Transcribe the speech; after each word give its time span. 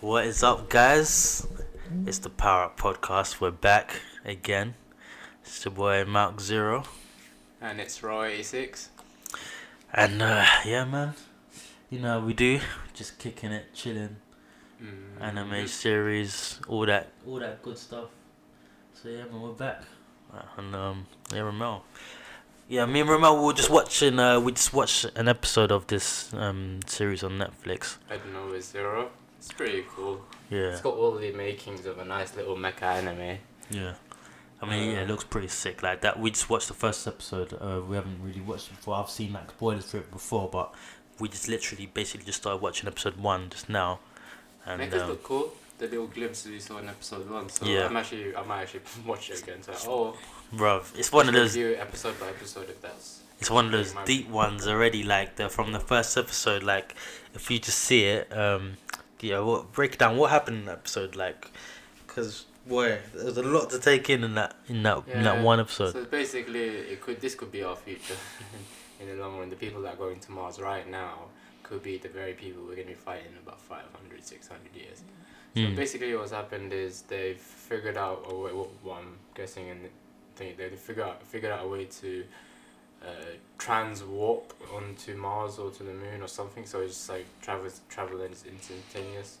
What 0.00 0.26
is 0.26 0.42
up, 0.42 0.68
guys? 0.68 1.46
It's 2.06 2.18
the 2.18 2.30
Power 2.30 2.64
Up 2.64 2.78
Podcast. 2.78 3.40
We're 3.40 3.50
back 3.50 4.00
again. 4.24 4.74
It's 5.42 5.64
your 5.64 5.72
boy 5.74 6.04
Mark 6.04 6.40
Zero, 6.40 6.84
And 7.60 7.80
it's 7.80 8.02
Raw 8.02 8.22
86. 8.22 8.88
and 9.92 10.22
uh, 10.22 10.44
yeah, 10.64 10.84
man. 10.84 11.14
You 11.90 12.00
know 12.00 12.20
how 12.20 12.26
we 12.26 12.34
do, 12.34 12.60
just 12.94 13.18
kicking 13.18 13.52
it, 13.52 13.74
chilling, 13.74 14.16
Mm, 14.82 15.20
anime 15.20 15.66
series, 15.66 16.58
all 16.66 16.86
that, 16.86 17.08
all 17.26 17.38
that 17.40 17.60
good 17.62 17.76
stuff. 17.76 18.08
So 18.94 19.10
yeah, 19.10 19.24
man, 19.24 19.42
we're 19.42 19.50
back, 19.52 19.82
and 20.56 20.74
um, 20.74 21.06
yeah, 21.34 21.40
Ramel. 21.40 21.84
Yeah, 22.66 22.86
me 22.86 23.00
and 23.00 23.10
Ramel 23.10 23.36
we 23.40 23.44
were 23.46 23.52
just 23.52 23.68
watching. 23.68 24.18
Uh, 24.18 24.40
we 24.40 24.52
just 24.52 24.72
watched 24.72 25.04
an 25.16 25.28
episode 25.28 25.70
of 25.70 25.86
this 25.88 26.32
um 26.32 26.80
series 26.86 27.22
on 27.22 27.32
Netflix. 27.32 27.98
I 28.08 28.16
don't 28.16 28.32
know, 28.32 28.48
it's 28.54 28.70
Zero. 28.70 29.10
It's 29.40 29.52
pretty 29.52 29.86
cool. 29.96 30.20
Yeah, 30.50 30.72
It's 30.72 30.82
got 30.82 30.94
all 30.94 31.12
the 31.12 31.32
makings 31.32 31.86
of 31.86 31.98
a 31.98 32.04
nice 32.04 32.36
little 32.36 32.56
mecha 32.56 32.82
anime. 32.82 33.38
Yeah. 33.70 33.94
I 34.60 34.68
mean, 34.68 34.90
yeah, 34.90 35.00
it 35.00 35.08
looks 35.08 35.24
pretty 35.24 35.48
sick. 35.48 35.82
Like 35.82 36.02
that, 36.02 36.20
we 36.20 36.30
just 36.30 36.50
watched 36.50 36.68
the 36.68 36.74
first 36.74 37.06
episode. 37.06 37.54
Uh, 37.54 37.80
we 37.80 37.96
haven't 37.96 38.22
really 38.22 38.42
watched 38.42 38.68
it 38.68 38.76
before. 38.76 38.96
I've 38.96 39.08
seen 39.08 39.32
like 39.32 39.48
spoilers 39.48 39.90
for 39.90 39.96
it 39.96 40.10
before, 40.10 40.50
but 40.52 40.74
we 41.18 41.30
just 41.30 41.48
literally, 41.48 41.86
basically, 41.86 42.26
just 42.26 42.42
started 42.42 42.60
watching 42.60 42.86
episode 42.86 43.16
one 43.16 43.48
just 43.48 43.70
now. 43.70 44.00
And 44.66 44.82
Mechas 44.82 45.00
um, 45.00 45.08
look 45.08 45.22
cool. 45.22 45.52
The 45.78 45.86
little 45.86 46.08
glimpses 46.08 46.50
we 46.52 46.60
saw 46.60 46.76
in 46.76 46.90
episode 46.90 47.30
one. 47.30 47.48
So 47.48 47.64
Yeah. 47.64 47.86
I'm 47.86 47.96
actually, 47.96 48.36
I 48.36 48.42
might 48.44 48.62
actually 48.62 48.82
watch 49.06 49.30
it 49.30 49.42
again. 49.42 49.62
So 49.62 49.72
oh, 49.86 50.16
bruv, 50.54 50.94
it's 50.98 51.10
one 51.10 51.28
of 51.28 51.34
those. 51.34 51.56
Episode 51.56 52.20
by 52.20 52.28
episode 52.28 52.68
if 52.68 52.82
that's. 52.82 53.20
It's 53.38 53.50
one 53.50 53.64
of 53.64 53.72
those 53.72 53.94
deep 54.04 54.28
ones 54.28 54.68
already. 54.68 55.02
Like 55.02 55.36
the 55.36 55.48
from 55.48 55.72
the 55.72 55.80
first 55.80 56.18
episode. 56.18 56.62
Like 56.62 56.94
if 57.32 57.50
you 57.50 57.58
just 57.58 57.78
see 57.78 58.04
it, 58.04 58.30
um, 58.36 58.76
yeah, 59.22 59.40
what 59.40 59.72
break 59.72 59.98
down 59.98 60.16
what 60.16 60.30
happened 60.30 60.58
in 60.58 60.64
that 60.66 60.78
episode? 60.78 61.16
Like, 61.16 61.50
cause 62.06 62.46
boy, 62.66 62.98
there's 63.14 63.36
a 63.36 63.42
lot 63.42 63.70
to 63.70 63.78
take 63.78 64.10
in 64.10 64.24
in 64.24 64.34
that 64.34 64.56
in 64.68 64.82
that 64.82 65.02
in 65.08 65.22
that 65.22 65.42
one 65.42 65.60
episode. 65.60 65.92
So 65.92 66.04
basically, 66.04 66.64
it 66.92 67.00
could 67.00 67.20
this 67.20 67.34
could 67.34 67.52
be 67.52 67.62
our 67.62 67.76
future 67.76 68.16
in 69.00 69.08
the 69.08 69.14
long 69.14 69.38
run. 69.38 69.50
The 69.50 69.56
people 69.56 69.82
that 69.82 69.94
are 69.94 69.96
going 69.96 70.20
to 70.20 70.32
Mars 70.32 70.58
right 70.60 70.88
now 70.88 71.26
could 71.62 71.82
be 71.82 71.98
the 71.98 72.08
very 72.08 72.32
people 72.32 72.62
we're 72.62 72.74
going 72.74 72.88
to 72.88 72.94
be 72.94 72.94
fighting 72.94 73.26
in 73.32 73.38
about 73.42 73.60
500, 73.60 74.24
600 74.24 74.74
years. 74.74 75.02
So 75.54 75.62
Mm. 75.62 75.74
basically, 75.74 76.14
what's 76.14 76.30
happened 76.30 76.72
is 76.72 77.02
they've 77.02 77.36
figured 77.36 77.96
out, 77.96 78.24
or 78.28 78.44
what, 78.54 78.68
what 78.84 78.98
I'm 78.98 79.18
guessing, 79.34 79.68
and 79.70 79.88
think 80.36 80.56
they 80.56 80.68
figured 80.70 81.06
out 81.06 81.22
figured 81.24 81.52
out 81.52 81.64
a 81.64 81.68
way 81.68 81.86
to 81.86 82.24
uh, 83.02 83.06
trans 83.58 84.02
warp 84.04 84.52
onto 84.74 85.14
Mars 85.16 85.58
or 85.58 85.70
to 85.70 85.82
the 85.82 85.92
moon 85.92 86.22
or 86.22 86.28
something. 86.28 86.66
So 86.66 86.80
it's 86.80 86.94
just 86.94 87.08
like 87.10 87.26
travel 87.42 87.70
travel 87.88 88.20
is 88.20 88.44
instantaneous. 88.46 89.38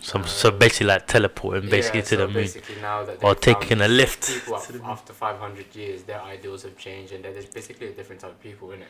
So 0.00 0.22
so 0.22 0.50
basically 0.50 0.88
like 0.88 1.06
teleporting 1.06 1.70
basically 1.70 2.00
Yeah, 2.00 2.04
to 2.04 2.16
so 2.16 2.26
the 2.26 2.28
moon. 2.28 3.18
Or 3.22 3.34
taking 3.34 3.80
a 3.80 3.88
lift 3.88 4.26
People 4.28 4.60
to 4.66 4.72
the 4.72 4.78
af- 4.78 4.82
moon. 4.84 4.90
after 4.92 5.12
500 5.12 5.74
years, 5.74 6.02
their 6.02 6.20
ideals 6.22 6.62
have 6.64 6.76
changed, 6.76 7.12
and 7.12 7.24
there's 7.24 7.46
basically 7.46 7.88
a 7.88 7.92
different 7.92 8.20
type 8.20 8.32
of 8.32 8.40
people 8.42 8.72
in 8.72 8.82
it. 8.82 8.88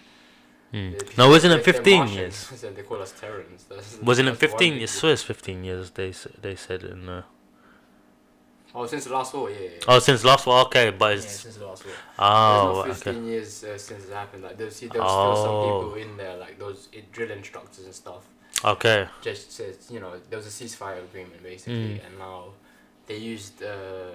Mm. 0.75 1.17
No, 1.17 1.29
wasn't 1.29 1.55
it 1.55 1.65
15 1.65 2.09
years? 2.09 2.51
They 2.77 2.83
call 2.83 3.01
us 3.01 3.13
Terrans. 3.13 3.65
That's- 3.69 3.99
Wasn't 4.03 4.27
it 4.29 4.33
that's 4.33 4.43
one 4.43 4.59
15 4.59 4.59
thing. 4.73 4.79
years? 4.81 4.91
So 4.91 5.09
it's 5.09 5.23
15 5.23 5.63
years. 5.65 5.91
They 5.93 6.13
they 6.43 6.57
said 6.57 6.83
in. 6.83 7.09
Uh, 7.09 7.23
Oh, 8.79 8.87
since 8.87 9.05
the 9.05 9.13
last 9.15 9.33
war, 9.35 9.49
yeah. 9.51 9.57
yeah, 9.59 9.69
yeah. 9.77 9.81
oh, 9.89 9.99
since 10.01 10.23
last 10.23 10.47
war, 10.47 10.59
Okay, 10.67 10.91
but 10.91 11.07
yeah, 11.13 11.19
it's 11.23 11.41
since 11.41 11.57
the 11.57 11.67
last 11.67 11.83
war. 11.87 11.95
oh 12.19 12.83
There's 12.85 13.07
no 13.07 13.13
15 13.13 13.15
okay. 13.17 13.27
years 13.31 13.65
uh, 13.65 13.79
since 13.79 14.05
it 14.05 14.13
happened. 14.13 14.43
Like, 14.43 14.57
there, 14.59 14.71
see, 14.71 14.89
there 14.89 15.03
was 15.03 15.11
still 15.11 15.37
some 15.47 15.55
Oh. 15.55 15.65
people 15.83 15.95
in 16.05 16.17
there, 16.19 16.37
like 16.37 16.59
those 16.59 16.89
drill 17.13 17.31
instructors 17.31 17.85
and 17.87 17.95
stuff. 17.95 18.23
Okay. 18.65 19.09
Just 19.23 19.51
says, 19.53 19.75
you 19.91 20.01
know, 20.01 20.13
there 20.29 20.39
was 20.39 20.47
a 20.47 20.51
ceasefire 20.65 20.99
agreement 21.09 21.43
basically, 21.43 21.95
Mm. 22.01 22.07
and 22.07 22.19
now 22.19 22.45
they 23.07 23.17
used 23.17 23.63
uh, 23.63 24.11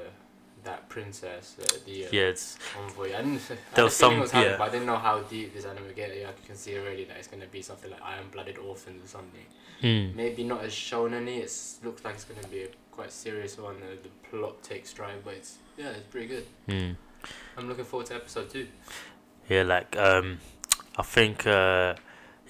that 0.64 0.88
princess, 0.90 1.56
uh, 1.62 1.66
the 1.86 2.06
uh, 2.06 2.10
Yeah, 2.12 2.24
it's 2.34 2.58
envoy. 2.78 3.14
I 3.16 3.22
didn't. 3.22 3.42
There 3.76 3.84
was 3.84 3.96
some- 3.96 4.20
was 4.20 4.32
happening, 4.32 4.52
yeah. 4.52 4.58
but 4.58 4.70
I 4.70 4.72
didn't 4.72 4.88
know 4.88 4.98
how 4.98 5.20
deep 5.22 5.54
this 5.54 5.66
anime 5.66 5.94
get. 5.96 6.16
Yeah, 6.16 6.30
I 6.30 6.46
can 6.48 6.56
see 6.56 6.78
already 6.78 7.06
that 7.06 7.18
it's 7.18 7.28
gonna 7.28 7.46
be 7.48 7.62
something 7.62 7.90
like 7.92 8.02
Iron-Blooded 8.02 8.58
Orphans 8.58 9.04
or 9.04 9.08
something. 9.08 9.46
mm, 9.82 10.14
Maybe 10.16 10.44
not 10.44 10.64
as 10.64 10.72
shonen-y. 10.74 11.32
It 11.32 11.52
looks 11.84 12.04
like 12.06 12.16
it's 12.16 12.26
gonna 12.26 12.48
be 12.48 12.64
a 12.64 12.68
quite 12.92 13.12
serious 13.12 13.58
one. 13.58 13.76
Uh, 13.78 13.96
the 14.04 14.10
plot 14.30 14.62
takes 14.64 14.94
drive, 14.94 15.24
but 15.24 15.34
it's 15.36 15.58
yeah, 15.78 15.90
it's 15.90 16.08
pretty 16.12 16.28
good. 16.28 16.46
mm. 16.68 16.96
I'm 17.58 17.68
looking 17.68 17.86
forward 17.86 18.08
to 18.08 18.16
episode 18.16 18.50
two. 18.50 18.68
yeah. 19.50 19.64
Like 19.64 19.96
um, 19.98 20.40
I 20.98 21.04
think 21.04 21.46
uh, 21.48 21.96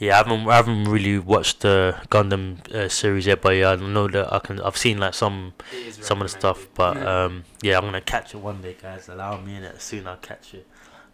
yeah, 0.01 0.15
I 0.15 0.17
haven't 0.17 0.47
I 0.47 0.55
haven't 0.55 0.85
really 0.85 1.19
watched 1.19 1.59
the 1.59 1.95
Gundam 2.09 2.67
uh, 2.73 2.89
series 2.89 3.27
yet, 3.27 3.39
but 3.39 3.51
yeah, 3.51 3.69
I 3.69 3.75
know 3.75 4.07
that 4.07 4.33
I 4.33 4.39
can. 4.39 4.59
I've 4.59 4.75
seen 4.75 4.97
like 4.97 5.13
some 5.13 5.53
some 5.91 6.21
of 6.21 6.25
the 6.25 6.29
stuff, 6.29 6.67
but 6.73 6.95
recommended. 6.95 7.25
um, 7.25 7.43
yeah, 7.61 7.77
I'm 7.77 7.85
gonna 7.85 8.01
catch 8.01 8.33
it 8.33 8.37
one 8.37 8.63
day, 8.63 8.75
guys. 8.81 9.09
Allow 9.09 9.39
me 9.41 9.57
in 9.57 9.63
it 9.63 9.79
soon. 9.79 10.07
I'll 10.07 10.17
catch 10.17 10.55
it. 10.55 10.67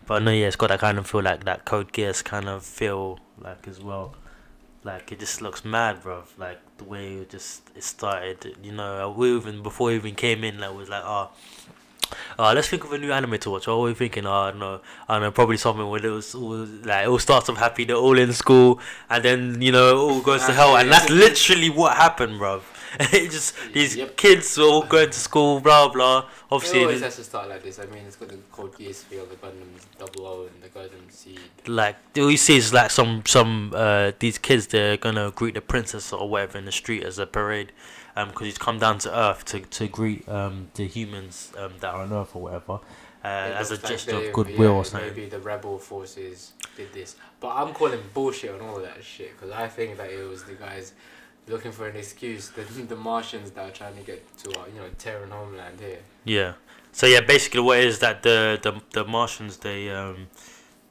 But 0.06 0.24
no, 0.24 0.32
yeah, 0.32 0.48
it's 0.48 0.56
got 0.56 0.70
that 0.70 0.80
kind 0.80 0.98
of 0.98 1.06
feel 1.06 1.22
like 1.22 1.44
that 1.44 1.66
Code 1.66 1.92
Geass 1.92 2.24
kind 2.24 2.48
of 2.48 2.66
feel 2.66 3.20
like 3.38 3.68
as 3.68 3.82
well. 3.82 4.16
Like 4.86 5.12
it 5.12 5.20
just 5.20 5.42
looks 5.42 5.66
mad, 5.66 6.02
bro. 6.02 6.24
Like 6.38 6.62
the 6.78 6.86
way 6.86 7.16
it 7.16 7.30
just 7.30 7.70
it 7.76 7.84
started. 7.84 8.56
You 8.64 8.72
know, 8.72 9.14
we 9.18 9.36
even 9.36 9.64
before 9.64 9.88
we 9.88 9.96
even 9.96 10.16
came 10.16 10.46
in, 10.46 10.60
like 10.60 10.74
was 10.74 10.88
like, 10.88 11.04
oh, 11.06 11.32
uh, 12.40 12.54
let's 12.54 12.68
think 12.70 12.84
of 12.84 12.92
a 12.94 12.98
new 12.98 13.12
anime 13.12 13.38
to 13.40 13.50
watch. 13.50 13.68
What 13.68 13.78
were 13.80 13.86
we 13.88 13.94
thinking? 13.94 14.26
Oh, 14.26 14.52
no, 14.52 14.82
I 15.08 15.16
don't 15.16 15.24
know, 15.24 15.32
probably 15.32 15.58
something 15.58 15.88
where 15.90 16.06
it 16.06 16.10
was 16.10 16.34
all, 16.36 16.66
like 16.66 17.06
it 17.06 17.08
all 17.10 17.20
starts 17.20 17.50
off 17.50 17.58
happy. 17.58 17.86
They're 17.86 17.96
all 17.96 18.18
in 18.18 18.34
school, 18.34 18.80
and 19.10 19.24
then 19.24 19.62
you 19.62 19.72
know 19.72 19.90
it 19.90 20.00
all 20.00 20.22
goes 20.22 20.46
to 20.46 20.54
hell, 20.54 20.78
and 20.78 20.92
that's 20.92 21.10
literally 21.10 21.70
what 21.70 21.96
happened, 21.98 22.38
bro. 22.40 22.62
it 23.00 23.30
just 23.32 23.54
these 23.74 23.98
Yep. 23.98 24.16
kids 24.16 24.58
are 24.58 24.62
all 24.64 24.84
going 24.84 25.10
to 25.10 25.20
school, 25.20 25.60
blah 25.60 25.90
blah. 25.90 26.20
It 26.20 26.26
Obviously, 26.50 26.82
always 26.84 27.02
has 27.02 27.18
to 27.18 27.24
start 27.26 27.50
like 27.50 27.62
this. 27.62 27.80
I 27.80 27.86
mean, 27.88 28.04
it's 28.08 28.16
got 28.16 28.30
the 28.30 28.38
Code 28.52 28.74
Geass 28.76 29.04
feel, 29.04 29.26
the 29.26 29.36
Gundam 29.36 29.68
Double 30.00 30.26
O, 30.26 30.48
and 30.48 30.64
the 30.64 30.70
Gundam 30.70 31.12
Seed. 31.12 31.40
like 31.68 31.98
all 32.18 32.32
you 32.32 32.38
see 32.38 32.56
is 32.56 32.72
like 32.74 32.90
some 32.90 33.24
some 33.26 33.74
uh 33.76 34.14
these 34.20 34.38
kids 34.38 34.68
they're 34.68 34.96
gonna 34.96 35.32
greet 35.36 35.56
the 35.56 35.62
princess 35.62 36.14
or 36.14 36.30
whatever 36.30 36.58
in 36.58 36.64
the 36.66 36.72
street 36.72 37.04
as 37.04 37.20
a 37.20 37.26
parade, 37.28 37.74
because 38.26 38.46
he's 38.46 38.58
come 38.58 38.80
down 38.80 38.98
to 39.00 39.18
Earth 39.18 39.46
to 39.46 39.60
to 39.62 39.88
greet 39.88 40.28
um 40.28 40.70
the 40.76 40.88
humans 40.88 41.52
um 41.58 41.74
that 41.80 41.94
are 41.94 42.02
on 42.02 42.12
Earth 42.14 42.36
or 42.36 42.42
whatever, 42.44 42.74
uh, 43.24 43.28
as 43.28 43.72
a 43.72 43.76
like 43.76 43.86
gesture 43.86 44.20
they- 44.20 44.28
of 44.28 44.34
goodwill 44.34 44.72
yeah, 44.72 44.78
or 44.78 44.86
something. 44.86 45.10
Maybe 45.10 45.26
the 45.28 45.40
rebel 45.40 45.78
forces 45.78 46.54
did 46.76 46.94
this, 46.94 47.16
but 47.40 47.50
I'm 47.50 47.74
calling 47.74 48.00
bullshit 48.14 48.52
on 48.52 48.62
all 48.62 48.78
of 48.78 48.84
that 48.84 49.04
shit 49.04 49.32
because 49.38 49.52
I 49.52 49.68
think 49.68 49.98
that 49.98 50.10
it 50.10 50.28
was 50.28 50.44
the 50.44 50.54
guys 50.54 50.94
looking 51.48 51.72
for 51.72 51.88
an 51.88 51.96
excuse, 51.96 52.50
the 52.50 52.62
the 52.94 52.96
Martians 52.96 53.52
that 53.52 53.70
are 53.70 53.72
trying 53.72 53.96
to 53.96 54.04
get 54.04 54.38
to 54.40 54.60
our 54.60 54.68
you 54.68 54.76
know 54.76 54.88
Terran 54.98 55.32
homeland 55.32 55.80
here. 55.80 56.00
Yeah. 56.26 56.54
So 56.92 57.06
yeah, 57.06 57.22
basically 57.22 57.62
what 57.62 57.78
it 57.80 57.86
is 57.86 58.00
that 58.00 58.24
the 58.24 58.60
the 58.62 58.82
the 58.94 59.06
Martians 59.06 59.58
they 59.58 59.90
um 59.92 60.28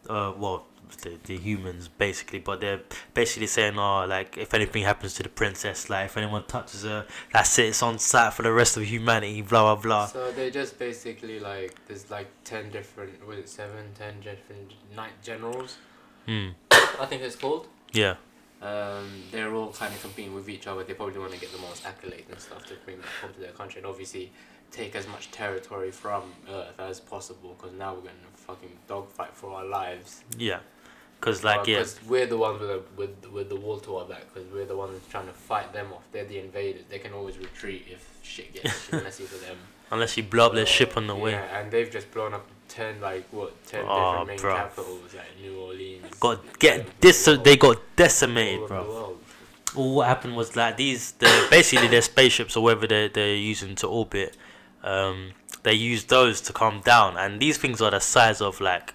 uh 0.09 0.33
well 0.37 0.67
the, 1.03 1.19
the 1.25 1.37
humans 1.37 1.89
basically 1.89 2.39
but 2.39 2.61
they're 2.61 2.81
basically 3.15 3.47
saying 3.47 3.79
oh 3.79 4.05
like 4.07 4.37
if 4.39 4.53
anything 4.55 4.83
happens 4.83 5.15
to 5.15 5.23
the 5.23 5.29
princess 5.29 5.89
like 5.91 6.07
if 6.07 6.17
anyone 6.17 6.45
touches 6.47 6.83
her 6.85 7.07
that's 7.33 7.59
it 7.59 7.67
it's 7.67 7.83
on 7.83 7.99
sight 7.99 8.33
for 8.33 8.43
the 8.43 8.53
rest 8.53 8.77
of 8.77 8.83
humanity 8.85 9.43
blah 9.43 9.63
blah 9.75 9.83
blah 9.83 10.07
So 10.07 10.31
they 10.33 10.51
just 10.51 10.79
basically 10.79 11.39
like 11.41 11.75
there's 11.89 12.11
like 12.11 12.29
ten 12.45 12.71
different 12.71 13.27
was 13.27 13.39
it 13.39 13.49
seven, 13.49 13.85
ten 13.99 14.21
different 14.21 14.73
knight 14.95 15.13
generals. 15.23 15.77
mm. 16.27 16.53
I 16.71 17.07
think 17.07 17.23
it's 17.23 17.37
called. 17.37 17.67
yeah 17.93 18.17
Um, 18.63 19.23
they're 19.31 19.55
all 19.55 19.73
kind 19.73 19.93
of 19.95 20.01
competing 20.01 20.35
with 20.35 20.49
each 20.49 20.67
other. 20.67 20.83
They 20.83 20.95
probably 20.95 21.19
want 21.19 21.33
to 21.33 21.41
get 21.41 21.53
the 21.53 21.59
most 21.59 21.85
accolades 21.85 22.29
and 22.31 22.41
stuff 22.41 22.65
to 22.67 22.75
bring 22.85 22.97
back 22.99 23.11
home 23.21 23.33
to 23.35 23.41
their 23.41 23.53
country, 23.53 23.79
and 23.81 23.87
obviously 23.87 24.33
take 24.71 24.97
as 24.97 25.07
much 25.07 25.31
territory 25.31 25.91
from 25.91 26.23
Earth 26.49 26.79
as 26.79 26.99
possible. 26.99 27.55
Because 27.57 27.75
now 27.77 27.93
we're 27.95 28.01
gonna 28.01 28.33
fucking 28.35 28.73
dogfight 28.89 29.35
for 29.35 29.53
our 29.53 29.65
lives. 29.65 30.25
yeah 30.39 30.61
because 31.27 31.43
like 31.45 31.67
yeah 31.67 31.79
Because 31.79 31.99
we're 32.07 32.27
the 32.27 32.39
ones 32.39 32.61
with 32.61 32.71
the 32.71 32.83
with 32.97 33.33
with 33.33 33.49
the 33.49 33.57
wall 33.57 33.79
to 33.81 33.97
our 33.97 34.05
back. 34.07 34.23
Because 34.33 34.49
we're 34.53 34.65
the 34.67 34.77
ones 34.77 35.01
trying 35.11 35.27
to 35.27 35.33
fight 35.33 35.73
them 35.73 35.89
off. 35.93 36.05
They're 36.13 36.25
the 36.25 36.39
invaders. 36.39 36.85
They 36.89 36.99
can 37.01 37.13
always 37.13 37.37
retreat 37.39 37.83
if 37.91 38.03
shit 38.23 38.55
gets 38.55 38.93
messy 39.07 39.25
for 39.25 39.39
them. 39.45 39.57
unless 39.91 40.17
you 40.17 40.23
blow 40.23 40.47
up 40.47 40.55
their 40.55 40.67
ship 40.67 40.97
on 40.97 41.07
the 41.07 41.15
way 41.15 41.33
Yeah, 41.33 41.59
and 41.61 41.71
they've 41.73 41.91
just 41.91 42.11
blown 42.13 42.33
up 42.35 42.47
ten 42.69 43.01
like 43.01 43.25
what 43.33 43.51
ten 43.67 43.85
Oh, 43.87 43.97
different 43.97 44.27
main 44.29 44.39
bruv. 44.39 44.57
capitals 44.57 45.15
like 45.15 45.33
New 45.41 45.55
Orleans. 45.61 46.15
got 46.21 46.59
get 46.59 47.01
this 47.01 47.27
world. 47.27 47.45
they 47.45 47.57
got 47.57 47.79
decimated 47.97 48.67
bro 48.69 49.17
all 49.77 49.95
what 49.95 50.07
happened 50.09 50.35
was 50.37 50.57
like 50.57 50.77
these 50.77 51.13
the 51.23 51.47
basically 51.51 51.87
their 51.89 52.03
spaceships 52.03 52.57
or 52.57 52.63
whatever 52.65 52.87
they 52.87 53.09
they're 53.09 53.37
using 53.37 53.75
to 53.77 53.87
orbit 53.87 54.37
um 54.83 55.31
they 55.65 55.75
use 55.75 56.05
those 56.05 56.41
to 56.41 56.53
come 56.53 56.81
down 56.85 57.17
and 57.17 57.41
these 57.41 57.57
things 57.59 57.81
are 57.83 57.91
the 57.91 58.01
size 58.01 58.41
of 58.41 58.61
like 58.61 58.93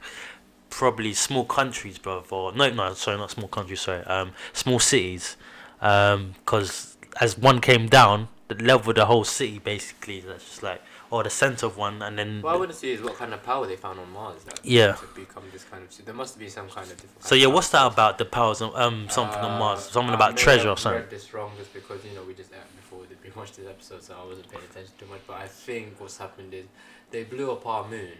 probably 0.71 1.13
small 1.13 1.45
countries 1.45 1.97
bro 1.99 2.23
or 2.31 2.51
no 2.53 2.69
no 2.71 2.93
sorry 2.95 3.17
not 3.17 3.29
small 3.29 3.47
countries 3.47 3.81
sorry 3.81 4.03
um 4.05 4.31
small 4.53 4.79
cities 4.79 5.37
um 5.81 6.33
because 6.43 6.97
as 7.19 7.37
one 7.37 7.59
came 7.61 7.87
down 7.87 8.27
the 8.47 8.55
level 8.55 8.89
of 8.89 8.95
the 8.95 9.05
whole 9.05 9.23
city 9.23 9.59
basically 9.59 10.21
that's 10.21 10.45
just 10.45 10.63
like 10.63 10.81
or 11.11 11.23
the 11.23 11.29
center 11.29 11.65
of 11.65 11.75
one, 11.75 12.01
and 12.01 12.17
then 12.17 12.41
What 12.41 12.55
I 12.55 12.57
want 12.57 12.71
to 12.71 12.75
see 12.75 12.91
is 12.93 13.01
what 13.01 13.15
kind 13.17 13.33
of 13.33 13.43
power 13.43 13.67
they 13.67 13.75
found 13.75 13.99
on 13.99 14.09
Mars. 14.13 14.45
That 14.45 14.61
Yeah. 14.63 14.93
To 14.93 15.05
become 15.13 15.43
this 15.51 15.65
kind 15.65 15.83
of. 15.83 16.05
There 16.05 16.13
must 16.13 16.39
be 16.39 16.47
some 16.47 16.69
kind 16.69 16.89
of 16.89 17.03
so 17.19 17.35
yeah, 17.35 17.47
what's 17.47 17.67
that 17.71 17.85
about 17.85 18.17
the 18.17 18.23
powers? 18.23 18.61
of- 18.61 18.73
Um, 18.77 19.09
something 19.09 19.41
on 19.41 19.59
Mars, 19.59 19.79
Uh, 19.79 19.91
something 19.91 20.11
I 20.11 20.15
about 20.15 20.37
treasure 20.37 20.69
or 20.69 20.77
something. 20.77 21.01
read 21.01 21.09
this 21.09 21.33
wrong 21.33 21.51
just 21.57 21.73
because 21.73 22.05
you 22.05 22.13
know 22.15 22.23
we 22.23 22.33
just 22.33 22.53
uh, 22.53 22.59
before 22.77 22.99
we 22.99 23.29
watched 23.35 23.57
this 23.57 23.67
episode, 23.67 24.01
so 24.01 24.15
I 24.21 24.25
wasn't 24.25 24.49
paying 24.49 24.63
attention 24.63 24.93
too 24.97 25.05
much. 25.07 25.19
But 25.27 25.35
I 25.45 25.47
think 25.49 25.99
what's 25.99 26.17
happened 26.17 26.53
is 26.53 26.65
they 27.09 27.25
blew 27.25 27.51
up 27.51 27.65
our 27.67 27.85
moon, 27.89 28.15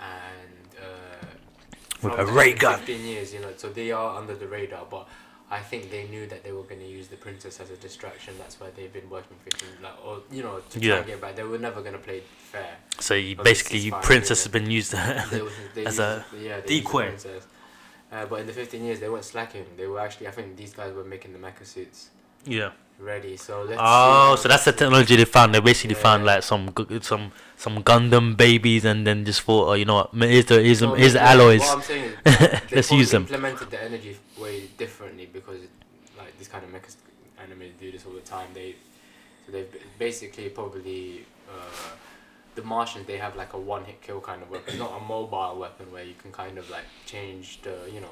and 0.00 0.68
uh, 0.80 1.26
With 2.02 2.18
a 2.18 2.26
ray 2.26 2.52
gun. 2.54 2.78
Fifteen 2.78 3.06
years, 3.06 3.34
you 3.34 3.40
know, 3.40 3.52
so 3.56 3.68
they 3.68 3.90
are 3.92 4.16
under 4.16 4.34
the 4.34 4.46
radar, 4.46 4.86
but. 4.90 5.08
I 5.50 5.60
think 5.60 5.90
they 5.90 6.06
knew 6.08 6.26
that 6.26 6.44
they 6.44 6.52
were 6.52 6.64
going 6.64 6.80
to 6.80 6.86
use 6.86 7.08
the 7.08 7.16
princess 7.16 7.58
as 7.58 7.70
a 7.70 7.76
distraction. 7.76 8.34
That's 8.36 8.60
why 8.60 8.66
they've 8.76 8.92
been 8.92 9.08
working 9.08 9.34
15, 9.44 9.68
like, 9.82 9.94
or 10.04 10.18
you 10.30 10.42
know, 10.42 10.60
to 10.68 10.78
try 10.78 10.98
and 10.98 11.06
get 11.06 11.22
back. 11.22 11.36
They 11.36 11.42
were 11.42 11.56
never 11.56 11.80
going 11.80 11.94
to 11.94 11.98
play 11.98 12.20
fair. 12.20 12.76
So 13.00 13.14
you 13.14 13.34
basically, 13.34 13.78
you 13.78 13.92
princess 13.92 14.44
has 14.44 14.52
been 14.52 14.70
used. 14.70 14.92
They 15.30 15.40
they 15.74 15.86
As 15.86 15.96
used 15.96 16.00
a 16.00 16.24
yeah, 16.38 16.38
they 16.38 16.48
used 16.50 16.66
the 16.66 16.80
decoy. 16.80 17.14
Uh, 18.12 18.26
but 18.26 18.40
in 18.40 18.46
the 18.46 18.52
15 18.52 18.84
years, 18.84 19.00
they 19.00 19.08
weren't 19.08 19.24
slacking. 19.24 19.64
They 19.78 19.86
were 19.86 20.00
actually, 20.00 20.28
I 20.28 20.32
think 20.32 20.54
these 20.54 20.74
guys 20.74 20.92
were 20.92 21.04
making 21.04 21.32
the 21.32 21.38
mecha 21.38 21.64
suits 21.64 22.10
yeah. 22.44 22.70
Ready. 22.98 23.36
So 23.36 23.62
let's 23.62 23.80
Oh, 23.82 24.36
so 24.36 24.48
that's 24.48 24.64
the 24.64 24.72
technology 24.72 25.16
they 25.16 25.24
found. 25.24 25.54
They 25.54 25.60
basically 25.60 25.96
Yeah. 25.96 26.02
found 26.02 26.24
like 26.24 26.42
some 26.42 26.72
some 27.02 27.32
some 27.56 27.82
Gundam 27.82 28.36
babies, 28.36 28.84
and 28.84 29.06
then 29.06 29.24
just 29.24 29.42
thought, 29.42 29.68
oh, 29.70 29.72
you 29.74 29.84
know 29.84 29.94
what? 29.94 30.14
Here's 30.14 30.46
the 30.46 30.62
here's, 30.62 30.80
the 30.80 30.88
here's 30.94 31.12
the 31.14 31.22
alloys. 31.22 31.60
What 31.60 31.76
I'm 31.76 31.82
saying 31.82 32.12
they 32.24 32.60
Let's 32.76 32.92
use 32.92 33.10
them. 33.10 33.22
implemented 33.22 33.70
the 33.70 33.82
energy 33.82 34.16
way 34.38 34.68
differently 34.76 35.28
because, 35.32 35.60
like, 36.16 36.38
this 36.38 36.48
kind 36.48 36.64
of 36.64 36.70
mecha 36.70 36.94
anime 37.42 37.70
do 37.80 37.90
this 37.92 38.04
all 38.06 38.12
the 38.12 38.20
time. 38.20 38.48
They, 38.54 38.74
so 39.46 39.52
they've 39.52 39.72
basically 39.98 40.48
probably. 40.50 41.24
Uh, 41.48 41.54
the 42.54 42.64
Martians 42.64 43.06
they 43.06 43.18
have 43.18 43.36
like 43.36 43.52
a 43.52 43.58
one 43.58 43.84
hit 43.84 44.02
kill 44.02 44.20
kind 44.20 44.42
of 44.42 44.50
weapon, 44.50 44.80
not 44.80 45.00
a 45.00 45.04
mobile 45.04 45.60
weapon 45.60 45.92
where 45.92 46.02
you 46.02 46.14
can 46.20 46.32
kind 46.32 46.58
of 46.58 46.68
like 46.70 46.82
change 47.06 47.60
the 47.62 47.88
you 47.94 48.00
know 48.00 48.10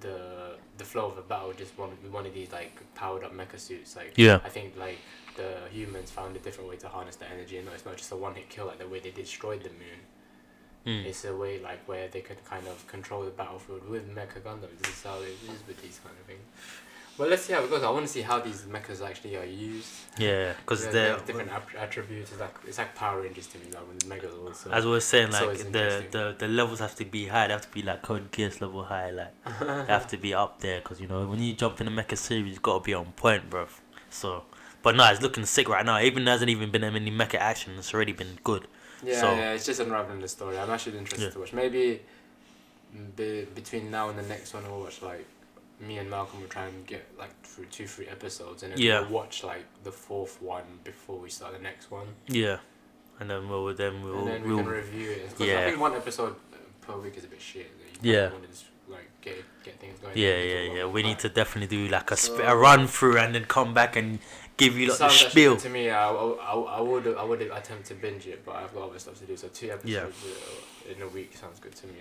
the 0.00 0.56
the 0.76 0.84
flow 0.84 1.06
of 1.06 1.18
a 1.18 1.22
battle 1.22 1.52
just 1.52 1.78
one 1.78 1.90
one 2.10 2.26
of 2.26 2.34
these 2.34 2.52
like 2.52 2.82
powered 2.94 3.24
up 3.24 3.32
mecha 3.34 3.58
suits. 3.58 3.96
Like 3.96 4.12
Yeah. 4.16 4.40
I 4.44 4.48
think 4.48 4.76
like 4.76 4.98
the 5.36 5.68
humans 5.70 6.10
found 6.10 6.36
a 6.36 6.38
different 6.38 6.70
way 6.70 6.76
to 6.76 6.88
harness 6.88 7.16
the 7.16 7.28
energy 7.30 7.58
and 7.58 7.68
it's 7.68 7.84
not 7.84 7.96
just 7.96 8.12
a 8.12 8.16
one 8.16 8.34
hit 8.34 8.48
kill 8.48 8.66
like 8.66 8.78
the 8.78 8.88
way 8.88 9.00
they 9.00 9.10
destroyed 9.10 9.62
the 9.62 9.70
moon. 9.70 10.00
Mm. 10.86 11.06
It's 11.06 11.24
a 11.24 11.34
way 11.34 11.58
like 11.58 11.86
where 11.88 12.08
they 12.08 12.20
can 12.20 12.36
kind 12.44 12.66
of 12.68 12.86
control 12.86 13.24
the 13.24 13.30
battlefield 13.30 13.88
with 13.88 14.08
mecha 14.14 14.40
Gundams. 14.42 14.78
This 14.82 14.98
is 14.98 15.02
how 15.02 15.18
it 15.20 15.28
is 15.28 15.60
with 15.66 15.80
these 15.82 15.98
kind 16.04 16.14
of 16.20 16.26
things. 16.26 16.44
But 17.16 17.30
let's 17.30 17.44
see 17.44 17.52
how 17.52 17.62
it 17.62 17.70
goes. 17.70 17.82
I 17.84 17.90
want 17.90 18.06
to 18.06 18.12
see 18.12 18.22
how 18.22 18.40
these 18.40 18.62
mechas 18.62 19.00
actually 19.00 19.36
are 19.36 19.44
used. 19.44 19.88
Yeah, 20.18 20.52
because 20.54 20.80
They- 20.80 20.86
they 20.86 20.92
they're 20.98 21.10
have 21.12 21.26
different 21.26 21.50
attributes. 21.78 22.32
It's 22.32 22.40
like 22.40 22.56
it's 22.66 22.78
like 22.78 22.94
Power 22.96 23.20
Rangers 23.22 23.46
to 23.48 23.58
me, 23.58 23.66
like 23.72 23.86
with 23.88 24.04
megas 24.06 24.34
also. 24.34 24.70
as 24.72 24.84
we 24.84 24.90
were 24.90 25.00
saying, 25.00 25.30
like 25.30 25.58
the, 25.58 26.04
the 26.10 26.34
the 26.38 26.48
levels 26.48 26.80
have 26.80 26.96
to 26.96 27.04
be 27.04 27.26
high. 27.26 27.46
They 27.46 27.52
have 27.52 27.62
to 27.62 27.68
be 27.70 27.82
like 27.82 28.02
Code 28.02 28.32
Geass 28.32 28.60
level 28.60 28.82
high. 28.84 29.10
Like 29.10 29.32
they 29.60 29.92
have 29.92 30.08
to 30.08 30.16
be 30.16 30.34
up 30.34 30.60
there 30.60 30.80
because 30.80 31.00
you 31.00 31.06
know 31.06 31.24
when 31.26 31.40
you 31.40 31.52
jump 31.54 31.80
in 31.80 31.86
the 31.86 31.92
mecha 32.02 32.16
series, 32.18 32.54
you 32.54 32.60
gotta 32.60 32.82
be 32.82 32.94
on 32.94 33.06
point, 33.12 33.48
bro. 33.48 33.66
So, 34.10 34.42
but 34.82 34.96
no, 34.96 35.04
it's 35.10 35.22
looking 35.22 35.44
sick 35.44 35.68
right 35.68 35.86
now. 35.86 36.00
Even 36.00 36.24
there 36.24 36.32
hasn't 36.32 36.50
even 36.50 36.70
been 36.72 36.82
any 36.82 37.12
mecha 37.12 37.36
action. 37.36 37.74
It's 37.78 37.94
already 37.94 38.12
been 38.12 38.38
good. 38.42 38.66
Yeah, 39.04 39.20
So- 39.20 39.34
yeah, 39.34 39.52
it's 39.52 39.66
just 39.66 39.78
unraveling 39.80 40.20
the 40.20 40.28
story. 40.28 40.58
I'm 40.58 40.70
actually 40.70 40.98
interested 40.98 41.26
Yeah. 41.26 41.30
to 41.34 41.38
watch. 41.40 41.52
Maybe 41.52 42.00
mm, 42.96 43.14
be, 43.16 43.44
between 43.54 43.90
now 43.90 44.08
and 44.08 44.18
the 44.18 44.22
next 44.22 44.52
one, 44.54 44.64
I'll 44.64 44.80
watch 44.80 45.00
like 45.02 45.26
me 45.80 45.98
and 45.98 46.08
Malcolm 46.08 46.40
will 46.40 46.48
try 46.48 46.66
and 46.66 46.86
get 46.86 47.04
like 47.18 47.30
through 47.42 47.66
two, 47.66 47.86
three 47.86 48.06
episodes, 48.08 48.62
and 48.62 48.72
then 48.72 48.80
Yeah. 48.80 49.00
we'll 49.00 49.10
watch 49.10 49.42
like 49.44 49.64
the 49.82 49.92
fourth 49.92 50.40
one 50.40 50.64
before 50.84 51.18
we 51.18 51.30
start 51.30 51.52
the 51.52 51.58
next 51.58 51.90
one, 51.90 52.06
Yeah, 52.28 52.58
and 53.20 53.28
then 53.30 53.48
we'll 53.48 53.74
then 53.74 54.02
we'll, 54.04 54.18
and 54.20 54.28
then 54.28 54.42
we 54.42 54.48
we'll 54.54 54.58
can 54.64 54.72
review 54.72 55.10
it. 55.10 55.30
'Cause 55.30 55.40
I 55.42 55.44
Yeah. 55.44 55.64
think 55.66 55.80
one 55.80 55.94
episode 55.94 56.36
per 56.80 56.96
week 56.96 57.16
is 57.16 57.24
a 57.24 57.28
bit 57.28 57.40
shit. 57.40 57.70
You 58.02 58.12
Yeah. 58.12 58.30
Just, 58.50 58.66
like 58.88 59.08
get 59.22 59.42
get 59.64 59.80
things 59.80 59.98
going. 60.00 60.16
yeah 60.16 60.34
to 60.36 60.46
yeah 60.48 60.74
yeah. 60.76 60.84
We 60.86 61.02
need 61.02 61.18
to 61.20 61.28
definitely 61.28 61.74
do 61.76 61.88
like 61.88 62.10
a 62.10 62.16
sp- 62.20 62.36
So- 62.38 62.44
a 62.52 62.54
run 62.56 62.86
through 62.86 63.18
and 63.18 63.34
then 63.34 63.46
come 63.46 63.72
back 63.74 63.96
and 63.96 64.18
give 64.58 64.76
you 64.78 64.88
like 64.90 64.98
the 64.98 65.08
spiel. 65.08 65.56
to 65.56 65.68
me. 65.70 65.88
I, 65.90 66.10
I, 66.10 66.14
I, 66.14 66.54
I 66.78 66.80
would 66.80 67.06
I 67.16 67.24
would 67.24 67.40
attempt 67.42 67.86
to 67.88 67.94
binge 67.94 68.26
it, 68.26 68.44
but 68.44 68.56
I've 68.56 68.72
got 68.74 68.82
other 68.90 68.98
stuff 68.98 69.18
to 69.20 69.24
do. 69.24 69.36
So 69.36 69.48
two 69.48 69.70
episodes 69.70 70.16
Yeah. 70.24 70.90
uh, 70.90 70.92
in 70.94 71.02
a 71.02 71.08
week 71.08 71.34
sounds 71.36 71.58
good 71.60 71.74
to 71.76 71.86
me. 71.86 71.94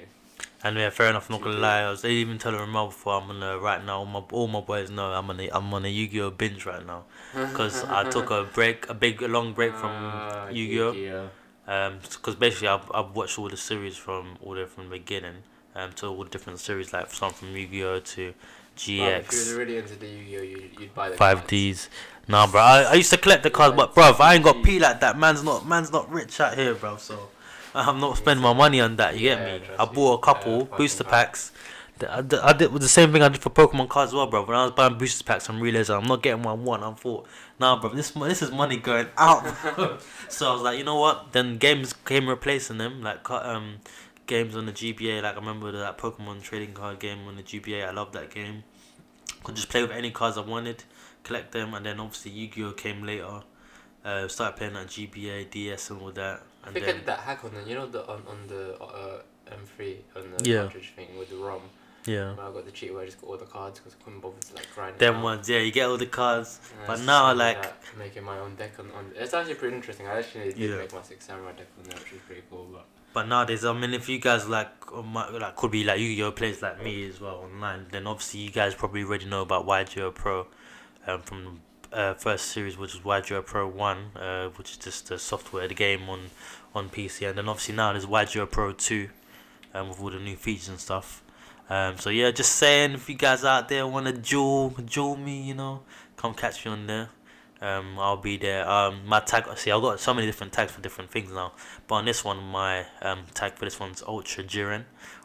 And 0.66 0.78
yeah, 0.78 0.90
fair 0.92 1.10
enough. 1.10 1.30
I'm 1.30 1.34
Not 1.34 1.44
gonna 1.44 1.58
lie, 1.58 1.82
I 1.82 1.90
was 1.90 2.06
even 2.06 2.38
telling 2.38 2.60
Ramel 2.60 2.88
before. 2.88 3.20
I'm 3.20 3.28
gonna 3.28 3.58
right 3.60 3.84
now. 3.84 4.00
All 4.00 4.06
my 4.06 4.24
all 4.32 4.48
my 4.48 4.62
boys 4.62 4.90
know 4.90 5.12
I'm 5.12 5.30
on 5.30 5.40
a 5.40 5.50
I'm 5.52 5.74
on 5.74 5.84
a 5.84 5.90
Yu-Gi-Oh 5.90 6.32
binge 6.32 6.66
right 6.66 6.86
now 6.86 7.04
because 7.34 7.84
I 7.84 8.10
took 8.10 8.32
a 8.32 8.44
break, 8.54 8.88
a 8.90 8.94
big 8.94 9.22
a 9.22 9.28
long 9.28 9.54
break 9.54 9.74
from 9.74 9.92
Ah, 9.92 10.48
Yu-Gi-Oh. 10.50 10.92
Yu-Gi-Oh. 10.94 11.30
Um, 11.66 12.00
because 12.02 12.36
basically 12.36 12.68
I've, 12.70 12.90
I've 12.94 13.12
watched 13.16 13.40
all 13.40 13.50
the 13.50 13.58
series 13.58 13.96
from 13.98 14.38
all 14.42 14.54
the 14.54 14.66
from 14.66 14.86
the 14.86 14.92
beginning, 14.92 15.36
um, 15.76 15.92
to 15.94 16.08
all 16.08 16.24
the 16.24 16.30
different 16.30 16.60
series 16.60 16.94
like 16.94 17.12
some 17.12 17.32
from 17.34 17.56
Yu-Gi-Oh 17.56 18.00
to 18.00 18.22
Well, 18.26 18.34
if 18.76 18.88
you 18.88 19.02
GX, 19.02 19.58
really 19.58 19.78
into 19.78 19.96
the 19.96 20.08
Yu-Gi-Oh, 20.08 20.42
you'd, 20.42 20.80
you'd 20.80 20.94
buy 20.96 21.10
the 21.10 21.18
five 21.18 21.46
Ds. 21.46 21.90
Nah, 22.28 22.48
bro, 22.48 22.62
I, 22.62 22.82
I 22.84 22.94
used 22.94 23.12
to 23.12 23.18
collect 23.18 23.44
the 23.44 23.50
cards, 23.50 23.76
but 23.76 23.94
bro, 23.94 24.14
I 24.18 24.36
ain't 24.36 24.46
got 24.46 24.64
P 24.64 24.80
like 24.80 25.02
that. 25.02 25.20
Man's 25.20 25.44
not 25.44 25.68
man's 25.68 25.92
not 25.92 26.10
rich 26.10 26.40
out 26.40 26.58
here, 26.58 26.74
bro. 26.74 26.96
So 26.96 27.30
I'm 27.76 28.00
not 28.00 28.18
spending 28.18 28.44
my 28.44 28.54
money 28.54 28.80
on 28.82 28.96
that. 28.98 29.16
You 29.16 29.22
get 29.22 29.62
me? 29.62 29.68
I 29.80 29.86
bought 29.86 30.20
a 30.20 30.22
couple 30.22 30.66
booster 30.66 31.04
packs. 31.04 31.52
I 32.10 32.22
did, 32.22 32.40
I 32.40 32.54
did 32.54 32.74
the 32.74 32.90
same 32.90 33.12
thing 33.12 33.22
I 33.22 33.30
did 33.30 33.42
for 33.42 33.50
Pokemon 33.50 33.88
cards 33.88 34.12
as 34.12 34.16
well, 34.16 34.28
bro. 34.28 34.44
When 34.44 34.58
I 34.58 34.64
was 34.64 34.72
buying 34.72 34.98
booster 34.98 35.24
packs, 35.24 35.50
I'm 35.50 35.60
realizing 35.60 35.96
I'm 35.96 36.06
not 36.06 36.22
getting 36.22 36.44
what 36.44 36.52
I 36.52 36.56
want. 36.56 36.84
I 36.84 36.92
thought, 36.94 37.28
nah, 37.60 37.80
bro, 37.80 37.92
this 37.92 38.12
this 38.12 38.42
is 38.42 38.52
money 38.52 38.78
going 38.78 39.08
out. 39.18 39.46
so 40.30 40.50
I 40.50 40.54
was 40.54 40.62
like, 40.62 40.78
you 40.78 40.84
know 40.84 41.00
what? 41.00 41.32
Then 41.32 41.58
games 41.58 41.94
came 41.94 42.28
replacing 42.28 42.78
them, 42.78 43.02
like 43.02 43.30
um, 43.30 43.78
games 44.28 44.56
on 44.56 44.66
the 44.66 44.72
GBA. 44.72 45.22
Like 45.22 45.34
I 45.36 45.40
remember 45.40 45.72
that 45.72 45.98
Pokemon 45.98 46.42
trading 46.42 46.74
card 46.74 47.00
game 47.00 47.28
on 47.28 47.36
the 47.36 47.44
GBA. 47.44 47.88
I 47.88 47.92
loved 47.92 48.14
that 48.14 48.34
game. 48.34 48.64
Could 49.44 49.56
just 49.56 49.70
play 49.70 49.82
with 49.82 49.92
any 49.92 50.12
cards 50.12 50.38
I 50.38 50.42
wanted, 50.42 50.84
collect 51.24 51.52
them, 51.52 51.74
and 51.74 51.86
then 51.86 52.00
obviously 52.00 52.32
Yu-Gi-Oh 52.32 52.74
came 52.74 53.04
later. 53.04 53.42
Uh, 54.04 54.28
started 54.28 54.58
playing 54.58 54.76
on 54.76 54.88
GBA, 54.88 55.50
DS, 55.50 55.90
and 55.90 56.02
all 56.02 56.12
that. 56.12 56.44
I 56.66 56.72
think 56.72 56.84
I 56.84 56.88
then 56.88 56.96
did 56.98 57.06
that 57.08 57.20
hack 57.20 57.44
on 57.44 57.52
the, 57.54 57.64
you 57.70 57.76
know, 57.76 57.88
the 57.88 58.02
on, 58.08 58.22
on 58.28 58.38
the 58.48 58.82
uh, 58.82 59.22
M3 59.52 59.96
on 60.16 60.24
the 60.38 60.50
Yeah. 60.50 60.62
cartridge 60.62 60.94
thing 60.96 61.18
with 61.18 61.30
the 61.30 61.36
ROM. 61.36 61.62
yeah, 62.06 62.34
Where 62.36 62.46
I 62.48 62.52
got 62.52 62.66
the 62.66 62.72
cheat 62.72 62.94
where 62.94 63.04
I 63.04 63.06
just 63.06 63.20
got 63.22 63.30
all 63.30 63.38
the 63.38 63.46
cards 63.46 63.80
because 63.80 63.96
I 64.00 64.04
couldn't 64.04 64.20
bother 64.22 64.40
to 64.50 64.56
like 64.56 64.68
grind. 64.76 64.98
them 65.00 65.16
out. 65.18 65.24
ones. 65.24 65.50
Yeah, 65.50 65.60
you 65.60 65.72
get 65.72 65.88
all 65.90 65.98
the 65.98 66.06
cards. 66.06 66.60
And 66.80 66.88
but 66.88 67.00
now, 67.02 67.34
like- 67.34 67.62
that, 67.62 67.78
making 67.98 68.24
my 68.24 68.38
own 68.40 68.56
deck 68.56 68.74
on, 68.80 68.92
on 68.92 69.12
it's 69.16 69.34
actually 69.34 69.56
pretty 69.56 69.76
interesting. 69.76 70.08
I 70.08 70.20
actually 70.20 70.54
did 70.54 70.58
Yeah. 70.70 70.78
make 70.78 70.94
my 70.94 71.02
six 71.02 71.26
samurai 71.26 71.52
deck 71.54 71.68
on 71.78 71.84
there, 71.90 71.98
which 72.00 72.14
is 72.14 72.22
pretty 72.28 72.44
cool. 72.50 72.68
But 72.72 72.86
But 73.14 73.28
nowadays, 73.28 73.64
I 73.64 73.74
mean, 73.74 73.94
if 73.94 74.10
you 74.10 74.18
guys 74.20 74.48
like, 74.48 74.72
uh, 74.92 75.02
like 75.40 75.56
could 75.56 75.70
be 75.72 75.84
like 75.84 76.00
Yu-Gi-Oh 76.00 76.32
players 76.32 76.62
like 76.62 76.82
me 76.84 77.08
as 77.10 77.22
well 77.22 77.36
online, 77.48 77.86
then 77.92 78.08
obviously 78.08 78.40
you 78.42 78.50
guys 78.52 78.74
probably 78.74 79.04
already 79.04 79.26
know 79.26 79.42
about 79.44 79.66
YGO 79.68 80.12
Pro, 80.16 80.48
um, 81.08 81.22
from 81.22 81.44
the 81.46 81.52
uh, 81.94 82.14
first 82.16 82.48
series, 82.48 82.78
which 82.78 82.96
is 82.96 83.02
YGO 83.02 83.46
Pro 83.46 83.68
One, 83.68 84.16
uh, 84.16 84.50
which 84.50 84.72
is 84.72 84.78
just 84.78 85.08
the 85.08 85.20
software, 85.20 85.68
the 85.68 85.76
game 85.76 86.10
on 86.10 86.32
on 86.76 86.90
PC, 86.90 87.28
and 87.28 87.38
then 87.38 87.48
obviously 87.48 87.76
now 87.76 87.92
there's 87.92 88.06
YGO 88.06 88.50
Pro 88.50 88.72
Two, 88.74 89.10
um, 89.74 89.90
with 89.90 90.02
all 90.02 90.10
the 90.10 90.20
new 90.20 90.36
features 90.36 90.70
and 90.70 90.80
stuff. 90.80 91.24
Um, 91.70 91.98
so 91.98 92.10
yeah, 92.10 92.32
just 92.32 92.56
saying, 92.56 92.94
if 92.94 93.10
you 93.10 93.16
guys 93.16 93.46
out 93.46 93.70
there 93.70 93.88
want 93.88 94.08
to 94.08 94.14
jewel, 94.14 94.76
jewel 94.86 95.16
me, 95.16 95.42
you 95.42 95.54
know, 95.54 95.82
come 96.18 96.34
catch 96.34 96.66
me 96.66 96.72
on 96.72 96.88
there. 96.88 97.10
Um, 97.62 97.98
I'll 97.98 98.18
be 98.18 98.36
there. 98.36 98.70
Um, 98.70 99.06
my 99.06 99.22
tag. 99.22 99.46
See, 99.58 99.72
I've 99.72 99.82
got 99.82 99.98
so 100.00 100.14
many 100.14 100.28
different 100.28 100.52
tags 100.52 100.74
for 100.74 100.82
different 100.82 101.12
things 101.12 101.32
now. 101.32 101.54
But 101.88 101.96
on 101.96 102.06
this 102.06 102.24
one, 102.24 102.38
my 102.40 102.86
um 103.02 103.24
tag 103.34 103.54
for 103.54 103.64
this 103.64 103.80
one's 103.80 104.04
Ultra 104.06 104.44
Jiren. 104.44 104.84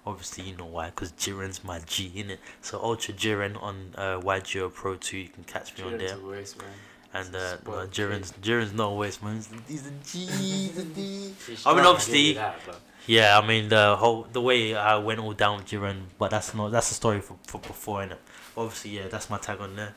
Obviously, 0.08 0.44
you 0.44 0.56
know 0.56 0.64
why, 0.64 0.86
because 0.86 1.12
Jiren's 1.12 1.62
my 1.62 1.80
G 1.86 2.10
in 2.14 2.30
it. 2.30 2.40
So 2.62 2.80
Ultra 2.82 3.12
Jiren 3.14 3.62
on 3.62 3.94
uh, 3.96 4.18
YGO 4.20 4.72
Pro 4.72 4.96
Two. 4.96 5.18
You 5.18 5.28
can 5.28 5.44
catch 5.44 5.76
me 5.76 5.84
on 5.84 5.98
there. 5.98 6.16
a 6.16 6.26
waste, 6.26 6.56
man. 6.58 6.68
And 7.12 7.34
uh, 7.36 7.56
no, 7.66 7.72
Jiren's 7.86 8.32
Jiren's 8.40 8.72
no 8.72 8.94
waste, 8.94 9.22
man. 9.22 9.42
He's 9.68 9.86
a 9.86 9.90
G. 10.04 10.26
He's 10.42 10.78
a 10.78 10.84
D. 10.84 11.32
I 11.66 11.74
mean, 11.74 11.84
obviously- 11.84 12.32
that, 12.34 12.58
Yeah, 13.06 13.38
I 13.38 13.46
mean 13.46 13.68
the 13.68 13.96
whole 13.96 14.26
the 14.32 14.40
way 14.40 14.74
I 14.74 14.96
went 14.96 15.20
all 15.20 15.32
down 15.34 15.58
with 15.58 15.66
Jiren, 15.66 15.98
but 16.18 16.30
that's 16.30 16.54
not 16.54 16.70
that's 16.70 16.90
a 16.90 16.94
story 16.94 17.20
for 17.20 17.36
for 17.46 17.58
before 17.60 18.00
innit? 18.02 18.18
Obviously, 18.56 18.90
yeah, 18.98 19.08
that's 19.08 19.28
my 19.30 19.38
tag 19.38 19.60
on 19.60 19.76
there. 19.76 19.94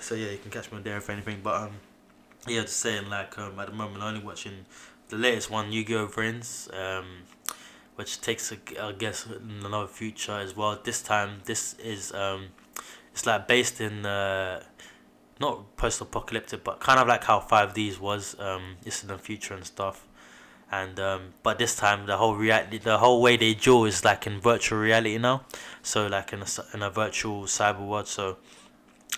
So 0.00 0.14
yeah, 0.14 0.30
you 0.30 0.38
can 0.38 0.50
catch 0.50 0.70
me 0.70 0.78
on 0.78 0.82
there 0.84 0.96
if 0.98 1.08
anything. 1.10 1.40
But 1.42 1.54
um, 1.62 1.70
yeah, 2.46 2.62
just 2.62 2.78
saying 2.80 3.08
like 3.10 3.36
um 3.38 3.58
at 3.58 3.66
the 3.68 3.72
moment 3.72 4.02
I'm 4.02 4.08
only 4.14 4.24
watching 4.24 4.66
the 5.08 5.16
latest 5.16 5.50
one, 5.50 5.70
Yu-Gi-Oh! 5.70 6.08
VRAINS, 6.08 6.48
um, 6.74 7.06
which 7.96 8.20
takes 8.20 8.52
a, 8.52 8.56
I 8.80 8.92
guess 8.92 9.26
in 9.26 9.62
another 9.64 9.88
future 9.88 10.38
as 10.38 10.56
well. 10.56 10.78
This 10.82 11.02
time, 11.02 11.40
this 11.44 11.74
is 11.74 12.12
um, 12.12 12.48
it's 13.12 13.26
like 13.26 13.48
based 13.48 13.80
in 13.80 14.06
uh. 14.06 14.62
Not 15.38 15.76
post-apocalyptic, 15.76 16.64
but 16.64 16.80
kind 16.80 16.98
of 16.98 17.06
like 17.06 17.24
how 17.24 17.40
Five 17.40 17.74
Ds 17.74 18.00
was. 18.00 18.34
Um, 18.40 18.76
it's 18.86 19.02
in 19.02 19.08
the 19.08 19.18
future 19.18 19.52
and 19.52 19.66
stuff 19.66 20.06
and 20.70 20.98
um, 20.98 21.34
but 21.42 21.58
this 21.58 21.76
time 21.76 22.06
the 22.06 22.16
whole 22.16 22.34
reality, 22.34 22.78
the 22.78 22.98
whole 22.98 23.22
way 23.22 23.36
they 23.36 23.54
draw 23.54 23.84
is 23.84 24.04
like 24.04 24.26
in 24.26 24.40
virtual 24.40 24.78
reality 24.78 25.18
now, 25.18 25.42
so 25.82 26.06
like 26.06 26.32
in 26.32 26.42
a, 26.42 26.46
in 26.74 26.82
a 26.82 26.90
virtual 26.90 27.44
cyber 27.44 27.86
world. 27.86 28.08
So 28.08 28.38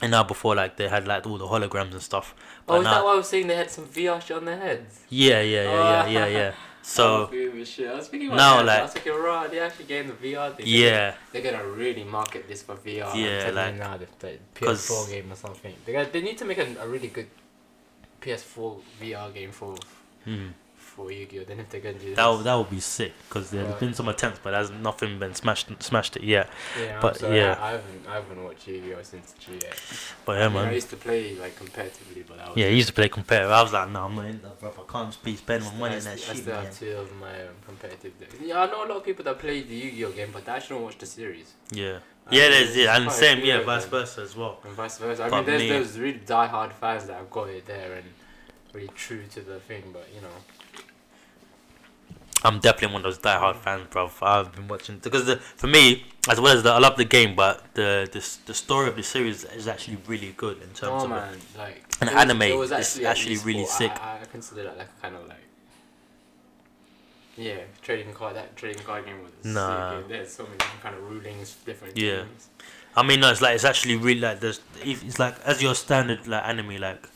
And 0.02 0.11
now 0.11 0.25
before 0.25 0.54
like 0.54 0.76
they 0.76 0.88
had 0.88 1.08
like 1.08 1.26
all 1.26 1.38
the 1.38 1.47
holograms 1.47 1.92
and 1.92 2.02
stuff. 2.02 2.35
But 2.66 2.75
Oh, 2.75 2.78
is 2.80 2.85
now, 2.85 2.94
that 2.94 3.04
why 3.04 3.12
I 3.12 3.16
was 3.16 3.28
saying 3.28 3.47
they 3.47 3.56
had 3.56 3.70
some 3.70 3.87
VR 3.87 4.20
shit 4.20 4.37
on 4.37 4.44
their 4.44 4.58
heads? 4.58 5.00
yeah, 5.08 5.40
yeah, 5.40 5.62
yeah, 5.62 6.06
yeah, 6.06 6.06
yeah, 6.06 6.26
yeah. 6.26 6.52
So 6.88 7.28
shit. 7.64 7.90
I 7.90 7.95
was 7.97 8.09
thinking 8.09 8.28
about 8.28 8.37
now, 8.38 8.57
that, 8.57 8.66
like- 8.66 8.78
I 8.78 8.83
was 8.83 8.92
thinking, 8.92 9.12
right, 9.12 9.50
they 9.50 9.61
actually 9.61 9.85
getting 9.85 10.09
the 10.09 10.14
VR 10.14 10.57
thing. 10.57 10.64
yeah, 10.66 11.14
They're 11.33 11.42
gonna 11.42 11.66
really 11.66 12.02
market 12.02 12.49
this 12.49 12.62
for 12.62 12.76
VR. 12.76 13.12
Yeah, 13.14 13.50
like- 13.52 13.75
now, 13.76 13.97
the, 13.99 14.07
the 14.21 14.38
'cause- 14.54 14.88
PS4 14.88 15.11
game 15.11 15.30
or 15.33 15.37
something. 15.37 15.75
They 15.85 15.92
got, 15.92 16.12
they 16.12 16.23
need 16.23 16.38
to 16.38 16.47
make 16.47 16.59
a, 16.59 16.66
a 16.80 16.88
really 16.88 17.09
good 17.09 17.28
PS4 18.23 18.80
VR 19.00 19.33
game 19.35 19.52
for 19.52 19.76
hmm. 20.25 20.49
For 20.99 21.12
Yu-Gi-Oh. 21.12 21.45
Then 21.45 21.61
if 21.61 21.69
they're 21.71 21.81
gonna 21.81 21.95
do 21.99 22.14
that 22.17 22.26
this, 22.28 22.37
would, 22.37 22.45
that 22.45 22.55
would 22.57 22.71
be 22.71 22.81
sick 22.81 23.12
because 23.28 23.50
there's 23.50 23.69
Right. 23.69 23.78
been 23.81 23.95
some 23.95 24.09
attempts, 24.09 24.40
but 24.43 24.50
there's 24.50 24.71
nothing 24.71 25.19
been 25.21 25.35
smashed 25.35 25.69
smashed 25.81 26.17
it 26.17 26.25
yet. 26.25 26.50
yeah, 26.78 26.97
I'm 26.97 27.00
but, 27.00 27.17
sorry, 27.19 27.37
yeah. 27.37 27.57
I, 27.61 27.69
I 27.69 27.71
haven't 27.73 28.07
I 28.09 28.14
haven't 28.14 28.45
watched 28.45 28.67
Yu-Gi-Oh 28.67 29.02
since 29.02 29.35
GX. 29.40 30.12
But 30.25 30.37
I, 30.37 30.40
yeah, 30.40 30.47
I 30.47 30.49
man. 30.49 30.75
used 30.75 30.90
to 30.90 30.97
play 30.97 31.37
like 31.37 31.55
competitively, 31.59 32.25
but 32.26 32.37
that 32.38 32.49
was 32.49 32.57
Yeah, 32.57 32.69
he 32.69 32.76
used 32.76 32.88
to 32.88 32.95
play 32.95 33.09
competitive. 33.09 33.50
I 33.52 33.62
was 33.62 33.73
like, 33.73 33.88
no, 33.90 34.05
I'm 34.07 34.17
not 34.17 34.25
in 34.26 34.43
that, 34.43 34.59
bro. 34.61 34.71
I 34.87 34.93
can't 34.93 35.23
be 35.23 35.37
spending 35.37 35.71
my 35.75 35.78
money 35.78 35.95
I 35.95 35.99
on 35.99 36.05
that 36.05 36.19
st- 36.19 36.31
I 36.31 36.35
shit, 36.35 36.43
still 36.43 36.55
man. 36.57 36.64
have 36.64 36.78
two 36.78 36.93
of 36.97 37.17
my 37.17 37.40
um, 37.43 37.55
competitive 37.67 38.19
decks. 38.19 38.35
Yeah, 38.43 38.62
I 38.62 38.67
know 38.67 38.85
a 38.85 38.88
lot 38.88 38.97
of 38.99 39.05
people 39.05 39.25
that 39.25 39.38
play 39.38 39.62
the 39.62 39.75
Yu-Gi-Oh 39.76 40.11
game, 40.12 40.31
but 40.33 40.45
they 40.45 40.52
actually 40.52 40.76
don't 40.76 40.85
watch 40.85 40.99
the 40.99 41.07
series. 41.07 41.52
Yeah, 41.71 41.99
I 42.31 42.35
yeah, 42.35 42.43
mean, 42.43 42.50
there's 42.50 42.76
yeah, 42.76 42.97
and 42.97 43.05
quite 43.07 43.14
a 43.17 43.19
same, 43.19 43.38
few 43.38 43.47
yeah, 43.47 43.59
of 43.61 43.64
vice 43.67 43.83
them. 43.83 43.90
versa 43.90 44.21
as 44.23 44.37
well. 44.37 44.59
And 44.64 44.73
vice 44.75 44.99
versa. 44.99 45.25
I 45.25 45.28
But 45.31 45.37
mean, 45.37 45.47
there's 45.47 45.62
me- 45.62 45.69
those 45.71 45.99
really 45.99 46.19
die-hard 46.26 46.73
fans 46.73 47.07
that 47.07 47.14
have 47.14 47.31
got 47.31 47.49
it 47.49 47.64
there 47.67 47.95
and 47.95 48.05
really 48.75 48.90
true 48.95 49.23
to 49.35 49.40
the 49.40 49.59
thing, 49.61 49.83
but 49.93 50.07
you 50.14 50.21
know. 50.21 50.28
I'm 52.45 52.61
definitely 52.61 52.95
one 52.95 53.04
of 53.04 53.12
those 53.12 53.18
diehard 53.18 53.57
fans, 53.57 53.88
bro. 53.90 54.11
I've 54.23 54.54
been 54.54 54.68
watching 54.68 54.99
because 54.99 55.26
the, 55.26 55.37
for 55.37 55.66
me, 55.66 56.04
as 56.30 56.40
well 56.40 56.57
as 56.57 56.62
the, 56.62 56.71
I 56.71 56.78
love 56.78 56.97
the 56.97 57.04
game, 57.04 57.35
but 57.35 57.64
the 57.75 58.09
the 58.12 58.25
the 58.47 58.54
story 58.54 58.88
of 58.88 58.95
the 58.97 59.02
series 59.02 59.45
is 59.45 59.66
actually 59.66 59.99
really 60.07 60.33
good 60.37 60.57
in 60.62 60.68
terms 60.68 61.02
Oh 61.02 61.04
of 61.04 61.11
man, 61.11 61.37
like 61.57 61.83
An 62.00 62.09
anime 62.11 62.42
it 62.42 62.57
was 62.57 62.71
is 62.71 62.99
an 62.99 63.07
actually 63.07 63.38
really 63.38 63.64
sick. 63.66 63.90
I, 63.90 64.21
I 64.23 64.25
consider 64.30 64.62
that 64.64 64.78
like 64.78 65.02
kind 65.02 65.16
of 65.16 65.26
like 65.26 65.38
yeah, 67.37 67.59
trading 67.83 68.12
card. 68.14 68.37
That 68.37 68.57
trading 68.57 68.83
card 68.83 69.04
game 69.07 69.16
was 69.23 69.33
Nah. 69.45 69.99
sick. 69.99 70.09
There's 70.09 70.33
so 70.33 70.45
many 70.45 70.57
different 70.59 70.83
kind 70.83 70.95
of 70.97 71.02
rulings, 71.11 71.57
different 71.64 71.97
Yeah. 71.97 72.25
things. 72.25 72.49
I 72.97 73.02
mean, 73.04 73.21
no, 73.21 73.30
it's 73.30 73.40
like 73.40 73.54
it's 73.54 73.64
actually 73.64 73.97
really 73.97 74.21
like 74.21 74.40
there's 74.40 74.61
it's 74.85 75.18
like 75.18 75.35
as 75.45 75.62
your 75.62 75.75
standard 75.75 76.26
like 76.26 76.45
anime 76.45 76.76
like 76.78 77.09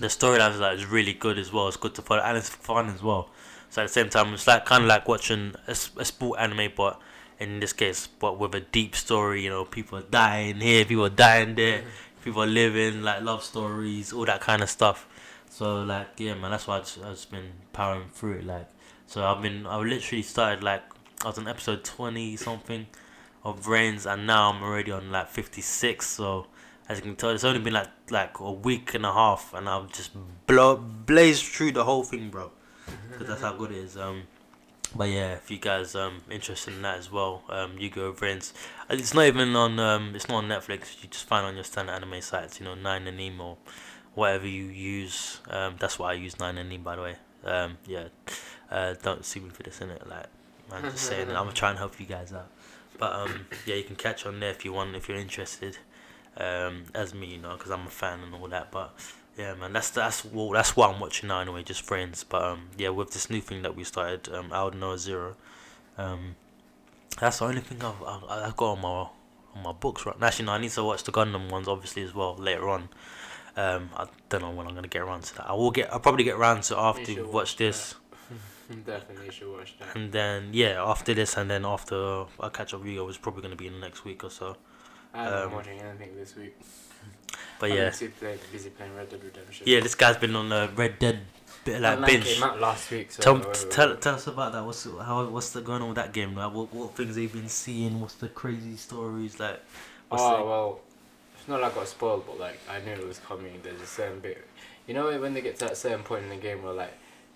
the 0.00 0.08
storylines 0.08 0.58
like 0.58 0.76
is 0.78 0.86
really 0.86 1.12
good 1.12 1.38
as 1.38 1.52
well. 1.52 1.68
It's 1.68 1.76
good 1.76 1.94
to 1.96 2.02
follow 2.02 2.20
and 2.22 2.36
it's 2.36 2.48
fun 2.48 2.88
as 2.88 3.02
well. 3.02 3.30
So 3.74 3.82
at 3.82 3.86
the 3.88 3.92
same 3.92 4.08
time, 4.08 4.32
it's 4.32 4.46
like 4.46 4.66
kind 4.66 4.84
of 4.84 4.88
like 4.88 5.08
watching 5.08 5.52
a, 5.66 5.72
a 5.72 6.04
sport 6.04 6.38
anime, 6.38 6.70
but 6.76 7.00
in 7.40 7.58
this 7.58 7.72
case, 7.72 8.06
but 8.06 8.38
with 8.38 8.54
a 8.54 8.60
deep 8.60 8.94
story. 8.94 9.42
You 9.42 9.50
know, 9.50 9.64
people 9.64 9.98
are 9.98 10.02
dying 10.02 10.60
here, 10.60 10.84
people 10.84 11.06
are 11.06 11.08
dying 11.08 11.56
there, 11.56 11.78
mm-hmm. 11.78 11.88
people 12.22 12.44
are 12.44 12.46
living 12.46 13.02
like 13.02 13.22
love 13.22 13.42
stories, 13.42 14.12
all 14.12 14.26
that 14.26 14.40
kind 14.40 14.62
of 14.62 14.70
stuff. 14.70 15.08
So 15.50 15.82
like 15.82 16.06
yeah, 16.18 16.34
man, 16.34 16.52
that's 16.52 16.68
why 16.68 16.76
I 16.76 16.78
just, 16.82 16.98
I've 16.98 17.14
just 17.14 17.32
been 17.32 17.50
powering 17.72 18.10
through 18.10 18.34
it. 18.34 18.46
Like 18.46 18.68
so, 19.08 19.24
I've 19.24 19.42
been 19.42 19.66
I 19.66 19.76
literally 19.78 20.22
started 20.22 20.62
like 20.62 20.84
I 21.24 21.26
was 21.26 21.38
on 21.38 21.48
episode 21.48 21.82
twenty 21.82 22.36
something 22.36 22.86
of 23.42 23.60
VRAINS, 23.60 24.06
and 24.06 24.24
now 24.24 24.52
I'm 24.52 24.62
already 24.62 24.92
on 24.92 25.10
like 25.10 25.30
56. 25.30 26.06
So 26.06 26.46
as 26.88 26.98
you 26.98 27.02
can 27.02 27.16
tell, 27.16 27.30
it's 27.30 27.42
only 27.42 27.58
been 27.58 27.72
like 27.72 27.90
like 28.08 28.38
a 28.38 28.52
week 28.52 28.94
and 28.94 29.04
a 29.04 29.12
half, 29.12 29.52
and 29.52 29.68
I've 29.68 29.92
just 29.92 30.16
mm. 30.16 30.22
blow 30.46 30.76
blazed 30.76 31.42
through 31.42 31.72
the 31.72 31.82
whole 31.82 32.04
thing, 32.04 32.30
bro. 32.30 32.52
Because 33.14 33.28
that's 33.28 33.42
how 33.42 33.54
good 33.54 33.70
it 33.70 33.78
is. 33.78 33.96
Um, 33.96 34.24
but 34.96 35.08
yeah, 35.08 35.32
if 35.32 35.50
you 35.50 35.58
guys 35.58 35.94
um 35.94 36.22
interested 36.30 36.74
in 36.74 36.82
that 36.82 36.98
as 36.98 37.10
well, 37.10 37.42
um, 37.48 37.78
you 37.78 37.90
go 37.90 38.12
VRAINS. 38.12 38.52
Uh, 38.88 38.94
It's 38.94 39.14
not 39.14 39.26
even 39.26 39.54
on 39.56 39.78
um, 39.78 40.14
it's 40.14 40.28
not 40.28 40.44
on 40.44 40.48
Netflix. 40.48 41.02
You 41.02 41.08
just 41.08 41.26
find 41.26 41.44
on 41.46 41.54
your 41.54 41.64
standard 41.64 41.92
anime 41.92 42.20
sites, 42.20 42.60
you 42.60 42.66
know, 42.66 42.74
Nine 42.74 43.06
and 43.06 43.40
or 43.40 43.56
whatever 44.14 44.46
you 44.46 44.64
use. 44.64 45.40
Um, 45.50 45.76
that's 45.78 45.98
why 45.98 46.10
I 46.10 46.14
use 46.14 46.38
Nine 46.38 46.58
and 46.58 46.84
by 46.84 46.96
the 46.96 47.02
way. 47.02 47.16
Um, 47.44 47.78
yeah, 47.86 48.08
uh, 48.70 48.94
don't 49.02 49.24
sue 49.24 49.40
me 49.40 49.50
for 49.50 49.62
this, 49.62 49.80
innit? 49.80 50.08
Like, 50.08 50.26
I'm 50.72 50.82
just 50.84 51.04
saying, 51.08 51.28
I'm 51.28 51.34
trying 51.34 51.48
to 51.48 51.54
try 51.54 51.70
and 51.70 51.78
help 51.78 52.00
you 52.00 52.06
guys 52.06 52.32
out. 52.32 52.48
But 52.98 53.12
um, 53.12 53.46
yeah, 53.66 53.74
you 53.74 53.84
can 53.84 53.96
catch 53.96 54.24
on 54.26 54.40
there 54.40 54.50
if 54.50 54.64
you 54.64 54.72
want, 54.72 54.94
if 54.94 55.08
you're 55.08 55.18
interested. 55.18 55.78
Um, 56.36 56.84
as 56.94 57.14
me, 57.14 57.26
you 57.34 57.38
know, 57.38 57.56
because 57.56 57.70
I'm 57.70 57.86
a 57.86 57.90
fan 57.90 58.20
and 58.20 58.34
all 58.34 58.48
that. 58.48 58.70
But 58.70 58.94
yeah, 59.36 59.54
man, 59.54 59.72
that's 59.72 59.90
that's 59.90 60.24
well, 60.24 60.50
that's 60.50 60.76
what 60.76 60.94
I'm 60.94 61.00
watching 61.00 61.28
now 61.28 61.40
anyway, 61.40 61.62
just 61.62 61.82
friends. 61.82 62.24
But 62.24 62.42
um, 62.42 62.68
yeah, 62.78 62.90
with 62.90 63.10
this 63.12 63.28
new 63.30 63.40
thing 63.40 63.62
that 63.62 63.74
we 63.74 63.82
started, 63.84 64.32
um, 64.32 64.50
No 64.78 64.96
Zero, 64.96 65.34
um, 65.98 66.36
that's 67.18 67.38
the 67.38 67.46
only 67.46 67.60
thing 67.60 67.82
I've 67.82 68.02
I've, 68.02 68.24
I've 68.28 68.56
got 68.56 68.72
on 68.72 68.80
my 68.80 69.08
on 69.56 69.62
my 69.62 69.72
books 69.72 70.06
right. 70.06 70.18
now. 70.18 70.28
Actually, 70.28 70.46
no, 70.46 70.52
I 70.52 70.58
need 70.58 70.70
to 70.70 70.84
watch 70.84 71.02
the 71.02 71.12
Gundam 71.12 71.50
ones 71.50 71.66
obviously 71.66 72.02
as 72.02 72.14
well 72.14 72.36
later 72.36 72.68
on. 72.68 72.88
Um, 73.56 73.90
I 73.96 74.06
don't 74.28 74.42
know 74.42 74.50
when 74.50 74.66
I'm 74.66 74.74
gonna 74.74 74.88
get 74.88 75.02
around 75.02 75.22
to 75.24 75.34
that. 75.36 75.50
I 75.50 75.52
will 75.54 75.72
get. 75.72 75.92
I'll 75.92 76.00
probably 76.00 76.24
get 76.24 76.36
around 76.36 76.62
to 76.64 76.78
after 76.78 77.02
we've 77.02 77.24
watch 77.24 77.34
watched 77.34 77.58
this. 77.58 77.94
Definitely 78.86 79.30
should 79.30 79.52
watch 79.52 79.76
that. 79.78 79.96
And 79.96 80.12
then 80.12 80.50
yeah, 80.52 80.82
after 80.82 81.12
this, 81.12 81.36
and 81.36 81.50
then 81.50 81.64
after 81.64 82.24
I 82.38 82.48
catch 82.50 82.72
up 82.72 82.80
with 82.80 82.88
you, 82.88 83.08
it's 83.08 83.18
probably 83.18 83.42
gonna 83.42 83.56
be 83.56 83.66
in 83.66 83.74
the 83.74 83.80
next 83.80 84.04
week 84.04 84.22
or 84.22 84.30
so. 84.30 84.56
I 85.12 85.24
haven't 85.24 85.42
um, 85.42 85.52
watching 85.52 85.80
anything 85.80 86.16
this 86.16 86.34
week. 86.36 86.56
But 87.68 87.78
yeah, 87.78 87.90
too 87.90 88.10
play, 88.10 88.38
busy 88.52 88.70
playing 88.70 88.94
Red 88.94 89.08
Dead 89.08 89.24
Redemption. 89.24 89.66
yeah, 89.66 89.80
this 89.80 89.94
guy's 89.94 90.18
been 90.18 90.36
on 90.36 90.52
a 90.52 90.68
Red 90.76 90.98
Dead 90.98 91.20
bit 91.64 91.80
like 91.80 91.96
Online 91.96 92.10
binge. 92.10 92.34
came 92.34 92.42
out 92.42 92.60
last 92.60 92.90
week. 92.90 93.10
So 93.10 93.22
Tell, 93.22 93.36
uh, 93.36 93.54
tell, 93.70 93.96
tell 93.96 94.14
us 94.16 94.26
about 94.26 94.52
that. 94.52 94.64
What's 94.64 94.84
how 94.84 95.24
what's 95.26 95.50
the 95.50 95.62
going 95.62 95.80
on 95.80 95.88
with 95.88 95.96
that 95.96 96.12
game? 96.12 96.34
Like, 96.34 96.52
what 96.52 96.72
what 96.74 96.94
things 96.94 97.16
have 97.16 97.22
you 97.22 97.28
been 97.28 97.48
seeing? 97.48 98.00
What's 98.02 98.14
the 98.14 98.28
crazy 98.28 98.76
stories 98.76 99.40
like? 99.40 99.62
What's 100.10 100.22
oh 100.22 100.36
the, 100.36 100.44
well, 100.44 100.80
it's 101.38 101.48
not 101.48 101.62
like 101.62 101.72
I 101.72 101.74
got 101.74 101.88
spoiled, 101.88 102.26
but 102.26 102.38
like 102.38 102.60
I 102.68 102.80
knew 102.80 102.92
it 102.92 103.06
was 103.06 103.18
coming. 103.18 103.60
There's 103.62 103.80
a 103.80 103.86
certain 103.86 104.20
bit, 104.20 104.46
you 104.86 104.92
know, 104.92 105.18
when 105.18 105.32
they 105.32 105.40
get 105.40 105.58
to 105.60 105.66
that 105.66 105.76
certain 105.78 106.02
point 106.02 106.24
in 106.24 106.28
the 106.28 106.36
game 106.36 106.62
where 106.62 106.74
like 106.74 106.92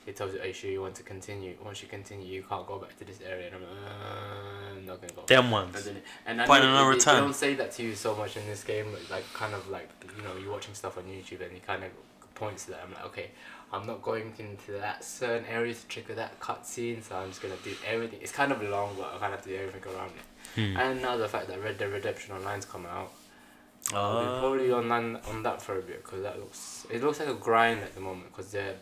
it 0.09 0.17
tells 0.17 0.33
you, 0.35 0.41
"Are 0.41 0.47
you 0.47 0.53
sure 0.53 0.71
you 0.71 0.81
want 0.81 0.95
to 0.97 1.03
continue? 1.03 1.55
Once 1.63 1.83
you 1.83 1.89
continue, 1.89 2.27
you 2.27 2.43
can't 2.51 2.67
go 2.67 2.79
back 2.79 2.97
to 2.99 3.05
this 3.05 3.21
area." 3.21 3.47
And 3.49 3.57
I'm 3.57 3.63
like, 3.63 3.71
uh, 3.71 4.77
I'm 4.79 4.87
not 4.87 5.01
gonna 5.01 5.13
go. 5.15 5.23
them 5.27 5.45
And, 5.45 5.53
ones. 5.53 5.85
then, 5.85 6.03
and 6.27 6.43
I 6.43 6.47
Point 6.47 6.63
know 6.63 6.69
of 6.71 6.75
no 6.75 6.93
they- 6.93 6.99
they 7.15 7.21
don't 7.21 7.35
say 7.35 7.55
that 7.55 7.71
to 7.73 7.83
you 7.83 7.95
so 7.95 8.15
much 8.17 8.37
in 8.37 8.47
this 8.47 8.63
game, 8.65 8.89
like 9.11 9.25
kind 9.35 9.55
of 9.55 9.69
like 9.69 9.89
you 10.17 10.23
know 10.25 10.35
you're 10.41 10.53
watching 10.53 10.75
stuff 10.75 10.97
on 10.99 11.05
YouTube 11.05 11.43
and 11.43 11.53
he 11.53 11.61
kind 11.61 11.85
of 11.85 11.91
points 12.35 12.65
to 12.67 12.71
that. 12.73 12.81
I'm 12.85 12.93
like, 12.95 13.07
okay, 13.07 13.31
I'm 13.73 13.87
not 13.87 14.01
going 14.03 14.33
into 14.39 14.73
that 14.81 15.05
certain 15.05 15.45
area 15.47 15.75
to 15.75 15.87
trigger 15.89 16.15
that 16.15 16.39
cutscene, 16.41 17.03
so 17.03 17.17
I'm 17.17 17.29
just 17.29 17.43
gonna 17.43 17.57
do 17.65 17.75
everything. 17.87 18.21
It's 18.23 18.33
kind 18.33 18.51
of 18.53 18.63
long, 18.63 18.95
but 18.97 19.07
I 19.15 19.19
kind 19.19 19.33
of 19.35 19.41
have 19.41 19.43
to 19.43 19.49
do 19.51 19.57
everything 19.57 19.85
around 19.93 20.13
it. 20.21 20.27
Hmm. 20.55 20.77
And 20.77 21.03
now 21.03 21.17
the 21.17 21.29
fact 21.29 21.49
that 21.49 21.63
Red 21.63 21.77
Dead 21.79 21.91
Redemption 21.93 22.35
Online's 22.35 22.65
come 22.65 22.87
out, 22.87 23.13
I'll 23.93 24.21
be 24.23 24.27
Oh. 24.29 24.39
probably 24.41 24.73
online 24.73 25.17
on 25.29 25.43
that 25.43 25.61
for 25.63 25.79
a 25.79 25.83
bit 25.83 26.03
because 26.05 26.23
that 26.23 26.39
looks 26.39 26.87
it 26.91 27.03
looks 27.03 27.19
like 27.21 27.29
a 27.29 27.35
grind 27.35 27.81
at 27.81 27.95
the 27.95 28.01
moment 28.01 28.29
because 28.31 28.51
they're, 28.53 28.77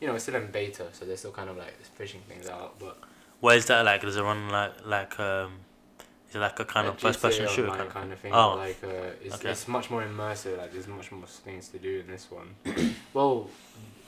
you 0.00 0.06
know, 0.06 0.14
it's 0.14 0.24
still 0.24 0.36
in 0.36 0.50
beta, 0.50 0.86
so 0.92 1.04
they're 1.04 1.16
still 1.16 1.32
kind 1.32 1.48
of 1.50 1.56
like 1.56 1.74
fishing 1.94 2.20
things 2.28 2.48
out. 2.48 2.78
But 2.78 2.98
What 3.40 3.56
is 3.56 3.66
that 3.66 3.84
like? 3.84 4.02
Does 4.02 4.16
it 4.16 4.22
run 4.22 4.48
like 4.48 4.72
like 4.86 5.18
um? 5.20 5.52
Is 6.28 6.34
it 6.34 6.40
like 6.40 6.58
a 6.58 6.64
kind 6.64 6.88
of 6.88 6.98
first 6.98 7.22
person 7.22 7.46
shooter 7.48 7.68
kind 7.68 7.82
of? 7.82 7.88
kind 7.90 8.12
of 8.12 8.18
thing. 8.18 8.32
Oh. 8.34 8.56
Like 8.56 8.82
uh, 8.82 9.12
it's, 9.22 9.36
Okay. 9.36 9.50
it's 9.50 9.68
much 9.68 9.90
more 9.90 10.02
immersive. 10.02 10.58
Like 10.58 10.72
there's 10.72 10.88
much 10.88 11.12
more 11.12 11.26
things 11.26 11.68
to 11.68 11.78
do 11.78 12.00
in 12.00 12.06
this 12.08 12.28
one. 12.30 12.54
well, 13.14 13.48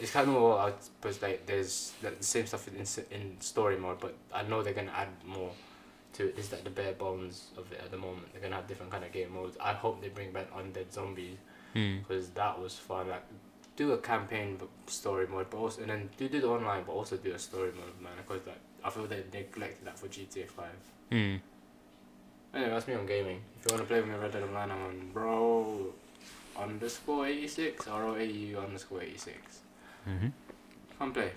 it's 0.00 0.10
kind 0.10 0.26
of 0.28 0.34
more. 0.34 0.58
I 0.58 0.72
suppose 0.80 1.22
like 1.22 1.46
there's 1.46 1.92
like, 2.02 2.18
the 2.18 2.24
same 2.24 2.46
stuff 2.46 2.66
in 2.68 2.76
in 3.16 3.40
story 3.40 3.76
mode, 3.78 4.00
but 4.00 4.14
I 4.34 4.42
know 4.42 4.62
they're 4.62 4.74
gonna 4.74 4.92
add 4.94 5.08
more 5.24 5.52
to 6.14 6.26
it. 6.28 6.34
It's 6.36 6.50
like 6.50 6.64
the 6.64 6.70
bare 6.70 6.92
bones 6.92 7.48
of 7.56 7.70
it 7.72 7.80
at 7.84 7.90
the 7.92 7.96
moment. 7.98 8.32
They're 8.32 8.42
gonna 8.42 8.56
have 8.56 8.66
different 8.66 8.90
kind 8.90 9.04
of 9.04 9.12
game 9.12 9.32
modes. 9.32 9.56
I 9.60 9.72
hope 9.72 10.02
they 10.02 10.08
bring 10.08 10.32
back 10.32 10.52
undead 10.52 10.92
zombies 10.92 11.38
Hmm. 11.74 11.98
because 11.98 12.30
that 12.30 12.58
was 12.60 12.74
fun. 12.74 13.08
Like 13.08 13.22
do 13.78 13.92
a 13.92 13.98
campaign 13.98 14.58
story 14.86 15.28
mode, 15.28 15.46
but 15.50 15.58
also 15.58 15.80
and 15.82 15.90
then 15.90 16.10
do 16.18 16.28
do 16.28 16.40
the 16.40 16.48
online, 16.48 16.82
but 16.84 16.92
also 16.92 17.16
do 17.16 17.32
a 17.32 17.38
story 17.38 17.70
mode, 17.80 17.98
man. 18.02 18.12
Because 18.16 18.44
like 18.46 18.60
I 18.84 18.90
feel 18.90 19.06
they 19.06 19.22
neglected 19.32 19.86
that 19.86 19.96
for 19.96 20.08
GTA 20.08 20.48
Five. 20.48 20.80
Hmm. 21.10 21.36
Anyway, 22.52 22.70
that's 22.70 22.88
me 22.88 22.94
on 22.94 23.06
gaming. 23.06 23.40
If 23.58 23.70
you 23.70 23.76
want 23.76 23.86
to 23.86 23.88
play 23.88 24.00
with 24.00 24.10
me 24.10 24.16
Red 24.16 24.32
Dead 24.32 24.42
Online, 24.42 24.70
I'm 24.72 24.82
on 24.82 25.10
bro 25.12 25.92
underscore 26.58 27.26
86 27.26 27.86
or 27.86 28.18
AU 28.18 28.58
underscore 28.58 29.02
86. 29.02 29.60
Mm-hmm. 30.08 30.28
Come 30.98 31.12
play. 31.12 31.30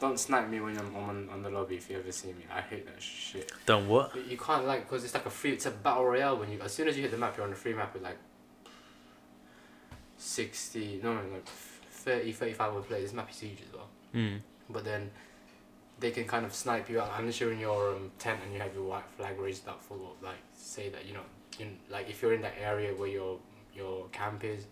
Don't 0.00 0.18
snipe 0.18 0.48
me 0.48 0.58
when 0.58 0.76
I'm 0.76 0.96
on, 0.96 1.28
on 1.30 1.42
the 1.42 1.50
lobby 1.50 1.76
if 1.76 1.88
you 1.88 1.98
ever 1.98 2.10
see 2.10 2.28
me. 2.28 2.44
I 2.52 2.62
hate 2.62 2.84
that 2.86 3.00
shit. 3.00 3.52
Done 3.64 3.86
what? 3.86 4.12
But 4.12 4.26
You 4.26 4.36
can't 4.36 4.66
like, 4.66 4.88
because 4.88 5.04
it's 5.04 5.14
like 5.14 5.26
a 5.26 5.30
free, 5.30 5.52
it's 5.52 5.66
a 5.66 5.70
battle 5.70 6.06
royale 6.06 6.36
when 6.36 6.50
you, 6.50 6.60
as 6.60 6.72
soon 6.72 6.88
as 6.88 6.96
you 6.96 7.02
hit 7.02 7.12
the 7.12 7.18
map, 7.18 7.36
you're 7.36 7.46
on 7.46 7.52
a 7.52 7.56
free 7.56 7.74
map 7.74 7.94
with 7.94 8.02
like 8.02 8.18
60, 10.24 11.00
no, 11.02 11.14
no, 11.14 11.20
like 11.32 11.46
30, 11.46 12.32
35 12.32 12.74
would 12.74 12.88
play. 12.88 13.02
This 13.02 13.12
map 13.12 13.30
is 13.30 13.40
huge 13.40 13.58
as 13.68 13.74
well. 13.74 13.88
Hmm. 14.12 14.36
But 14.70 14.84
then 14.84 15.10
they 16.00 16.10
can 16.10 16.24
kind 16.24 16.44
of 16.44 16.54
snipe 16.54 16.88
you 16.88 17.00
out 17.00 17.12
unless 17.18 17.40
you're 17.40 17.52
in 17.52 17.60
your 17.60 17.94
um, 17.94 18.10
tent 18.18 18.40
and 18.44 18.52
you 18.52 18.60
have 18.60 18.74
your 18.74 18.84
white 18.84 19.08
flag 19.16 19.38
raised 19.38 19.68
up 19.68 19.82
for 19.82 19.96
like 20.22 20.38
say 20.54 20.88
that 20.88 21.06
you 21.06 21.14
know 21.14 21.20
in 21.60 21.76
like 21.88 22.10
if 22.10 22.20
you're 22.20 22.34
in 22.34 22.42
that 22.42 22.54
area 22.60 22.92
where 22.94 23.08
your 23.08 23.38
your 23.72 24.06
camp 24.08 24.42
is 24.42 24.66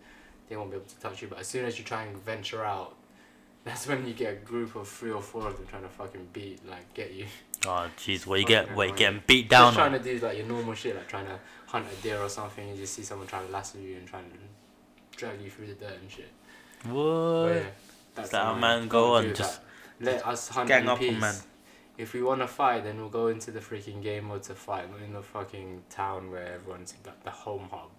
they 0.48 0.56
won't 0.56 0.70
be 0.70 0.76
able 0.76 0.86
to 0.86 0.98
touch 0.98 1.22
you 1.22 1.28
but 1.28 1.38
as 1.38 1.46
soon 1.46 1.64
as 1.64 1.78
you 1.78 1.84
try 1.84 2.02
and 2.02 2.16
venture 2.24 2.64
out 2.64 2.96
that's 3.64 3.86
when 3.86 4.04
you 4.04 4.12
get 4.12 4.32
a 4.32 4.36
group 4.36 4.74
of 4.74 4.88
three 4.88 5.12
or 5.12 5.22
four 5.22 5.46
of 5.46 5.56
them 5.56 5.66
trying 5.68 5.82
to 5.82 5.88
fucking 5.88 6.26
beat 6.32 6.58
like 6.68 6.92
get 6.92 7.12
you 7.12 7.26
Oh 7.64 7.88
jeez, 7.96 8.26
what 8.26 8.40
you 8.40 8.46
get? 8.56 8.74
What 8.74 8.88
you 8.88 8.96
getting 8.96 9.22
beat 9.26 9.48
down? 9.48 9.68
Just 9.72 9.76
trying 9.76 9.92
to 9.92 9.98
do 10.00 10.18
like 10.18 10.36
your 10.36 10.46
normal 10.46 10.74
shit, 10.74 10.96
like 10.96 11.06
trying 11.06 11.26
to 11.26 11.38
hunt 11.66 11.86
a 11.86 12.02
deer 12.02 12.18
or 12.18 12.28
something, 12.28 12.66
and 12.66 12.76
you 12.76 12.82
just 12.82 12.94
see 12.94 13.02
someone 13.02 13.28
trying 13.28 13.46
to 13.46 13.52
lasso 13.52 13.78
you 13.78 13.96
and 13.96 14.06
trying 14.06 14.28
to 14.30 14.36
drag 15.16 15.40
you 15.40 15.50
through 15.50 15.68
the 15.68 15.74
dirt 15.74 15.98
and 16.00 16.10
shit. 16.10 16.30
What? 16.84 17.54
yeah, 17.54 17.62
that's 18.14 18.30
that 18.30 18.44
how 18.44 18.54
man 18.54 18.88
go 18.88 19.14
on, 19.16 19.34
just 19.34 19.60
that. 20.00 20.14
let 20.14 20.26
us 20.26 20.48
hunt 20.48 20.68
gang 20.68 20.82
in 20.82 20.88
up 20.88 20.98
peace. 20.98 21.20
man. 21.20 21.34
If 21.98 22.14
we 22.14 22.22
want 22.22 22.40
to 22.40 22.48
fight, 22.48 22.84
then 22.84 22.98
we'll 22.98 23.08
go 23.10 23.28
into 23.28 23.50
the 23.50 23.60
freaking 23.60 24.02
game 24.02 24.24
mode 24.24 24.42
to 24.44 24.54
fight, 24.54 24.90
not 24.90 25.00
in 25.02 25.12
the 25.12 25.22
fucking 25.22 25.82
town 25.90 26.30
where 26.30 26.54
everyone's 26.54 26.94
like 27.06 27.22
the 27.22 27.30
home 27.30 27.68
hub. 27.70 27.90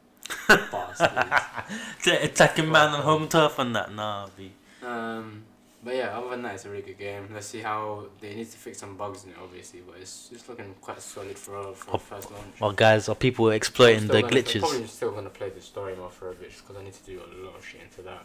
Bastards. 0.71 2.07
Attacking 2.07 2.71
man 2.71 2.89
on 2.89 3.01
home 3.01 3.27
turf 3.27 3.59
and 3.59 3.75
that. 3.75 3.93
Nah, 3.93 4.27
B. 4.35 4.51
Um, 4.85 5.43
but 5.83 5.95
yeah, 5.95 6.17
other 6.17 6.29
than 6.29 6.41
that, 6.43 6.55
it's 6.55 6.65
a 6.65 6.69
really 6.69 6.83
good 6.83 6.97
game. 6.97 7.27
Let's 7.33 7.47
see 7.47 7.59
how 7.61 8.05
they 8.21 8.33
need 8.35 8.49
to 8.49 8.57
fix 8.57 8.79
some 8.79 8.95
bugs 8.95 9.23
in 9.25 9.31
it, 9.31 9.35
obviously, 9.41 9.81
but 9.85 9.95
it's 9.99 10.29
it's 10.33 10.47
looking 10.47 10.73
quite 10.81 11.01
solid 11.01 11.37
for 11.37 11.57
a, 11.59 11.73
for 11.73 11.95
Oh, 11.95 11.97
first 11.97 12.31
launch. 12.31 12.59
Well, 12.59 12.71
guys, 12.71 13.09
are 13.09 13.15
people 13.15 13.49
exploiting 13.51 14.07
the 14.07 14.13
gonna- 14.21 14.27
I'm 14.27 14.31
glitches? 14.33 14.59
probably 14.61 14.87
still 14.87 15.11
gonna 15.11 15.29
play 15.29 15.49
the 15.49 15.61
story 15.61 15.95
mode 15.95 16.13
for 16.13 16.29
a 16.31 16.33
bit 16.33 16.51
because 16.55 16.75
I 16.77 16.83
need 16.83 16.93
to 16.93 17.03
do 17.03 17.19
a 17.19 17.45
lot 17.45 17.55
of 17.57 17.65
shit 17.65 17.81
into 17.81 18.01
that. 18.03 18.23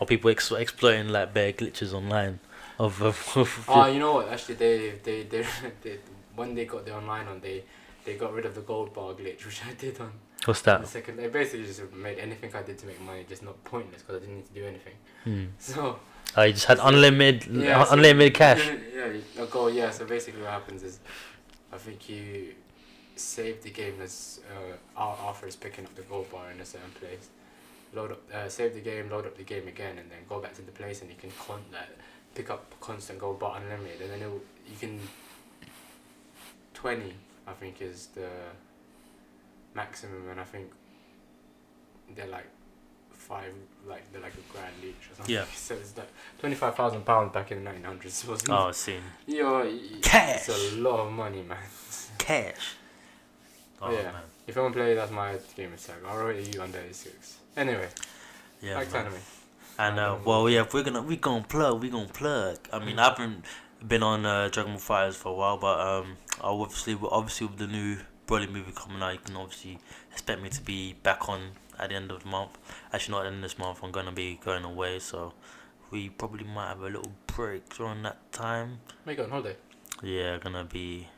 Are 0.00 0.06
people 0.06 0.30
ex- 0.30 0.50
exploiting 0.52 1.08
like 1.08 1.32
bare 1.34 1.52
glitches 1.52 1.92
online? 1.92 2.40
Of, 2.78 3.00
of, 3.02 3.36
of 3.36 3.64
Oh, 3.68 3.86
you 3.86 4.00
know 4.00 4.14
what? 4.14 4.28
Actually, 4.28 4.56
they 4.56 4.90
they 5.02 5.22
they, 5.24 5.46
they 5.82 5.98
when 6.34 6.54
they 6.54 6.64
got 6.64 6.84
the 6.84 6.94
online 6.96 7.28
on, 7.28 7.40
they 7.40 7.64
they 8.04 8.14
got 8.16 8.32
rid 8.32 8.44
of 8.44 8.54
the 8.54 8.60
gold 8.62 8.92
bar 8.92 9.12
glitch, 9.14 9.44
which 9.46 9.60
I 9.64 9.72
did 9.74 10.00
on 10.00 10.10
what's 10.46 10.62
that? 10.62 10.80
the 10.80 10.86
second. 10.88 11.16
They 11.18 11.28
basically 11.28 11.66
just 11.66 11.80
made 11.92 12.18
anything 12.18 12.50
I 12.54 12.62
did 12.62 12.76
to 12.78 12.86
make 12.86 13.00
money 13.00 13.24
just 13.28 13.42
not 13.44 13.62
pointless 13.64 14.02
because 14.02 14.16
I 14.16 14.20
didn't 14.20 14.36
need 14.36 14.46
to 14.46 14.52
do 14.54 14.64
anything. 14.66 14.94
Hmm. 15.24 15.44
So 15.58 15.98
Oh, 16.36 16.42
you 16.42 16.52
just 16.52 16.64
had 16.66 16.78
unlimited, 16.80 17.46
Yeah, 17.54 17.84
so- 17.84 17.92
unlimited 17.92 18.34
cash. 18.34 18.66
yeah, 18.94 19.06
you- 19.06 19.22
a 19.38 19.46
goal. 19.46 19.70
Yeah. 19.70 19.90
So 19.90 20.04
basically, 20.04 20.42
what 20.42 20.50
happens 20.50 20.82
is, 20.82 20.98
I 21.72 21.78
think 21.78 22.08
you 22.08 22.54
save 23.16 23.62
the 23.62 23.70
game 23.70 24.00
as 24.02 24.40
uh, 24.52 25.00
Arthur 25.00 25.46
is 25.46 25.54
picking 25.56 25.84
up 25.84 25.94
the 25.94 26.02
gold 26.02 26.30
bar 26.30 26.50
in 26.50 26.60
a 26.60 26.64
certain 26.64 26.90
place. 27.00 27.28
Load 27.92 28.10
up, 28.12 28.22
uh, 28.32 28.48
save 28.48 28.74
the 28.74 28.80
game, 28.80 29.08
load 29.10 29.24
up 29.26 29.36
the 29.36 29.44
game 29.44 29.68
again, 29.68 29.98
and 29.98 30.10
then 30.10 30.18
go 30.28 30.40
back 30.40 30.54
to 30.54 30.62
the 30.62 30.72
place, 30.72 31.00
and 31.02 31.10
you 31.10 31.16
can 31.16 31.30
con 31.46 31.60
that 31.70 31.90
pick 32.34 32.50
up 32.50 32.74
constant 32.80 33.20
gold 33.20 33.38
bar 33.38 33.56
unlimited, 33.60 34.00
and 34.02 34.10
then 34.10 34.20
it'll, 34.22 34.40
you 34.68 34.76
can. 34.80 34.98
Twenty, 36.74 37.14
I 37.46 37.52
think, 37.52 37.80
is 37.80 38.08
the 38.14 38.28
maximum, 39.74 40.28
and 40.30 40.40
I 40.40 40.44
think 40.44 40.70
they're 42.14 42.26
like 42.26 42.46
five, 43.24 43.52
like 43.88 44.02
they're 44.12 44.22
like 44.22 44.34
a 44.34 44.52
grand 44.52 44.74
each 44.82 44.94
or 45.10 45.14
something. 45.16 45.34
Yeah. 45.34 45.44
So 45.54 45.74
it's 45.74 45.96
like 45.96 46.10
twenty 46.38 46.54
five 46.54 46.74
thousand 46.76 47.04
pounds 47.04 47.32
back 47.32 47.50
in 47.52 47.58
the 47.58 47.64
nineteen 47.64 47.84
hundreds, 47.84 48.24
wasn't 48.28 48.50
Oh, 48.50 48.70
seen 48.72 49.02
it? 49.26 49.34
Yo, 49.36 50.00
Cash. 50.02 50.48
It's 50.48 50.72
a 50.72 50.76
lot 50.76 51.00
of 51.06 51.12
money, 51.12 51.42
man. 51.42 51.58
cash. 52.18 52.76
Oh 53.82 53.90
yeah. 53.90 54.02
man, 54.12 54.22
If 54.46 54.56
I 54.56 54.60
want 54.60 54.74
to 54.74 54.80
play, 54.80 54.94
that's 54.94 55.10
my 55.12 55.36
game 55.56 55.72
attack. 55.72 55.96
I'll 56.06 56.18
rate 56.24 56.54
you 56.54 56.62
under 56.62 56.80
six. 56.92 57.38
Anyway, 57.56 57.88
yeah. 58.62 58.78
back 58.78 58.88
to 58.88 58.94
man. 58.94 59.06
anime. 59.06 59.18
And 59.78 59.98
uh, 59.98 60.14
Um, 60.14 60.24
well, 60.24 60.48
yeah, 60.48 60.62
if 60.62 60.72
we're 60.74 60.82
gonna 60.84 61.02
we 61.02 61.16
gonna 61.16 61.44
plug, 61.44 61.82
we 61.82 61.90
gonna 61.90 62.06
plug. 62.08 62.58
I 62.72 62.78
mean, 62.84 62.98
I 62.98 63.04
haven't 63.10 63.44
been 63.86 64.02
on 64.02 64.24
uh, 64.24 64.48
Dragon 64.48 64.72
Ball 64.74 64.80
FighterZ 64.80 65.14
for 65.14 65.28
a 65.30 65.34
while, 65.34 65.58
but 65.58 65.80
um, 65.80 66.16
I 66.40 66.46
obviously 66.48 66.96
obviously 67.02 67.46
with 67.48 67.58
the 67.58 67.66
new 67.66 67.98
Broly 68.26 68.50
movie 68.50 68.72
coming 68.72 69.02
out, 69.02 69.12
you 69.12 69.18
can 69.18 69.36
obviously 69.36 69.78
expect 70.12 70.40
me 70.40 70.48
to 70.48 70.62
be 70.62 70.94
back 71.02 71.28
on 71.28 71.40
at 71.78 71.90
the 71.90 71.94
end 71.96 72.10
of 72.10 72.22
the 72.22 72.28
month. 72.28 72.58
Actually, 72.92 73.12
not 73.12 73.20
at 73.20 73.22
the 73.24 73.34
end 73.36 73.44
of 73.44 73.50
this 73.50 73.58
month. 73.58 73.80
I'm 73.82 73.90
gonna 73.92 74.12
be 74.12 74.38
going 74.44 74.64
away, 74.64 74.98
so 74.98 75.32
we 75.90 76.08
probably 76.08 76.44
might 76.44 76.68
have 76.68 76.80
a 76.80 76.84
little 76.86 77.12
break 77.26 77.68
during 77.76 78.02
that 78.02 78.32
time. 78.32 78.80
Make 79.06 79.18
on 79.18 79.30
holiday. 79.30 79.56
Yeah, 80.02 80.38
gonna 80.38 80.64
be 80.64 81.08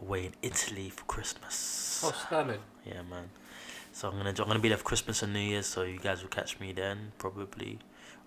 away 0.00 0.26
in 0.26 0.32
Italy 0.42 0.90
for 0.90 1.04
Christmas. 1.04 2.02
Oh, 2.04 2.12
standard. 2.26 2.60
Yeah, 2.84 3.02
man. 3.02 3.30
So 3.92 4.08
I'm 4.08 4.16
gonna 4.16 4.30
I'm 4.30 4.46
gonna 4.46 4.58
be 4.60 4.68
there 4.68 4.78
for 4.78 4.84
Christmas 4.84 5.22
and 5.22 5.32
New 5.32 5.40
Year's, 5.40 5.66
so 5.66 5.82
you 5.82 5.98
guys 5.98 6.22
will 6.22 6.28
catch 6.28 6.60
me 6.60 6.72
then 6.72 7.12
probably 7.18 7.78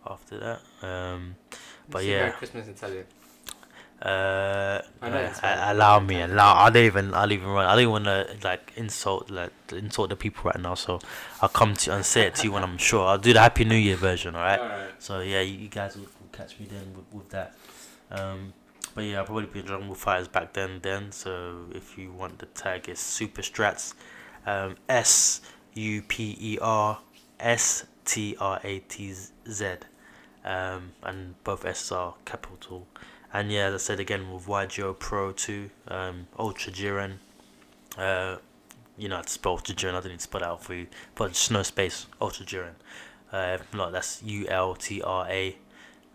after 0.06 0.38
that. 0.40 0.62
Um, 0.86 1.36
But 1.90 2.04
yeah. 2.06 2.20
Merry 2.22 2.32
Christmas 2.34 2.68
in 2.68 2.74
Italian. 2.74 3.06
Uh, 4.02 4.82
I 5.00 5.10
know 5.10 5.18
it's 5.18 5.44
uh, 5.44 5.66
allow 5.68 6.00
me, 6.00 6.22
allow. 6.22 6.56
I 6.56 6.72
don't 6.72 6.84
even 6.86 7.14
I'll 7.14 7.32
even 7.32 7.48
run. 7.50 7.66
I 7.66 7.80
don't 7.80 7.92
want 7.92 8.06
to 8.06 8.36
like 8.44 8.74
insult 8.76 9.30
like 9.30 9.52
insult 9.72 10.10
the 10.10 10.16
people 10.16 10.44
right 10.46 10.60
now. 10.60 10.74
So 10.74 11.00
I'll 11.40 11.50
come 11.50 11.76
to 11.76 11.94
and 11.94 12.04
say 12.04 12.24
it 12.24 12.36
to 12.36 12.44
you 12.46 12.52
when 12.52 12.64
I'm 12.64 12.78
sure. 12.90 13.06
I'll 13.06 13.20
do 13.20 13.32
the 13.32 13.40
Happy 13.40 13.64
New 13.64 13.76
Year 13.76 13.96
version. 13.96 14.36
All 14.36 14.42
right. 14.42 14.60
Alright. 14.60 14.90
So 14.98 15.20
yeah, 15.20 15.42
you, 15.42 15.54
you 15.54 15.70
guys 15.70 15.96
will, 15.96 16.04
will 16.04 16.30
catch 16.32 16.60
me 16.60 16.66
then 16.68 16.94
with, 16.96 17.14
with 17.14 17.30
that. 17.30 17.56
Um, 18.10 18.54
but 18.96 19.04
yeah, 19.04 19.20
I'll 19.20 19.26
probably 19.26 19.46
be 19.46 19.60
in 19.60 19.66
Dragon 19.66 19.88
Ball 19.88 19.96
FighterZ 19.96 20.32
back 20.32 20.54
then. 20.54 20.80
Then, 20.82 21.12
so 21.12 21.66
if 21.74 21.98
you 21.98 22.12
want 22.12 22.40
the 22.40 22.48
tag, 22.48 22.90
it's 22.90 23.02
Super 23.02 23.42
Strats, 23.42 23.94
um, 24.46 24.76
S 24.90 25.42
U 25.76 26.02
P 26.02 26.38
E 26.40 26.58
R 26.60 27.00
S 27.40 27.86
T 28.04 28.36
R 28.40 28.60
A 28.64 28.80
T 28.80 29.14
Z, 29.48 29.66
um, 30.44 30.92
and 31.04 31.42
both 31.44 31.66
S 31.66 31.92
are 31.92 32.16
capital. 32.26 32.88
And 33.34 33.52
yeah, 33.52 33.68
as 33.68 33.74
I 33.74 33.78
said 33.78 34.00
again 34.00 34.32
with 34.32 34.46
YGO 34.46 34.98
Pro 34.98 35.32
two, 35.32 35.70
um, 35.88 36.28
Ultra 36.38 36.72
Jiren. 36.72 37.14
Uh, 37.98 38.38
you 38.98 39.08
know 39.10 39.18
how 39.18 39.22
to 39.22 39.30
spell 39.30 39.54
Ultra 39.54 39.76
Jiren. 39.76 39.96
I 39.96 40.02
didn't 40.02 40.20
spell 40.20 40.42
that 40.42 40.48
out 40.48 40.64
for 40.64 40.74
you, 40.74 40.88
but 41.16 41.30
just 41.30 41.52
no 41.52 41.64
space 41.64 42.08
Ultra 42.20 42.46
Jiren. 42.46 42.74
Uh, 43.32 43.58
not, 43.74 43.94
that's 43.94 44.22
U 44.24 44.48
L 44.48 44.76
T 44.76 45.02
R 45.02 45.28
A 45.30 45.56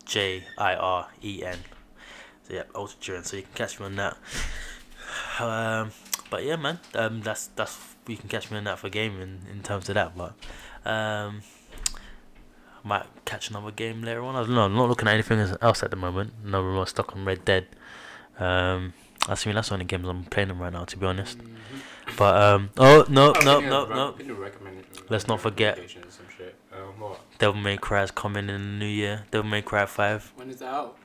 J 0.05 0.43
I 0.57 0.75
R 0.75 1.07
E 1.23 1.43
N. 1.43 1.57
So 2.47 2.53
yeah, 2.53 2.63
Ultra 2.75 2.99
Jiren. 2.99 3.25
So 3.25 3.37
you 3.37 3.43
can 3.43 3.53
catch 3.53 3.79
me 3.79 3.87
on 3.87 3.95
that. 3.95 4.17
Um, 5.39 5.91
but 6.29 6.43
yeah, 6.43 6.55
man, 6.55 6.79
um, 6.95 7.21
that's 7.21 7.47
that's 7.47 7.95
you 8.07 8.17
can 8.17 8.29
catch 8.29 8.51
me 8.51 8.57
on 8.57 8.65
that 8.65 8.79
for 8.79 8.89
gaming 8.89 9.39
in 9.51 9.61
terms 9.63 9.89
of 9.89 9.95
that. 9.95 10.17
But 10.17 10.33
um, 10.85 11.41
I 11.41 11.56
might 12.87 13.05
catch 13.25 13.49
another 13.49 13.71
game 13.71 14.01
later 14.01 14.23
on. 14.23 14.35
I 14.35 14.41
don't 14.41 14.55
know. 14.55 14.61
I'm 14.65 14.75
not 14.75 14.89
looking 14.89 15.07
at 15.07 15.13
anything 15.13 15.39
else 15.61 15.83
at 15.83 15.91
the 15.91 15.95
moment. 15.97 16.33
No, 16.43 16.61
we're 16.63 16.73
more 16.73 16.87
stuck 16.87 17.15
on 17.15 17.25
Red 17.25 17.43
Dead. 17.45 17.67
Um, 18.39 18.93
I 19.27 19.35
mean 19.45 19.55
that's 19.55 19.69
the 19.69 19.73
only 19.73 19.85
games 19.85 20.07
I'm 20.07 20.23
playing 20.25 20.47
them 20.49 20.59
right 20.59 20.71
now, 20.71 20.85
to 20.85 20.97
be 20.97 21.05
honest. 21.05 21.37
Mhm. 21.39 21.55
But 22.17 22.41
um, 22.41 22.69
oh 22.77 23.05
no 23.09 23.33
no 23.43 23.59
no 23.59 23.85
no. 23.85 24.11
can 24.13 24.25
you 24.27 24.33
recommend- 24.35 24.83
Let's 25.09 25.27
not 25.27 25.39
forget. 25.41 25.77
recommendations, 25.77 26.15
Some 26.15 26.25
shit. 26.37 26.55
What? 26.99 27.19
Devil 27.39 27.61
May 27.61 27.77
Cry 27.77 28.03
is 28.03 28.11
coming 28.11 28.49
in 28.49 28.61
the 28.61 28.85
new 28.85 28.85
year. 28.87 29.25
Devil 29.31 29.49
May 29.49 29.61
Cry 29.61 29.85
Five. 29.85 30.31
When 30.35 30.49
is 30.49 30.59
that 30.59 30.73
out? 30.73 30.97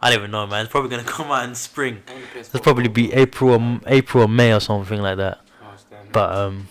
I 0.00 0.10
don't 0.10 0.18
even 0.20 0.30
know, 0.30 0.46
man. 0.46 0.62
It's 0.62 0.70
probably 0.70 0.90
gonna 0.90 1.02
come 1.18 1.30
out 1.30 1.44
in 1.48 1.54
spring. 1.54 2.02
It'll 2.36 2.60
probably 2.60 2.88
be 2.88 3.12
April 3.12 3.50
or 3.54 3.80
April 3.86 4.24
or 4.24 4.28
May 4.28 4.52
or 4.54 4.60
something 4.60 5.00
like 5.02 5.16
that. 5.18 5.40
Oh. 5.62 5.74
But 6.12 6.32
um, 6.36 6.68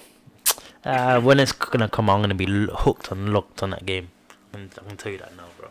uh, 0.85 1.19
when 1.21 1.39
it's 1.39 1.51
gonna 1.51 1.89
come 1.89 2.09
out, 2.09 2.15
I'm 2.15 2.21
gonna 2.21 2.35
be 2.35 2.67
hooked 2.73 3.11
and 3.11 3.33
locked 3.33 3.61
on 3.61 3.71
that 3.71 3.85
game. 3.85 4.09
And 4.53 4.73
I 4.77 4.87
can 4.87 4.97
tell 4.97 5.11
you 5.11 5.17
that 5.19 5.35
now, 5.35 5.45
bro. 5.59 5.69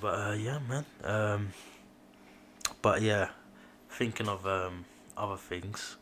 But 0.00 0.14
uh, 0.30 0.32
yeah, 0.32 0.58
man. 0.68 0.84
Um, 1.02 1.48
but 2.82 3.02
yeah, 3.02 3.28
thinking 3.90 4.28
of 4.28 4.46
um 4.46 4.84
other 5.16 5.36
things. 5.36 5.96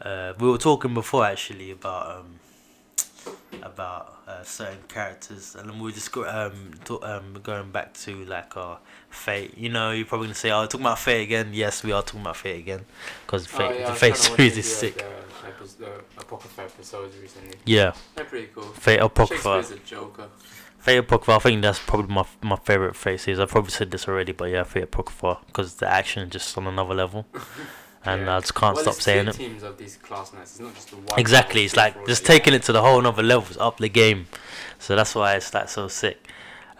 Uh, 0.00 0.32
we 0.38 0.48
were 0.48 0.58
talking 0.58 0.94
before 0.94 1.24
actually 1.24 1.70
about 1.70 2.18
um 2.18 2.38
about 3.62 4.18
uh, 4.28 4.42
certain 4.42 4.78
characters, 4.88 5.56
and 5.56 5.68
then 5.68 5.78
we 5.78 5.86
were 5.86 5.90
just 5.92 6.12
go, 6.12 6.24
um, 6.28 6.72
to, 6.84 7.02
um 7.02 7.40
going 7.42 7.70
back 7.70 7.94
to 7.94 8.24
like 8.26 8.56
our 8.56 8.78
fate. 9.10 9.56
You 9.56 9.70
know, 9.70 9.90
you're 9.90 10.06
probably 10.06 10.28
gonna 10.28 10.34
say, 10.34 10.50
"Oh, 10.50 10.64
talking 10.66 10.82
about 10.82 10.98
fate 10.98 11.22
again." 11.22 11.50
Yes, 11.52 11.82
we 11.82 11.92
are 11.92 12.02
talking 12.02 12.20
about 12.20 12.36
fate 12.36 12.60
again 12.60 12.84
because 13.26 13.46
Oh, 13.46 13.58
fate, 13.58 13.80
yeah, 13.80 13.86
the 13.90 13.94
fate 13.94 14.14
trying 14.14 14.22
to 14.24 14.30
watch 14.30 14.36
series 14.36 14.58
is 14.58 14.74
sick. 14.76 15.04
Apocrypha 16.18 16.62
episodes 16.62 17.16
recently. 17.18 17.56
Yeah, 17.64 17.92
They're 18.14 18.24
pretty 18.24 18.48
cool. 18.54 18.64
Fate 18.64 18.98
Apocrypha. 19.00 19.62
Shakespeare's 19.62 19.70
a 19.80 19.84
joker. 19.84 20.28
Fate 20.78 20.98
Apocrypha, 20.98 21.32
I 21.32 21.38
think 21.40 21.62
that's 21.62 21.78
probably 21.80 22.14
my 22.14 22.24
my 22.42 22.56
favorite 22.56 22.96
Fate 22.96 23.20
series. 23.20 23.40
I've 23.40 23.48
probably 23.50 23.70
said 23.70 23.90
this 23.90 24.06
already, 24.08 24.32
but 24.32 24.50
yeah, 24.50 24.62
Fate 24.64 24.84
Apocrypha 24.84 25.38
because 25.46 25.74
the 25.76 25.88
action 25.88 26.22
is 26.24 26.30
just 26.30 26.56
on 26.56 26.66
another 26.66 26.94
level, 26.94 27.26
and 28.04 28.22
Yeah. 28.22 28.36
I 28.36 28.40
just 28.40 28.54
can't 28.54 28.74
well, 28.76 28.84
stop 28.84 28.94
saying 28.94 29.28
it. 29.28 29.32
teams 29.34 29.62
of 29.62 29.76
these 29.76 29.96
class. 29.96 30.32
It's 30.40 30.60
not 30.60 30.74
just 30.74 30.90
the 30.90 30.96
one. 30.96 31.18
Exactly, 31.18 31.64
it's 31.64 31.76
like 31.76 32.06
just 32.06 32.24
taking 32.24 32.54
it 32.54 32.62
to 32.64 32.72
the 32.72 32.80
whole 32.80 32.98
another 33.00 33.22
levels, 33.22 33.56
up 33.58 33.78
the 33.78 33.88
game. 33.88 34.26
So 34.78 34.94
that's 34.94 35.14
why 35.14 35.34
it's 35.34 35.52
like 35.52 35.68
so 35.68 35.88
sick. 35.88 36.18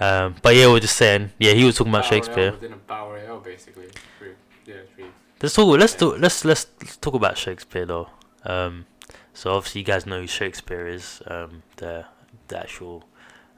Um, 0.00 0.36
but 0.42 0.54
yeah, 0.54 0.68
we're 0.68 0.78
just 0.78 0.96
saying, 0.96 1.32
yeah, 1.40 1.52
he 1.54 1.64
was 1.64 1.76
talking 1.76 1.92
about 1.92 2.04
Shakespeare. 2.04 2.52
Royale 2.52 2.72
a 2.72 2.76
battle 2.76 3.10
royale, 3.10 3.40
basically. 3.40 3.86
It's 3.86 4.38
yeah, 4.64 4.74
it's 4.74 5.12
Let's 5.42 5.54
talk. 5.54 5.78
Let's 5.78 6.00
Yeah. 6.00 6.08
Let's 6.08 6.44
let's 6.44 6.66
let's 6.80 6.96
talk 6.98 7.14
about 7.14 7.36
Shakespeare 7.36 7.84
though. 7.84 8.08
Um, 8.44 8.86
so 9.34 9.52
obviously 9.54 9.80
you 9.80 9.84
guys 9.84 10.06
know 10.06 10.20
who 10.20 10.26
Shakespeare 10.26 10.86
is, 10.86 11.22
um, 11.26 11.62
the 11.76 12.06
the 12.48 12.58
actual 12.58 13.04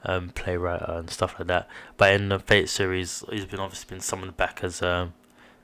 um, 0.05 0.31
playwright 0.31 0.83
and 0.89 1.09
stuff 1.11 1.37
like 1.39 1.49
that. 1.49 1.69
But 1.97 2.15
in 2.15 2.29
the 2.29 2.39
Fate 2.39 2.69
series, 2.69 3.25
he's 3.31 3.47
been 3.47 3.61
obviously 3.61 3.89
been 3.89 4.01
summoned 4.01 4.37
back 4.37 4.61
as 4.63 4.83
um 4.83 5.15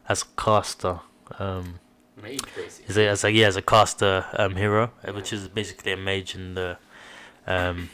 as 0.08 0.22
a 0.22 0.42
caster. 0.42 1.00
Um, 1.38 1.80
mage, 2.22 2.40
basically. 2.54 2.86
is 2.88 2.96
it 2.96 3.08
as 3.08 3.24
a 3.24 3.30
yeah 3.32 3.46
as 3.48 3.56
a 3.56 3.62
caster 3.62 4.24
um 4.34 4.56
hero, 4.56 4.90
uh, 5.06 5.12
which 5.12 5.32
is 5.32 5.48
basically 5.48 5.92
a 5.92 5.96
mage 5.96 6.34
in 6.34 6.54
the 6.54 6.78
um. 7.46 7.90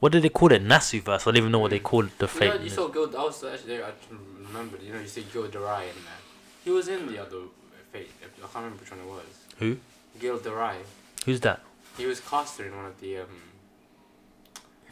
What 0.00 0.12
did 0.12 0.22
they 0.22 0.30
call 0.30 0.50
it? 0.50 0.64
Nasuverse. 0.64 1.20
I 1.20 1.24
don't 1.26 1.36
even 1.36 1.52
know 1.52 1.58
what 1.58 1.72
they 1.72 1.78
called 1.78 2.08
the 2.16 2.24
You, 2.24 2.28
fate. 2.28 2.54
know, 2.54 2.60
you 2.62 2.70
saw 2.70 2.88
Gil. 2.88 3.14
I 3.18 3.22
was 3.22 3.44
actually 3.44 3.76
there. 3.76 3.84
I 3.84 3.90
remember. 4.46 4.78
You 4.82 4.94
know, 4.94 5.00
you 5.00 5.06
see 5.06 5.26
Gilderoy 5.30 5.82
in 5.82 6.04
there. 6.08 6.20
He 6.64 6.70
was 6.70 6.88
in 6.88 7.06
the 7.06 7.20
other 7.20 7.36
Fate. 7.92 8.08
I 8.22 8.40
can't 8.40 8.54
remember 8.54 8.80
which 8.80 8.90
one 8.90 9.00
it 9.00 9.06
was. 9.06 9.24
Who? 9.58 9.76
Gil 10.20 10.38
Derai. 10.38 10.74
Who's 11.24 11.40
that? 11.40 11.60
He 11.96 12.06
was 12.06 12.20
caster 12.20 12.64
in 12.66 12.76
one 12.76 12.86
of 12.86 13.00
the 13.00 13.18
um 13.18 13.26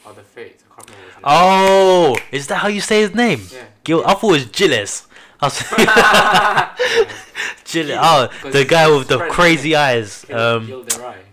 other 0.07 0.23
Fates. 0.23 0.64
I 0.71 0.75
can't 0.77 0.91
remember. 0.91 1.21
Oh, 1.25 2.17
is 2.33 2.47
that 2.49 2.57
how 2.57 2.69
you 2.69 2.81
say 2.81 3.01
his 3.03 3.14
name? 3.14 3.43
Yeah. 3.53 3.64
Gil. 3.85 4.05
I 4.07 4.14
thought 4.14 4.31
it 4.31 4.33
was 4.33 4.47
Gilles. 4.51 5.07
Gilles. 7.64 7.87
Gil, 7.88 7.99
Oh, 8.03 8.29
the 8.51 8.64
guy 8.64 8.88
with 8.91 9.09
the 9.09 9.19
crazy 9.29 9.77
eyes. 9.77 10.29
Um, 10.31 10.85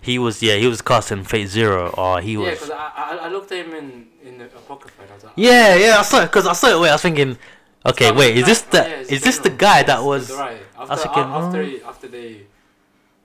he 0.01 0.19
was 0.19 0.41
yeah, 0.43 0.55
he 0.55 0.67
was 0.67 0.81
cast 0.81 1.11
in 1.11 1.23
Fate 1.23 1.47
Zero. 1.47 1.93
Oh, 1.97 2.17
he 2.17 2.33
Yeah, 2.33 2.39
was. 2.39 2.49
because 2.59 2.69
I, 2.71 2.91
I 2.95 3.17
I 3.23 3.27
looked 3.29 3.51
at 3.51 3.65
him 3.65 3.73
in 3.73 4.07
in 4.23 4.37
the 4.37 4.45
apocrypha 4.45 5.01
and 5.01 5.11
I 5.11 5.15
was 5.15 5.23
like. 5.23 5.33
Yeah, 5.35 5.75
yeah, 5.75 5.97
I 5.99 6.03
saw 6.03 6.21
it 6.23 6.27
because 6.27 6.45
I 6.47 6.53
saw 6.53 6.67
it. 6.67 6.79
Wait, 6.81 6.89
I 6.89 6.93
was 6.93 7.01
thinking, 7.01 7.37
okay, 7.85 8.09
Oh, 8.11 8.13
wait, 8.13 8.37
is 8.37 8.45
this 8.45 8.63
oh, 8.67 8.71
the 8.71 8.77
yeah, 8.89 8.99
is 9.15 9.21
this 9.23 9.39
the 9.39 9.49
guy 9.49 9.83
that 9.83 10.03
was? 10.03 10.29
After, 10.31 10.59
after, 10.77 11.09
oh. 11.15 11.79
after 11.89 12.07
they 12.07 12.43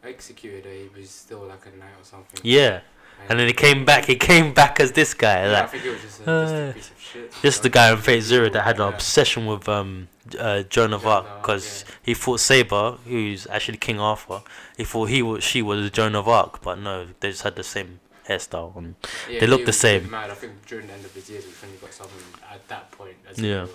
executed 0.04 0.64
her, 0.64 0.70
he 0.72 0.88
was 0.98 1.10
still 1.10 1.40
like 1.46 1.64
a 1.66 1.76
knight 1.78 1.90
or 1.98 2.04
something. 2.04 2.40
Yeah, 2.42 2.80
and 3.28 3.38
then 3.38 3.46
he 3.46 3.52
came 3.52 3.84
back. 3.84 4.06
He 4.06 4.16
came 4.16 4.52
back 4.54 4.80
as 4.80 4.92
this 4.92 5.14
guy, 5.14 5.42
Yeah, 5.44 5.48
I 5.48 5.60
like 5.60 5.70
think 5.70 5.84
it 5.84 5.90
was 5.90 6.00
just 6.02 6.20
a, 6.20 6.24
just 6.24 6.52
Uh, 6.54 6.56
a 6.56 6.72
piece 6.72 6.90
of 6.90 7.00
shit. 7.00 7.34
just 7.42 7.62
the 7.62 7.68
guy 7.68 7.90
in 7.92 7.98
Fate 7.98 8.20
Zero 8.22 8.48
that 8.50 8.62
had 8.62 8.76
an 8.76 8.82
Yeah. 8.88 8.94
obsession 8.94 9.46
with 9.46 9.68
um 9.68 10.08
uh, 10.38 10.62
Joan 10.62 10.92
of 10.92 11.06
Arc 11.06 11.26
because 11.42 11.84
he 12.02 12.14
thought 12.14 12.40
Saber, 12.40 12.92
who's 13.04 13.46
actually 13.48 13.78
King 13.78 13.98
Arthur. 14.00 14.42
He 14.76 14.84
thought 14.84 15.06
he 15.10 15.22
was 15.22 15.42
she 15.44 15.60
was 15.62 15.90
Joan 15.90 16.14
of 16.14 16.28
Arc, 16.28 16.62
but 16.62 16.78
no, 16.78 17.08
they 17.20 17.30
just 17.30 17.42
had 17.42 17.56
the 17.56 17.64
same 17.64 18.00
hairstyle. 18.28 18.76
And 18.76 18.94
Yeah, 19.28 19.40
They 19.40 19.46
look 19.48 19.60
he 19.60 19.64
the 19.64 19.70
was 19.70 19.80
same. 19.80 20.10
Mad. 20.10 20.30
I 20.30 20.34
think 20.34 20.64
during 20.66 20.86
the 20.86 20.92
end 20.92 21.04
of 21.04 21.12
his 21.14 21.28
years, 21.28 21.44
which 21.46 21.60
when 21.62 21.72
he 21.72 21.76
got 21.78 21.92
someone 21.92 22.14
at 22.50 22.66
that 22.68 22.90
point 22.92 23.16
as 23.28 23.38
Yeah. 23.38 23.66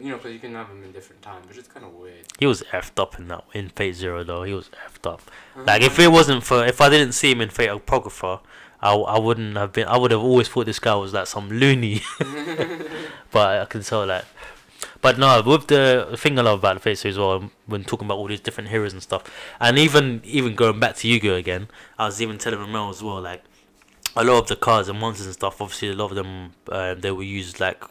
You 0.00 0.10
know, 0.10 0.16
because 0.16 0.32
you 0.32 0.38
can 0.38 0.54
have 0.54 0.68
them 0.68 0.82
in 0.82 0.92
different 0.92 1.22
times, 1.22 1.46
which 1.48 1.58
is 1.58 1.68
kind 1.68 1.84
of 1.84 1.92
weird. 1.94 2.24
he 2.38 2.46
was 2.46 2.62
effed 2.72 3.00
up 3.00 3.18
in 3.18 3.28
that 3.28 3.44
in 3.54 3.68
Fate 3.68 3.94
Zero 3.94 4.24
though. 4.24 4.42
He 4.42 4.54
was 4.54 4.70
effed 4.86 5.10
up. 5.10 5.22
Like 5.56 5.82
if 5.82 5.98
it 5.98 6.08
wasn't 6.08 6.42
for 6.44 6.64
if 6.64 6.80
I 6.80 6.88
didn't 6.88 7.12
see 7.12 7.32
him 7.32 7.40
in 7.40 7.48
Fate 7.48 7.68
Apocrypha, 7.68 8.40
I, 8.80 8.94
I 8.94 9.18
wouldn't 9.18 9.56
have 9.56 9.72
been. 9.72 9.86
I 9.86 9.96
would 9.96 10.10
have 10.10 10.20
always 10.20 10.48
thought 10.48 10.66
this 10.66 10.78
guy 10.78 10.94
was 10.94 11.12
like 11.12 11.26
some 11.26 11.48
loony. 11.48 12.02
but 13.30 13.60
I 13.60 13.64
can 13.66 13.82
tell 13.82 14.06
that. 14.06 14.24
But 15.00 15.18
no, 15.18 15.42
with 15.42 15.68
the 15.68 16.08
the 16.10 16.16
thing 16.16 16.38
I 16.38 16.42
love 16.42 16.60
about 16.60 16.74
the 16.74 16.80
Fate 16.80 16.98
series 16.98 17.16
as 17.16 17.18
well, 17.18 17.50
when 17.66 17.84
talking 17.84 18.06
about 18.06 18.18
all 18.18 18.28
these 18.28 18.40
different 18.40 18.70
heroes 18.70 18.92
and 18.92 19.02
stuff, 19.02 19.24
and 19.60 19.78
even 19.78 20.20
even 20.24 20.54
going 20.54 20.80
back 20.80 20.96
to 20.96 21.08
Yu-Gi-Oh 21.08 21.34
again, 21.34 21.68
I 21.98 22.06
was 22.06 22.20
even 22.20 22.38
telling 22.38 22.60
Ramel 22.60 22.90
as 22.90 23.02
well, 23.02 23.20
like 23.20 23.42
a 24.16 24.24
lot 24.24 24.38
of 24.38 24.48
the 24.48 24.56
cards 24.56 24.88
and 24.88 24.98
monsters 24.98 25.26
and 25.26 25.34
stuff. 25.34 25.60
Obviously, 25.60 25.90
a 25.90 25.94
lot 25.94 26.10
of 26.10 26.16
them 26.16 26.52
uh, 26.68 26.94
they 26.94 27.10
were 27.10 27.22
used 27.22 27.60
like 27.60 27.82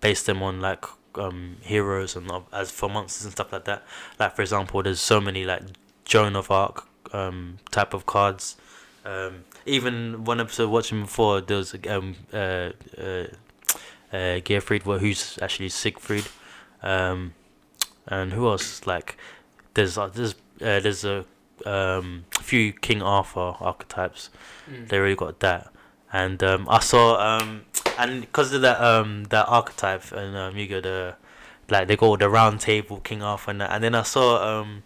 based 0.00 0.26
them 0.26 0.42
on 0.42 0.60
like 0.60 0.84
um 1.18 1.56
heroes 1.62 2.16
and 2.16 2.30
of- 2.30 2.46
as 2.52 2.70
for 2.70 2.88
monsters 2.88 3.24
and 3.24 3.32
stuff 3.32 3.52
like 3.52 3.64
that. 3.64 3.84
Like 4.18 4.34
for 4.36 4.42
example, 4.42 4.82
there's 4.82 5.00
so 5.00 5.20
many 5.20 5.44
like 5.44 5.62
Joan 6.04 6.36
of 6.36 6.50
Arc 6.50 6.86
um 7.12 7.58
type 7.70 7.94
of 7.94 8.06
cards. 8.06 8.56
Um, 9.04 9.44
even 9.66 10.24
one 10.24 10.40
episode 10.40 10.70
watching 10.70 11.02
before, 11.02 11.40
there 11.40 11.58
was 11.58 11.74
um 11.88 12.16
uh 12.32 12.70
uh, 12.98 13.26
uh 14.12 14.40
Gearfried, 14.40 14.86
well, 14.86 14.98
who's 14.98 15.38
actually 15.42 15.68
Siegfried, 15.68 16.26
um, 16.82 17.34
and 18.06 18.32
who 18.32 18.48
else? 18.48 18.86
Like, 18.86 19.16
there's 19.74 19.98
uh, 19.98 20.08
there's 20.08 20.34
uh, 20.60 20.80
there's 20.80 21.04
a 21.04 21.24
um 21.66 22.24
few 22.40 22.72
King 22.72 23.02
Arthur 23.02 23.54
archetypes. 23.60 24.30
Mm. 24.70 24.88
They 24.88 24.98
really 24.98 25.16
got 25.16 25.40
that, 25.40 25.72
and 26.14 26.42
um 26.44 26.66
I 26.70 26.78
saw 26.78 27.18
um 27.20 27.64
and 27.98 28.20
because 28.20 28.52
of 28.52 28.62
that 28.62 28.80
um 28.80 29.24
that 29.30 29.46
archetype 29.48 30.12
and 30.12 30.36
um 30.36 30.56
you 30.56 30.68
got 30.68 30.84
the 30.84 31.16
like 31.68 31.88
they 31.88 31.96
got 31.96 32.20
the 32.20 32.28
round 32.30 32.60
table 32.60 33.00
King 33.00 33.20
Arthur 33.22 33.50
and 33.50 33.60
that, 33.60 33.72
and 33.72 33.82
then 33.82 33.94
I 33.96 34.02
saw 34.04 34.60
um 34.60 34.84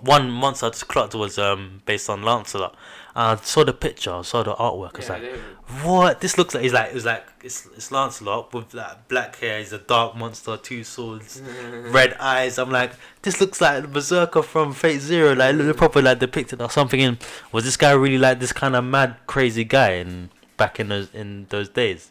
one 0.00 0.30
monster 0.30 0.66
I 0.66 0.70
just 0.70 0.88
clocked 0.88 1.14
was 1.14 1.38
um 1.38 1.80
based 1.86 2.08
on 2.10 2.22
Lancelot. 2.22 2.76
I 3.14 3.36
saw 3.36 3.62
the 3.64 3.74
picture, 3.74 4.12
I 4.12 4.22
saw 4.22 4.42
the 4.42 4.54
artwork. 4.54 4.94
I 4.94 4.98
was 4.98 5.08
Yeah, 5.08 5.14
like, 5.14 5.84
what? 5.84 6.20
This 6.22 6.38
looks 6.38 6.54
like 6.54 6.62
he's 6.62 6.72
like 6.72 6.94
it's 6.94 7.04
like 7.04 7.24
it's 7.42 7.66
it's 7.76 7.90
Lancelot 7.92 8.52
with 8.54 8.72
like 8.74 9.08
black 9.08 9.36
hair. 9.36 9.58
He's 9.58 9.72
a 9.72 9.78
dark 9.78 10.16
monster, 10.16 10.56
two 10.56 10.82
swords, 10.84 11.40
red 11.98 12.14
eyes. 12.20 12.58
I'm 12.58 12.70
like, 12.70 12.92
this 13.22 13.40
looks 13.40 13.60
like 13.60 13.82
the 13.82 13.88
Berserker 13.88 14.42
from 14.42 14.72
Fate 14.72 15.00
Zero. 15.00 15.34
Like 15.34 15.56
look 15.56 15.76
proper 15.76 16.00
like 16.02 16.18
depicted 16.20 16.60
or 16.62 16.70
something. 16.70 17.00
And 17.00 17.18
was 17.52 17.64
this 17.64 17.76
guy 17.76 17.92
really 17.92 18.18
like 18.18 18.40
this 18.40 18.52
kind 18.52 18.74
of 18.76 18.84
mad 18.84 19.16
crazy 19.26 19.64
guy 19.64 19.92
in 19.92 20.30
back 20.62 20.74
in 20.80 20.86
those 20.88 21.08
in 21.22 21.28
those 21.54 21.68
days, 21.82 22.02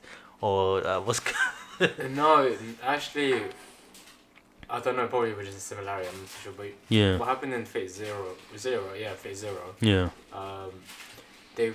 or 0.48 0.86
uh, 0.86 1.00
what's? 1.06 1.22
no, 2.22 2.32
actually, 2.96 3.34
I 4.70 4.80
don't 4.84 4.96
know. 4.98 5.08
Probably 5.08 5.34
was 5.34 5.48
just 5.48 5.58
a 5.58 5.62
similarity. 5.72 6.08
I'm 6.12 6.20
not 6.22 6.30
sure, 6.44 6.54
but 6.62 6.68
yeah, 6.90 7.18
what 7.20 7.28
happened 7.34 7.54
in 7.54 7.66
Fate 7.66 7.92
Zero? 8.00 8.24
Zero, 8.58 8.94
yeah, 9.04 9.14
Fate 9.24 9.38
Zero. 9.46 9.64
yeah, 9.82 10.10
Um, 10.34 10.72
they 11.56 11.74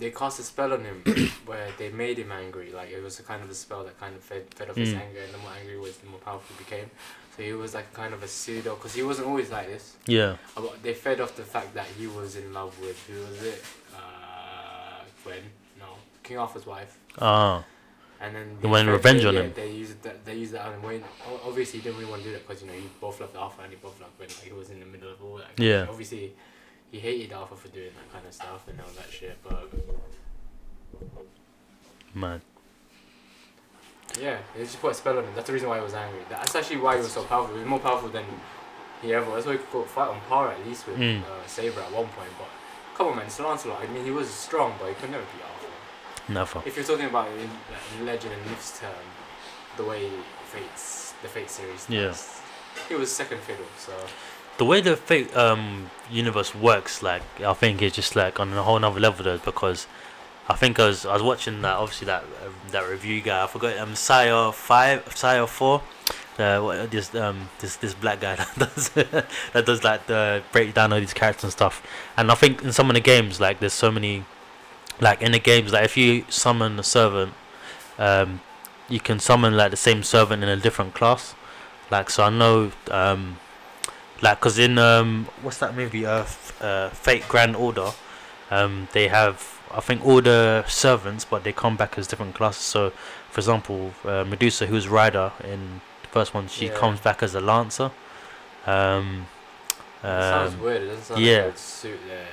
they 0.00 0.10
cast 0.10 0.38
a 0.38 0.42
spell 0.52 0.72
on 0.76 0.82
him 0.90 0.98
where 1.50 1.68
they 1.78 1.88
made 2.04 2.18
him 2.18 2.30
angry. 2.42 2.68
Like 2.78 2.90
it 2.96 3.02
was 3.08 3.18
a 3.20 3.24
kind 3.30 3.42
of 3.44 3.50
a 3.50 3.54
spell 3.64 3.82
that 3.84 3.96
kind 4.04 4.14
of 4.18 4.22
fed, 4.30 4.44
fed 4.54 4.68
off 4.70 4.76
his 4.76 4.94
Mm. 4.94 5.00
anger, 5.04 5.20
and 5.26 5.32
the 5.34 5.38
more 5.44 5.52
angry 5.58 5.74
he 5.78 5.80
was, 5.88 5.96
the 6.02 6.08
more 6.14 6.20
powerful 6.28 6.50
he 6.56 6.64
became. 6.64 6.88
So 7.36 7.42
he 7.42 7.52
was 7.64 7.72
like 7.78 7.88
kind 8.02 8.12
of 8.16 8.20
a 8.22 8.28
pseudo, 8.28 8.70
because 8.76 8.94
he 8.98 9.02
wasn't 9.10 9.26
always 9.30 9.50
like 9.56 9.68
this. 9.74 9.84
yeah. 10.06 10.36
Uh, 10.56 10.62
They 10.82 10.94
fed 10.94 11.18
off 11.22 11.32
the 11.42 11.48
fact 11.54 11.70
that 11.78 11.86
he 11.98 12.06
was 12.18 12.30
in 12.36 12.46
love 12.58 12.72
with 12.84 12.98
who 13.08 13.18
was 13.28 13.40
it? 13.52 13.60
Uh, 13.96 15.02
Gwen? 15.24 15.44
King 16.28 16.38
Arthur's 16.38 16.66
wife. 16.66 16.98
Ah, 17.20 17.64
And 18.20 18.34
then 18.34 18.58
They 18.60 18.68
went 18.68 18.88
revenge 18.88 19.24
on 19.24 19.34
yeah, 19.34 19.40
him. 19.42 19.52
They 19.56 19.70
used 19.70 20.02
that. 20.02 20.24
They 20.26 20.34
used 20.34 20.52
that 20.52 20.66
on 20.66 20.74
him. 20.74 20.82
Wayne, 20.82 21.04
obviously, 21.48 21.78
he 21.80 21.84
didn't 21.84 21.98
really 21.98 22.10
want 22.10 22.22
to 22.22 22.28
do 22.28 22.32
that 22.34 22.46
because 22.46 22.62
you 22.62 22.68
know 22.68 22.74
you 22.74 22.90
both 23.00 23.20
loved 23.20 23.36
Arthur 23.36 23.62
and 23.62 23.72
you 23.72 23.78
both 23.82 23.98
loved 24.00 24.16
Gwen. 24.18 24.28
Like 24.28 24.44
he 24.50 24.52
was 24.52 24.70
in 24.70 24.80
the 24.80 24.86
middle 24.86 25.10
of 25.10 25.22
all 25.24 25.36
that. 25.38 25.52
Yeah. 25.56 25.86
Obviously, 25.88 26.32
he 26.90 26.98
hated 26.98 27.32
Arthur 27.32 27.54
for 27.56 27.68
doing 27.68 27.90
that 27.98 28.12
kind 28.12 28.26
of 28.26 28.32
stuff 28.34 28.66
and 28.68 28.78
all 28.80 28.92
that 29.00 29.10
shit. 29.10 29.36
But 29.46 29.70
man. 32.14 32.40
yeah, 34.20 34.38
he 34.56 34.62
just 34.64 34.80
put 34.80 34.92
a 34.92 34.94
spell 34.94 35.18
on 35.18 35.24
him. 35.24 35.32
That's 35.34 35.46
the 35.46 35.52
reason 35.52 35.68
why 35.68 35.78
he 35.78 35.84
was 35.84 35.94
angry. 35.94 36.20
That's 36.28 36.54
actually 36.54 36.78
why 36.78 36.96
he 36.96 37.02
was 37.02 37.12
so 37.12 37.22
powerful. 37.24 37.54
He 37.54 37.60
was 37.60 37.68
more 37.68 37.78
powerful 37.78 38.08
than 38.08 38.24
he 39.02 39.12
ever. 39.14 39.26
was. 39.30 39.44
That's 39.44 39.46
why 39.46 39.52
he 39.52 39.58
could 39.70 39.86
fight 39.86 40.08
on 40.08 40.20
par 40.28 40.50
at 40.52 40.66
least 40.66 40.86
with 40.86 40.96
Mm. 40.98 41.22
uh, 41.22 41.46
Saber 41.46 41.80
at 41.80 41.92
one 41.92 42.08
point. 42.08 42.30
But 42.38 42.48
come 42.96 43.08
on, 43.08 43.16
man, 43.16 43.26
it's 43.26 43.38
Lancelot. 43.38 43.80
I 43.82 43.86
mean, 43.92 44.04
he 44.04 44.10
was 44.10 44.28
strong, 44.28 44.74
but 44.80 44.88
he 44.88 44.94
could 44.94 45.10
never 45.10 45.22
Arthur. 45.22 45.47
Never. 46.28 46.62
If 46.66 46.76
you're 46.76 46.84
talking 46.84 47.06
about 47.06 47.28
in, 47.28 47.48
like, 47.48 48.04
legend 48.04 48.34
and 48.34 48.50
myths 48.50 48.78
term, 48.80 48.90
the 49.76 49.84
way 49.84 50.10
Fates, 50.46 51.14
the 51.22 51.28
Fate 51.28 51.50
series, 51.50 51.86
Yeah. 51.88 52.14
he 52.88 52.94
was 52.94 53.10
second 53.14 53.40
fiddle. 53.40 53.64
So 53.78 53.92
the 54.58 54.64
way 54.64 54.80
the 54.80 54.96
fate 54.96 55.34
um 55.36 55.88
universe 56.10 56.52
works 56.52 57.00
like 57.00 57.22
i 57.42 57.52
think 57.54 57.80
is 57.80 57.92
just 57.92 58.16
like 58.16 58.40
on 58.40 58.52
a 58.54 58.62
whole 58.64 58.76
nother 58.80 58.98
level 58.98 59.24
though 59.24 59.38
because 59.38 59.86
i 60.48 60.54
think 60.54 60.80
i 60.80 60.86
was 60.88 61.06
i 61.06 61.12
was 61.12 61.22
watching 61.22 61.62
that 61.62 61.76
obviously 61.76 62.06
that 62.06 62.24
uh, 62.24 62.48
that 62.72 62.82
review 62.90 63.20
guy 63.20 63.44
i 63.44 63.46
forgot 63.46 63.78
um 63.78 63.94
sire 63.94 64.50
5 64.50 65.16
sire 65.16 65.46
4 65.46 65.80
uh, 66.40 66.60
what, 66.60 66.90
this 66.90 67.14
um 67.14 67.48
this 67.60 67.76
this 67.76 67.94
black 67.94 68.20
guy 68.20 68.34
that 68.56 68.58
does 68.58 68.88
that 69.52 69.64
does 69.64 69.84
like 69.84 70.06
the 70.08 70.42
breakdown 70.50 70.92
of 70.92 70.98
these 71.00 71.14
characters 71.14 71.44
and 71.44 71.52
stuff 71.52 71.80
and 72.16 72.28
i 72.32 72.34
think 72.34 72.60
in 72.62 72.72
some 72.72 72.90
of 72.90 72.94
the 72.94 73.00
games 73.00 73.40
like 73.40 73.60
there's 73.60 73.72
so 73.72 73.92
many 73.92 74.24
like 75.00 75.22
in 75.22 75.32
the 75.32 75.38
games 75.38 75.72
like 75.72 75.84
if 75.84 75.96
you 75.96 76.24
summon 76.28 76.78
a 76.78 76.82
servant 76.82 77.32
um 77.98 78.40
you 78.88 79.00
can 79.00 79.18
summon 79.18 79.56
like 79.56 79.70
the 79.70 79.76
same 79.76 80.02
servant 80.02 80.42
in 80.42 80.48
a 80.48 80.56
different 80.56 80.94
class 80.94 81.34
like 81.90 82.10
so 82.10 82.24
i 82.24 82.30
know 82.30 82.70
um 82.90 83.38
like 84.22 84.38
because 84.38 84.58
in 84.58 84.78
um 84.78 85.28
what's 85.42 85.58
that 85.58 85.74
movie 85.74 86.04
uh, 86.06 86.20
F- 86.20 86.62
uh 86.62 86.88
fate 86.90 87.26
grand 87.28 87.54
order 87.56 87.90
um 88.50 88.88
they 88.92 89.08
have 89.08 89.60
i 89.72 89.80
think 89.80 90.04
all 90.04 90.20
the 90.20 90.64
servants 90.66 91.24
but 91.24 91.44
they 91.44 91.52
come 91.52 91.76
back 91.76 91.96
as 91.98 92.06
different 92.06 92.34
classes 92.34 92.62
so 92.62 92.90
for 93.30 93.40
example 93.40 93.92
uh, 94.04 94.24
medusa 94.24 94.66
who's 94.66 94.88
rider 94.88 95.32
in 95.44 95.80
the 96.02 96.08
first 96.08 96.34
one 96.34 96.48
she 96.48 96.66
Yeah. 96.66 96.74
comes 96.78 97.00
back 97.00 97.22
as 97.22 97.34
a 97.34 97.40
lancer 97.40 97.90
um 98.66 99.26
sounds 100.02 100.54
um, 100.54 100.60
weird. 100.60 100.82
It 100.82 100.86
doesn't 100.86 101.04
sound 101.04 101.20
yeah. 101.20 101.36
like 101.38 101.54
it 101.54 101.58
suit 101.58 102.00
there. 102.06 102.26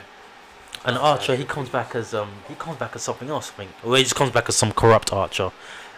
An 0.85 0.97
archer 0.97 1.35
he 1.35 1.43
comes 1.43 1.67
back 1.67 1.95
as 1.95 2.13
um 2.13 2.29
he 2.47 2.55
comes 2.55 2.77
back 2.77 2.95
as 2.95 3.01
something 3.01 3.29
else 3.29 3.51
i 3.51 3.53
think. 3.53 3.71
Well 3.83 3.95
he 3.95 4.03
just 4.03 4.15
comes 4.15 4.31
back 4.31 4.47
as 4.47 4.55
some 4.55 4.71
corrupt 4.71 5.11
archer. 5.11 5.51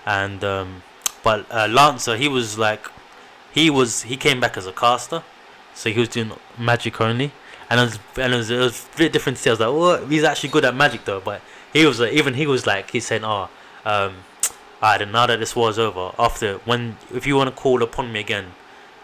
And 0.06 0.44
um 0.44 0.84
but 1.24 1.46
uh, 1.52 1.68
lancer 1.68 2.16
he 2.16 2.28
was 2.28 2.58
like 2.58 2.88
he 3.52 3.70
was 3.70 4.04
he 4.04 4.18
came 4.18 4.40
back 4.40 4.58
as 4.58 4.66
a 4.66 4.72
caster. 4.72 5.24
So 5.74 5.90
he 5.90 6.00
was 6.00 6.10
doing 6.10 6.32
magic 6.58 7.00
only. 7.02 7.32
And 7.70 7.80
it 7.82 7.84
was 7.84 8.00
and 8.18 8.34
it 8.34 8.38
was, 8.38 8.50
it 8.50 8.60
was 8.60 8.88
a 8.94 8.98
bit 8.98 9.14
different 9.14 9.38
to. 9.40 9.50
I 9.50 9.52
was 9.52 9.60
like 9.60 9.74
what? 9.74 10.12
He's 10.12 10.24
actually 10.24 10.50
good 10.50 10.66
at 10.66 10.74
magic 10.74 11.04
though. 11.06 11.20
But 11.20 11.42
he 11.74 11.86
was 11.86 12.00
like, 12.00 12.14
even 12.14 12.34
he 12.34 12.48
was 12.48 12.66
like 12.66 12.92
he's 12.92 13.06
saying 13.06 13.26
oh 13.26 13.50
um 13.86 14.16
alright 14.82 15.00
then 15.00 15.12
now 15.12 15.26
that 15.26 15.40
this 15.40 15.56
war's 15.56 15.80
over 15.80 16.12
after 16.20 16.58
when 16.60 16.98
if 17.14 17.26
you 17.26 17.36
want 17.36 17.50
to 17.50 17.56
call 17.56 17.82
upon 17.82 18.12
me 18.12 18.20
again 18.20 18.46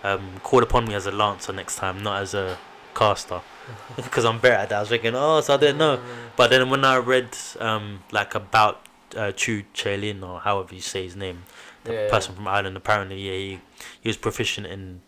um 0.03 0.39
call 0.43 0.61
upon 0.61 0.85
me 0.85 0.93
as 0.93 1.05
a 1.05 1.11
lancer 1.11 1.51
next 1.51 1.77
time 1.77 2.01
not 2.03 2.21
as 2.21 2.33
a 2.33 2.57
caster 2.93 3.41
because 3.95 4.25
I'm 4.25 4.39
better 4.39 4.55
at 4.55 4.69
that 4.69 4.77
I 4.77 4.79
was 4.81 4.89
thinking 4.89 5.13
oh 5.15 5.41
so 5.41 5.53
I 5.53 5.57
didn't 5.57 5.77
know 5.77 5.99
but 6.35 6.49
then 6.49 6.69
when 6.69 6.83
I 6.85 6.97
read 6.97 7.29
um 7.59 8.03
like 8.11 8.35
about 8.35 8.87
uh, 9.15 9.31
Chu 9.31 9.63
Chelin 9.73 10.23
or 10.23 10.39
however 10.39 10.73
you 10.73 10.81
say 10.81 11.03
his 11.03 11.15
name, 11.15 11.43
the 11.83 11.93
Yeah, 11.93 12.09
person 12.09 12.33
from 12.35 12.47
Ireland, 12.47 12.75
apparently 12.75 13.19
yeah 13.21 13.31
he, 13.33 13.59
he 14.01 14.09
was 14.09 14.17
proficient 14.17 14.67
in 14.67 15.01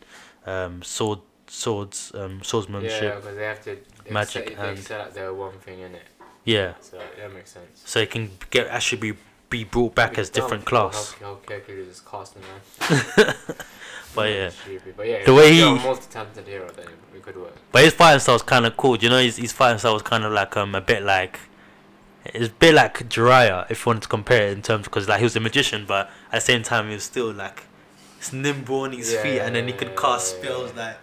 um 0.45 0.83
sword 0.83 1.19
swords, 1.47 2.11
um, 2.15 2.37
Yeah, 2.37 2.43
swordsmanship. 2.43 3.15
because 3.15 3.35
they 3.35 3.43
have 3.43 3.63
to. 3.63 3.77
They 4.03 4.11
Magic 4.11 4.49
Set, 4.49 4.57
they 4.59 4.75
set 4.75 5.01
up 5.01 5.13
their 5.13 5.33
one 5.33 5.57
thing 5.59 5.79
in 5.79 5.95
it, 5.95 6.07
Yeah, 6.43 6.73
so 6.81 6.97
that 7.17 7.33
makes 7.33 7.51
sense. 7.51 7.81
so 7.85 7.99
it 7.99 8.11
can 8.11 8.31
get 8.51 8.67
actually 8.67 9.01
be 9.01 9.17
be 9.49 9.63
brought 9.63 9.95
back 9.95 10.17
as 10.17 10.29
different 10.29 10.65
class. 10.65 11.13
How, 11.21 11.37
how 11.37 11.39
is 11.67 12.01
casting 12.01 12.41
man. 13.17 13.37
But 14.15 14.29
yeah. 14.31 14.49
Stupid. 14.49 14.93
But 14.97 15.07
yeah, 15.07 15.25
The 15.25 15.33
way 15.33 15.53
he- 15.53 15.61
a 15.61 15.75
multi-talented 15.75 16.47
hero, 16.47 16.69
then 16.75 16.87
it 17.15 17.21
could 17.21 17.35
work. 17.37 17.55
But 17.71 17.83
his 17.83 17.93
fighting 17.93 18.19
style 18.19 18.35
is 18.35 18.41
kind 18.41 18.65
of 18.65 18.75
cool. 18.77 18.97
Do 18.97 19.05
you 19.05 19.09
know 19.09 19.19
his, 19.19 19.37
his 19.37 19.51
fighting 19.51 19.79
style 19.79 19.93
was 19.93 20.01
kind 20.03 20.23
of 20.23 20.31
like 20.33 20.55
um 20.57 20.73
a 20.75 20.81
bit 20.81 21.03
like 21.03 21.39
it's 22.25 22.47
a 22.49 22.51
bit 22.51 22.73
like 22.73 23.07
Jiraiya 23.09 23.69
if 23.69 23.85
you 23.85 23.89
wanted 23.91 24.03
to 24.03 24.07
compare 24.09 24.47
it 24.47 24.53
in 24.53 24.61
terms 24.63 24.85
because 24.85 25.07
like 25.07 25.19
he 25.19 25.23
was 25.25 25.35
a 25.35 25.39
magician, 25.39 25.85
but 25.87 26.09
at 26.31 26.35
the 26.39 26.41
same 26.41 26.63
time 26.63 26.87
he 26.87 26.93
was 26.95 27.03
still 27.03 27.31
like 27.31 27.63
he's 28.17 28.33
nimble 28.33 28.81
on 28.81 28.93
his 28.93 29.13
Yeah, 29.13 29.21
feet 29.23 29.39
and 29.39 29.55
then 29.55 29.67
he 29.67 29.73
could 29.73 29.95
cast 29.95 30.37
spells 30.37 30.73
like 30.75 30.97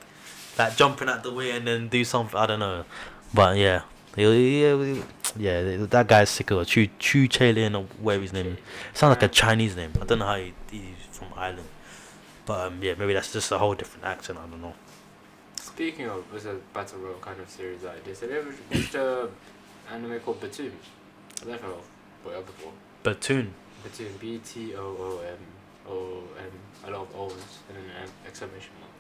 like 0.58 0.76
jumping 0.76 1.08
out 1.08 1.22
the 1.22 1.32
way 1.32 1.50
and 1.52 1.66
then 1.66 1.88
do 1.88 2.04
something. 2.04 2.36
I 2.38 2.46
don't 2.46 2.60
know, 2.60 2.84
but 3.32 3.56
yeah. 3.56 3.82
Yeah, 4.14 4.96
yeah, 5.38 5.86
that 5.86 6.06
guy's 6.06 6.28
sick 6.28 6.50
of 6.50 6.66
Chu 6.66 6.88
Chu 6.98 7.26
Chailin 7.26 7.74
or 7.74 7.84
whatever 7.98 8.22
his 8.22 8.32
name. 8.34 8.58
Sounds 8.92 9.10
like 9.16 9.22
a 9.22 9.28
Chinese 9.28 9.74
name. 9.74 9.90
I 10.00 10.04
don't 10.04 10.18
know 10.18 10.26
how 10.26 10.36
he, 10.36 10.52
he's 10.70 10.82
from 11.10 11.28
Ireland, 11.34 11.66
but 12.46 12.66
um, 12.66 12.82
yeah, 12.82 12.94
maybe 12.98 13.12
that's 13.12 13.32
just 13.32 13.50
a 13.52 13.58
whole 13.58 13.74
different 13.74 14.04
accent. 14.06 14.38
I 14.38 14.46
don't 14.46 14.60
know. 14.60 14.74
Speaking 15.56 16.06
of, 16.06 16.30
was 16.32 16.46
a 16.46 16.56
battle 16.74 16.98
royale 16.98 17.18
kind 17.20 17.40
of 17.40 17.48
series 17.48 17.82
like 17.82 18.04
this. 18.04 18.20
Have 18.20 18.30
you 18.30 18.38
ever 18.38 18.54
watched 18.70 18.94
a 18.94 19.28
anime 19.90 20.20
called 20.20 20.40
Btooom? 20.40 20.72
I 21.42 21.44
don't 21.44 21.48
know 21.48 21.54
if 21.54 21.62
I've 21.62 22.22
brought 22.22 22.34
it 22.34 22.38
up 22.38 22.46
before. 22.46 22.72
Btooom. 23.04 23.50
Btooom, 23.84 24.20
B 24.20 24.40
T 24.44 24.74
O 24.74 24.80
O 24.80 25.20
M 25.26 25.38
O 25.88 26.22
M, 26.38 26.88
a 26.88 26.90
lot 26.90 27.08
of 27.08 27.16
O's 27.16 27.58
and 27.68 27.78
an 27.78 28.10
exclamation 28.26 28.72
mark. 28.80 28.92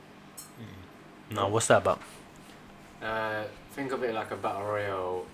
No, 1.30 1.48
what's 1.48 1.66
that 1.68 1.78
about? 1.78 2.00
Uh, 3.02 3.44
think 3.72 3.92
of 3.92 4.02
it 4.04 4.14
like 4.14 4.30
a 4.30 4.36
battle 4.36 4.62
royale, 4.62 5.24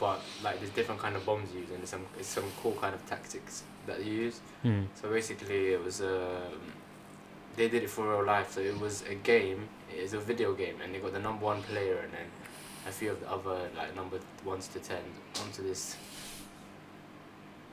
but 0.00 0.20
like 0.42 0.58
there's 0.58 0.70
different 0.70 1.00
kind 1.00 1.16
of 1.16 1.24
bombs 1.24 1.52
used 1.54 1.70
and 1.70 1.78
there's 1.78 1.90
some 1.90 2.06
it's 2.18 2.28
some 2.28 2.44
cool 2.62 2.72
kind 2.72 2.94
of 2.94 3.04
tactics 3.06 3.62
that 3.86 4.04
you 4.04 4.12
use. 4.12 4.40
Hmm. 4.62 4.82
So 5.00 5.08
basically, 5.10 5.72
it 5.72 5.84
was 5.84 6.00
um, 6.00 6.60
they 7.56 7.68
did 7.68 7.82
it 7.82 7.90
for 7.90 8.08
real 8.10 8.24
life. 8.24 8.52
So 8.52 8.60
it 8.60 8.78
was 8.78 9.02
a 9.10 9.14
game. 9.14 9.68
It's 9.90 10.12
a 10.12 10.18
video 10.20 10.52
game, 10.54 10.76
and 10.82 10.94
they 10.94 10.98
got 10.98 11.12
the 11.12 11.20
number 11.20 11.44
one 11.44 11.62
player 11.62 11.98
and 12.04 12.12
then 12.12 12.26
a 12.88 12.92
few 12.92 13.10
of 13.12 13.20
the 13.20 13.30
other 13.30 13.68
like 13.76 13.94
number 13.96 14.18
ones 14.44 14.68
to 14.68 14.78
ten 14.78 15.02
onto 15.42 15.62
this 15.62 15.96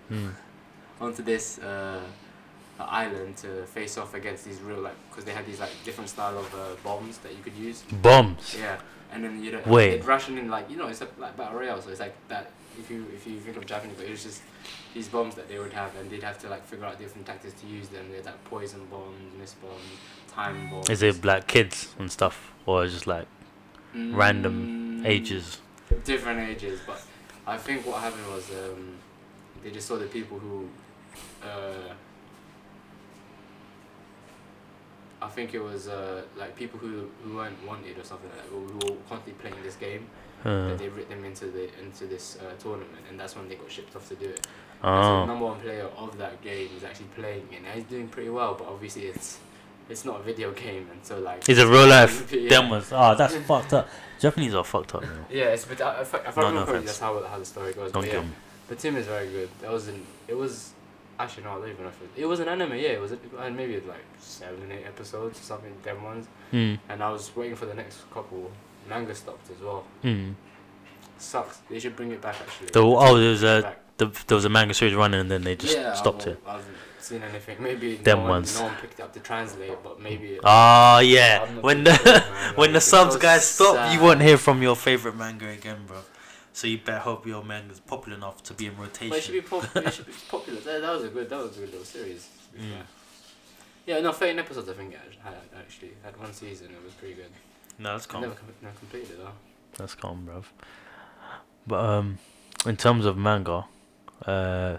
Hmm. 0.10 0.30
onto 1.00 1.24
this 1.24 1.60
uh, 1.60 2.02
island 2.80 3.38
to 3.38 3.66
face 3.68 3.98
off 3.98 4.14
against 4.14 4.44
these 4.46 4.60
real 4.62 4.80
like 4.82 4.96
because 5.10 5.24
they 5.26 5.32
had 5.32 5.46
these 5.46 5.60
like 5.60 5.72
different 5.86 6.10
style 6.10 6.38
of 6.38 6.54
uh, 6.54 6.76
bombs 6.84 7.18
that 7.20 7.32
you 7.36 7.42
could 7.44 7.56
use. 7.56 7.84
Bombs. 8.02 8.56
Yeah, 8.60 8.78
and 9.14 9.24
then 9.24 9.44
you 9.44 9.52
know 9.54 9.62
Wait. 9.66 9.92
they'd 9.92 10.06
ration 10.06 10.38
in 10.38 10.50
like 10.50 10.70
you 10.70 10.78
know 10.78 10.88
it's 10.88 11.02
a, 11.02 11.08
like 11.18 11.38
battle 11.38 11.58
royale, 11.60 11.82
so 11.82 11.90
it's 11.90 12.00
like 12.00 12.16
that. 12.28 12.52
If 12.80 12.90
you 12.90 13.06
if 13.14 13.28
you 13.28 13.40
think 13.40 13.58
of 13.58 13.66
Japanese, 13.66 13.98
but 13.98 14.06
it 14.08 14.12
was 14.12 14.24
just 14.24 14.42
these 14.94 15.08
bombs 15.08 15.36
that 15.36 15.48
they 15.48 15.60
would 15.60 15.74
have, 15.74 15.96
and 15.96 16.10
they'd 16.10 16.24
have 16.24 16.40
to 16.40 16.50
like 16.50 16.66
figure 16.66 16.86
out 16.86 17.00
different 17.00 17.26
tactics 17.28 17.60
to 17.62 17.68
use 17.68 17.88
them. 17.90 18.06
They 18.10 18.18
had 18.18 18.26
like 18.26 18.44
poison 18.46 18.86
bombs, 18.90 19.18
mist 19.40 19.62
bombs, 19.62 19.82
time 20.28 20.70
bombs. 20.70 20.90
Is 20.90 21.02
it 21.04 21.24
like 21.24 21.48
kids 21.48 21.94
and 22.00 22.12
stuff, 22.12 22.54
or 22.66 22.86
just 22.88 23.08
like 23.08 23.28
random 24.12 24.68
Mm, 25.04 25.06
ages? 25.06 25.60
Different 26.04 26.40
ages, 26.50 26.80
but 26.88 27.02
I 27.46 27.58
think 27.58 27.86
what 27.86 28.00
happened 28.02 28.28
was 28.28 28.50
um, 28.52 28.96
they 29.64 29.72
just 29.72 29.88
saw 29.88 29.98
the 29.98 30.08
people 30.08 30.40
who. 30.40 30.68
Uh, 31.44 31.94
I 35.22 35.30
think 35.30 35.54
it 35.54 35.64
was 35.64 35.88
uh, 35.88 36.24
like 36.36 36.54
people 36.56 36.80
who, 36.80 37.10
who 37.24 37.36
weren't 37.38 37.56
wanted 37.66 37.98
or 37.98 38.04
something 38.04 38.30
like 38.30 38.44
that, 38.44 38.50
who 38.50 38.60
were 38.92 38.98
constantly 39.08 39.34
playing 39.42 39.56
this 39.64 39.76
game. 39.78 40.06
That 40.44 40.78
they 40.78 40.90
writ 40.90 41.10
them 41.10 41.24
into 41.26 41.46
the 41.48 41.70
into 41.82 42.06
this 42.06 42.38
uh, 42.42 42.54
tournament, 42.62 42.92
and 43.10 43.20
that's 43.20 43.36
when 43.36 43.48
they 43.50 43.56
got 43.56 43.72
shipped 43.72 43.96
off 43.96 44.08
to 44.10 44.16
do 44.16 44.26
it. 44.26 44.46
And 44.84 45.04
so 45.06 45.10
the 45.12 45.22
oh, 45.22 45.26
number 45.26 45.46
one 45.46 45.60
player 45.62 45.88
of 45.98 46.18
that 46.18 46.42
game 46.42 46.70
is 46.76 46.84
actually 46.84 47.06
playing 47.16 47.48
it, 47.52 47.60
and 47.66 47.68
he's 47.74 47.86
doing 47.86 48.08
pretty 48.10 48.30
well. 48.30 48.56
But 48.56 48.68
obviously, 48.68 49.04
it's 49.06 49.40
it's 49.90 50.04
not 50.06 50.20
a 50.20 50.24
video 50.24 50.52
game, 50.52 50.88
and 50.92 51.00
so 51.04 51.20
like 51.20 51.48
is 51.48 51.58
it 51.60 51.68
real 51.68 51.88
life? 51.88 52.32
Yeah. 52.34 52.50
Them 52.50 52.70
was 52.70 52.92
oh, 52.92 53.16
that's 53.16 53.36
fucked 53.36 53.74
up. 53.74 53.88
Japanese 54.20 54.54
are 54.56 54.64
fucked 54.64 54.96
up. 54.96 55.02
Man. 55.04 55.26
Yeah, 55.30 55.46
it's 55.46 55.66
but 55.66 55.82
I, 55.82 56.02
if 56.02 56.14
I, 56.16 56.18
if 56.20 56.38
I 56.38 56.42
No, 56.42 56.48
no 56.48 56.48
remember 56.50 56.72
correctly, 56.72 56.74
offense. 56.76 56.86
that's 56.86 57.00
how 57.00 57.24
how 57.24 57.40
the 57.40 57.46
story 57.46 57.74
goes. 57.74 57.92
Don't 57.92 58.04
but 58.04 58.12
yeah, 58.14 58.22
me. 58.22 58.28
the 58.68 58.76
team 58.76 58.96
is 58.98 59.08
very 59.08 59.30
good. 59.30 59.50
That 59.62 59.72
was 59.72 59.88
an 59.88 60.06
it 60.28 60.36
was 60.36 60.72
actually 61.20 61.44
no, 61.44 61.52
I 61.52 61.56
don't 61.60 61.70
even 61.70 61.84
know 61.84 61.90
if 61.90 62.02
it, 62.02 62.22
it 62.22 62.26
was 62.26 62.40
an 62.42 62.48
anime. 62.50 62.72
Yeah, 62.74 62.90
it 62.98 63.02
was 63.02 63.12
uh, 63.14 63.50
maybe 63.52 63.80
like 63.88 64.04
seven 64.20 64.70
eight 64.72 64.86
episodes 64.86 65.40
or 65.40 65.44
something. 65.44 65.74
Them 65.84 66.04
ones, 66.04 66.28
Hmm. 66.52 66.76
and 66.90 67.02
I 67.02 67.10
was 67.12 67.34
waiting 67.36 67.56
for 67.56 67.66
the 67.66 67.74
next 67.76 68.00
couple. 68.14 68.52
Manga 68.90 69.16
stopped 69.16 69.50
as 69.52 69.62
well. 69.62 69.86
Hmm. 70.02 70.32
Sucks. 71.18 71.58
They 71.70 71.80
should 71.80 71.96
bring 71.96 72.12
it 72.12 72.22
back 72.22 72.36
actually. 72.42 72.68
The 72.68 72.82
oh, 72.82 73.18
there 73.18 73.30
was 73.30 73.44
a 73.44 73.76
the, 73.98 74.08
there 74.28 74.36
was 74.36 74.46
a 74.46 74.50
manga 74.50 74.74
series 74.74 74.96
running 74.96 75.22
and 75.22 75.32
then 75.32 75.44
they 75.44 75.56
just 75.56 75.78
yeah, 75.78 75.94
stopped 75.94 76.28
it. 76.28 76.42
I 76.46 76.54
haven't 76.54 76.76
seen 77.00 77.22
anything. 77.22 77.62
Maybe 77.62 77.96
Them 77.96 78.20
no 78.20 78.24
one, 78.24 78.32
ones. 78.32 78.60
no 78.60 78.66
one 78.66 78.76
picked 78.76 79.00
up 79.00 79.14
to 79.14 79.20
translate, 79.20 79.78
but 79.84 80.02
maybe. 80.02 80.40
Oh 80.44 81.00
yeah, 81.00 81.46
when 81.62 81.84
the 81.84 82.24
when 82.56 82.74
the 82.74 82.82
subs 82.82 83.16
guys 83.18 83.46
stop, 83.46 83.94
you 83.94 84.02
won't 84.02 84.22
hear 84.22 84.38
from 84.38 84.62
your 84.62 84.76
favorite 84.76 85.16
manga 85.16 85.48
again, 85.50 85.86
bro. 85.86 85.98
So 86.54 86.68
you 86.68 86.78
better 86.78 87.00
hope 87.00 87.26
your 87.26 87.44
manga's 87.44 87.80
popular 87.80 88.18
enough 88.18 88.44
to 88.44 88.54
be 88.54 88.68
in 88.68 88.78
rotation. 88.78 89.10
But 89.10 89.18
it 89.18 89.24
should 89.24 89.34
be 89.34 89.42
pop- 89.42 89.76
it 89.76 89.94
should 89.94 90.06
be 90.06 90.14
popular. 90.30 90.60
That, 90.60 90.82
that 90.82 90.94
was 90.94 91.04
a 91.06 91.10
good. 91.10 91.30
That 91.30 91.40
was 91.40 91.58
a 91.58 91.62
good 91.62 91.72
little 91.72 91.86
series. 91.86 92.28
Mm. 92.56 92.60
fair. 92.60 92.84
Yeah, 93.86 94.00
no, 94.02 94.12
thirteen 94.12 94.40
episodes. 94.40 94.70
I 94.70 94.74
think 94.74 94.94
it 94.94 95.00
had 95.24 95.34
actually 95.58 95.92
had 96.04 96.18
one 96.20 96.34
season. 96.34 96.68
It 96.68 96.84
was 96.84 96.94
pretty 96.94 97.16
good. 97.16 97.32
No, 97.80 97.94
that's 97.94 98.08
I 98.08 98.12
calm. 98.12 98.22
never, 98.22 98.36
com- 98.36 98.48
never 98.62 98.76
completed 98.78 99.12
it 99.12 99.18
though. 99.20 99.32
That's 99.78 99.96
calm, 99.96 100.28
bruv. 100.30 100.46
But 101.66 101.84
um, 101.84 102.18
in 102.66 102.78
terms 102.78 103.06
of 103.06 103.18
manga, 103.18 103.66
uh, 104.26 104.78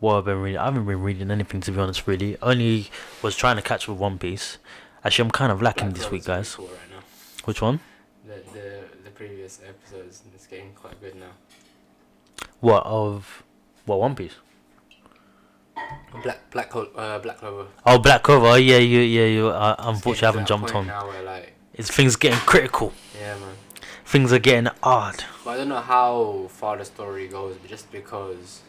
what 0.00 0.16
I've 0.18 0.24
been 0.24 0.40
reading, 0.40 0.58
I 0.58 0.64
haven't 0.66 0.86
been 0.86 1.00
reading 1.02 1.30
anything 1.30 1.60
to 1.62 1.72
be 1.72 1.78
honest. 1.80 2.06
Really, 2.06 2.36
only 2.42 2.90
was 3.22 3.36
trying 3.36 3.56
to 3.56 3.62
catch 3.62 3.88
with 3.88 3.98
One 3.98 4.18
Piece. 4.18 4.58
Actually, 5.04 5.26
I'm 5.26 5.30
kind 5.30 5.52
of 5.52 5.62
lacking 5.62 5.88
Black 5.88 5.94
this 5.96 6.04
Clover's 6.06 6.12
week, 6.20 6.24
guys. 6.26 6.54
Cool 6.54 6.66
right 6.66 6.90
now. 6.90 7.00
Which 7.44 7.62
one? 7.62 7.80
The 8.26 8.34
the 8.52 8.80
the 9.04 9.10
previous 9.10 9.60
episodes. 9.66 10.22
It's 10.34 10.46
getting 10.46 10.72
quite 10.74 11.00
good 11.00 11.16
now. 11.16 11.32
What 12.60 12.84
of? 12.86 13.42
What 13.84 14.00
One 14.00 14.14
Piece? 14.14 14.34
Black 16.22 16.50
Black 16.50 16.70
Clo- 16.70 16.90
uh, 16.96 17.18
Black 17.18 17.38
Clover. 17.38 17.66
Oh, 17.84 17.98
Black 17.98 18.22
Clover. 18.22 18.46
Oh, 18.46 18.54
yeah, 18.54 18.78
you, 18.78 19.00
yeah, 19.00 19.26
you. 19.26 19.48
Uh, 19.48 19.74
unfortunately, 19.78 20.26
I 20.26 20.30
haven't 20.30 20.48
jumped 20.48 20.74
on. 20.74 20.86
now 20.86 21.06
where 21.06 21.22
like 21.22 21.52
It's 21.76 21.90
things 21.90 22.16
getting 22.16 22.38
critical. 22.40 22.92
yeah 23.20 23.38
man. 23.38 23.54
Things 24.04 24.32
are 24.32 24.38
getting 24.38 24.70
hard. 24.82 25.24
But 25.44 25.50
I 25.50 25.56
don't 25.58 25.68
know 25.68 25.80
how 25.80 26.46
far 26.48 26.76
the 26.76 26.84
story 26.84 27.26
goes, 27.28 27.56
but 27.56 27.68
just 27.68 27.90
because 27.90 28.60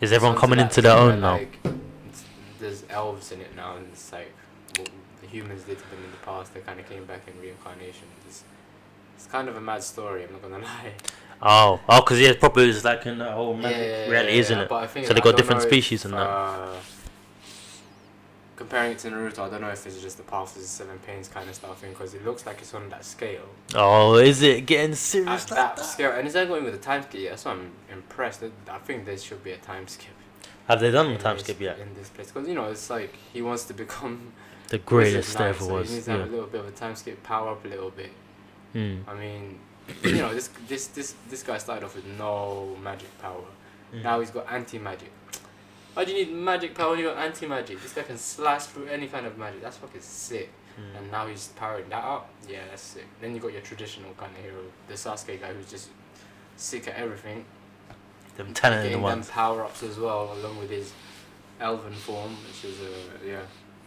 Is 0.00 0.12
everyone 0.12 0.36
coming 0.36 0.58
into 0.58 0.80
their 0.80 0.96
own 0.96 1.20
now? 1.20 1.34
Like, 1.34 1.58
there's 2.58 2.84
elves 2.90 3.32
in 3.32 3.40
it 3.40 3.54
now, 3.54 3.76
and 3.76 3.86
it's 3.92 4.12
like 4.12 4.32
what 4.78 4.88
the 5.20 5.26
humans 5.26 5.64
did 5.64 5.78
to 5.78 5.90
them 5.90 6.02
in 6.04 6.10
the 6.10 6.16
past. 6.18 6.54
They 6.54 6.60
kind 6.60 6.80
of 6.80 6.88
came 6.88 7.04
back 7.04 7.22
in 7.28 7.40
reincarnation. 7.40 8.06
It's, 8.26 8.44
it's 9.16 9.26
kind 9.26 9.48
of 9.48 9.56
a 9.56 9.60
mad 9.60 9.82
story. 9.82 10.24
I'm 10.24 10.32
not 10.32 10.42
gonna 10.42 10.58
lie. 10.64 10.92
Oh, 11.42 11.80
oh, 11.88 12.00
because 12.00 12.20
yeah, 12.20 12.32
probably 12.38 12.70
it's 12.70 12.84
like 12.84 13.04
in 13.04 13.18
the 13.18 13.30
whole 13.30 13.54
magic 13.54 14.08
reality, 14.10 14.38
isn't 14.38 14.58
it? 14.58 14.68
But 14.68 14.84
I 14.84 14.86
think 14.86 15.06
So 15.06 15.12
they 15.12 15.20
got 15.20 15.36
different 15.36 15.62
species 15.62 16.00
if, 16.00 16.04
and 16.06 16.14
that. 16.14 16.26
Uh, 16.28 16.76
comparing 18.62 18.92
it 18.92 18.98
to 19.00 19.08
Naruto, 19.10 19.40
I 19.40 19.50
don't 19.50 19.60
know 19.60 19.70
if 19.70 19.86
it's 19.86 20.00
just 20.00 20.16
the 20.16 20.22
path 20.22 20.54
of 20.56 20.62
the 20.62 20.68
seven 20.68 20.98
pains 21.00 21.28
kind 21.28 21.48
of 21.48 21.54
stuff 21.54 21.80
thing, 21.80 21.90
because 21.90 22.14
it 22.14 22.24
looks 22.24 22.46
like 22.46 22.60
it's 22.60 22.74
on 22.74 22.88
that 22.90 23.04
scale. 23.04 23.48
Oh, 23.74 24.14
is 24.16 24.42
it 24.42 24.66
getting 24.66 24.94
serious 24.94 25.44
At 25.44 25.50
like 25.50 25.58
that 25.60 25.76
that? 25.76 25.82
scale, 25.84 26.12
and 26.12 26.26
it's 26.26 26.34
not 26.36 26.48
going 26.48 26.64
with 26.64 26.74
a 26.74 26.78
time 26.90 27.02
skip. 27.02 27.20
Yeah, 27.20 27.30
that's 27.30 27.44
why 27.44 27.52
I'm 27.52 27.70
impressed. 27.90 28.42
I 28.70 28.78
think 28.78 29.04
there 29.06 29.18
should 29.18 29.42
be 29.42 29.52
a 29.52 29.56
time 29.58 29.88
skip. 29.88 30.14
Have 30.68 30.80
they 30.80 30.90
done 30.92 31.12
the 31.12 31.18
time 31.18 31.36
this- 31.36 31.44
skip 31.44 31.60
yet? 31.60 31.78
In 31.80 31.92
this 31.94 32.08
place, 32.08 32.30
because 32.30 32.48
you 32.48 32.54
know, 32.54 32.66
it's 32.70 32.88
like 32.88 33.14
he 33.32 33.42
wants 33.42 33.64
to 33.64 33.74
become 33.74 34.32
The 34.68 34.78
greatest 34.78 35.36
there 35.36 35.48
ever 35.48 35.64
so 35.64 35.72
was. 35.74 35.88
He 35.88 35.94
needs 35.96 36.06
to 36.06 36.12
Yeah. 36.12 36.18
have 36.18 36.28
a 36.28 36.30
little 36.30 36.46
bit 36.46 36.60
of 36.60 36.68
a 36.68 36.70
time 36.70 36.94
skip, 36.96 37.22
power 37.22 37.50
up 37.50 37.64
a 37.64 37.68
little 37.68 37.90
bit. 37.90 38.12
Hmm. 38.72 38.98
I 39.06 39.14
mean, 39.14 39.58
you 40.04 40.12
know, 40.22 40.32
this 40.32 40.48
this 40.68 40.86
this 40.88 41.14
this 41.28 41.42
guy 41.42 41.58
started 41.58 41.84
off 41.84 41.94
with 41.96 42.06
no 42.06 42.76
magic 42.82 43.10
power. 43.20 43.44
Hmm. 43.90 44.02
Now 44.02 44.20
he's 44.20 44.30
got 44.30 44.50
anti 44.50 44.78
magic. 44.78 45.10
Why 45.94 46.04
do 46.04 46.12
you 46.12 46.24
need 46.24 46.34
magic 46.34 46.74
power 46.74 46.90
when 46.90 47.00
you 47.00 47.06
got 47.06 47.18
anti 47.18 47.46
magic? 47.46 47.82
This 47.82 47.92
guy 47.92 48.02
can 48.02 48.16
slash 48.16 48.64
through 48.64 48.86
any 48.86 49.08
kind 49.08 49.26
of 49.26 49.36
magic. 49.36 49.62
That's 49.62 49.76
fucking 49.76 50.00
sick. 50.00 50.50
Hmm. 50.76 50.96
And 50.96 51.10
now 51.10 51.26
he's 51.26 51.48
powering 51.48 51.88
that 51.90 52.02
up. 52.02 52.30
Yeah, 52.48 52.60
that's 52.70 52.82
sick. 52.82 53.06
Then 53.20 53.34
you 53.34 53.40
got 53.40 53.52
your 53.52 53.60
traditional 53.60 54.12
kind 54.14 54.34
of 54.34 54.42
hero, 54.42 54.62
the 54.88 54.94
Sasuke 54.94 55.40
guy 55.40 55.52
who's 55.52 55.70
just 55.70 55.88
sick 56.56 56.88
at 56.88 56.94
everything. 56.94 57.44
Them 58.36 58.54
talented 58.54 58.92
Getting 58.92 59.06
them 59.06 59.22
power 59.24 59.62
ups 59.64 59.82
as 59.82 59.98
well, 59.98 60.32
along 60.32 60.58
with 60.58 60.70
his 60.70 60.92
elven 61.60 61.92
form, 61.92 62.36
which 62.46 62.64
is 62.64 62.80
uh, 62.80 63.26
yeah, 63.26 63.42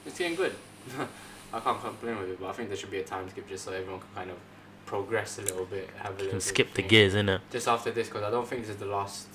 it's 0.06 0.18
getting 0.18 0.36
good. 0.36 0.54
I 1.54 1.60
can't 1.60 1.82
complain 1.82 2.20
with 2.20 2.30
it, 2.30 2.40
but 2.40 2.50
I 2.50 2.52
think 2.52 2.70
there 2.70 2.78
should 2.78 2.92
be 2.92 3.00
a 3.00 3.04
time 3.04 3.28
skip 3.30 3.48
just 3.48 3.66
so 3.66 3.72
everyone 3.72 4.02
can 4.02 4.10
kind 4.14 4.30
of 4.30 4.38
progress 4.86 5.40
a 5.40 5.42
little 5.42 5.66
bit, 5.66 5.90
have 5.98 6.14
a 6.14 6.18
little. 6.18 6.32
can 6.32 6.42
skip 6.42 6.74
the 6.74 6.84
gears, 6.84 7.16
innit? 7.16 7.40
Just 7.50 7.68
after 7.68 7.92
this, 7.92 8.08
because 8.08 8.24
I 8.24 8.30
don't 8.30 8.48
think 8.48 8.62
this 8.62 8.72
is 8.72 8.78
the 8.78 8.86
last 8.86 9.28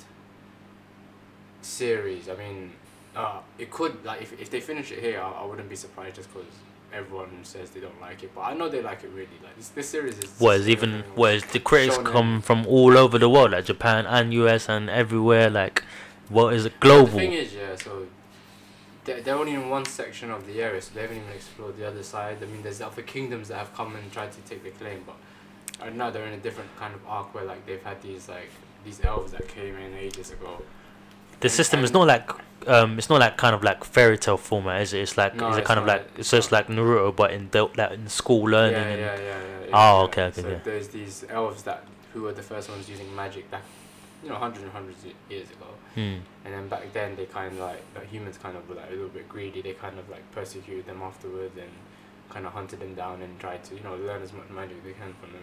series. 1.62 2.28
I 2.28 2.34
mean, 2.36 2.72
uh, 3.16 3.38
it 3.58 3.70
could 3.70 4.04
like 4.04 4.22
if 4.22 4.38
if 4.40 4.50
they 4.50 4.60
finish 4.60 4.90
it 4.92 5.00
here, 5.00 5.20
I, 5.20 5.30
I 5.42 5.44
wouldn't 5.44 5.68
be 5.68 5.76
surprised 5.76 6.16
just 6.16 6.32
because 6.32 6.48
everyone 6.92 7.30
says 7.44 7.70
they 7.70 7.80
don't 7.80 8.00
like 8.00 8.22
it, 8.22 8.30
but 8.34 8.42
I 8.42 8.54
know 8.54 8.68
they 8.68 8.82
like 8.82 9.04
it 9.04 9.10
really. 9.10 9.38
Like 9.42 9.56
this, 9.56 9.68
this 9.68 9.88
series 9.88 10.18
is. 10.18 10.38
Just 10.38 10.68
even 10.68 11.04
is 11.18 11.44
the 11.44 11.60
critics 11.60 11.98
come 11.98 12.40
from 12.42 12.66
all 12.66 12.96
over 12.98 13.18
the 13.18 13.28
world, 13.28 13.52
like 13.52 13.64
Japan 13.64 14.06
and 14.06 14.32
US 14.34 14.68
and 14.68 14.90
everywhere. 14.90 15.50
Like, 15.50 15.84
what 16.28 16.54
is 16.54 16.64
it 16.66 16.72
The 16.72 16.78
global? 16.80 17.18
thing 17.18 17.32
is, 17.32 17.54
yeah, 17.54 17.76
so 17.76 18.06
they're, 19.04 19.20
they're 19.20 19.36
only 19.36 19.54
in 19.54 19.68
one 19.68 19.84
section 19.84 20.30
of 20.30 20.46
the 20.46 20.60
area, 20.62 20.80
so 20.82 20.92
they 20.94 21.02
haven't 21.02 21.18
even 21.18 21.32
explored 21.32 21.76
the 21.76 21.86
other 21.86 22.02
side. 22.02 22.38
I 22.42 22.46
mean, 22.46 22.62
there's 22.62 22.80
other 22.80 23.02
kingdoms 23.02 23.48
that 23.48 23.58
have 23.58 23.74
come 23.74 23.94
and 23.94 24.10
tried 24.12 24.32
to 24.32 24.40
take 24.40 24.62
the 24.64 24.70
claim, 24.70 25.04
but 25.06 25.16
right 25.80 25.94
now 25.94 26.10
they're 26.10 26.26
in 26.26 26.32
a 26.34 26.38
different 26.42 26.74
kind 26.76 26.94
of 26.94 27.00
arc 27.06 27.32
where 27.34 27.44
like 27.44 27.64
they've 27.66 27.82
had 27.82 28.02
these 28.02 28.28
like 28.28 28.50
these 28.84 29.00
elves 29.04 29.32
that 29.32 29.46
came 29.48 29.76
in 29.76 29.94
ages 29.94 30.30
ago. 30.32 30.60
The 31.40 31.48
system 31.48 31.84
is 31.84 31.92
not 31.92 32.06
like 32.06 32.30
um, 32.66 32.98
it's 32.98 33.08
not 33.08 33.20
like 33.20 33.36
kind 33.36 33.54
of 33.54 33.62
like 33.64 33.84
fairy 33.84 34.18
tale 34.18 34.36
format, 34.36 34.82
is 34.82 34.92
it? 34.92 35.00
It's 35.00 35.16
like 35.16 35.34
No, 35.34 35.52
it's 35.52 35.66
kind 35.66 35.80
of 35.80 35.86
like 35.86 36.02
It's 36.10 36.20
it's 36.20 36.30
just 36.30 36.52
like 36.52 36.66
Naruto, 36.68 37.14
but 37.14 37.32
in 37.32 37.48
the, 37.50 37.68
like 37.76 37.92
in 37.92 38.08
school 38.08 38.42
learning 38.42 38.74
yeah, 38.74 38.88
and 38.88 39.00
yeah, 39.00 39.16
yeah, 39.16 39.66
yeah. 39.66 39.70
Oh, 39.72 40.02
okay, 40.04 40.24
okay, 40.24 40.42
So 40.42 40.48
yeah. 40.48 40.58
there's 40.64 40.88
these 40.88 41.24
elves 41.30 41.62
that 41.62 41.84
who 42.12 42.22
were 42.22 42.32
the 42.32 42.42
first 42.42 42.68
ones 42.68 42.88
using 42.88 43.14
magic 43.16 43.50
back, 43.50 43.62
you 44.22 44.28
know, 44.28 44.34
hundreds 44.34 44.64
and 44.64 44.72
hundreds 44.72 45.04
of 45.04 45.12
years 45.30 45.48
ago. 45.50 45.66
Hmm. 45.94 46.18
And 46.44 46.54
then 46.54 46.68
back 46.68 46.92
then 46.92 47.16
they 47.16 47.24
kind 47.26 47.52
of 47.54 47.58
like, 47.60 47.82
like 47.94 48.08
humans 48.10 48.36
kind 48.36 48.56
of 48.56 48.68
were 48.68 48.74
like 48.74 48.88
a 48.88 48.92
little 48.92 49.08
bit 49.08 49.28
greedy. 49.28 49.62
They 49.62 49.72
kind 49.72 49.98
of 49.98 50.08
like 50.10 50.30
persecuted 50.32 50.86
them 50.86 51.00
afterwards 51.02 51.56
and 51.56 51.70
kind 52.28 52.46
of 52.46 52.52
hunted 52.52 52.80
them 52.80 52.94
down 52.94 53.22
and 53.22 53.38
tried 53.40 53.64
to 53.64 53.74
you 53.74 53.82
know 53.82 53.96
learn 53.96 54.22
as 54.22 54.32
much 54.32 54.48
magic 54.50 54.84
they 54.84 54.92
can 54.92 55.14
from 55.20 55.32
them. 55.32 55.42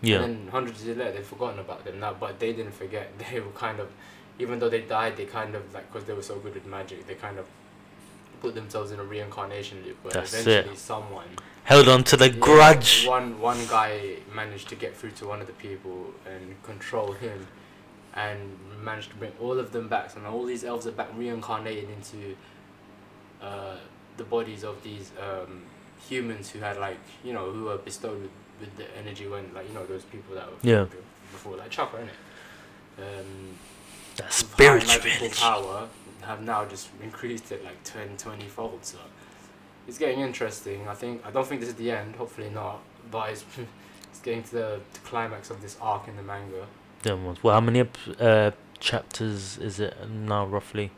yeah, 0.00 0.22
And 0.22 0.24
then 0.24 0.48
hundreds 0.48 0.80
of 0.80 0.86
years 0.86 0.98
later 0.98 1.12
they've 1.12 1.26
forgotten 1.26 1.58
about 1.60 1.84
them 1.84 2.00
now, 2.00 2.14
but 2.18 2.40
they 2.40 2.52
didn't 2.52 2.72
forget. 2.74 3.12
They 3.30 3.40
were 3.40 3.50
kind 3.50 3.78
of, 3.80 3.88
even 4.38 4.58
though 4.58 4.68
they 4.68 4.80
died, 4.82 5.16
they 5.16 5.26
kind 5.26 5.54
of 5.54 5.72
like 5.74 5.90
because 5.92 6.06
they 6.06 6.12
were 6.14 6.22
so 6.22 6.36
good 6.38 6.54
with 6.54 6.66
magic, 6.66 7.06
they 7.06 7.14
kind 7.14 7.38
of 7.38 7.46
put 8.40 8.54
themselves 8.54 8.90
in 8.90 8.98
a 9.00 9.04
reincarnation 9.04 9.82
loop 9.84 9.96
where 10.02 10.12
That's 10.12 10.34
it. 10.34 10.40
eventually 10.46 10.76
someone 10.76 11.28
held 11.64 11.88
on 11.88 12.04
to 12.04 12.16
the 12.16 12.30
yeah, 12.30 12.38
grudge. 12.38 13.06
One 13.06 13.40
one 13.40 13.58
guy 13.68 14.16
managed 14.34 14.68
to 14.70 14.74
get 14.76 14.96
through 14.96 15.12
to 15.12 15.26
one 15.26 15.40
of 15.40 15.46
the 15.46 15.52
people 15.54 16.12
and 16.30 16.62
control 16.62 17.12
him, 17.12 17.46
and 18.14 18.40
managed 18.82 19.10
to 19.10 19.16
bring 19.16 19.32
all 19.40 19.58
of 19.58 19.72
them 19.72 19.88
back. 19.88 20.10
So 20.10 20.20
now 20.20 20.32
all 20.32 20.44
these 20.44 20.64
elves 20.64 20.86
are 20.86 20.92
back 20.92 21.08
reincarnated 21.16 21.88
into 21.90 22.36
uh, 23.42 23.76
the 24.16 24.24
bodies 24.24 24.64
of 24.64 24.82
these 24.82 25.10
um, 25.20 25.62
humans 26.08 26.50
who 26.50 26.58
had 26.58 26.76
like 26.78 26.98
you 27.24 27.32
know 27.32 27.50
who 27.50 27.64
were 27.64 27.78
bestowed 27.78 28.20
with, 28.20 28.30
with 28.60 28.76
the 28.76 28.96
energy 28.98 29.26
when 29.26 29.52
like 29.54 29.66
you 29.68 29.74
know 29.74 29.86
those 29.86 30.04
people 30.04 30.34
that 30.34 30.46
were 30.46 30.56
Yeah. 30.62 30.84
before 31.32 31.56
like 31.56 31.70
Chopper, 31.70 31.98
innit? 31.98 33.02
Um, 33.02 33.54
That 34.16 34.26
with 34.28 34.52
high 34.58 34.76
magical 34.76 35.10
spirituality. 35.10 35.40
power 35.40 35.88
have 36.22 36.42
now 36.42 36.64
just 36.64 36.88
increased 37.02 37.52
it 37.52 37.64
like 37.64 37.82
10, 37.84 38.16
20 38.16 38.46
fold. 38.46 38.78
So 38.82 38.98
it's 39.86 39.98
getting 39.98 40.20
interesting. 40.20 40.88
I 40.88 40.94
think 40.94 41.22
I 41.26 41.30
don't 41.30 41.46
think 41.46 41.60
this 41.60 41.70
is 41.70 41.74
the 41.76 41.90
end. 41.90 42.16
Hopefully 42.16 42.50
not. 42.50 42.80
But 43.10 43.30
it's 43.30 43.44
it's 44.10 44.20
getting 44.20 44.42
to 44.44 44.50
the, 44.52 44.80
the 44.92 44.98
climax 45.00 45.50
of 45.50 45.60
this 45.60 45.76
arc 45.80 46.08
in 46.08 46.16
the 46.16 46.22
manga. 46.22 46.66
Them 47.02 47.24
ones. 47.26 47.42
Well, 47.42 47.54
how 47.54 47.60
many 47.60 47.86
uh, 48.20 48.52
chapters 48.80 49.58
is 49.58 49.80
it 49.80 49.94
now 50.08 50.46
roughly? 50.46 50.90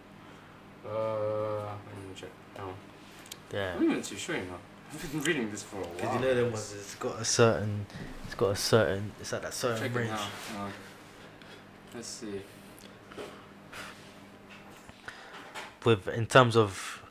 Uh, 0.89 1.57
let 1.65 1.67
me 2.09 2.15
check. 2.15 2.29
Oh, 2.61 2.71
Yeah. 3.53 3.75
I'm 3.75 3.83
not 3.83 3.91
even 3.91 4.03
too 4.03 4.17
sure. 4.17 4.37
You 4.37 4.43
know, 4.43 4.59
I've 4.93 5.11
been 5.11 5.23
reading 5.23 5.51
this 5.51 5.65
for 5.65 5.79
a 5.79 5.81
while. 5.81 5.91
Because 5.97 6.15
you 6.15 6.21
know 6.21 6.35
them 6.35 6.53
ones, 6.53 6.75
it's 6.79 6.95
got 6.95 7.21
a 7.21 7.25
certain, 7.25 7.87
it's 8.25 8.35
got 8.35 8.51
a 8.51 8.57
certain, 8.57 9.11
it's 9.21 9.33
at 9.33 9.43
that 9.43 9.53
certain 9.55 9.83
Check 9.83 9.91
it 9.91 9.99
range. 9.99 10.11
now. 10.11 10.67
Uh, 10.67 10.71
let's 11.95 12.07
see. 12.07 12.41
With 15.87 16.09
in 16.09 16.27
terms 16.27 16.57
of, 16.57 17.03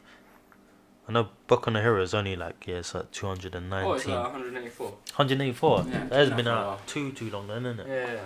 I 1.08 1.14
know 1.14 1.30
Boku 1.48 1.72
no 1.72 1.82
Hero 1.82 2.02
is 2.02 2.14
only 2.14 2.36
like 2.36 2.68
yeah, 2.68 2.76
it's 2.76 2.94
like 2.94 3.10
two 3.12 3.26
hundred 3.26 3.56
and 3.56 3.74
Oh, 3.74 3.94
it's 3.94 4.06
like 4.06 4.22
184. 4.22 4.88
184. 4.90 5.86
Yeah, 5.88 6.06
that 6.08 6.14
has 6.14 6.30
been 6.32 6.48
out 6.48 6.86
too 6.86 7.12
too 7.14 7.30
long 7.30 7.48
then, 7.48 7.66
isn't 7.66 7.80
it? 7.80 7.88
Yeah. 7.88 8.14
yeah. 8.14 8.20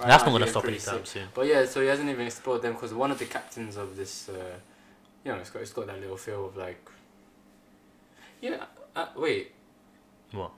Right 0.00 0.08
That's 0.08 0.24
not 0.24 0.32
gonna 0.32 0.46
stop 0.48 0.64
anytime 0.64 1.04
soon. 1.04 1.28
But 1.34 1.46
yeah, 1.46 1.64
so 1.66 1.80
he 1.80 1.86
hasn't 1.86 2.08
even 2.08 2.26
explored 2.26 2.62
them 2.62 2.74
because 2.74 2.92
one 2.92 3.10
of 3.10 3.18
the 3.18 3.26
captains 3.26 3.76
of 3.76 3.96
this, 3.96 4.28
uh, 4.28 4.32
you 5.24 5.32
know, 5.32 5.38
it's 5.38 5.50
got 5.50 5.62
it's 5.62 5.72
got 5.72 5.86
that 5.86 6.00
little 6.00 6.16
feel 6.16 6.46
of 6.46 6.56
like, 6.56 6.84
yeah. 8.40 8.64
Uh, 8.96 9.06
wait, 9.16 9.52
What? 10.32 10.50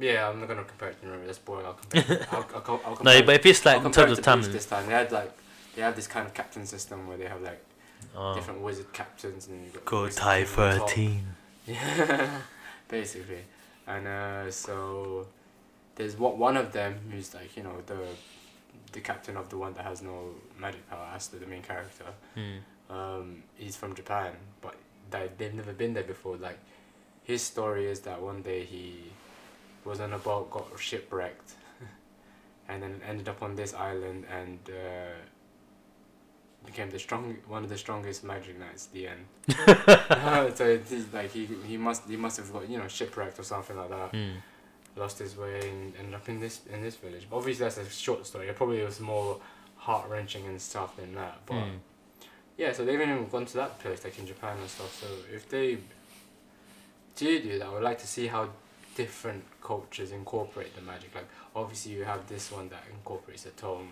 yeah, 0.00 0.28
I'm 0.28 0.40
not 0.40 0.48
gonna 0.48 0.64
compare 0.64 0.88
it 0.90 1.00
to 1.00 1.06
remember. 1.06 1.26
That's 1.26 1.38
boring. 1.38 1.66
I'll 1.66 1.74
compare. 1.74 2.04
it. 2.16 2.28
I'll, 2.32 2.46
I'll, 2.54 2.62
I'll, 2.66 2.80
I'll 2.84 2.90
No, 2.90 2.96
compare 2.96 3.22
but 3.22 3.34
if 3.36 3.46
it's 3.46 3.64
like 3.64 3.84
in 3.84 3.92
terms 3.92 4.12
it 4.12 4.18
of 4.18 4.24
time, 4.24 4.42
this 4.42 4.66
time, 4.66 4.86
they 4.86 4.92
had 4.92 5.12
like 5.12 5.32
they 5.74 5.82
have 5.82 5.96
this 5.96 6.06
kind 6.06 6.26
of 6.26 6.34
captain 6.34 6.66
system 6.66 7.06
where 7.06 7.16
they 7.16 7.26
have 7.26 7.42
like 7.42 7.62
oh, 8.16 8.34
different 8.34 8.60
wizard 8.60 8.92
captains 8.92 9.48
and 9.48 9.72
Gotei 9.84 10.42
on 10.42 10.78
top. 10.78 10.88
13. 10.88 11.26
Yeah, 11.66 12.40
basically. 12.88 13.44
And 13.86 14.06
uh, 14.06 14.50
so 14.50 15.26
there's 15.96 16.18
what 16.18 16.36
one 16.38 16.56
of 16.56 16.72
them 16.72 16.98
who's 17.10 17.34
like 17.34 17.56
you 17.56 17.62
know 17.62 17.76
the 17.86 17.98
the 18.92 19.00
captain 19.00 19.36
of 19.36 19.48
the 19.48 19.58
one 19.58 19.74
that 19.74 19.84
has 19.84 20.02
no 20.02 20.30
magic 20.58 20.88
power, 20.88 21.06
Asta, 21.14 21.36
the 21.36 21.46
main 21.46 21.62
character. 21.62 22.04
Hmm. 22.34 22.94
Um, 22.94 23.42
he's 23.56 23.76
from 23.76 23.94
Japan, 23.94 24.32
but 24.60 24.76
that 25.10 25.36
they've 25.38 25.54
never 25.54 25.72
been 25.72 25.94
there 25.94 26.04
before. 26.04 26.36
Like 26.36 26.58
his 27.24 27.42
story 27.42 27.86
is 27.86 28.00
that 28.00 28.20
one 28.20 28.42
day 28.42 28.64
he 28.64 29.10
was 29.84 30.00
on 30.00 30.12
a 30.12 30.18
boat, 30.18 30.50
got 30.50 30.66
shipwrecked, 30.78 31.54
and 32.68 32.82
then 32.82 33.00
ended 33.06 33.28
up 33.28 33.42
on 33.42 33.56
this 33.56 33.74
island 33.74 34.24
and. 34.30 34.58
Uh, 34.68 35.14
became 36.66 36.90
the 36.90 36.98
strong 36.98 37.36
one 37.46 37.62
of 37.62 37.68
the 37.68 37.76
strongest 37.78 38.24
magic 38.24 38.58
knights 38.58 38.88
at 38.88 38.92
the 38.94 39.08
end. 39.08 39.24
So 40.56 40.64
it's 40.66 40.92
like 41.12 41.30
he 41.32 41.46
he 41.66 41.76
must 41.76 42.08
he 42.08 42.16
must 42.16 42.36
have 42.38 42.52
got 42.52 42.68
you 42.68 42.78
know 42.78 42.88
shipwrecked 42.88 43.38
or 43.38 43.42
something 43.44 43.76
like 43.76 43.90
that. 43.90 44.10
Hmm. 44.10 44.36
lost 44.96 45.18
his 45.18 45.36
way 45.36 45.68
and 45.68 45.94
ended 45.98 46.14
up 46.14 46.28
in 46.28 46.40
this 46.40 46.60
in 46.72 46.82
this 46.82 46.96
village. 46.96 47.26
But 47.28 47.36
obviously 47.38 47.64
that's 47.64 47.78
a 47.78 47.88
short 47.90 48.26
story. 48.26 48.48
It 48.48 48.56
probably 48.56 48.82
was 48.84 49.00
more 49.00 49.40
heart 49.76 50.08
wrenching 50.08 50.46
and 50.46 50.60
stuff 50.60 50.96
than 50.96 51.14
that 51.14 51.36
but 51.46 51.54
Hmm. 51.62 51.76
yeah 52.56 52.72
so 52.72 52.84
they've 52.84 53.00
even 53.00 53.28
gone 53.28 53.44
to 53.46 53.54
that 53.54 53.78
place 53.80 54.02
like 54.04 54.18
in 54.18 54.26
Japan 54.26 54.56
and 54.60 54.68
stuff. 54.70 54.92
So 55.00 55.06
if 55.34 55.48
they 55.48 55.78
do 57.16 57.40
do 57.42 57.58
that 57.58 57.66
I 57.66 57.72
would 57.72 57.82
like 57.82 57.98
to 57.98 58.06
see 58.06 58.26
how 58.26 58.48
different 58.96 59.44
cultures 59.62 60.10
incorporate 60.12 60.74
the 60.76 60.82
magic. 60.82 61.14
Like 61.14 61.28
obviously 61.54 61.92
you 61.92 62.04
have 62.04 62.26
this 62.28 62.50
one 62.52 62.68
that 62.70 62.82
incorporates 62.90 63.42
the 63.42 63.50
tome 63.50 63.88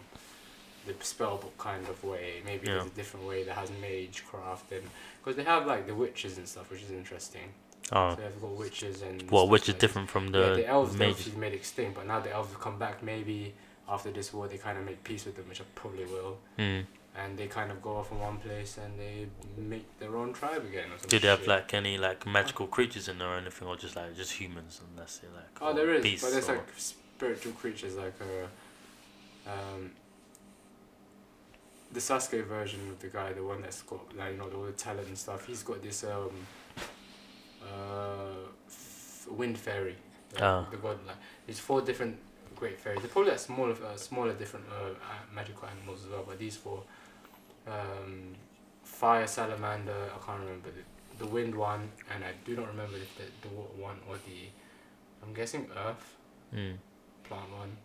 the 0.87 0.93
spellbook 0.95 1.57
kind 1.59 1.87
of 1.89 2.03
way 2.05 2.41
maybe 2.45 2.67
there's 2.67 2.87
a 2.87 2.91
different 2.91 3.27
way 3.27 3.43
that 3.45 3.57
has 3.57 3.71
magecraft 3.81 4.71
and 4.73 4.83
because 5.23 5.37
they 5.37 5.45
have 5.45 5.67
like 5.67 5.87
the 5.87 5.95
witches 5.95 6.39
and 6.39 6.47
stuff 6.49 6.71
which 6.71 6.83
is 6.83 6.91
interesting 6.91 7.49
Oh. 7.91 8.15
so 8.15 8.23
they've 8.23 8.41
got 8.41 8.51
witches 8.57 9.03
and 9.03 9.29
Well, 9.31 9.49
which 9.49 9.63
is 9.65 9.71
like 9.71 9.79
different 9.81 10.09
from 10.09 10.29
the, 10.29 10.39
yeah, 10.41 10.55
the 10.55 10.67
elves 10.67 10.93
obviously 10.95 11.37
made 11.39 11.53
extinct, 11.53 11.97
but 11.97 12.07
now 12.07 12.21
the 12.21 12.33
elves 12.33 12.51
have 12.53 12.61
come 12.61 12.79
back. 12.79 13.03
Maybe 13.03 13.53
after 13.89 14.11
this 14.13 14.33
war, 14.33 14.47
they 14.49 14.57
kind 14.57 14.79
of 14.79 14.85
make 14.85 15.03
peace 15.05 15.27
with 15.27 15.35
them, 15.37 15.47
which 15.49 15.61
I 15.61 15.65
probably 15.75 16.07
will. 16.07 16.39
Hmm. 16.57 16.81
And 17.21 17.37
they 17.37 17.49
kind 17.49 17.71
of 17.73 17.83
go 17.83 17.97
off 17.97 18.11
in 18.13 18.19
one 18.21 18.39
place 18.39 18.79
and 18.83 18.99
they 18.99 19.27
make 19.61 19.99
their 19.99 20.17
own 20.17 20.33
tribe 20.33 20.65
again. 20.65 20.87
Or 20.93 21.07
Do 21.07 21.19
they 21.19 21.29
have 21.29 21.41
shit. 21.41 21.49
like 21.49 21.75
any 21.75 21.99
like 21.99 22.25
magical 22.25 22.67
creatures 22.69 23.09
in 23.09 23.19
there 23.19 23.29
or 23.29 23.37
anything, 23.37 23.67
or 23.69 23.77
just 23.77 23.97
like 23.97 24.17
just 24.17 24.33
humans 24.33 24.81
and 24.81 24.97
that's 24.99 25.19
it? 25.19 25.31
Like 25.35 25.51
Oh, 25.61 25.75
there 25.75 25.93
is, 25.93 26.23
but 26.23 26.31
there's 26.31 26.49
or- 26.49 26.55
like 26.55 26.69
spiritual 26.79 27.53
creatures 27.53 27.97
like 27.97 28.15
uh, 28.23 29.51
um, 29.51 29.91
the 31.93 32.01
Sasuke 32.01 32.45
version 32.47 32.81
of 32.91 32.99
the 33.01 33.09
guy, 33.09 33.33
the 33.33 33.43
one 33.45 33.61
that's 33.63 33.83
got 33.83 34.17
like 34.17 34.33
you 34.33 34.39
know 34.39 34.49
all 34.57 34.65
the 34.65 34.73
talent 34.73 35.09
and 35.09 35.19
stuff. 35.19 35.47
He's 35.47 35.63
got 35.63 35.83
this 35.83 36.05
um, 36.05 36.31
uh, 37.63 38.49
f- 38.69 39.27
wind 39.31 39.59
fairy. 39.59 39.97
The, 40.31 40.45
Ah. 40.45 40.67
the 40.71 40.79
god 40.79 40.99
like 41.07 41.17
there's 41.47 41.59
four 41.61 41.83
different 41.83 42.17
great 42.57 42.79
fairies. 42.81 43.01
They're 43.01 43.11
probably 43.11 43.33
like 43.33 43.41
smaller, 43.41 43.73
uh, 43.85 43.97
smaller 43.97 44.33
different 44.33 44.67
uh, 44.71 44.95
magical 45.35 45.69
animals 45.69 46.05
as 46.05 46.11
well. 46.11 46.25
But 46.27 46.39
these 46.39 46.57
four, 46.57 46.83
um, 47.67 48.35
fire 48.83 49.27
salamander. 49.27 50.11
I 50.15 50.27
can't 50.27 50.41
remember 50.41 50.71
the, 50.71 51.25
the 51.25 51.31
wind 51.31 51.55
one, 51.55 51.91
and 52.15 52.25
I 52.25 52.33
do 52.47 52.57
not 52.57 52.69
remember 52.69 52.97
if 52.97 53.15
the 53.19 53.25
the 53.49 53.55
water 53.55 53.75
one 53.77 53.99
or 54.09 54.17
the 54.17 54.49
I'm 55.23 55.35
guessing 55.35 55.69
earth 55.77 56.17
Hmm. 56.51 56.73
plant 57.25 57.51
one. 57.59 57.77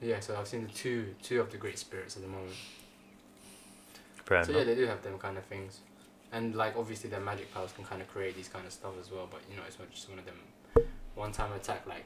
Yeah, 0.00 0.20
so 0.20 0.36
I've 0.36 0.48
seen 0.48 0.64
the 0.66 0.72
two 0.72 1.14
two 1.22 1.40
of 1.40 1.50
the 1.52 1.56
great 1.56 1.78
spirits 1.78 2.16
at 2.16 2.22
the 2.22 2.28
moment. 2.28 2.54
So 4.28 4.52
yeah, 4.52 4.64
they 4.64 4.74
do 4.74 4.86
have 4.86 5.02
them 5.02 5.18
kind 5.18 5.36
of 5.36 5.44
things, 5.44 5.80
and 6.32 6.54
like 6.54 6.76
obviously 6.76 7.10
their 7.10 7.20
magic 7.20 7.52
powers 7.52 7.72
can 7.72 7.84
kind 7.84 8.00
of 8.00 8.08
create 8.08 8.34
these 8.36 8.48
kind 8.48 8.66
of 8.66 8.72
stuff 8.72 8.92
as 9.00 9.10
well. 9.10 9.28
But 9.30 9.40
you 9.50 9.56
know, 9.56 9.62
it's 9.66 9.78
not 9.78 9.90
just 9.90 10.08
one 10.08 10.18
of 10.18 10.24
them 10.24 10.86
one 11.14 11.32
time 11.32 11.52
attack 11.52 11.86
like 11.86 12.04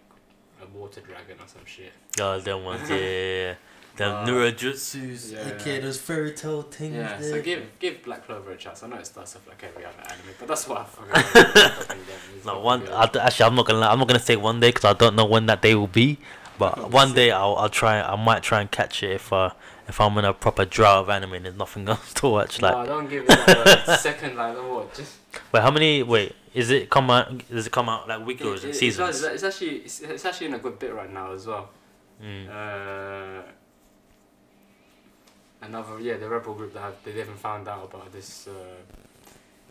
a 0.62 0.66
water 0.78 1.00
dragon 1.00 1.36
or 1.40 1.46
some 1.46 1.64
shit. 1.64 1.92
Oh, 2.20 2.40
them 2.40 2.64
ones, 2.64 2.88
yeah, 2.90 2.96
yeah, 2.96 3.42
yeah. 3.48 3.54
Them 3.96 4.14
Uh, 4.14 4.26
Nurajutsus, 4.26 5.32
yeah. 5.32 5.54
aka 5.56 5.80
those 5.80 5.98
fairy 5.98 6.32
tale 6.32 6.62
things. 6.62 6.94
Yeah, 6.94 7.16
there. 7.16 7.30
so 7.30 7.42
give 7.42 7.64
give 7.80 8.04
Black 8.04 8.24
Clover 8.24 8.52
a 8.52 8.56
chance. 8.56 8.84
I 8.84 8.86
know 8.86 8.96
it 8.96 9.06
starts 9.06 9.34
off 9.34 9.48
like 9.48 9.64
every 9.64 9.84
other 9.84 10.00
anime, 10.04 10.34
but 10.38 10.46
that's 10.46 10.68
what 10.68 10.78
I 10.78 10.84
fucking. 10.84 11.42
fucking 11.42 12.04
them. 12.06 12.18
It's 12.36 12.46
No 12.46 12.60
one. 12.60 12.86
I, 12.88 13.10
actually, 13.20 13.46
I'm 13.46 13.56
not 13.56 13.66
gonna. 13.66 13.86
I'm 13.86 13.98
not 13.98 14.06
gonna 14.06 14.20
say 14.20 14.36
one 14.36 14.60
day 14.60 14.68
because 14.68 14.84
I 14.84 14.92
don't 14.92 15.16
know 15.16 15.24
when 15.24 15.46
that 15.46 15.62
day 15.62 15.74
will 15.74 15.88
be. 15.88 16.18
But 16.60 16.90
one 16.92 17.12
day 17.12 17.32
I'll 17.32 17.56
I'll 17.56 17.68
try. 17.68 18.00
I 18.00 18.14
might 18.14 18.44
try 18.44 18.60
and 18.60 18.70
catch 18.70 19.02
it 19.02 19.10
if 19.12 19.32
uh 19.32 19.50
if 19.88 20.00
I'm 20.00 20.16
in 20.18 20.24
a 20.24 20.34
proper 20.34 20.64
drought 20.64 21.04
of 21.04 21.10
anime 21.10 21.34
and 21.34 21.44
there's 21.46 21.56
nothing 21.56 21.88
else 21.88 22.12
to 22.14 22.28
watch. 22.28 22.60
Like, 22.60 22.72
Nah, 22.72 22.84
don't 22.84 23.08
give 23.08 23.24
it 23.24 23.28
like 23.28 23.88
a 23.88 23.98
second 23.98 24.36
like 24.36 24.56
what? 24.56 24.94
Just 24.94 25.16
wait, 25.52 25.62
how 25.62 25.70
many? 25.70 26.02
Wait, 26.02 26.34
is 26.54 26.70
it 26.70 26.90
come 26.90 27.10
out? 27.10 27.48
Does 27.48 27.66
it 27.66 27.72
come 27.72 27.88
out 27.88 28.06
like 28.08 28.24
weekly 28.24 28.48
or 28.48 28.54
is 28.54 28.64
it 28.64 28.70
it's, 28.70 28.78
seasons? 28.78 29.22
it's 29.22 29.42
actually 29.42 29.76
it's, 29.78 30.00
it's 30.00 30.24
actually 30.24 30.48
in 30.48 30.54
a 30.54 30.58
good 30.58 30.78
bit 30.78 30.94
right 30.94 31.12
now 31.12 31.32
as 31.32 31.46
well. 31.46 31.70
Mm. 32.22 32.48
Uh, 32.48 33.42
another 35.62 36.00
yeah, 36.00 36.16
the 36.16 36.28
rebel 36.28 36.54
group 36.54 36.74
that 36.74 36.80
have 36.80 36.96
they 37.04 37.12
haven't 37.12 37.38
found 37.38 37.66
out 37.66 37.84
about 37.84 38.12
this. 38.12 38.46
Uh, 38.46 38.52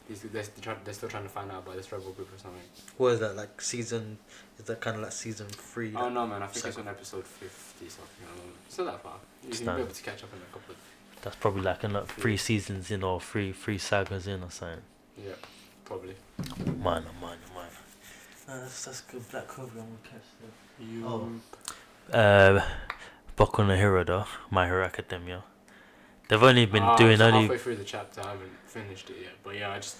these 0.08 0.22
they're, 0.22 0.42
still 0.42 0.64
trying, 0.64 0.78
they're 0.86 0.94
still 0.94 1.10
trying 1.10 1.24
to 1.24 1.30
find 1.30 1.52
out 1.52 1.64
about 1.64 1.76
this 1.76 1.92
rebel 1.92 2.14
group 2.14 2.34
or 2.34 2.38
something. 2.38 2.62
What 2.96 3.10
is 3.10 3.20
that 3.20 3.36
like 3.36 3.60
season? 3.62 4.18
Is 4.58 4.64
that 4.66 4.80
kind 4.80 4.96
of 4.96 5.04
like 5.04 5.12
season 5.12 5.48
three? 5.48 5.94
Oh 5.96 6.08
no, 6.08 6.26
man! 6.26 6.42
I 6.42 6.48
think 6.48 6.66
it's 6.66 6.78
on 6.78 6.88
episode 6.88 7.28
fifty 7.28 7.67
don't. 7.80 8.56
It's 8.66 8.78
not 8.78 8.86
that 8.86 9.04
far. 9.04 9.14
You 9.44 9.50
It's 9.50 9.60
can 9.60 9.76
be 9.76 9.82
able 9.82 9.92
to 9.94 10.04
catch 10.04 10.24
up 10.24 10.30
in 10.34 10.40
a 10.42 10.46
couple 10.54 10.74
of 10.74 10.78
That's 11.22 11.36
probably 11.36 11.62
like 11.62 11.84
in 11.84 11.94
like 11.94 12.08
three 12.08 12.38
seasons 12.38 12.92
in 12.92 13.04
or 13.04 13.22
three 13.22 13.52
three 13.54 13.78
sagas 13.78 14.28
in 14.28 14.44
or 14.44 14.52
something. 14.52 14.82
yeah, 15.18 15.34
probably. 15.86 16.16
Mine, 16.66 17.04
mine, 17.22 17.38
mine. 17.56 17.68
No, 18.48 18.62
that's 18.62 18.86
that's 18.86 19.02
good. 19.02 19.30
Black 19.32 19.48
Cobra, 19.48 19.82
I'm 19.82 19.88
gonna 19.88 19.98
catch 20.04 20.28
that. 20.42 20.84
You. 20.86 21.06
Oh. 21.06 22.16
Uh, 22.16 22.64
Boku 23.38 23.68
no 23.68 23.76
Hero 23.76 24.04
though, 24.04 24.26
My 24.50 24.66
Hero 24.68 24.84
Academia. 24.86 25.44
They've 26.30 26.42
only 26.44 26.66
been 26.66 26.84
Ah, 26.84 26.96
doing 26.98 27.22
only. 27.22 27.42
halfway 27.42 27.58
through 27.58 27.76
the 27.78 27.84
chapter. 27.86 28.22
I 28.22 28.32
haven't 28.32 28.52
finished 28.66 29.10
it 29.10 29.18
yet, 29.22 29.34
but 29.44 29.56
yeah, 29.56 29.72
I 29.72 29.80
just 29.80 29.98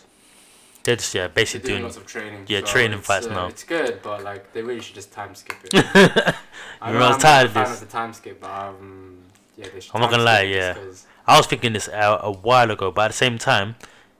They're 0.88 0.96
just 0.96 1.14
yeah, 1.14 1.28
basically 1.28 1.68
doing 1.68 1.80
doing. 1.80 1.84
lots 1.84 1.98
of 1.98 2.06
training. 2.06 2.46
yeah, 2.48 2.62
so 2.62 2.68
training 2.68 3.02
fights 3.02 3.28
uh, 3.28 3.34
now. 3.34 3.48
It's 3.48 3.66
good, 3.66 4.02
but 4.02 4.24
like 4.24 4.54
they 4.54 4.62
really 4.62 4.80
should 4.80 4.96
just 4.96 5.12
time 5.12 5.36
skip 5.36 5.58
it. 5.66 5.74
I 6.80 6.94
was 6.94 7.16
I'm 7.16 7.20
tired 7.20 7.48
of 7.48 7.54
this. 7.56 7.74
of 7.74 7.80
the 7.82 7.92
time 7.92 8.14
skip, 8.14 8.40
but 8.40 8.50
um, 8.50 9.18
yeah, 9.58 9.68
they 9.74 9.82
should. 9.82 9.92
I'm 9.94 10.00
not 10.00 10.12
gonna 10.12 10.24
lie, 10.24 10.44
yeah. 10.44 10.78
I 11.28 11.36
was 11.36 11.46
thinking 11.46 11.74
this 11.74 11.90
a, 11.90 12.20
a 12.22 12.32
while 12.32 12.72
ago, 12.72 12.90
but 12.90 13.02
at 13.02 13.08
the 13.10 13.16
same 13.16 13.38
time, 13.38 13.76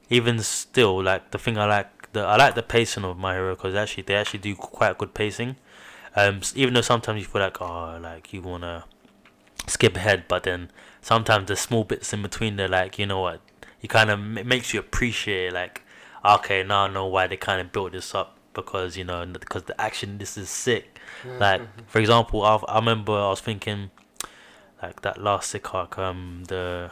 even 0.10 0.40
still, 0.40 1.02
like 1.02 1.32
the 1.32 1.38
thing 1.38 1.58
I 1.58 1.68
like, 1.68 2.12
the 2.12 2.20
I 2.20 2.36
like 2.36 2.56
the 2.56 2.64
pacing 2.64 3.06
of 3.06 3.18
My 3.18 3.36
Hero 3.36 3.56
because 3.56 3.74
actually 3.74 4.04
they 4.04 4.16
actually 4.16 4.40
do 4.40 4.54
quite 4.54 4.98
good 4.98 5.14
pacing. 5.14 5.56
Um, 6.18 6.42
even 6.54 6.74
though 6.74 6.82
sometimes 6.82 7.22
you 7.22 7.28
feel 7.28 7.44
like 7.44 7.62
oh, 7.62 7.98
like 8.02 8.34
you 8.34 8.42
wanna 8.42 8.84
skip 9.68 9.96
ahead, 9.96 10.26
but 10.28 10.44
then 10.44 10.70
sometimes 11.02 11.48
the 11.48 11.56
small 11.56 11.86
bits 11.86 12.12
in 12.12 12.22
between, 12.22 12.58
they're 12.58 12.68
like 12.68 13.00
you 13.00 13.06
know 13.06 13.22
what, 13.22 13.40
it 13.82 13.90
kind 13.90 14.10
of 14.10 14.20
makes 14.20 14.74
you 14.74 14.82
appreciate 14.82 15.54
like 15.54 15.84
okay 16.36 16.64
now 16.64 16.84
I 16.84 16.88
know 16.90 17.06
why 17.08 17.28
they 17.28 17.38
kind 17.38 17.62
of 17.62 17.72
built 17.72 17.92
this 17.94 18.14
up 18.16 18.38
because 18.54 18.98
you 18.98 19.04
know 19.04 19.26
because 19.26 19.64
the 19.64 19.80
action 19.80 20.18
this 20.18 20.38
is 20.38 20.50
sick. 20.50 21.00
Like 21.40 21.62
for 21.88 22.00
example, 22.00 22.44
I 22.44 22.56
I 22.68 22.76
remember 22.80 23.14
I 23.14 23.30
was 23.30 23.42
thinking 23.42 23.92
like 24.82 25.02
that 25.02 25.22
last 25.22 25.50
sick 25.52 25.74
arc, 25.74 25.98
um 25.98 26.44
the 26.48 26.92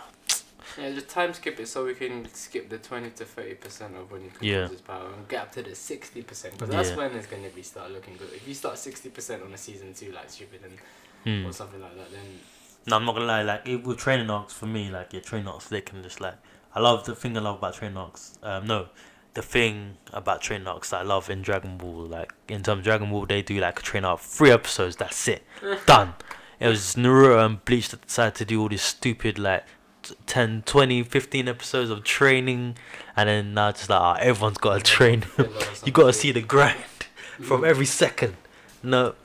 Yeah, 0.77 0.91
just 0.91 1.07
time 1.09 1.33
skip 1.33 1.59
it 1.59 1.67
so 1.67 1.85
we 1.85 1.93
can 1.95 2.27
skip 2.33 2.69
the 2.69 2.77
twenty 2.77 3.09
to 3.11 3.25
thirty 3.25 3.55
percent 3.55 3.95
of 3.95 4.11
when 4.11 4.21
you 4.23 4.29
control 4.29 4.51
Yeah. 4.63 4.67
his 4.67 4.81
power 4.81 5.07
and 5.15 5.27
get 5.27 5.41
up 5.43 5.51
to 5.53 5.63
the 5.63 5.75
sixty 5.75 6.21
percent 6.21 6.53
because 6.55 6.69
that's 6.69 6.89
Yeah. 6.89 6.97
when 6.97 7.11
it's 7.15 7.27
gonna 7.27 7.49
be 7.49 7.61
start 7.63 7.91
looking 7.91 8.17
good. 8.17 8.31
If 8.33 8.47
you 8.47 8.53
start 8.53 8.77
sixty 8.77 9.09
percent 9.09 9.43
on 9.43 9.53
a 9.53 9.57
season 9.57 9.93
two 9.93 10.11
like 10.11 10.29
stupid 10.29 10.61
and 10.63 10.77
hmm. 11.23 11.45
or 11.47 11.53
something 11.53 11.81
like 11.81 11.95
that, 11.95 12.11
then 12.11 12.39
No, 12.87 12.97
I'm 12.97 13.05
not 13.05 13.13
gonna 13.15 13.25
lie. 13.25 13.41
Like 13.43 13.67
it, 13.67 13.83
with 13.83 13.97
training 13.97 14.29
arcs, 14.29 14.53
for 14.53 14.65
me, 14.67 14.89
like 14.89 15.13
yeah, 15.13 15.21
training 15.21 15.47
arcs, 15.47 15.67
they 15.69 15.81
can 15.81 16.03
just 16.03 16.19
like 16.21 16.35
I 16.75 16.79
love 16.81 17.05
the 17.05 17.15
thing 17.15 17.37
I 17.37 17.41
love 17.41 17.57
about 17.59 17.75
training 17.75 17.97
arcs. 17.97 18.37
Um, 18.43 18.67
no, 18.67 18.87
the 19.35 19.41
thing 19.41 19.97
about 20.11 20.41
train 20.41 20.65
arcs 20.65 20.89
that 20.89 21.01
I 21.01 21.03
love 21.03 21.29
in 21.29 21.41
Dragon 21.41 21.77
Ball, 21.77 22.05
like 22.05 22.33
in 22.47 22.63
terms 22.63 22.79
of 22.79 22.83
Dragon 22.83 23.11
Ball, 23.11 23.25
they 23.25 23.41
do 23.41 23.59
like 23.59 23.79
a 23.79 23.83
train 23.83 24.05
arc, 24.05 24.21
three 24.21 24.49
episodes, 24.49 24.95
that's 24.95 25.27
it, 25.27 25.43
done. 25.85 26.13
It 26.59 26.69
was 26.69 26.95
Naruto 26.95 27.45
and 27.45 27.63
Bleach 27.65 27.89
that 27.89 28.01
decided 28.01 28.35
to 28.35 28.45
do 28.45 28.61
all 28.61 28.69
this 28.69 28.81
stupid 28.81 29.37
like 29.37 29.65
t- 30.03 30.15
10, 30.25 30.63
20, 30.65 31.03
15 31.03 31.49
episodes 31.49 31.89
of 31.89 32.05
training, 32.05 32.77
and 33.15 33.27
then 33.27 33.53
now 33.53 33.73
just 33.73 33.89
like 33.89 33.99
ah, 33.99 34.15
everyone's 34.15 34.57
got 34.57 34.77
to 34.77 34.83
train. 34.83 35.25
you 35.85 35.91
gotta 35.91 36.13
see 36.13 36.31
the 36.31 36.41
grind 36.41 36.77
from 37.41 37.65
every 37.65 37.85
second. 37.85 38.37
No, 38.81 39.15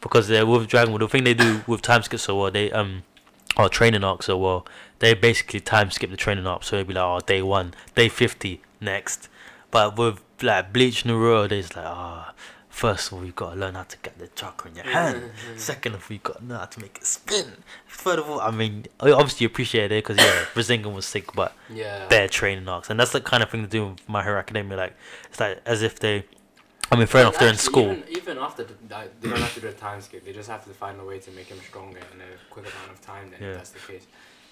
because 0.00 0.28
uh, 0.32 0.44
with 0.44 0.66
Dragon 0.66 0.90
Ball, 0.90 0.98
the 0.98 1.08
thing 1.08 1.22
they 1.22 1.34
do 1.34 1.62
with 1.68 1.80
time 1.80 2.02
skip 2.02 2.18
so 2.18 2.40
well, 2.40 2.50
they 2.50 2.72
um, 2.72 3.04
or 3.56 3.68
training 3.68 4.02
arc 4.02 4.24
so 4.24 4.36
well, 4.36 4.66
they 4.98 5.14
basically 5.14 5.60
time 5.60 5.92
skip 5.92 6.10
the 6.10 6.16
training 6.16 6.48
arc. 6.48 6.64
So 6.64 6.74
it'd 6.74 6.88
be 6.88 6.94
like, 6.94 7.04
oh, 7.04 7.20
day 7.24 7.40
one, 7.40 7.72
day 7.94 8.08
fifty, 8.08 8.62
next. 8.80 9.28
But 9.70 9.96
with 9.96 10.20
like 10.42 10.72
Bleach 10.72 11.04
Naruto, 11.04 11.48
they 11.48 11.60
just 11.60 11.76
like, 11.76 11.86
ah, 11.86 12.32
first 12.68 13.08
of 13.08 13.18
all, 13.18 13.24
you 13.24 13.32
gotta 13.32 13.56
learn 13.56 13.74
how 13.74 13.82
to 13.84 13.96
get 13.98 14.18
the 14.18 14.28
chakra 14.28 14.70
in 14.70 14.76
your 14.76 14.84
hand. 14.86 15.30
Second 15.56 15.94
of 15.94 16.02
all, 16.10 16.14
you 16.14 16.20
gotta 16.22 16.44
know 16.44 16.58
how 16.58 16.64
to 16.64 16.80
make 16.80 16.96
it 16.98 17.04
spin. 17.06 17.52
Third 17.88 18.18
of 18.20 18.30
all, 18.30 18.40
I 18.40 18.50
mean, 18.50 18.86
I 18.98 19.10
obviously 19.12 19.46
appreciate 19.46 19.92
it 19.92 20.02
because 20.04 20.16
yeah, 20.16 20.44
Rasengan 20.54 20.92
was 20.94 21.06
sick, 21.06 21.32
but 21.34 21.52
yeah, 21.68 22.06
bare 22.08 22.28
training 22.28 22.66
arcs, 22.68 22.90
and 22.90 22.98
that's 22.98 23.12
the 23.12 23.20
kind 23.20 23.42
of 23.42 23.50
thing 23.50 23.62
to 23.62 23.68
do 23.68 23.86
with 23.88 24.08
My 24.08 24.22
Hero 24.22 24.38
Academia. 24.38 24.76
Like 24.76 24.96
it's 25.28 25.38
like 25.38 25.60
as 25.66 25.82
if 25.82 26.00
they, 26.00 26.24
I 26.90 26.96
mean, 26.96 27.06
fair 27.06 27.20
enough, 27.22 27.38
they're 27.38 27.50
in 27.50 27.56
school. 27.56 27.92
Even, 27.92 28.04
even 28.08 28.38
after 28.38 28.64
the, 28.64 28.74
they 28.88 29.28
don't 29.28 29.38
have 29.38 29.54
to 29.54 29.60
do 29.60 29.68
a 29.68 29.72
time 29.72 30.00
skip. 30.00 30.24
They 30.24 30.32
just 30.32 30.48
have 30.48 30.64
to 30.64 30.70
find 30.70 30.98
a 31.00 31.04
way 31.04 31.18
to 31.20 31.30
make 31.32 31.46
him 31.46 31.58
stronger 31.68 31.98
in 32.14 32.20
a 32.20 32.24
quick 32.52 32.66
amount 32.66 32.90
of 32.92 33.00
time. 33.02 33.30
Then 33.30 33.40
Yeah. 33.42 33.48
if 33.50 33.56
that's 33.56 33.70
the 33.70 33.78
case, 33.80 34.06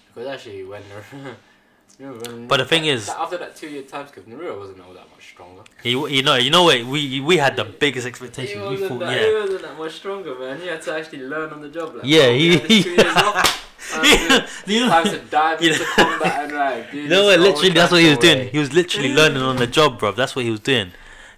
because 0.08 0.28
actually 0.28 0.64
when 0.64 0.82
Naruto, 1.96 2.00
you 2.00 2.06
know, 2.06 2.12
when 2.36 2.48
But 2.48 2.58
the 2.58 2.64
thing 2.64 2.84
is- 2.86 3.08
after 3.08 3.36
that 3.38 3.56
two 3.56 3.68
year 3.68 3.82
time 3.82 4.06
skip, 4.08 4.26
Naruto 4.26 4.58
wasn't 4.58 4.80
all 4.80 4.92
that 4.94 5.08
much 5.10 5.28
stronger. 5.32 5.62
He, 5.82 5.90
you 5.90 6.22
know, 6.22 6.34
you 6.36 6.50
know 6.50 6.64
what? 6.64 6.84
We 6.84 7.20
we 7.20 7.36
had 7.38 7.56
the 7.56 7.64
biggest 7.64 8.04
He 8.06 8.10
expectations. 8.10 8.62
We 8.62 8.68
wasn't, 8.70 8.88
thought, 8.90 8.98
that, 9.00 9.26
he 9.28 9.34
wasn't 9.34 9.62
that 9.62 9.78
much 9.78 9.92
stronger, 9.94 10.34
man. 10.38 10.60
He 10.60 10.66
had 10.66 10.82
to 10.82 10.94
actually 10.94 11.22
learn 11.22 11.52
on 11.52 11.60
the 11.60 11.68
job. 11.68 11.94
Like, 11.94 12.04
Yeah, 12.04 12.26
bro, 12.28 12.34
he- 12.38 12.52
had 12.58 12.70
his 12.70 12.84
two 12.84 12.90
years 12.90 13.16
off. 13.16 13.64
Yeah, 14.04 14.46
you 14.66 14.80
know- 14.80 14.88
Time 14.90 15.04
to 15.04 15.18
dive 15.30 15.62
you 15.62 15.68
into 15.72 15.82
know- 15.82 15.94
combat 15.96 16.44
and 16.44 16.52
like. 16.52 16.90
do 16.90 16.96
you 17.02 17.08
know 17.08 17.24
what? 17.24 17.40
Literally, 17.40 17.70
that's 17.70 17.90
what 17.92 18.02
he 18.02 18.08
was 18.10 18.18
track 18.18 18.34
doing. 18.36 18.48
He 18.50 18.58
was 18.58 18.72
literally 18.74 19.14
learning 19.14 19.42
on 19.42 19.56
the 19.56 19.66
job, 19.66 19.98
bro. 19.98 20.12
That's 20.12 20.36
what 20.36 20.44
he 20.44 20.50
was 20.50 20.60
doing. 20.60 20.90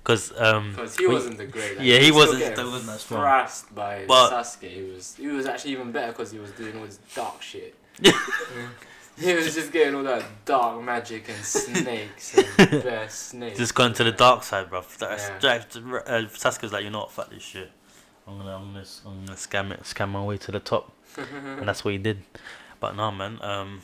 Cause 0.02 0.32
um, 0.38 0.70
Because 0.72 0.96
he 0.96 1.06
we- 1.06 1.12
wasn't 1.14 1.36
the 1.38 1.44
great. 1.46 1.76
Like, 1.76 1.86
Yeah, 1.86 1.98
he 1.98 2.10
was 2.10 2.28
wasn't. 2.30 2.56
that 2.56 2.64
wasn't 2.66 2.86
that 2.86 3.00
strong. 3.00 3.20
thrashed 3.20 3.74
by 3.74 4.04
But- 4.08 4.30
Sasuke. 4.32 4.68
He 4.68 4.82
was. 4.82 5.14
He 5.14 5.26
was 5.28 5.46
actually 5.46 5.72
even 5.72 5.92
better 5.92 6.10
because 6.12 6.32
he 6.32 6.38
was 6.38 6.50
doing 6.52 6.76
all 6.78 6.86
this 6.86 6.98
dark 7.14 7.40
shit. 7.42 7.74
he 9.20 9.34
was 9.34 9.54
just 9.54 9.70
getting 9.72 9.94
all 9.94 10.02
that 10.04 10.24
dark 10.44 10.82
magic 10.82 11.28
and 11.28 11.44
snakes 11.44 12.36
and 12.36 12.70
bear 12.82 13.08
snakes. 13.08 13.58
just 13.58 13.74
going 13.74 13.92
to 13.94 14.04
the 14.04 14.12
dark 14.12 14.42
side, 14.42 14.70
bro. 14.70 14.82
That's, 14.98 15.30
Yeah. 15.44 15.62
Uh, 15.76 16.22
Sasuke's 16.28 16.72
like, 16.72 16.84
you 16.84 16.90
know 16.90 17.00
what? 17.00 17.10
Fuck 17.12 17.30
this 17.30 17.42
shit. 17.42 17.70
I'm 18.26 18.38
gonna, 18.38 18.56
I'm 18.56 18.72
gonna, 18.72 18.84
I'm 19.06 19.24
gonna 19.26 19.36
scam 19.36 19.72
it, 19.72 19.82
scam 19.82 20.10
my 20.10 20.22
way 20.24 20.36
to 20.38 20.52
the 20.52 20.60
top, 20.60 20.92
and 21.16 21.66
that's 21.68 21.84
what 21.84 21.92
he 21.92 21.98
did. 21.98 22.22
But 22.78 22.96
no, 22.96 23.10
man. 23.10 23.38
Um, 23.42 23.80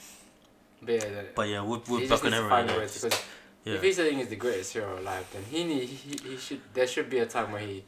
But 0.83 0.93
yeah, 0.93 1.01
the, 1.01 1.27
but 1.35 1.49
yeah, 1.49 1.63
with 1.63 1.89
with 1.89 2.09
just 2.09 2.11
Buck 2.23 2.25
and 2.25 2.31
needs 2.33 2.37
to 2.37 2.41
Arrow, 2.43 2.49
find 2.51 2.71
a 2.71 2.73
yeah, 2.73 2.79
way 2.79 2.85
it's 2.85 3.01
to- 3.01 3.09
just- 3.11 3.17
'cause 3.23 3.27
yeah. 3.65 3.75
If 3.75 3.83
he's 3.83 3.97
saying 3.97 4.19
he's 4.19 4.29
the 4.29 4.37
greatest 4.37 4.73
hero 4.75 5.01
alive, 5.01 5.27
then 5.33 5.43
he 5.51 5.65
need 5.65 5.89
he, 5.89 6.31
he 6.31 6.37
should 6.37 6.61
there 6.73 6.87
should 6.87 7.11
be 7.11 7.19
a 7.19 7.27
time 7.27 7.51
where 7.51 7.61
he. 7.63 7.85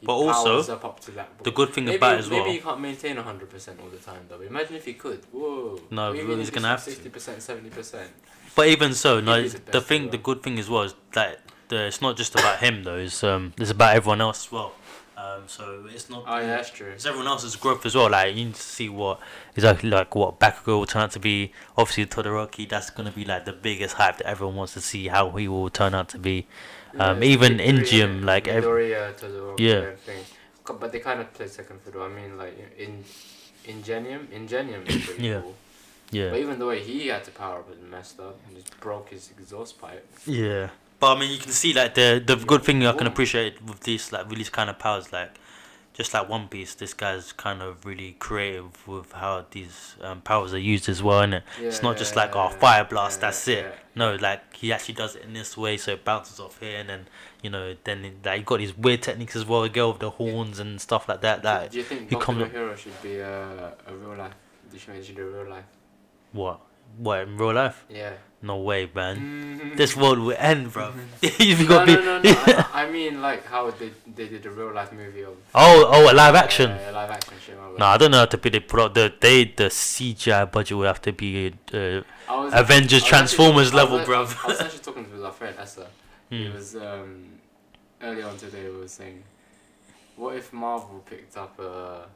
He 0.00 0.06
But 0.06 0.14
also, 0.14 0.72
up, 0.72 0.84
up 0.84 1.00
the 1.42 1.50
good 1.50 1.74
thing 1.74 1.84
maybe, 1.84 1.96
about 1.96 2.14
it 2.14 2.18
as 2.20 2.30
well. 2.30 2.42
maybe 2.42 2.56
you 2.56 2.62
can't 2.62 2.80
maintain 2.80 3.16
hundred 3.16 3.50
percent 3.50 3.78
all 3.82 3.88
the 3.88 3.98
time 3.98 4.22
though. 4.28 4.40
Imagine 4.40 4.76
if 4.76 4.86
he 4.86 4.94
could. 4.94 5.20
Whoa. 5.30 5.78
No, 5.90 6.14
Even 6.14 6.38
he's 6.38 6.48
have 6.48 6.84
to. 6.84 6.90
Sixty 6.90 7.10
percent, 7.10 7.42
seventy 7.42 7.68
percent. 7.70 8.10
But 8.54 8.68
even 8.68 8.94
so, 8.94 9.20
no, 9.20 9.46
the 9.46 9.60
the 9.72 9.80
thing, 9.80 10.10
the 10.10 10.18
good 10.18 10.42
thing 10.42 10.58
as 10.58 10.68
well 10.70 10.82
is 10.82 10.94
that 11.12 11.40
the, 11.68 11.86
it's 11.86 12.00
not 12.00 12.16
just 12.16 12.34
about 12.34 12.60
him 12.60 12.82
though. 12.82 12.96
It's 12.96 13.22
um, 13.22 13.52
it's 13.58 13.70
about 13.70 13.94
everyone 13.94 14.20
else 14.20 14.46
as 14.46 14.52
well. 14.52 14.72
Um, 15.16 15.42
so 15.46 15.84
it's 15.92 16.08
not. 16.08 16.24
Oh 16.26 16.38
yeah, 16.38 16.46
that's 16.46 16.70
true. 16.70 16.88
It's 16.88 17.04
everyone 17.04 17.26
else's 17.28 17.54
growth 17.54 17.84
as 17.84 17.94
well. 17.94 18.08
Like 18.10 18.34
you 18.34 18.46
need 18.46 18.54
to 18.54 18.62
see 18.62 18.88
what 18.88 19.20
exactly 19.54 19.90
like 19.90 20.14
what 20.14 20.40
Bakugo 20.40 20.78
will 20.78 20.86
turn 20.86 21.02
out 21.02 21.10
to 21.12 21.18
be. 21.20 21.52
Obviously, 21.76 22.06
Todoroki, 22.06 22.66
that's 22.66 22.88
gonna 22.88 23.12
be 23.12 23.26
like 23.26 23.44
the 23.44 23.52
biggest 23.52 23.96
hype 23.96 24.16
that 24.16 24.26
everyone 24.26 24.56
wants 24.56 24.72
to 24.74 24.80
see 24.80 25.08
how 25.08 25.30
he 25.32 25.46
will 25.46 25.68
turn 25.68 25.94
out 25.94 26.08
to 26.10 26.18
be. 26.18 26.46
Um, 26.98 27.22
even 27.22 27.60
in 27.60 27.84
gym, 27.84 28.22
like, 28.22 28.48
ev- 28.48 28.64
Midoriya, 28.64 29.56
Yeah. 29.58 30.12
and 30.12 30.24
But 30.80 30.92
they 30.92 31.00
kind 31.00 31.20
of 31.20 31.32
play 31.34 31.48
second 31.48 31.80
fiddle. 31.82 32.02
I 32.02 32.08
mean, 32.08 32.38
like 32.38 32.54
in 32.78 33.04
Ingenium, 33.64 34.28
Ingenium 34.32 34.82
is 34.86 35.04
pretty 35.06 35.26
Yeah. 35.28 35.40
cool. 35.40 35.56
Yeah, 36.12 36.30
But 36.30 36.38
even 36.40 36.58
the 36.58 36.66
way 36.66 36.80
he 36.80 37.08
had 37.08 37.22
to 37.24 37.30
power 37.30 37.58
up 37.60 37.68
was 37.68 37.78
messed 37.90 38.18
up 38.20 38.36
and 38.46 38.56
just 38.56 38.78
broke 38.80 39.10
his 39.10 39.30
exhaust 39.36 39.80
pipe. 39.80 40.06
yeah. 40.26 40.70
But 41.00 41.16
I 41.16 41.20
mean, 41.20 41.30
you 41.30 41.38
can 41.38 41.50
see 41.52 41.72
like 41.72 41.94
the 41.94 42.22
the 42.24 42.36
good 42.36 42.62
thing 42.62 42.84
I 42.86 42.92
can 42.92 43.06
appreciate 43.06 43.54
with 43.62 43.80
these 43.80 44.12
like 44.12 44.28
with 44.28 44.36
these 44.38 44.50
kind 44.50 44.68
of 44.68 44.78
powers, 44.78 45.12
like 45.12 45.30
just 45.92 46.14
like 46.14 46.28
One 46.28 46.48
Piece, 46.48 46.74
this 46.74 46.94
guy's 46.94 47.32
kind 47.32 47.60
of 47.62 47.84
really 47.84 48.12
creative 48.18 48.86
with 48.88 49.12
how 49.12 49.44
these 49.50 49.96
um, 50.02 50.20
powers 50.22 50.54
are 50.54 50.58
used 50.58 50.88
as 50.88 51.02
well, 51.02 51.20
innit? 51.22 51.42
It's 51.60 51.82
not 51.82 51.96
just 51.98 52.16
like, 52.16 52.34
oh, 52.36 52.48
Yeah, 52.50 52.56
fire 52.56 52.84
blast, 52.84 53.18
yeah, 53.18 53.26
that's 53.26 53.48
it. 53.48 53.64
yeah. 53.64 53.72
No, 53.94 54.14
like 54.14 54.54
he 54.56 54.72
actually 54.72 54.94
does 54.94 55.16
it 55.16 55.24
in 55.24 55.32
this 55.34 55.56
way, 55.56 55.76
so 55.76 55.92
it 55.92 56.04
bounces 56.04 56.38
off 56.40 56.60
here, 56.60 56.78
and 56.78 56.88
then 56.88 57.06
you 57.42 57.50
know, 57.50 57.74
then 57.84 58.04
it- 58.04 58.24
like 58.24 58.38
you 58.40 58.44
got 58.44 58.58
these 58.58 58.76
weird 58.76 59.02
techniques 59.02 59.34
as 59.36 59.44
well. 59.44 59.68
Go 59.68 59.90
with 59.90 59.98
the 60.00 60.10
horns 60.10 60.58
and 60.60 60.80
stuff 60.80 61.08
like 61.08 61.20
that. 61.22 61.42
That 61.42 61.70
do 61.72 61.78
you 61.78 61.84
think 61.84 62.08
he 62.08 62.16
Boku 62.16 62.38
no 62.38 62.44
Hero 62.46 62.74
should 62.76 63.02
be 63.02 63.18
a, 63.18 63.74
a 63.86 63.94
real 63.94 64.16
life? 64.16 64.34
You 64.72 64.78
should, 64.78 64.94
it 64.96 65.18
a 65.18 65.24
real 65.24 65.50
life. 65.50 65.64
what 66.32 66.60
What 66.98 67.20
in 67.20 67.36
real 67.36 67.54
life? 67.54 67.84
Yeah. 67.88 68.12
No 68.42 68.56
way, 68.56 68.90
man. 68.94 69.72
This 69.76 69.96
world 69.96 70.18
will 70.18 70.36
end, 70.36 70.72
bro. 70.72 70.92
no, 71.22 71.66
got 71.68 71.86
no, 71.86 71.94
no, 71.94 72.20
no. 72.20 72.22
I, 72.24 72.84
I 72.84 72.90
mean, 72.90 73.20
like 73.22 73.46
how 73.46 73.70
they 73.70 73.90
they 74.16 74.28
did 74.28 74.44
a 74.46 74.50
real 74.50 74.72
life 74.72 74.92
movie 74.92 75.22
of 75.22 75.36
Oh, 75.54 75.88
oh, 75.94 76.12
a 76.12 76.14
live 76.14 76.34
action. 76.34 76.70
uh, 76.70 76.90
live 76.92 77.10
action 77.10 77.34
shit. 77.44 77.56
No, 77.78 77.86
I 77.86 77.96
don't 77.96 78.10
know 78.10 78.18
how 78.18 78.26
to 78.26 78.38
be 78.38 78.50
the 78.50 78.60
pro. 78.60 78.88
The 78.88 79.12
they 79.20 79.44
the 79.44 79.64
CGI 79.64 80.50
budget 80.50 80.76
would 80.76 80.86
have 80.86 81.02
to 81.02 81.12
be 81.12 81.54
uh, 81.72 82.02
Avengers, 82.28 83.02
was 83.02 83.08
Transformers 83.08 83.68
actually, 83.68 83.76
level, 83.76 83.96
I 83.98 84.20
was, 84.20 84.34
bruv. 84.34 84.44
I 84.44 84.46
was 84.48 84.60
actually 84.60 84.78
talking 84.80 85.04
to 85.10 85.24
our 85.24 85.32
friend 85.32 85.56
Essa. 85.58 85.86
He 86.28 86.46
hmm. 86.46 86.54
was 86.54 86.76
um, 86.76 87.24
earlier 88.02 88.26
on 88.26 88.36
today. 88.36 88.64
We 88.70 88.78
were 88.78 88.88
saying, 88.88 89.22
what 90.16 90.36
if 90.36 90.52
Marvel 90.52 91.02
picked 91.04 91.36
up 91.36 91.58
a 91.58 92.06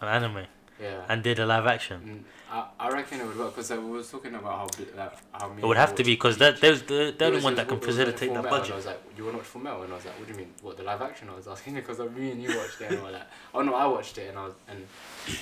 an 0.00 0.08
anime 0.08 0.46
yeah? 0.80 1.04
and 1.08 1.22
did 1.22 1.38
a 1.38 1.46
live 1.46 1.66
action. 1.66 2.24
Mm, 2.50 2.54
I, 2.54 2.86
I 2.86 2.90
reckon 2.90 3.20
it 3.20 3.26
would 3.26 3.38
work 3.38 3.54
because 3.54 3.70
uh, 3.70 3.80
we 3.80 3.90
was 3.90 4.10
talking 4.10 4.34
about 4.34 4.58
how 4.58 4.66
big, 4.78 4.94
like, 4.96 5.12
how 5.32 5.50
It 5.56 5.64
would 5.64 5.76
have 5.76 5.94
to 5.96 6.04
be 6.04 6.12
because 6.12 6.38
they're, 6.38 6.52
they're, 6.52 6.76
they're 6.76 7.12
the 7.12 7.24
only 7.26 7.40
one 7.40 7.54
that 7.56 7.66
can 7.68 7.80
facilitate 7.80 8.32
that 8.32 8.44
And 8.44 8.54
I 8.54 8.76
was 8.76 8.86
like, 8.86 9.00
you 9.16 9.24
want 9.24 9.34
to 9.34 9.38
watch 9.38 9.46
Full 9.46 9.62
Metal? 9.62 9.82
And 9.82 9.92
I 9.92 9.96
was 9.96 10.04
like, 10.04 10.18
what 10.18 10.26
do 10.28 10.32
you 10.34 10.38
mean? 10.38 10.50
What 10.62 10.76
the 10.76 10.82
live 10.84 11.02
action? 11.02 11.28
I 11.30 11.34
was 11.36 11.48
asking 11.48 11.74
because 11.80 11.98
me 11.98 12.30
and 12.32 12.42
you 12.42 12.56
watched 12.56 12.80
it 12.80 12.90
and 12.92 13.00
all 13.00 13.12
that. 13.12 13.30
oh 13.54 13.62
no, 13.62 13.74
I 13.74 13.86
watched 13.86 14.18
it 14.18 14.28
and 14.28 14.38
I 14.38 14.44
was 14.44 14.54
and 14.68 14.86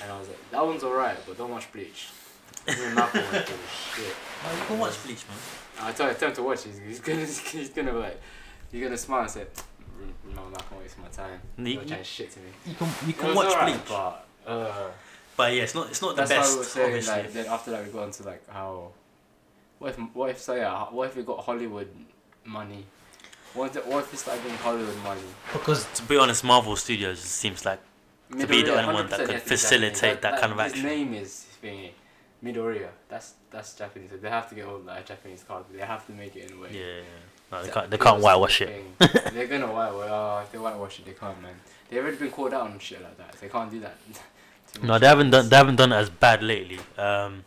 and 0.01 0.11
I 0.11 0.17
was 0.17 0.27
like, 0.27 0.51
that 0.51 0.65
one's 0.65 0.83
alright, 0.83 1.17
but 1.27 1.37
don't 1.37 1.51
watch 1.51 1.71
Bleach. 1.71 2.09
Me 2.67 2.73
and 2.79 2.95
Malcolm 2.95 3.21
shit. 3.21 4.15
Oh, 4.45 4.57
you 4.57 4.65
can 4.65 4.79
watch 4.79 5.03
Bleach, 5.03 5.23
man. 5.27 5.87
I 5.87 5.91
told 5.91 6.09
I 6.09 6.13
told 6.13 6.29
him 6.29 6.35
to 6.35 6.43
watch. 6.43 6.63
He's, 6.63 6.79
he's 6.79 6.99
gonna 6.99 7.25
he's 7.25 7.69
gonna 7.69 7.91
be 7.91 7.97
like 7.99 8.21
he's 8.71 8.83
gonna 8.83 8.97
smile 8.97 9.21
and 9.21 9.29
say, 9.31 9.41
"Mm, 9.41 10.35
no, 10.35 10.43
I'm 10.45 10.51
not 10.51 10.69
gonna 10.69 10.81
waste 10.81 10.97
my 10.99 11.07
time. 11.09 11.41
You- 11.57 11.73
You're 11.73 11.83
trying 11.83 12.03
shit 12.03 12.31
to 12.31 12.39
me. 12.39 12.45
You 12.65 12.75
can 12.75 12.89
you 13.05 13.13
can 13.13 13.35
watch 13.35 13.47
alright, 13.47 13.73
Bleach, 13.73 13.87
but 13.89 14.25
uh, 14.47 14.87
but 15.37 15.53
yeah, 15.53 15.63
it's 15.63 15.75
not 15.75 15.89
it's 15.89 16.01
not 16.01 16.15
the 16.15 16.23
that's 16.25 16.31
why 16.31 16.37
best. 16.37 16.51
we 16.53 16.57
were 16.57 16.63
saying. 16.63 16.85
obviously. 16.87 17.13
Like 17.15 17.33
then 17.33 17.45
after 17.47 17.71
that 17.71 17.85
we 17.85 17.91
got 17.91 18.03
into 18.05 18.23
like 18.23 18.49
how 18.49 18.91
what 19.79 19.89
if 19.91 19.97
what 20.13 20.29
if 20.29 20.39
so 20.39 20.55
yeah 20.55 20.83
what 20.85 21.09
if 21.09 21.15
we 21.15 21.23
got 21.23 21.39
Hollywood 21.43 21.89
money. 22.45 22.85
What 23.53 23.75
if, 23.75 23.85
what 23.85 24.03
if 24.03 24.27
we 24.27 24.33
getting 24.41 24.57
Hollywood 24.57 24.97
money? 25.03 25.21
because 25.51 25.85
to 25.93 26.03
be 26.03 26.17
honest, 26.17 26.43
Marvel 26.43 26.75
Studios 26.75 27.19
seems 27.19 27.65
like 27.65 27.79
To 28.39 28.47
be 28.47 28.63
the 28.63 28.75
only 28.79 28.93
one 28.93 29.09
that 29.09 29.27
could 29.27 29.41
facilitate 29.41 30.21
that 30.21 30.39
kind 30.39 30.51
of 30.51 30.59
action. 30.59 30.81
His 30.81 30.85
name 30.85 31.13
is 31.13 31.45
thingy, 31.61 31.91
Midoriya. 32.43 32.89
That's 33.09 33.33
that's 33.51 33.75
Japanese. 33.75 34.09
So 34.09 34.17
they 34.17 34.29
have 34.29 34.49
to 34.49 34.55
get 34.55 34.65
all 34.65 34.79
that 34.79 35.05
Japanese 35.05 35.43
card. 35.43 35.65
They 35.71 35.85
have 35.85 36.05
to 36.07 36.13
make 36.13 36.35
it 36.35 36.49
in 36.49 36.57
a 36.57 36.61
way. 36.61 36.69
yeah, 36.71 36.79
yeah. 36.79 37.01
No, 37.51 37.63
they 37.63 37.69
can't 37.69 37.89
they 37.91 37.97
can't 37.97 38.21
whitewash 38.21 38.61
it. 38.61 38.83
They're 39.33 39.47
gonna 39.47 39.71
whitewash. 39.71 40.09
Oh, 40.09 40.41
if 40.43 40.51
they 40.51 40.57
whitewash 40.57 40.99
it, 40.99 41.05
they 41.05 41.11
can't, 41.13 41.39
man. 41.39 41.53
They've 41.89 42.01
already 42.01 42.17
been 42.17 42.31
called 42.31 42.53
out 42.53 42.61
on 42.61 42.79
shit 42.79 43.03
like 43.03 43.17
that. 43.17 43.33
They 43.39 43.49
can't 43.49 43.69
do 43.69 43.79
that. 43.81 43.95
No, 44.81 44.97
they 44.99 45.07
haven't 45.07 45.29
done 45.29 45.49
they 45.49 45.55
haven't 45.55 45.75
done 45.75 45.91
it 45.91 45.95
as 45.97 46.09
bad 46.09 46.41
lately. 46.43 46.79
Um, 46.97 47.45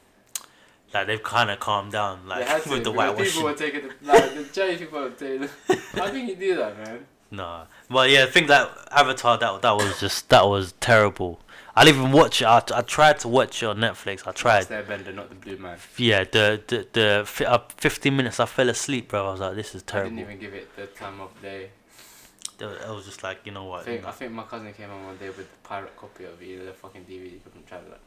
like 0.94 1.06
they've 1.08 1.22
kind 1.22 1.50
of 1.50 1.60
calmed 1.60 1.92
down, 1.92 2.26
like 2.26 2.46
to, 2.64 2.70
with 2.70 2.84
the 2.84 2.92
whitewashing. 2.92 3.32
People 3.32 3.42
were 3.44 3.54
taking 3.54 3.82
the 3.82 3.94
like 4.02 4.34
the 4.34 4.44
J 4.52 4.76
people 4.76 5.00
were 5.00 5.10
taking. 5.10 5.48
How 5.94 6.08
can 6.08 6.28
you 6.28 6.36
do 6.36 6.56
that, 6.56 6.78
man? 6.78 7.06
No, 7.30 7.62
but 7.90 8.08
yeah, 8.08 8.24
I 8.24 8.26
think 8.26 8.46
that 8.48 8.70
Avatar 8.92 9.36
that 9.38 9.62
that 9.62 9.72
was 9.72 9.98
just 10.00 10.28
that 10.30 10.46
was 10.46 10.72
terrible. 10.80 11.40
I 11.74 11.84
didn't 11.84 12.00
even 12.00 12.12
watch 12.12 12.40
it. 12.40 12.46
I, 12.46 12.62
I 12.74 12.80
tried 12.80 13.18
to 13.20 13.28
watch 13.28 13.62
it 13.62 13.66
on 13.66 13.76
Netflix. 13.78 14.26
I 14.26 14.32
tried. 14.32 14.58
It's 14.60 14.68
the 14.68 14.76
Airbender, 14.76 15.14
not 15.14 15.28
the 15.28 15.34
blue 15.34 15.58
man. 15.58 15.76
Yeah, 15.98 16.24
the 16.24 16.62
the 16.66 16.86
the 16.92 17.22
fi- 17.26 17.44
uh, 17.44 17.58
fifteen 17.76 18.16
minutes 18.16 18.40
I 18.40 18.46
fell 18.46 18.70
asleep, 18.70 19.08
bro. 19.08 19.26
I 19.28 19.30
was 19.32 19.40
like, 19.40 19.56
this 19.56 19.74
is 19.74 19.82
I 19.88 19.90
terrible. 19.90 20.16
didn't 20.16 20.30
even 20.30 20.38
give 20.40 20.54
it 20.54 20.74
the 20.76 20.86
time 20.86 21.20
of 21.20 21.30
day. 21.42 21.70
It 22.58 22.64
I 22.86 22.90
was 22.90 23.04
just 23.04 23.22
like, 23.22 23.40
you 23.44 23.52
know 23.52 23.66
I 23.66 23.76
what? 23.76 23.84
think 23.84 24.06
I 24.06 24.10
think 24.12 24.32
my 24.32 24.42
cousin 24.44 24.72
came 24.72 24.88
home 24.88 25.04
one 25.06 25.16
day 25.18 25.28
with 25.28 25.38
the 25.38 25.68
pirate 25.68 25.96
copy 25.96 26.24
of 26.24 26.40
it, 26.40 26.64
the 26.64 26.72
fucking 26.72 27.04
DVD 27.04 27.40
from 27.42 27.62
travel. 27.64 27.90
Like, 27.90 28.00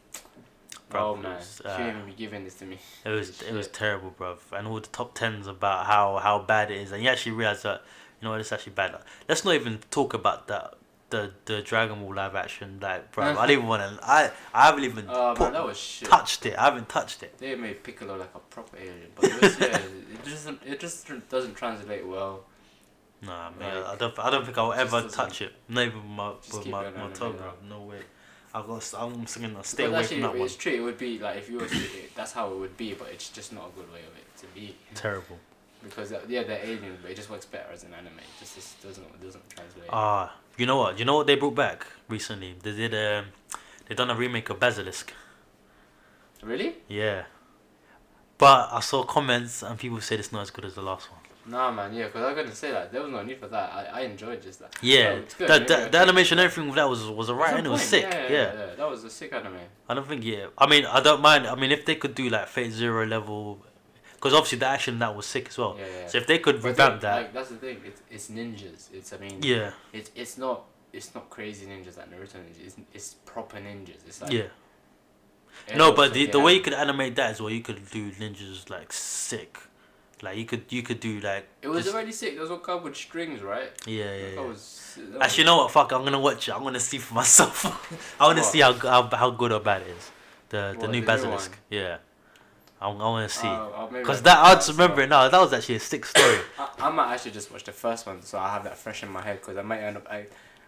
Bro, 0.89 1.09
oh 1.09 1.13
it 1.15 1.21
man, 1.21 1.35
was, 1.35 1.61
you 1.63 1.69
uh, 1.69 1.77
shouldn't 1.77 1.95
even 1.97 2.09
be 2.09 2.15
giving 2.17 2.43
this 2.43 2.55
to 2.55 2.65
me. 2.65 2.79
It 3.05 3.09
was 3.09 3.41
it 3.43 3.53
was 3.53 3.67
terrible, 3.67 4.09
bro. 4.09 4.37
And 4.53 4.67
all 4.67 4.79
the 4.79 4.87
top 4.87 5.13
tens 5.13 5.45
about 5.45 5.85
how 5.85 6.17
how 6.17 6.39
bad 6.39 6.71
it 6.71 6.77
is, 6.77 6.91
and 6.91 7.03
you 7.03 7.09
actually 7.09 7.33
realize 7.33 7.61
that 7.61 7.83
you 8.19 8.25
know 8.25 8.31
what 8.31 8.39
it's 8.39 8.51
actually 8.51 8.73
bad. 8.73 8.93
Like, 8.93 9.03
let's 9.27 9.45
not 9.45 9.53
even 9.53 9.79
talk 9.91 10.15
about 10.15 10.47
that 10.47 10.73
the 11.11 11.31
the 11.45 11.61
Dragon 11.61 11.99
Ball 12.01 12.15
live 12.15 12.35
action. 12.35 12.79
Like, 12.81 13.11
bro, 13.11 13.25
I 13.25 13.33
don't 13.33 13.51
even 13.51 13.67
want 13.67 13.83
to. 13.83 13.99
I 14.03 14.31
I 14.51 14.65
haven't 14.65 14.83
even 14.83 15.05
Oh 15.09 15.33
put- 15.37 15.43
man, 15.45 15.53
that 15.53 15.65
was 15.65 15.77
shit. 15.77 16.09
touched 16.09 16.45
it. 16.47 16.57
I 16.57 16.65
haven't 16.65 16.89
touched 16.89 17.21
it. 17.21 17.37
They 17.37 17.53
made 17.55 17.83
Piccolo 17.83 18.17
like 18.17 18.33
a 18.33 18.39
proper 18.39 18.77
alien, 18.77 19.11
but 19.15 19.25
it 19.25 19.41
was, 19.41 19.59
yeah, 19.59 19.77
it 19.77 20.25
doesn't 20.25 20.59
it 20.65 20.79
just 20.79 21.07
doesn't 21.29 21.53
translate 21.55 22.05
well. 22.07 22.45
Nah, 23.21 23.49
man, 23.51 23.75
Like, 23.75 23.85
I 23.85 23.95
don't. 23.95 24.19
I 24.19 24.29
don't 24.29 24.45
think 24.45 24.57
I'll 24.57 24.73
ever 24.73 25.01
touch 25.09 25.41
it. 25.41 25.53
Not 25.67 25.87
even 25.87 25.97
with 25.97 26.05
my 26.05 26.29
with 26.29 26.67
my, 26.67 26.89
my 26.89 27.09
toe, 27.11 27.33
bro. 27.33 27.51
No 27.67 27.81
way. 27.81 27.99
I 28.53 28.61
got. 28.61 28.93
I'm 28.97 29.27
saying 29.27 29.55
I'll 29.55 29.63
stay 29.63 29.85
away 29.85 30.03
from 30.03 30.21
that 30.21 30.33
one. 30.33 30.41
it's 30.41 30.55
true. 30.55 30.73
It 30.73 30.79
would 30.81 30.97
be 30.97 31.19
like 31.19 31.37
if 31.37 31.49
you 31.49 31.57
were 31.59 31.67
to, 31.67 31.75
it, 31.77 32.15
that's 32.15 32.31
how 32.31 32.51
it 32.51 32.57
would 32.57 32.77
be, 32.77 32.93
but 32.93 33.09
it's 33.09 33.29
just 33.29 33.53
not 33.53 33.69
a 33.69 33.79
good 33.79 33.91
way 33.91 33.99
of 33.99 34.15
it 34.15 34.37
to 34.37 34.45
be. 34.55 34.75
Terrible. 34.95 35.37
Because 35.83 36.11
uh, 36.11 36.21
yeah, 36.27 36.43
they're 36.43 36.63
aliens, 36.63 36.99
but 37.01 37.11
it 37.11 37.15
just 37.15 37.29
works 37.29 37.45
better 37.45 37.71
as 37.73 37.83
an 37.83 37.93
anime. 37.93 38.17
It 38.17 38.39
just, 38.39 38.55
just 38.55 38.81
doesn't 38.81 39.03
it 39.03 39.21
doesn't 39.21 39.49
translate. 39.49 39.89
Ah, 39.89 40.35
you 40.57 40.65
know 40.65 40.77
what? 40.77 40.97
You 40.97 41.05
know 41.05 41.17
what 41.17 41.27
they 41.27 41.35
brought 41.35 41.55
back 41.55 41.85
recently? 42.07 42.55
They 42.61 42.71
did. 42.75 42.93
Um, 42.93 43.25
they 43.87 43.95
done 43.95 44.09
a 44.09 44.15
remake 44.15 44.49
of 44.49 44.59
Basilisk. 44.59 45.13
really? 46.43 46.75
Yeah. 46.87 47.23
But 48.37 48.69
I 48.71 48.79
saw 48.79 49.03
comments 49.03 49.63
and 49.63 49.77
people 49.77 49.99
said 49.99 50.19
it's 50.19 50.31
not 50.31 50.41
as 50.43 50.51
good 50.51 50.63
as 50.63 50.75
the 50.75 50.81
last 50.81 51.11
one. 51.11 51.18
Nah, 51.49 51.71
man. 51.71 51.93
Yeah, 51.93 52.05
because 52.05 52.21
I 52.23 52.27
was 52.33 52.35
gonna 52.35 52.55
say 52.55 52.71
that 52.71 52.91
there 52.91 53.01
was 53.01 53.11
no 53.11 53.23
need 53.23 53.39
for 53.39 53.47
that. 53.47 53.73
I, 53.73 53.99
I 53.99 54.01
enjoyed 54.01 54.41
just 54.41 54.59
that. 54.59 54.75
Yeah, 54.81 55.15
Oh, 55.17 55.23
good, 55.37 55.49
the, 55.49 55.65
the, 55.65 55.77
I'll 55.83 55.89
the 55.89 55.97
animation, 55.97 56.37
everything 56.39 56.67
with 56.67 56.75
that 56.75 56.87
was 56.87 57.09
was 57.09 57.29
alright 57.29 57.55
and 57.57 57.65
it 57.65 57.69
was 57.69 57.81
sick. 57.81 58.03
Yeah, 58.03 58.23
Yeah, 58.23 58.29
yeah, 58.31 58.53
yeah, 58.67 58.75
That 58.75 58.89
was 58.89 59.03
a 59.03 59.09
sick 59.09 59.33
anime. 59.33 59.57
I 59.87 59.93
don't 59.95 60.07
think 60.07 60.23
yeah. 60.23 60.47
I 60.57 60.67
mean, 60.67 60.85
I 60.85 61.01
don't 61.01 61.21
mind. 61.21 61.47
I 61.47 61.55
mean, 61.55 61.71
if 61.71 61.85
they 61.85 61.95
could 61.95 62.13
do 62.13 62.29
like 62.29 62.47
Fate 62.47 62.71
Zero 62.71 63.05
level, 63.05 63.65
because 64.13 64.33
obviously 64.33 64.59
the 64.59 64.67
action 64.67 64.99
that 64.99 65.15
was 65.15 65.25
sick 65.25 65.47
as 65.49 65.57
well. 65.57 65.75
Yeah, 65.79 65.85
yeah. 66.01 66.07
So 66.07 66.17
if 66.19 66.27
they 66.27 66.39
could 66.39 66.61
But 66.61 66.69
revamp 66.69 67.01
that, 67.01 67.15
Like, 67.15 67.33
that's 67.33 67.49
the 67.49 67.55
thing. 67.57 67.77
It's 67.85 68.01
it's 68.11 68.27
ninjas. 68.29 68.89
It's 68.93 69.11
I 69.13 69.17
mean. 69.17 69.39
yeah, 69.41 69.71
It's 69.91 70.11
it's 70.15 70.37
not 70.37 70.65
it's 70.93 71.13
not 71.15 71.29
crazy 71.29 71.65
ninjas 71.65 71.97
like 71.97 72.11
Naruto 72.11 72.37
ninjas. 72.37 72.65
It's, 72.65 72.75
it's 72.93 73.13
proper 73.25 73.57
ninjas. 73.57 74.01
It's 74.07 74.21
like 74.21 74.31
yeah. 74.31 74.47
No, 75.75 75.93
but 75.93 76.13
the 76.13 76.25
the 76.27 76.39
way 76.39 76.53
you 76.53 76.61
could 76.61 76.73
animate 76.73 77.15
that 77.15 77.31
as 77.31 77.41
well, 77.41 77.49
you 77.49 77.61
could 77.61 77.89
do 77.89 78.11
ninjas 78.11 78.69
like 78.69 78.93
sick. 78.93 79.57
Like 80.21 80.37
you 80.37 80.45
could 80.45 80.63
you 80.69 80.83
could 80.83 80.99
do 80.99 81.19
like 81.21 81.47
it 81.61 81.67
was 81.69 81.83
just- 81.85 81.95
already 81.95 82.11
sick. 82.11 82.37
Those 82.37 82.49
were 82.49 82.57
covered 82.57 82.83
with 82.83 82.95
strings, 82.97 83.41
right? 83.41 83.71
yeah 83.87 84.13
yeah. 84.15 84.27
Yeah. 84.35 84.41
was, 84.41 84.97
Actually, 85.21 85.41
you 85.43 85.45
know 85.45 85.57
what? 85.57 85.71
Fuck, 85.71 85.91
I'm 85.93 86.03
gonna 86.03 86.19
watch 86.19 86.47
it. 86.49 86.53
I'm 86.55 86.63
gonna 86.63 86.79
see 86.79 86.97
for 86.97 87.13
myself. 87.21 87.65
I 88.19 88.25
want 88.25 88.37
to 88.37 88.43
What? 88.43 88.51
see 88.51 88.59
how, 88.59 88.73
how 88.73 89.03
how 89.15 89.29
good 89.31 89.51
or 89.51 89.59
bad 89.61 89.81
it 89.83 89.87
is. 89.97 90.11
The 90.49 90.73
the 90.73 90.79
What, 90.79 90.89
new 90.91 91.01
the 91.01 91.07
Basilisk. 91.07 91.51
one? 91.51 91.59
yeah. 91.69 91.97
I, 92.81 92.87
I 92.89 92.93
want 92.93 93.29
to 93.29 93.37
see. 93.37 93.47
Uh, 93.47 93.51
uh, 93.69 93.87
Because 93.87 94.21
that, 94.23 94.37
I 94.37 94.53
just 94.55 94.69
remember 94.69 95.01
it 95.01 95.09
now. 95.09 95.27
That 95.27 95.39
was 95.39 95.51
actually 95.53 95.75
a 95.75 95.79
sick 95.81 96.05
story. 96.05 96.39
I, 96.59 96.69
I 96.79 96.89
might 96.89 97.13
actually 97.13 97.31
just 97.31 97.51
watch 97.51 97.63
the 97.65 97.73
first 97.73 98.05
one, 98.07 98.21
so 98.23 98.39
I 98.39 98.49
have 98.53 98.63
that 98.63 98.77
fresh 98.77 99.03
in 99.03 99.09
my 99.11 99.21
head. 99.21 99.39
Because 99.41 99.57
I 99.57 99.61
might 99.63 99.79
end 99.81 99.97
up. 99.97 100.07
I, 100.09 100.21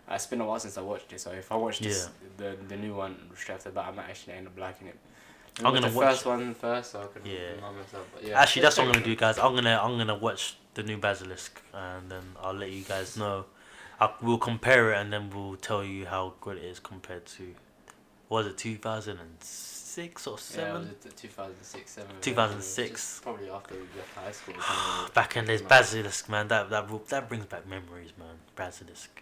uh, 0.09 0.15
it's 0.15 0.25
been 0.27 0.41
a 0.41 0.45
while 0.45 0.59
since 0.59 0.77
I 0.77 0.81
watched 0.81 1.11
it, 1.13 1.19
so 1.21 1.31
if 1.31 1.51
I 1.51 1.55
watch 1.55 1.79
this, 1.79 2.09
the 2.37 2.55
the 2.67 2.75
new 2.77 2.93
one 2.95 3.15
straight 3.35 3.55
after 3.55 3.71
that, 3.71 3.85
I 3.85 3.91
might 3.91 4.09
actually 4.09 4.33
end 4.33 4.47
up 4.47 4.57
liking 4.59 4.87
it. 4.87 4.97
I'm 5.59 5.65
Watch 5.65 5.73
gonna 5.75 5.89
the 5.89 5.97
watch 5.97 6.07
first 6.07 6.25
one 6.25 6.53
first, 6.55 6.91
so 6.91 7.01
I 7.01 7.07
can 7.19 7.25
Yeah. 7.29 7.51
remind 7.55 7.77
myself. 7.77 8.07
But 8.13 8.23
yeah, 8.23 8.39
Actually, 8.39 8.61
that's 8.63 8.77
what 8.77 8.87
I'm 8.87 8.93
gonna 8.93 9.05
do, 9.05 9.15
guys. 9.15 9.37
I'm 9.37 9.53
gonna 9.53 9.79
I'm 9.83 9.97
gonna 9.97 10.15
watch 10.15 10.55
the 10.73 10.83
new 10.83 10.97
Basilisk, 10.97 11.61
and 11.73 12.09
then 12.09 12.23
I'll 12.41 12.53
let 12.53 12.71
you 12.71 12.83
guys 12.83 13.17
know. 13.17 13.45
I, 13.99 14.09
we'll 14.21 14.37
compare 14.39 14.93
it, 14.93 14.97
and 14.97 15.11
then 15.13 15.29
we'll 15.29 15.57
tell 15.57 15.83
you 15.83 16.05
how 16.07 16.33
good 16.41 16.57
it 16.57 16.63
is 16.63 16.79
compared 16.79 17.25
to. 17.37 17.53
Was 18.29 18.47
it 18.47 18.57
2006 18.57 20.27
or 20.27 20.31
Yeah, 20.31 20.37
seven? 20.37 20.81
was 20.81 20.89
it 21.05 21.17
2006, 21.17 21.91
7? 21.91 22.09
2006. 22.21 23.19
Probably 23.23 23.49
after 23.49 23.75
we 23.75 23.81
left 23.97 24.15
high 24.15 24.31
school. 24.31 24.55
or. 25.05 25.09
Back 25.13 25.35
in 25.37 25.45
days, 25.45 25.61
Basilisk, 25.61 26.29
man, 26.29 26.47
that 26.47 26.69
that 26.69 27.07
that 27.09 27.27
brings 27.29 27.45
back 27.45 27.67
memories, 27.67 28.13
man. 28.17 28.35
Basilisk, 28.55 29.21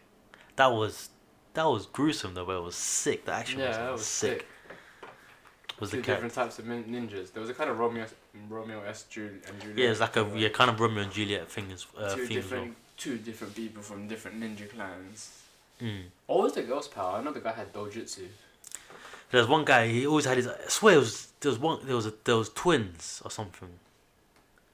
that 0.56 0.68
was 0.72 1.10
that 1.56 1.66
was 1.66 1.88
gruesome 1.88 2.36
though, 2.36 2.46
but 2.46 2.58
it 2.58 2.64
was 2.64 2.76
sick. 2.76 3.26
The 3.26 3.34
action 3.34 3.60
yeah, 3.60 3.68
was, 3.70 3.78
that 3.78 3.92
was 3.92 4.00
was 4.02 4.08
sick. 4.08 4.40
sick. 4.40 4.48
Was 5.80 5.92
Two 5.92 5.98
the 5.98 6.04
different 6.04 6.34
types 6.34 6.60
of 6.60 6.66
ninjas. 6.66 7.32
There 7.32 7.42
was 7.42 7.50
a 7.50 7.54
kind 7.54 7.70
of 7.70 7.80
Romeo, 7.80 8.06
Romeo 8.50 8.82
S. 8.82 9.04
Jul- 9.10 9.30
and 9.48 9.62
Juliet. 9.62 9.78
Yeah, 9.78 9.92
it's 9.92 10.00
like 10.02 10.18
a 10.18 10.26
uh, 10.26 10.34
yeah, 10.36 10.50
kind 10.50 10.70
of 10.70 10.80
Romeo 10.80 11.04
and 11.04 11.12
Juliet 11.12 11.50
thing 11.50 11.72
as 11.72 11.86
uh, 11.98 12.16
two 12.16 12.26
theme 12.26 12.40
as 12.40 12.52
well. 12.52 12.62
different, 12.62 12.76
two 12.98 13.18
different 13.18 13.56
people 13.56 13.82
from 13.82 14.08
different 14.08 14.42
ninja 14.42 14.70
clans. 14.70 15.42
Mm. 15.82 16.04
Was 16.28 16.54
the 16.54 16.64
girl's 16.64 16.90
power? 16.90 17.18
I 17.18 17.24
know 17.24 17.32
the 17.32 17.40
guy 17.40 17.54
had 17.54 17.72
dojutsu. 17.72 18.28
There's 19.32 19.48
one 19.48 19.64
guy. 19.64 19.88
He 19.88 20.06
always 20.06 20.26
had 20.26 20.38
his. 20.38 20.48
I 20.48 20.56
swear, 20.68 20.96
it 20.96 21.00
was 21.00 21.28
there 21.40 21.52
was 21.52 21.60
one. 21.60 21.86
There 21.86 21.96
was 21.96 22.08
a, 22.08 22.14
there 22.26 22.36
was 22.36 22.50
twins 22.50 23.22
or 23.24 23.32
something, 23.32 23.70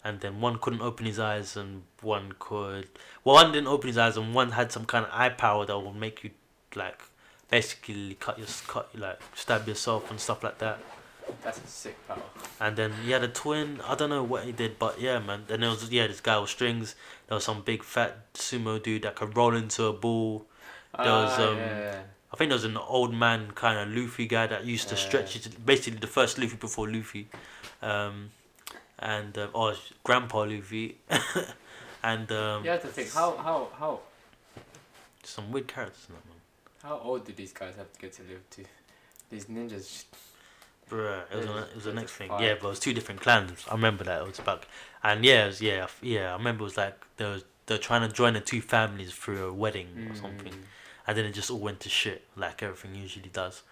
and 0.03 0.21
then 0.21 0.41
one 0.41 0.57
couldn't 0.57 0.81
open 0.81 1.05
his 1.05 1.19
eyes, 1.19 1.55
and 1.55 1.83
one 2.01 2.33
could. 2.39 2.87
Well, 3.23 3.35
one 3.35 3.51
didn't 3.51 3.67
open 3.67 3.89
his 3.89 3.97
eyes, 3.97 4.17
and 4.17 4.33
one 4.33 4.51
had 4.51 4.71
some 4.71 4.85
kind 4.85 5.05
of 5.05 5.11
eye 5.13 5.29
power 5.29 5.65
that 5.65 5.77
would 5.77 5.95
make 5.95 6.23
you, 6.23 6.31
like, 6.73 6.99
basically 7.49 8.15
cut 8.15 8.39
your 8.39 8.47
cut 8.67 8.89
like 8.97 9.19
stab 9.35 9.67
yourself 9.67 10.09
and 10.09 10.19
stuff 10.19 10.43
like 10.43 10.57
that. 10.59 10.79
That's 11.43 11.59
a 11.63 11.67
sick 11.67 12.07
power. 12.07 12.21
And 12.59 12.75
then 12.75 12.93
he 13.03 13.11
had 13.11 13.23
a 13.23 13.27
twin. 13.27 13.81
I 13.87 13.95
don't 13.95 14.09
know 14.09 14.23
what 14.23 14.43
he 14.45 14.51
did, 14.51 14.77
but 14.79 14.99
yeah, 14.99 15.19
man. 15.19 15.43
Then 15.47 15.61
there 15.61 15.69
was 15.69 15.89
yeah, 15.91 16.07
this 16.07 16.21
guy 16.21 16.37
with 16.39 16.49
strings. 16.49 16.95
There 17.27 17.35
was 17.35 17.43
some 17.43 17.61
big 17.61 17.83
fat 17.83 18.33
sumo 18.33 18.81
dude 18.81 19.03
that 19.03 19.15
could 19.15 19.35
roll 19.35 19.55
into 19.55 19.85
a 19.85 19.93
ball. 19.93 20.45
There 20.97 21.11
was, 21.11 21.39
Ah, 21.39 21.51
um, 21.51 21.57
yeah, 21.57 21.77
yeah. 21.79 22.01
I 22.31 22.37
think 22.37 22.49
there 22.49 22.55
was 22.55 22.63
an 22.65 22.77
old 22.77 23.13
man 23.13 23.51
kind 23.55 23.77
of 23.79 23.95
Luffy 23.95 24.27
guy 24.27 24.47
that 24.47 24.65
used 24.65 24.87
to 24.89 24.95
Yeah. 24.95 25.01
stretch. 25.01 25.35
It, 25.35 25.65
basically, 25.65 25.99
the 25.99 26.07
first 26.07 26.37
Luffy 26.37 26.55
before 26.55 26.89
Luffy. 26.89 27.27
Um, 27.81 28.31
and 28.99 29.37
um, 29.37 29.49
oh, 29.53 29.75
Grandpa 30.03 30.39
Luffy, 30.43 30.97
and 32.03 32.31
um, 32.31 32.63
You 32.63 32.71
have 32.71 32.81
to 32.81 32.87
think 32.87 33.11
how 33.13 33.35
how 33.37 33.67
how 33.77 33.99
some 35.23 35.51
weird 35.51 35.67
characters 35.67 36.05
in 36.07 36.15
that 36.15 36.25
man. 36.25 36.37
how 36.83 36.99
old 37.03 37.25
do 37.25 37.33
these 37.33 37.51
guys 37.51 37.75
have 37.75 37.91
to 37.91 37.99
get 37.99 38.13
to 38.13 38.21
live 38.23 38.41
to? 38.51 38.63
These 39.29 39.45
ninjas. 39.45 40.05
Bruh, 40.89 41.23
it 41.31 41.37
was, 41.37 41.45
it 41.69 41.75
was 41.75 41.83
the 41.85 41.93
next 41.93 42.11
thing. 42.13 42.29
fight. 42.29 42.41
Yeah, 42.43 42.55
but 42.59 42.67
it 42.67 42.69
was 42.69 42.79
two 42.79 42.93
different 42.93 43.21
clans. 43.21 43.65
I 43.69 43.73
remember 43.73 44.03
that 44.03 44.21
it 44.21 44.27
was 44.27 44.39
back, 44.39 44.67
and 45.03 45.25
yeah, 45.25 45.47
was, 45.47 45.61
yeah, 45.61 45.87
yeah. 46.01 46.29
I 46.33 46.37
remember 46.37 46.61
it 46.61 46.65
was 46.65 46.77
like 46.77 46.95
there 47.17 47.29
was 47.31 47.43
they're 47.65 47.77
trying 47.79 48.07
to 48.07 48.13
join 48.13 48.33
the 48.33 48.39
two 48.41 48.61
families 48.61 49.11
through 49.11 49.47
a 49.47 49.53
wedding 49.53 49.87
or 50.11 50.15
something, 50.15 50.51
Mm. 50.53 50.63
and 51.07 51.17
then 51.17 51.25
it 51.25 51.31
just 51.31 51.49
all 51.49 51.57
went 51.59 51.79
to 51.81 51.89
shit 51.89 52.23
like 52.35 52.61
everything 52.61 52.93
usually 52.95 53.29
does. 53.29 53.63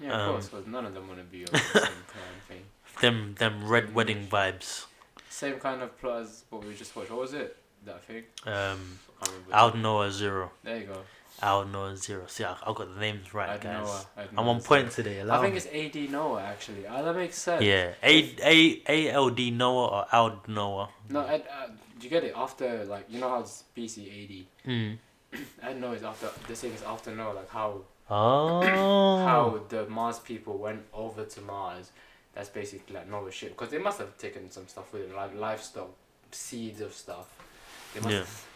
Yeah, 0.00 0.12
of 0.14 0.20
Um, 0.20 0.32
course, 0.34 0.48
but 0.48 0.66
none 0.66 0.86
of 0.86 0.94
them 0.94 1.06
want 1.08 1.20
to 1.20 1.24
be 1.24 1.40
on 1.46 1.52
the 1.52 1.58
same 1.58 1.82
kind 1.82 2.32
of 2.38 2.42
thing. 2.48 2.64
Them 3.02 3.34
them 3.38 3.68
red 3.68 3.88
Mm. 3.88 3.92
wedding 3.92 4.26
vibes. 4.28 4.86
Same 5.28 5.58
kind 5.60 5.82
of 5.82 5.98
plot 6.00 6.22
as 6.22 6.44
what 6.50 6.64
we 6.64 6.74
just 6.74 6.94
watched. 6.96 7.10
What 7.10 7.20
was 7.20 7.34
it? 7.34 7.56
That 7.84 8.02
thing? 8.04 8.22
Um, 8.46 8.98
I 9.20 9.24
can't 9.26 9.36
remember. 9.48 9.54
Al 9.54 9.74
Noah 9.76 10.10
Zero, 10.12 10.52
There 10.62 10.78
you 10.78 10.86
go. 10.86 11.02
Al 11.40 11.64
Noah 11.64 11.96
Zero. 11.96 12.24
See, 12.28 12.44
I, 12.44 12.52
I 12.64 12.72
got 12.72 12.94
the 12.94 13.00
names 13.00 13.32
right, 13.34 13.50
Ad 13.50 13.60
guys. 13.62 13.84
Noah. 13.86 14.28
I'm 14.36 14.48
on 14.48 14.60
Zero. 14.60 14.68
point 14.68 14.90
today. 14.92 15.20
Allow 15.20 15.38
I 15.38 15.42
think 15.42 15.54
me. 15.54 15.58
it's 15.58 15.96
AD 15.96 16.10
Noah 16.12 16.42
actually. 16.42 16.86
Ah, 16.86 17.02
that 17.02 17.14
makes 17.16 17.36
sense. 17.38 17.62
Yeah, 17.64 17.92
A 18.02 18.34
A 18.42 18.82
A 18.88 19.10
L 19.12 19.30
D 19.30 19.50
Noah 19.50 19.86
or 19.88 20.06
Al 20.12 20.42
Noah. 20.46 20.88
No, 21.08 21.20
Ed, 21.22 21.44
uh, 21.50 21.66
do 21.98 22.04
you 22.04 22.10
get 22.10 22.24
it 22.24 22.32
after 22.36 22.84
like 22.84 23.06
you 23.08 23.18
know 23.20 23.28
how 23.28 23.40
it's 23.40 23.64
BC 23.76 24.46
AD? 24.64 24.70
Mm. 24.70 24.98
Noah 25.80 25.92
is 25.94 26.02
after 26.02 26.28
this 26.46 26.60
thing 26.60 26.72
is 26.72 26.82
after 26.82 27.10
Noah 27.14 27.32
like 27.34 27.50
how 27.50 27.80
Oh. 28.10 29.18
how 29.24 29.60
the 29.68 29.86
Mars 29.88 30.18
people 30.18 30.58
went 30.58 30.82
over 30.92 31.24
to 31.24 31.40
Mars. 31.40 31.90
That's 32.34 32.48
basically 32.50 32.94
like 32.94 33.10
Noah's 33.10 33.34
ship 33.34 33.50
because 33.50 33.70
they 33.70 33.78
must 33.78 33.98
have 33.98 34.16
taken 34.18 34.50
some 34.50 34.66
stuff 34.68 34.92
with 34.92 35.06
them 35.08 35.16
like 35.16 35.34
livestock, 35.34 35.90
seeds 36.30 36.80
of 36.80 36.92
stuff. 36.92 37.26
They 37.94 38.00
must 38.00 38.12
Yeah. 38.12 38.18
have 38.20 38.46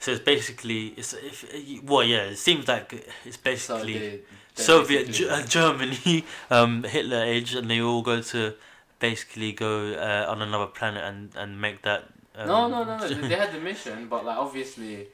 So 0.00 0.12
it's 0.12 0.20
basically 0.24 0.88
it's 0.96 1.12
if 1.14 1.44
well 1.84 2.02
yeah 2.02 2.24
it 2.32 2.36
seems 2.38 2.66
like 2.66 2.88
it's 3.24 3.36
basically 3.36 3.92
they 3.98 4.20
Soviet 4.54 5.06
basically- 5.06 5.26
Ge- 5.26 5.30
uh, 5.30 5.46
Germany 5.58 6.24
um 6.50 6.82
Hitler 6.84 7.22
age 7.22 7.54
and 7.54 7.70
they 7.70 7.80
all 7.80 8.02
go 8.02 8.20
to 8.22 8.54
basically 8.98 9.52
go 9.52 9.92
uh, 9.94 10.26
on 10.32 10.40
another 10.42 10.66
planet 10.66 11.04
and 11.04 11.30
and 11.36 11.60
make 11.60 11.82
that 11.82 12.02
um, 12.36 12.46
no, 12.48 12.68
no, 12.68 12.84
no, 12.84 12.96
no. 12.96 13.08
they 13.08 13.34
had 13.44 13.52
the 13.52 13.60
mission, 13.60 14.06
but 14.08 14.24
like 14.24 14.36
obviously. 14.38 15.08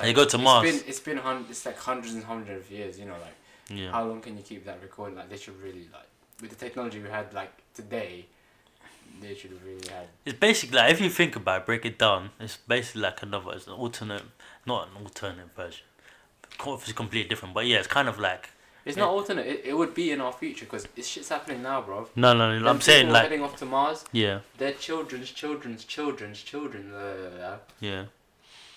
They 0.00 0.12
go 0.12 0.24
to 0.24 0.36
it's 0.36 0.44
Mars. 0.44 0.70
Been, 0.70 0.88
it's 0.88 1.00
been 1.00 1.16
hun- 1.16 1.46
it's 1.50 1.66
like 1.66 1.76
hundreds 1.78 2.14
and 2.14 2.22
hundreds 2.22 2.64
of 2.66 2.70
years. 2.70 2.98
You 2.98 3.06
know, 3.06 3.16
like 3.26 3.36
yeah 3.78 3.90
how 3.90 4.04
long 4.04 4.20
can 4.20 4.36
you 4.36 4.42
keep 4.42 4.64
that 4.66 4.78
recording? 4.82 5.16
Like 5.16 5.28
they 5.30 5.36
should 5.36 5.58
really 5.60 5.88
like 5.92 6.06
with 6.40 6.50
the 6.50 6.56
technology 6.56 7.00
we 7.00 7.08
had 7.08 7.32
like 7.34 7.52
today, 7.74 8.26
they 9.20 9.34
should 9.34 9.50
have 9.50 9.64
really 9.64 9.86
had. 9.88 10.06
it's 10.24 10.38
basically 10.38 10.78
like 10.78 10.92
if 10.92 11.00
you 11.00 11.10
think 11.10 11.36
about 11.36 11.60
it, 11.62 11.66
break 11.66 11.84
it 11.84 11.98
down 11.98 12.30
it's 12.40 12.56
basically 12.56 13.02
like 13.02 13.22
another 13.22 13.52
it's 13.52 13.66
an 13.66 13.72
alternate 13.74 14.22
not 14.66 14.88
an 14.88 15.02
alternate 15.02 15.54
version 15.54 15.84
it's 16.58 16.92
completely 16.92 17.28
different 17.28 17.54
but 17.54 17.66
yeah 17.66 17.78
it's 17.78 17.86
kind 17.88 18.08
of 18.08 18.18
like 18.18 18.50
It's 18.84 18.96
Yeah. 18.96 19.04
not 19.04 19.10
alternate. 19.12 19.46
It, 19.46 19.60
it 19.70 19.74
would 19.76 19.92
be 19.94 20.10
in 20.10 20.20
our 20.22 20.32
future 20.32 20.64
because 20.64 20.84
this 20.96 21.06
shit's 21.06 21.28
happening 21.28 21.62
now, 21.62 21.82
bro. 21.82 22.08
no 22.16 22.32
no, 22.32 22.44
no 22.52 22.58
Them 22.58 22.66
I'm 22.68 22.80
saying 22.80 23.10
like 23.10 23.22
heading 23.24 23.42
off 23.42 23.56
to 23.56 23.66
Mars. 23.66 24.04
yeah 24.12 24.40
Their 24.58 24.72
children's 24.72 25.30
children's 25.30 25.84
children's 25.84 26.40
children 26.42 26.92
uh, 26.94 27.58
yeah 27.80 28.04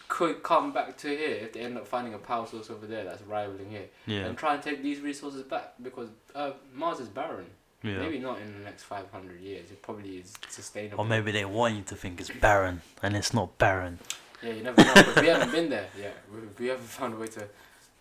could 0.10 0.44
come 0.44 0.72
back 0.74 0.96
to 0.98 1.08
here 1.08 1.38
if 1.46 1.54
they 1.54 1.62
end 1.62 1.78
up 1.78 1.88
finding 1.88 2.14
a 2.14 2.18
power 2.20 2.46
source 2.46 2.70
over 2.70 2.86
there 2.86 3.04
that's 3.04 3.24
rivaling 3.24 3.70
here 3.70 3.88
yeah 4.06 4.26
and 4.26 4.38
try 4.38 4.54
and 4.54 4.62
take 4.62 4.84
these 4.84 5.00
resources 5.00 5.42
back 5.44 5.74
because 5.82 6.10
uh, 6.36 6.52
Mars 6.74 7.00
is 7.00 7.08
barren. 7.08 7.48
Yeah 7.84 8.00
Maybe 8.00 8.20
not 8.20 8.40
in 8.40 8.54
the 8.58 8.64
next 8.64 8.84
five 8.84 9.10
hundred 9.12 9.40
years. 9.42 9.70
It 9.72 9.82
probably 9.82 10.18
is 10.18 10.34
sustainable. 10.50 11.04
or 11.04 11.06
maybe 11.06 11.32
they 11.32 11.46
want 11.46 11.76
you 11.76 11.84
to 11.84 11.96
think 11.96 12.20
it's 12.22 12.30
barren 12.30 12.82
and 13.04 13.16
it's 13.16 13.34
not 13.34 13.58
barren 13.58 14.00
Yeah, 14.42 14.54
you 14.54 14.64
never 14.64 14.84
know. 14.84 14.94
But 14.94 15.22
we 15.22 15.28
haven't 15.28 15.52
been 15.52 15.70
there 15.70 15.88
yet. 15.98 16.16
We, 16.32 16.40
we 16.60 16.68
haven't 16.68 16.86
found 17.00 17.14
a 17.14 17.18
way 17.18 17.28
to 17.28 17.44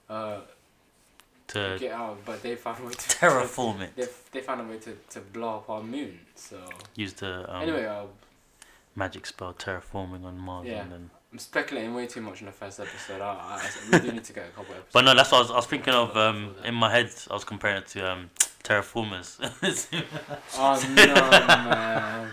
uh, 0.09 0.41
to 1.49 1.77
get 1.79 1.93
out. 1.93 2.19
But 2.25 2.43
they 2.43 2.55
found 2.57 2.83
a 2.83 2.87
way 2.87 2.93
to 2.93 3.09
terraform 3.19 3.81
it 3.83 3.91
They 3.97 4.07
they 4.33 4.41
found 4.41 4.61
a 4.61 4.65
way 4.65 4.79
to, 4.79 4.93
to 5.11 5.21
blow 5.21 5.57
up 5.59 5.71
our 5.71 5.83
moon. 5.83 6.19
So 6.35 6.57
use 6.95 7.13
the 7.15 7.33
um, 7.55 7.63
anyway, 7.63 7.85
uh, 7.87 8.05
magic 8.95 9.27
spell 9.27 9.55
terraforming 9.55 10.25
on 10.25 10.39
Mars 10.39 10.67
Yeah. 10.67 10.83
and 10.83 10.93
then 10.93 11.11
I'm 11.33 11.39
speculating 11.39 11.95
way 11.95 12.07
too 12.07 12.21
much 12.21 12.41
in 12.41 12.47
the 12.47 12.53
first 12.53 12.79
episode. 12.79 13.23
I, 13.23 13.33
I, 13.33 13.71
we 13.91 13.99
do 14.01 14.13
need 14.13 14.25
to 14.25 14.35
get 14.35 14.45
a 14.49 14.51
couple 14.51 14.75
episodes. 14.81 14.93
But 14.93 15.05
no, 15.07 15.15
that's 15.15 15.33
what 15.33 15.39
I 15.39 15.41
was, 15.41 15.51
I 15.51 15.57
was 15.57 15.65
thinking 15.67 15.95
of. 15.95 16.15
Um, 16.15 16.55
in 16.63 16.75
my 16.75 16.91
head, 16.91 17.11
I 17.31 17.33
was 17.33 17.45
comparing 17.45 17.79
it 17.79 17.87
to 17.95 18.13
um, 18.13 18.31
Terra 18.63 18.83
Formars. 18.83 19.39
Oh 20.57 20.95
no, 20.97 21.05
man. 21.15 22.31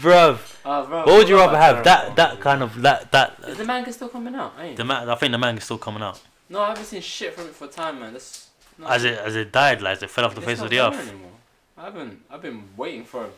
Bro, 0.00 0.38
Oh, 0.64 0.86
bro, 0.86 0.98
what 0.98 1.06
would 1.06 1.28
you 1.28 1.36
rather 1.36 1.56
have? 1.56 1.84
That 1.84 2.16
that 2.16 2.40
kind 2.40 2.62
of 2.62 2.80
that 2.82 3.10
that 3.12 3.38
Is 3.48 3.56
the 3.58 3.64
manga 3.64 3.92
still 3.92 4.08
coming 4.08 4.34
out? 4.34 4.52
Ain't 4.60 4.76
the 4.76 4.84
ma- 4.84 5.10
I 5.10 5.14
think 5.14 5.32
the 5.32 5.38
manga's 5.38 5.64
still 5.64 5.78
coming 5.78 6.02
out. 6.02 6.20
No, 6.48 6.60
I 6.60 6.68
haven't 6.68 6.84
seen 6.84 7.00
shit 7.00 7.34
from 7.34 7.46
it 7.46 7.54
for 7.54 7.64
a 7.66 7.68
time, 7.68 8.00
man. 8.00 8.12
That's 8.12 8.48
no, 8.78 8.86
As 8.88 9.04
it 9.04 9.18
as 9.18 9.36
it 9.36 9.52
died, 9.52 9.80
like 9.82 9.96
as 9.98 10.02
it 10.02 10.10
fell 10.10 10.24
off 10.24 10.34
the 10.34 10.40
it's 10.40 10.46
face 10.46 10.58
not 10.58 10.64
of 10.64 10.70
the 10.70 10.80
earth. 10.80 11.08
Anymore. 11.08 11.30
I 11.78 11.84
haven't. 11.84 12.22
I've 12.30 12.42
been 12.42 12.64
waiting 12.76 13.04
for. 13.04 13.28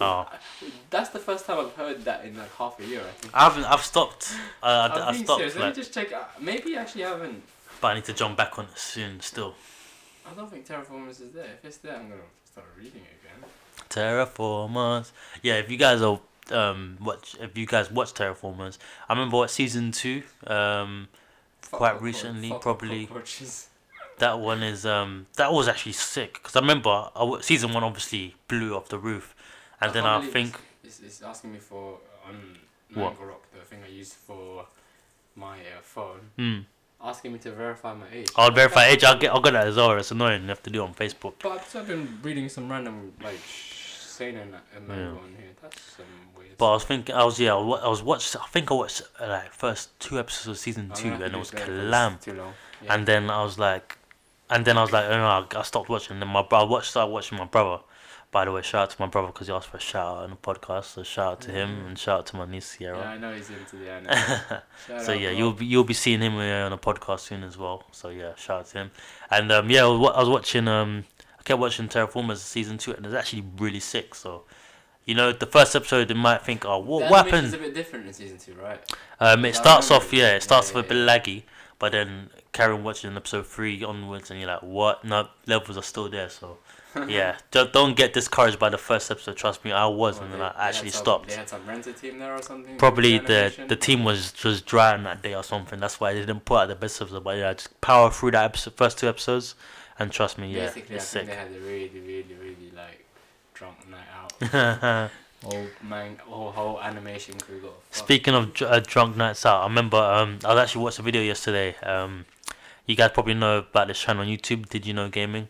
Oh, 0.00 0.28
That's 0.90 1.10
the 1.10 1.20
first 1.20 1.46
time 1.46 1.58
I've 1.60 1.72
heard 1.74 2.04
that 2.04 2.24
in 2.24 2.36
like 2.36 2.52
half 2.56 2.80
a 2.80 2.84
year. 2.84 3.00
I 3.00 3.10
think. 3.12 3.32
I 3.34 3.44
haven't. 3.44 3.64
I've 3.64 3.82
stopped. 3.82 4.32
Uh, 4.60 4.66
I, 4.66 4.86
I'm 4.96 5.02
I 5.02 5.12
being 5.12 5.24
stopped. 5.24 5.38
serious. 5.38 5.54
Let 5.54 5.62
Like, 5.66 5.76
me 5.76 5.82
just 5.82 5.94
check. 5.94 6.08
Maybe 6.40 6.76
actually 6.76 7.04
I 7.04 7.10
haven't. 7.10 7.42
but 7.80 7.88
I 7.88 7.94
need 7.94 8.04
to 8.06 8.12
jump 8.12 8.36
back 8.36 8.58
on 8.58 8.64
it 8.64 8.76
soon. 8.78 9.20
Still, 9.20 9.54
I 10.26 10.34
don't 10.34 10.50
think 10.50 10.64
Terra 10.64 10.84
Formars 10.84 11.20
is 11.20 11.32
there. 11.32 11.44
If 11.58 11.64
it's 11.64 11.76
there, 11.78 11.96
I'm 11.96 12.08
gonna 12.08 12.20
start 12.44 12.66
reading 12.78 13.02
it 13.02 13.20
again. 13.22 13.48
Terra 13.88 14.26
Formars. 14.26 15.10
Yeah, 15.42 15.54
if 15.54 15.70
you 15.70 15.76
guys 15.76 16.02
are 16.02 16.20
um 16.50 16.98
watch 17.00 17.36
if 17.40 17.56
you 17.56 17.66
guys 17.66 17.90
watch 17.90 18.14
Terra 18.14 18.34
Formars, 18.34 18.78
I 19.08 19.12
remember 19.12 19.36
what 19.36 19.50
season 19.50 19.92
two. 19.92 20.22
Um, 20.46 21.08
Fuck 21.62 21.78
Quite 21.78 22.02
recently, 22.02 22.50
fuck 22.50 22.60
probably- 22.60 23.08
that 24.18 24.38
one 24.38 24.62
is 24.62 24.86
um 24.86 25.26
that 25.36 25.52
was 25.52 25.66
actually 25.66 25.92
sick 25.92 26.34
because 26.34 26.54
I 26.54 26.60
remember 26.60 27.10
I 27.16 27.38
season 27.40 27.72
one 27.72 27.82
obviously 27.82 28.36
blew 28.48 28.76
off 28.76 28.88
the 28.88 28.98
roof, 28.98 29.34
and 29.80 29.92
then 29.92 30.04
I 30.04 30.20
think 30.26 30.60
It's, 30.84 31.00
it's 31.00 31.22
asking 31.22 31.52
me 31.52 31.58
for? 31.58 31.98
Rock, 32.94 33.42
the 33.52 33.60
thing 33.64 33.80
I 33.84 33.88
use 33.88 34.12
for 34.12 34.66
my 35.34 35.56
uh, 35.58 35.80
phone, 35.82 36.20
hmm, 36.36 36.58
asking 37.04 37.32
me 37.32 37.38
to 37.40 37.52
verify 37.52 37.92
my 37.94 38.06
age. 38.12 38.30
I'll 38.36 38.50
verify 38.50 38.86
age. 38.86 39.04
I'll 39.04 39.18
get 39.18 39.30
I'll 39.32 39.40
get 39.40 39.52
that 39.52 39.66
as 39.68 39.76
well. 39.76 39.92
It's 39.98 40.10
annoying. 40.10 40.42
You 40.42 40.48
have 40.48 40.62
to 40.64 40.70
do 40.70 40.82
on 40.82 40.94
Facebook. 40.94 41.34
But 41.42 41.52
I've- 41.52 41.78
I've 41.78 41.86
been 41.86 42.18
reading 42.22 42.48
some 42.48 42.70
random 42.70 43.12
like 43.22 43.38
seinen 44.16 44.54
uh, 44.54 44.58
manga 44.86 45.18
on 45.20 45.34
here. 45.38 45.50
That's 45.62 45.80
some 45.80 46.06
weird. 46.36 46.56
But 46.58 46.70
I 46.70 46.74
was 46.74 46.84
thinking, 46.84 47.14
I 47.14 47.24
was 47.24 47.38
yeah, 47.40 47.54
I 47.54 47.88
was 47.88 48.02
watched. 48.02 48.36
I 48.36 48.46
think 48.46 48.70
I 48.70 48.74
watched 48.74 49.02
uh, 49.20 49.28
like 49.28 49.52
first 49.52 49.98
two 50.00 50.18
episodes 50.18 50.48
of 50.48 50.58
season 50.58 50.90
two, 50.94 51.08
and 51.12 51.22
it 51.22 51.36
was 51.36 51.50
do 51.50 51.56
that 51.58 51.66
'cause 51.66 51.88
clam. 51.88 52.12
it's 52.14 52.24
Too 52.24 52.34
long. 52.34 52.54
Yeah. 52.82 52.94
And 52.94 53.06
then 53.06 53.30
I 53.30 53.42
was 53.42 53.58
like, 53.58 53.98
and 54.50 54.64
then 54.64 54.76
I 54.78 54.82
was 54.82 54.92
like, 54.92 55.06
oh, 55.06 55.16
no, 55.16 55.26
I, 55.26 55.46
I 55.58 55.62
stopped 55.62 55.88
watching. 55.88 56.12
And 56.14 56.22
then 56.22 56.28
my 56.28 56.42
bro, 56.42 56.60
I 56.60 56.62
watched, 56.64 56.90
started 56.90 57.10
watching 57.12 57.38
my 57.38 57.46
brother. 57.46 57.82
By 58.34 58.44
the 58.44 58.50
way, 58.52 58.62
shout 58.62 58.82
out 58.82 58.90
to 58.90 58.96
my 59.00 59.06
brother 59.06 59.28
because 59.28 59.46
he 59.46 59.52
asked 59.52 59.68
for 59.68 59.76
a 59.76 59.80
shout 59.80 60.06
out 60.16 60.24
on 60.24 60.30
the 60.30 60.36
podcast. 60.36 60.86
So 60.94 61.02
shout 61.04 61.32
out 61.32 61.40
to 61.42 61.52
him 61.52 61.68
Mhm. 61.68 61.86
and 61.86 61.98
shout 61.98 62.18
out 62.18 62.26
to 62.26 62.36
my 62.36 62.46
niece 62.46 62.66
Sierra. 62.66 62.98
yeah, 62.98 63.10
I 63.10 63.18
know 63.18 63.32
he's 63.32 63.48
into 63.48 63.76
the 63.76 63.88
anime. 63.90 64.60
So 65.06 65.12
yeah, 65.12 65.30
you'll 65.30 65.52
be 65.52 65.64
you'll 65.66 65.84
be 65.84 65.94
seeing 65.94 66.20
him 66.20 66.34
uh, 66.36 66.66
on 66.66 66.72
a 66.72 66.78
podcast 66.78 67.20
soon 67.20 67.44
as 67.44 67.56
well. 67.56 67.84
So 67.92 68.08
yeah, 68.08 68.34
shout 68.34 68.60
out 68.60 68.66
to 68.66 68.78
him. 68.78 68.90
And 69.30 69.52
um, 69.52 69.70
yeah, 69.70 69.84
I 69.84 69.86
was, 69.86 69.98
wa- 70.00 70.10
I 70.16 70.20
was 70.20 70.28
watching 70.28 70.66
um, 70.68 71.04
I 71.38 71.42
kept 71.44 71.60
watching 71.60 71.88
Terra 71.88 72.08
Formars 72.08 72.38
season 72.38 72.76
two, 72.76 72.92
and 72.92 73.06
it's 73.06 73.14
actually 73.14 73.44
really 73.56 73.80
sick. 73.80 74.14
So. 74.16 74.42
You 75.06 75.14
know, 75.14 75.32
the 75.32 75.44
first 75.44 75.76
episode, 75.76 76.08
they 76.08 76.14
might 76.14 76.40
think, 76.40 76.64
"Oh, 76.64 76.78
what, 76.78 77.00
the 77.00 77.10
what 77.10 77.26
animation's 77.26 77.52
happened?" 77.52 77.54
a 77.54 77.66
bit 77.68 77.74
different 77.74 78.06
in 78.06 78.12
season 78.14 78.38
two, 78.38 78.54
right? 78.54 78.80
Um, 79.20 79.44
it 79.44 79.54
starts 79.54 79.90
off, 79.90 80.10
yeah, 80.14 80.22
Yeah, 80.30 80.36
it 80.36 80.42
starts 80.42 80.72
yeah, 80.72 80.78
off 80.78 80.86
a 80.86 80.88
bit 80.88 80.96
laggy, 80.96 81.42
but 81.78 81.92
then 81.92 82.30
Karen 82.54 82.82
watching 82.82 83.14
episode 83.14 83.46
three 83.46 83.84
onwards, 83.84 84.30
and 84.30 84.40
you're 84.40 84.48
like, 84.48 84.62
what? 84.62 85.04
No, 85.04 85.28
levels 85.46 85.76
are 85.76 85.82
still 85.82 86.08
there. 86.08 86.30
So, 86.30 86.56
yeah, 87.08 87.36
don't, 87.50 87.72
don't 87.72 87.96
get 87.96 88.12
discouraged 88.12 88.58
by 88.58 88.68
the 88.68 88.78
first 88.78 89.10
episode. 89.10 89.36
Trust 89.36 89.64
me, 89.64 89.72
I 89.72 89.86
was, 89.86 90.16
Well, 90.16 90.24
and 90.24 90.32
then 90.32 90.40
they 90.40 90.46
I 90.46 90.68
actually 90.68 90.90
some- 90.90 91.02
stopped. 91.04 91.28
They 91.28 91.36
had 91.36 91.48
some 91.48 91.66
renter 91.66 91.92
team 91.92 92.18
there 92.18 92.34
or 92.34 92.42
something. 92.42 92.76
Probably 92.76 93.18
the 93.18 93.52
the 93.68 93.76
team 93.76 94.04
was 94.04 94.32
just 94.32 94.66
dry 94.66 94.92
on 94.94 95.02
that 95.04 95.22
day 95.22 95.34
or 95.34 95.42
something. 95.42 95.80
That's 95.80 95.98
why 96.00 96.12
they 96.14 96.20
didn't 96.20 96.44
put 96.44 96.56
out 96.60 96.68
the 96.68 96.74
best 96.74 97.00
episode. 97.00 97.24
But 97.24 97.38
yeah, 97.38 97.52
just 97.54 97.80
power 97.80 98.10
through 98.10 98.32
that 98.32 98.44
episode, 98.44 98.74
first 98.74 98.98
two 98.98 99.08
episodes, 99.08 99.54
and 99.98 100.10
trust 100.12 100.38
me, 100.38 100.52
yeah, 100.52 100.66
Basically, 100.66 100.94
I 100.94 100.98
it's 100.98 101.10
think 101.12 101.26
sick. 101.28 101.34
they 101.34 101.40
had 101.40 101.48
a 101.48 101.60
really, 101.64 102.00
really, 102.00 102.34
really 102.40 102.72
like 102.76 103.04
drunk 103.54 103.76
night 103.88 104.08
out. 104.14 105.10
whole 105.44 105.66
man, 105.82 106.16
whole 106.26 106.50
whole 106.52 106.80
animation 106.80 107.38
crew 107.38 107.60
got. 107.60 107.72
Speaking 107.90 108.34
of 108.34 108.62
uh, 108.62 108.80
drunk 108.80 109.16
nights 109.16 109.44
out, 109.44 109.62
I 109.62 109.66
remember 109.66 109.98
um, 109.98 110.38
I 110.44 110.54
was 110.54 110.62
actually 110.62 110.82
watched 110.84 110.98
a 110.98 111.02
video 111.02 111.22
yesterday. 111.22 111.76
Um, 111.82 112.24
you 112.86 112.96
guys 112.96 113.10
probably 113.12 113.34
know 113.34 113.58
about 113.58 113.88
this 113.88 113.98
channel 114.00 114.22
on 114.22 114.28
YouTube. 114.28 114.68
Did 114.68 114.86
you 114.86 114.92
know 114.94 115.08
gaming? 115.08 115.48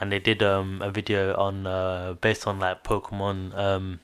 And 0.00 0.10
they 0.10 0.18
did 0.18 0.42
um, 0.42 0.82
a 0.82 0.90
video 0.90 1.34
on 1.36 1.66
uh, 1.66 2.14
based 2.20 2.46
on 2.46 2.58
like 2.58 2.82
Pokemon 2.82 3.56
um, 3.56 4.00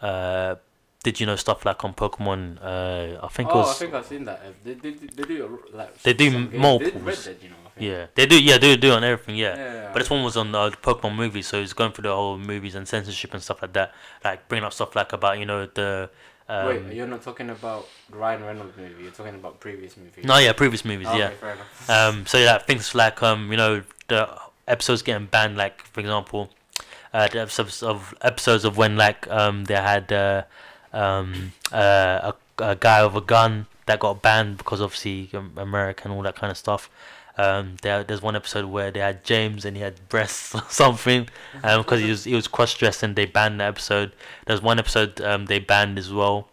uh, 0.00 0.56
did 1.02 1.18
you 1.18 1.26
know 1.26 1.36
stuff 1.36 1.64
like 1.64 1.84
on 1.84 1.94
Pokemon? 1.94 2.58
Uh, 2.62 3.24
I 3.24 3.28
think 3.28 3.48
it 3.48 3.54
oh, 3.54 3.60
I 3.60 3.62
was 3.62 3.78
think 3.78 3.94
I've 3.94 4.06
seen 4.06 4.24
that. 4.24 4.40
They, 4.64 4.74
they, 4.74 4.90
they 4.90 5.22
do 5.22 5.60
like 5.72 6.00
They 6.02 6.12
do 6.12 6.48
multiples. 6.50 7.24
They 7.24 7.32
did 7.32 7.42
you 7.42 7.48
know. 7.50 7.56
Yeah 7.78 8.06
they 8.14 8.26
do 8.26 8.40
yeah 8.40 8.58
they 8.58 8.76
do 8.76 8.92
on 8.92 9.02
everything 9.02 9.34
yeah. 9.36 9.56
Yeah. 9.56 9.90
But 9.92 10.00
this 10.00 10.10
one 10.10 10.22
was 10.22 10.36
on 10.36 10.54
uh, 10.54 10.68
the 10.68 10.76
Pokemon 10.76 11.16
movie, 11.16 11.42
so 11.42 11.58
he's 11.60 11.72
going 11.72 11.92
through 11.92 12.02
the 12.02 12.14
whole 12.14 12.38
movies 12.38 12.74
and 12.74 12.86
censorship 12.86 13.32
and 13.32 13.42
stuff 13.42 13.62
like 13.62 13.72
that, 13.72 13.92
like 14.22 14.46
bringing 14.48 14.64
up 14.64 14.72
stuff 14.72 14.94
like 14.94 15.12
about 15.12 15.38
you 15.38 15.46
know 15.46 15.66
the. 15.66 16.10
Um, 16.48 16.66
Wait, 16.66 16.94
you're 16.94 17.06
not 17.06 17.22
talking 17.22 17.48
about 17.50 17.88
Ryan 18.10 18.44
Reynolds 18.44 18.76
movie. 18.76 19.04
You're 19.04 19.12
talking 19.12 19.36
about 19.36 19.58
previous 19.60 19.96
movies. 19.96 20.24
no, 20.24 20.36
yeah, 20.38 20.52
previous 20.52 20.84
movies, 20.84 21.06
Oh, 21.08 21.16
yeah. 21.16 21.28
Okay, 21.28 21.36
fair 21.36 21.52
enough. 21.54 21.90
Um, 21.90 22.26
so 22.26 22.36
yeah, 22.36 22.58
things 22.58 22.94
like 22.94 23.22
um, 23.22 23.50
you 23.50 23.56
know, 23.56 23.82
the 24.08 24.28
episodes 24.66 25.02
getting 25.02 25.26
banned. 25.26 25.56
Like 25.56 25.82
for 25.82 26.00
example, 26.00 26.50
uh, 27.12 27.28
the 27.28 27.40
episodes 27.40 27.82
of 27.82 28.14
episodes 28.22 28.64
of 28.64 28.76
when 28.76 28.96
like 28.96 29.28
um 29.30 29.64
they 29.64 29.74
had 29.74 30.12
uh, 30.12 30.44
um 30.92 31.52
uh, 31.72 32.32
a, 32.58 32.64
a 32.64 32.76
guy 32.76 33.04
with 33.04 33.16
a 33.16 33.20
gun 33.20 33.66
that 33.86 34.00
got 34.00 34.22
banned 34.22 34.58
because 34.58 34.80
obviously 34.80 35.30
um, 35.34 35.52
America 35.56 36.02
and 36.04 36.12
all 36.12 36.22
that 36.22 36.36
kind 36.36 36.50
of 36.50 36.56
stuff. 36.56 36.90
Um, 37.38 37.76
there, 37.80 38.04
there's 38.04 38.20
one 38.20 38.36
episode 38.36 38.66
where 38.66 38.90
they 38.90 39.00
had 39.00 39.24
James 39.24 39.64
and 39.64 39.74
he 39.74 39.82
had 39.82 40.06
breasts 40.10 40.54
or 40.54 40.62
something, 40.68 41.28
um, 41.62 41.80
because 41.80 42.00
he 42.00 42.10
was 42.10 42.24
he 42.24 42.34
was 42.34 42.46
cross 42.46 42.74
dressed 42.74 43.02
and 43.02 43.16
they 43.16 43.26
banned 43.26 43.60
the 43.60 43.64
episode. 43.64 44.12
There's 44.46 44.62
one 44.62 44.78
episode 44.78 45.20
um 45.20 45.46
they 45.46 45.58
banned 45.58 45.98
as 45.98 46.12
well, 46.12 46.48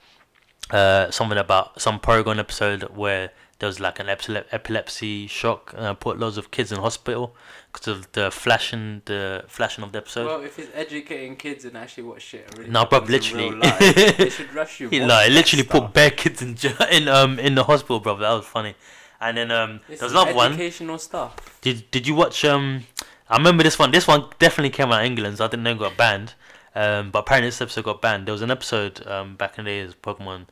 uh, 0.72 1.12
something 1.12 1.38
about 1.38 1.82
some 1.82 2.00
Porygon 2.00 2.40
episode 2.40 2.84
where 2.96 3.32
there 3.60 3.68
was 3.68 3.80
like 3.80 4.00
an 4.00 4.08
epile- 4.08 4.46
epilepsy 4.52 5.28
shock, 5.28 5.74
uh, 5.78 5.94
put 5.94 6.18
loads 6.20 6.38
of 6.38 6.50
kids 6.52 6.72
in 6.72 6.80
hospital 6.80 7.36
because 7.72 7.88
of 7.88 8.12
the 8.14 8.32
flashing, 8.32 9.02
the 9.06 9.44
flashing 9.48 9.84
of 9.84 9.92
the 9.92 9.98
episode. 10.00 10.26
well, 10.26 10.42
if 10.42 10.58
it's 10.58 10.72
educating 10.74 11.36
kids 11.36 11.66
and 11.66 11.78
actually 11.78 12.04
what 12.04 12.22
shit 12.22 12.50
really 12.58 12.70
No, 12.72 12.86
bruv, 12.86 13.02
happens 13.08 13.32
in 13.32 13.38
real 13.38 13.50
literally. 13.54 13.60
life, 13.60 14.18
they 14.18 14.30
should 14.38 14.54
rush 14.54 14.80
you. 14.80 14.90
He, 14.90 15.02
like, 15.02 15.30
literally 15.32 15.64
put 15.64 15.78
stuff. 15.84 15.94
bare 15.94 16.12
kids 16.12 16.42
in 16.42 16.58
in 16.92 17.08
um 17.08 17.38
in 17.40 17.56
the 17.56 17.64
hospital, 17.64 18.00
bro. 18.00 18.16
That 18.18 18.32
was 18.32 18.46
funny. 18.46 18.76
And 19.22 19.38
then 19.38 19.52
um 19.52 19.82
This 19.88 20.00
there 20.00 20.06
was 20.08 20.14
another 20.14 20.34
one. 20.34 20.54
Educational 20.54 20.98
stuff. 20.98 21.60
Did 21.62 21.92
Did 21.92 22.08
you 22.08 22.16
watch 22.16 22.44
um? 22.46 22.86
I 23.30 23.38
remember 23.38 23.62
this 23.64 23.78
one. 23.78 23.92
This 23.92 24.08
one 24.08 24.26
definitely 24.40 24.72
came 24.72 24.92
out 24.92 25.02
in 25.02 25.12
England. 25.12 25.38
So 25.38 25.46
I 25.46 25.48
didn't 25.50 25.64
know 25.64 25.72
it 25.72 25.80
got 25.80 25.98
banned. 25.98 26.34
Um, 26.74 27.12
but 27.12 27.20
apparently 27.20 27.50
this 27.50 27.62
episode 27.62 27.84
got 27.84 28.02
banned. 28.02 28.26
There 28.28 28.32
was 28.34 28.42
an 28.42 28.50
episode 28.52 29.06
um 29.06 29.36
back 29.36 29.60
in 29.60 29.66
the 29.66 29.72
days 29.72 29.90
of 29.90 30.02
Pokemon, 30.02 30.46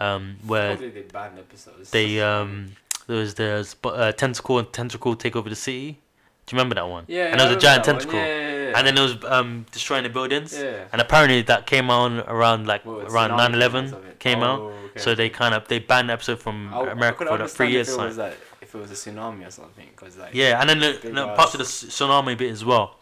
um 0.00 0.36
where 0.46 0.76
they 0.76 0.88
banned 1.02 1.38
episodes. 1.38 1.90
they 1.90 2.20
um 2.30 2.72
there 3.06 3.18
was 3.18 3.34
there's 3.34 3.76
uh, 3.84 4.12
Tentacool 4.16 4.58
and 4.60 4.68
Tentacruel 4.68 5.18
take 5.18 5.36
over 5.36 5.48
the 5.48 5.56
city. 5.56 5.98
Do 6.46 6.54
you 6.54 6.58
remember 6.58 6.74
that 6.74 6.88
one? 6.88 7.04
yeah, 7.08 7.26
and 7.26 7.40
there 7.40 7.48
was 7.48 7.56
a 7.56 7.60
giant 7.60 7.84
Tentacruel. 7.84 8.14
Yeah, 8.14 8.26
yeah, 8.26 8.70
yeah. 8.70 8.78
And 8.78 8.86
then 8.86 8.98
it 8.98 9.00
was 9.00 9.16
um 9.24 9.66
destroying 9.72 10.02
the 10.02 10.08
buildings. 10.10 10.52
yeah. 10.58 10.84
And 10.92 11.00
apparently 11.00 11.42
that 11.42 11.66
came 11.66 11.90
on 11.90 12.20
around 12.20 12.66
like 12.66 12.84
Well, 12.84 13.00
around 13.00 13.30
tsunami 13.30 13.54
9/11 13.54 13.72
because 13.72 13.92
of 13.92 14.06
it. 14.06 14.18
came 14.20 14.42
out. 14.42 14.60
Oh, 14.60 14.68
okay. 14.86 15.00
So 15.00 15.14
they 15.14 15.28
kind 15.30 15.54
of 15.54 15.68
they 15.68 15.78
banned 15.78 16.08
the 16.08 16.12
episode 16.14 16.38
from 16.40 16.72
I- 16.74 16.80
I 16.80 16.90
America 16.92 17.24
for 17.26 17.38
like 17.38 17.48
three 17.48 17.70
years. 17.70 17.88
If 17.88 17.94
it 17.98 18.02
was 18.02 18.18
like 18.18 18.38
if 18.60 18.74
it 18.74 18.78
was 18.78 18.90
a 18.90 18.94
tsunami 18.94 19.46
or 19.46 19.50
something, 19.50 19.86
because 19.94 20.16
like 20.18 20.34
Yeah, 20.34 20.60
and 20.60 20.68
then 20.68 20.80
the, 20.80 21.10
no, 21.12 21.28
parts 21.34 21.54
of 21.54 21.58
the 21.58 21.64
tsunami 21.64 22.36
bit 22.36 22.50
as 22.50 22.64
well. 22.64 22.96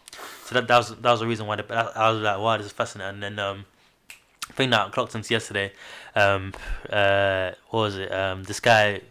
So 0.45 0.55
that, 0.55 0.67
that 0.67 0.77
was 0.77 0.89
that 0.95 1.11
was 1.11 1.19
the 1.21 1.27
reason 1.27 1.47
why 1.47 1.55
the, 1.57 1.73
I 1.95 2.11
was 2.11 2.21
like, 2.21 2.37
wow, 2.39 2.57
this 2.57 2.67
is 2.67 2.71
fascinating. 2.71 3.15
And 3.15 3.23
then 3.23 3.39
um, 3.39 3.65
thing 4.53 4.69
that 4.71 4.91
clocked 4.91 5.13
since 5.13 5.31
yesterday, 5.31 5.71
um, 6.15 6.53
uh, 6.89 7.51
what 7.69 7.79
was 7.79 7.97
it? 7.97 8.11
Um, 8.11 8.43
this 8.43 8.59
guy, 8.59 9.01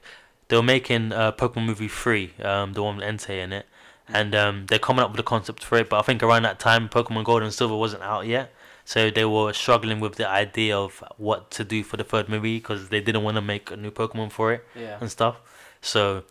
they 0.48 0.56
were 0.56 0.62
making 0.62 1.12
uh, 1.12 1.32
Pokemon 1.32 1.66
movie 1.66 1.88
three, 1.88 2.32
um, 2.42 2.72
the 2.72 2.82
one 2.82 2.96
with 2.96 3.04
Entei 3.04 3.42
in 3.42 3.52
it, 3.52 3.66
and 4.08 4.34
um, 4.34 4.66
they're 4.66 4.78
coming 4.78 5.02
up 5.02 5.10
with 5.10 5.20
a 5.20 5.24
concept 5.24 5.64
for 5.64 5.78
it. 5.78 5.88
But 5.88 5.98
I 5.98 6.02
think 6.02 6.22
around 6.22 6.42
that 6.42 6.58
time, 6.58 6.88
Pokemon 6.88 7.24
Gold 7.24 7.42
and 7.42 7.52
Silver 7.52 7.76
wasn't 7.76 8.02
out 8.02 8.26
yet. 8.26 8.52
So 8.84 9.10
they 9.10 9.24
were 9.24 9.52
struggling 9.52 10.00
with 10.00 10.16
the 10.16 10.28
idea 10.28 10.76
of 10.76 11.04
what 11.16 11.52
to 11.52 11.64
do 11.64 11.84
for 11.84 11.96
the 11.96 12.04
third 12.04 12.28
movie 12.28 12.58
because 12.58 12.88
they 12.88 13.00
didn't 13.00 13.22
want 13.22 13.36
to 13.36 13.40
make 13.40 13.70
a 13.70 13.76
new 13.76 13.92
Pokemon 13.92 14.32
for 14.32 14.52
it 14.52 14.66
yeah. 14.74 14.98
and 15.00 15.08
stuff. 15.08 15.36
So 15.80 16.24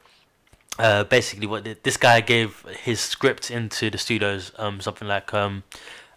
uh, 0.77 1.05
basically, 1.05 1.47
what 1.47 1.63
the, 1.63 1.77
this 1.81 1.97
guy 1.97 2.19
gave 2.19 2.65
his 2.83 2.99
script 2.99 3.49
into 3.49 3.89
the 3.89 3.97
studios, 3.97 4.51
um, 4.57 4.81
something 4.81 5.07
like 5.07 5.33
um, 5.33 5.63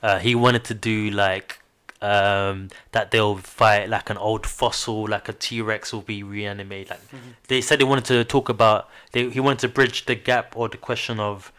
uh, 0.03 0.19
he 0.19 0.35
wanted 0.35 0.65
to 0.65 0.75
do 0.75 1.11
like 1.11 1.61
um 2.05 2.57
that 2.95 3.07
they'll 3.13 3.39
fight 3.61 3.85
like 3.97 4.09
an 4.15 4.19
old 4.29 4.45
fossil, 4.59 4.99
like 5.15 5.27
a 5.33 5.35
T 5.45 5.47
Rex 5.71 5.81
will 5.93 6.07
be 6.15 6.21
reanimated. 6.37 6.91
Like 6.91 7.05
they 7.49 7.61
said, 7.67 7.77
they 7.79 7.89
wanted 7.93 8.07
to 8.13 8.25
talk 8.25 8.47
about. 8.57 8.81
They 9.13 9.23
he 9.37 9.41
wanted 9.47 9.61
to 9.67 9.71
bridge 9.79 9.99
the 10.11 10.17
gap 10.31 10.47
or 10.59 10.67
the 10.75 10.81
question 10.89 11.17
of 11.31 11.53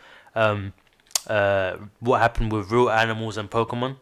um 0.44 0.60
uh 1.38 1.72
what 2.08 2.18
happened 2.26 2.50
with 2.54 2.72
real 2.76 2.90
animals 3.04 3.36
and 3.38 3.48
Pokemon. 3.50 3.94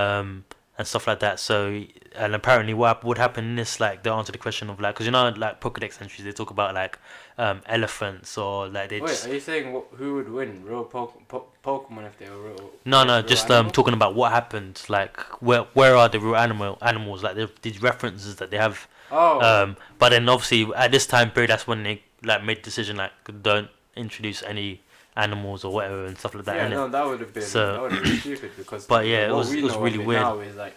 Um, 0.00 0.44
and 0.78 0.86
stuff 0.88 1.06
like 1.06 1.20
that. 1.20 1.38
So, 1.38 1.84
and 2.14 2.34
apparently, 2.34 2.72
what 2.72 3.04
would 3.04 3.18
happen 3.18 3.44
in 3.44 3.56
this, 3.56 3.80
like, 3.80 4.02
they 4.02 4.08
answer 4.18 4.32
the 4.32 4.38
question 4.38 4.70
of 4.70 4.80
like, 4.80 4.94
because 4.94 5.04
you 5.04 5.12
know, 5.12 5.28
like 5.36 5.60
Pokedex 5.60 6.00
entries, 6.00 6.24
they 6.24 6.32
talk 6.32 6.50
about 6.50 6.74
like 6.74 6.98
um 7.44 7.58
elephants 7.66 8.36
or 8.36 8.68
like 8.68 8.88
they 8.90 9.00
Wait, 9.00 9.08
just 9.08 9.26
are 9.26 9.34
you 9.34 9.40
saying 9.40 9.64
wh- 9.74 9.96
who 9.96 10.08
would 10.16 10.28
win, 10.38 10.50
real 10.70 10.84
po- 10.84 11.14
po- 11.32 11.46
Pokemon 11.64 12.04
if 12.06 12.18
they 12.18 12.28
were 12.28 12.42
real? 12.50 12.70
no, 12.84 12.98
no, 13.04 13.16
real 13.18 13.26
just 13.34 13.50
um 13.50 13.70
talking 13.70 13.94
about 13.94 14.14
what 14.14 14.28
happened, 14.32 14.76
like 14.88 15.16
where 15.48 15.62
where 15.78 15.96
are 15.96 16.08
the 16.08 16.20
real 16.20 16.36
animal 16.36 16.76
animals, 16.82 17.22
like 17.22 17.36
the- 17.36 17.50
these 17.62 17.80
references 17.90 18.36
that 18.36 18.50
they 18.50 18.58
have. 18.66 18.76
Oh, 19.12 19.40
Um, 19.40 19.76
but 19.98 20.10
then 20.10 20.28
obviously 20.28 20.62
at 20.84 20.90
this 20.92 21.06
time 21.06 21.30
period, 21.30 21.50
that's 21.50 21.66
when 21.66 21.82
they 21.82 22.02
like 22.22 22.44
made 22.44 22.58
the 22.58 22.62
decision 22.70 22.96
like 22.96 23.12
don't 23.42 23.70
introduce 23.96 24.42
any 24.42 24.80
animals 25.16 25.64
or 25.64 25.72
whatever 25.72 26.04
and 26.04 26.16
stuff 26.18 26.34
like 26.34 26.44
that. 26.44 26.56
yeah, 26.56 26.68
no, 26.68 26.88
that 26.88 27.04
would 27.06 27.20
have 27.20 27.32
been 27.34 27.42
So- 27.42 27.72
that 27.72 27.82
would 27.82 27.92
have 27.92 28.04
been 28.04 28.18
stupid 28.18 28.50
because. 28.56 28.86
But 28.94 29.06
yeah, 29.06 29.28
it 29.30 29.34
was- 29.34 29.52
it 29.52 29.64
was 29.64 29.76
really 29.76 29.98
weird. 29.98 30.22
Now 30.22 30.38
is 30.40 30.56
like 30.56 30.76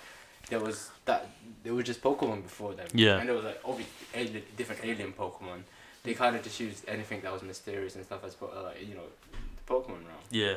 there 0.50 0.60
was 0.60 0.90
that 1.06 1.22
there 1.64 1.74
was 1.74 1.86
just 1.86 2.02
Pokemon 2.02 2.44
before 2.44 2.74
them. 2.74 2.88
Yeah. 2.94 3.18
and 3.20 3.28
there 3.28 3.36
was 3.36 3.46
like 3.46 3.60
obviously 3.66 3.94
alien, 4.16 4.44
different 4.58 4.82
alien 4.86 5.12
Pokemon. 5.14 5.60
They 6.04 6.14
kind 6.14 6.36
of 6.36 6.44
just 6.44 6.60
used 6.60 6.84
anything 6.88 7.22
that 7.22 7.32
was 7.32 7.44
mysterious 7.44 7.96
and 7.96 8.04
stuff 8.04 8.26
as 8.26 8.36
uh, 8.42 8.64
like 8.64 8.86
you 8.86 8.96
know, 8.96 9.04
the 9.32 9.74
Pokemon 9.74 10.06
realm. 10.06 10.20
Yeah, 10.30 10.56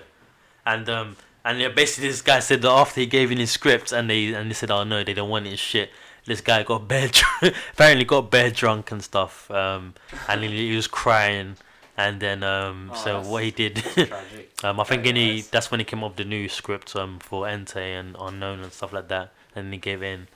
and 0.67 0.89
um, 0.89 1.17
and 1.45 1.61
yeah, 1.61 1.69
basically 1.69 2.09
this 2.09 2.21
guy 2.23 2.41
said 2.41 2.63
that 2.63 2.71
after 2.71 3.01
he 3.01 3.07
gave 3.07 3.31
in 3.31 3.39
his 3.39 3.53
script 3.53 3.93
and 3.93 4.11
they 4.11 4.35
and 4.35 4.51
they 4.51 4.55
said, 4.55 4.73
oh 4.73 4.83
no, 4.83 5.05
they 5.05 5.15
don't 5.15 5.31
want 5.31 5.47
his 5.47 5.61
shit. 5.61 5.91
This 6.25 6.41
guy 6.41 6.65
got 6.65 6.89
bad, 6.89 7.13
dr- 7.13 7.55
apparently 7.73 8.05
got 8.05 8.29
bad 8.33 8.55
drunk 8.55 8.91
and 8.91 9.01
stuff. 9.03 9.49
Um, 9.49 9.95
and 10.29 10.43
he, 10.43 10.71
he 10.71 10.75
was 10.75 10.89
crying, 10.89 11.57
and 11.97 12.19
then 12.19 12.43
um, 12.43 12.91
Oh, 12.93 12.97
so 12.97 13.21
what 13.23 13.45
he 13.45 13.53
did, 13.53 13.85
um, 14.65 14.81
I 14.81 14.85
think 14.85 15.07
in 15.07 15.15
he, 15.15 15.43
that's 15.43 15.71
when 15.71 15.79
he 15.79 15.85
came 15.85 16.03
up 16.03 16.11
with 16.11 16.17
the 16.17 16.25
new 16.25 16.49
script 16.49 16.97
um 16.97 17.21
for 17.21 17.47
Entei 17.47 17.99
and 17.99 18.17
Unown 18.17 18.65
and 18.65 18.73
stuff 18.73 18.93
like 18.93 19.07
that, 19.07 19.33
and 19.55 19.73
he 19.73 19.79
gave 19.79 20.03
in. 20.03 20.27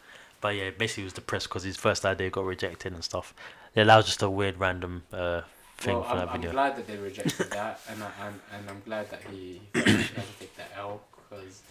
But 0.41 0.55
yeah, 0.55 0.71
basically 0.71 1.03
he 1.03 1.07
was 1.07 1.13
depressed 1.15 1.49
because 1.49 1.65
his 1.65 1.77
first 1.77 2.07
idea 2.07 2.31
got 2.31 2.45
rejected 2.45 2.93
and 2.93 3.03
stuff. 3.03 3.35
Yeah, 3.75 3.85
that 3.85 3.97
was 3.97 4.07
just 4.07 4.23
a 4.23 4.31
weird 4.31 4.59
random 4.59 5.05
uh 5.13 5.43
thing 5.79 5.95
well, 5.95 6.05
for 6.05 6.11
I'm, 6.11 6.19
that 6.19 6.29
I'm 6.31 6.41
glad 6.53 6.77
that 6.77 6.87
they 6.87 6.97
rejected 6.97 7.51
that, 7.51 7.81
and 7.89 8.03
I, 8.03 8.11
and 8.27 8.41
and 8.53 8.71
I'm 8.71 8.83
glad 8.85 9.11
that 9.11 9.23
he 9.31 9.63
had 9.75 9.85
to 9.85 10.05
take 10.39 10.57
that 10.57 10.71
L 10.77 11.01
because 11.29 11.63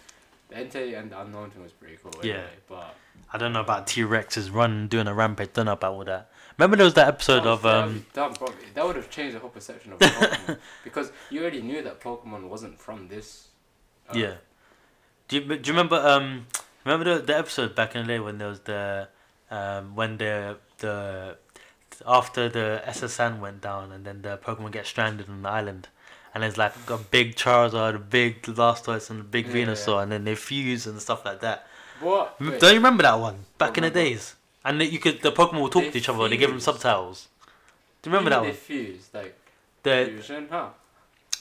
the 0.48 0.56
Entei 0.56 0.98
and 0.98 1.10
the 1.10 1.16
Unown 1.16 1.50
thing 1.52 1.62
was 1.62 1.72
pretty 1.72 1.96
cool. 2.02 2.12
Yeah. 2.24 2.42
But 2.68 2.94
I 3.32 3.38
don't 3.38 3.52
know 3.52 3.60
about 3.60 3.86
T 3.86 4.02
Rex's 4.02 4.50
run 4.50 4.88
doing 4.88 5.06
a 5.06 5.14
rampage. 5.14 5.52
Don't 5.52 5.66
know 5.66 5.72
about 5.72 5.92
all 5.92 6.04
that. 6.04 6.30
Remember 6.58 6.76
there 6.76 6.84
was 6.84 6.94
that 6.94 7.08
episode 7.08 7.44
that 7.44 7.48
of 7.48 7.66
um. 7.66 8.04
dumb, 8.12 8.32
bro. 8.34 8.48
That 8.74 8.84
would 8.86 8.96
have 8.96 9.10
changed 9.10 9.36
the 9.36 9.40
whole 9.40 9.50
perception 9.50 9.92
of 9.92 9.98
Pokemon 10.00 10.58
because 10.84 11.12
you 11.30 11.40
already 11.40 11.62
knew 11.62 11.82
that 11.82 12.00
Pokemon 12.00 12.48
wasn't 12.48 12.78
from 12.78 13.08
this. 13.08 13.48
uh, 14.08 14.14
Yeah. 14.18 14.34
Do 15.28 15.36
you, 15.36 15.42
do 15.42 15.54
you 15.54 15.72
remember 15.72 15.96
um 15.96 16.46
remember 16.84 17.14
the, 17.18 17.22
the 17.22 17.36
episode 17.38 17.76
back 17.76 17.94
in 17.94 18.02
the 18.02 18.08
day 18.08 18.18
when 18.18 18.38
there 18.38 18.48
was 18.48 18.60
the 18.60 19.08
um 19.50 19.94
when 19.94 20.16
the 20.16 20.58
the 20.78 21.36
after 22.06 22.48
the 22.48 22.82
S.S. 22.84 23.18
Anne 23.20 23.40
went 23.40 23.60
down 23.60 23.92
and 23.92 24.04
then 24.04 24.22
the 24.22 24.38
Pokemon 24.38 24.72
get 24.72 24.86
stranded 24.86 25.28
on 25.28 25.42
the 25.42 25.48
island 25.48 25.88
and 26.34 26.42
there's 26.42 26.56
like 26.58 26.72
a 26.88 26.96
big 26.98 27.34
Charizard, 27.36 27.94
a 27.96 27.98
big 27.98 28.42
Blastoise 28.42 29.10
and 29.10 29.20
a 29.20 29.24
big 29.24 29.46
Yeah, 29.48 29.52
Venusaur 29.66 30.02
and 30.02 30.12
then 30.12 30.24
they 30.24 30.34
fuse 30.34 30.86
and 30.86 31.00
stuff 31.00 31.24
like 31.24 31.40
that. 31.40 31.66
What? 32.00 32.40
Wait, 32.40 32.60
Don't 32.60 32.70
you 32.70 32.76
remember 32.78 33.02
that 33.02 33.18
one 33.18 33.40
back 33.58 33.76
in 33.76 33.82
the 33.84 33.90
days? 33.90 34.34
And 34.64 34.80
you 34.82 34.98
could 34.98 35.22
the 35.22 35.32
Pokemon 35.32 35.62
would 35.62 35.72
talk 35.72 35.84
They 35.84 35.90
to 35.90 35.98
each 35.98 36.08
other. 36.08 36.22
and 36.24 36.32
They 36.32 36.36
give 36.36 36.50
them 36.50 36.60
subtitles. 36.60 37.28
Do 38.02 38.10
you 38.10 38.16
remember 38.16 38.30
that 38.30 38.42
they 38.42 38.48
one? 38.48 38.56
fused 38.56 39.14
like 39.14 39.36
The 39.82 40.06
fusion, 40.10 40.48
huh? 40.50 40.68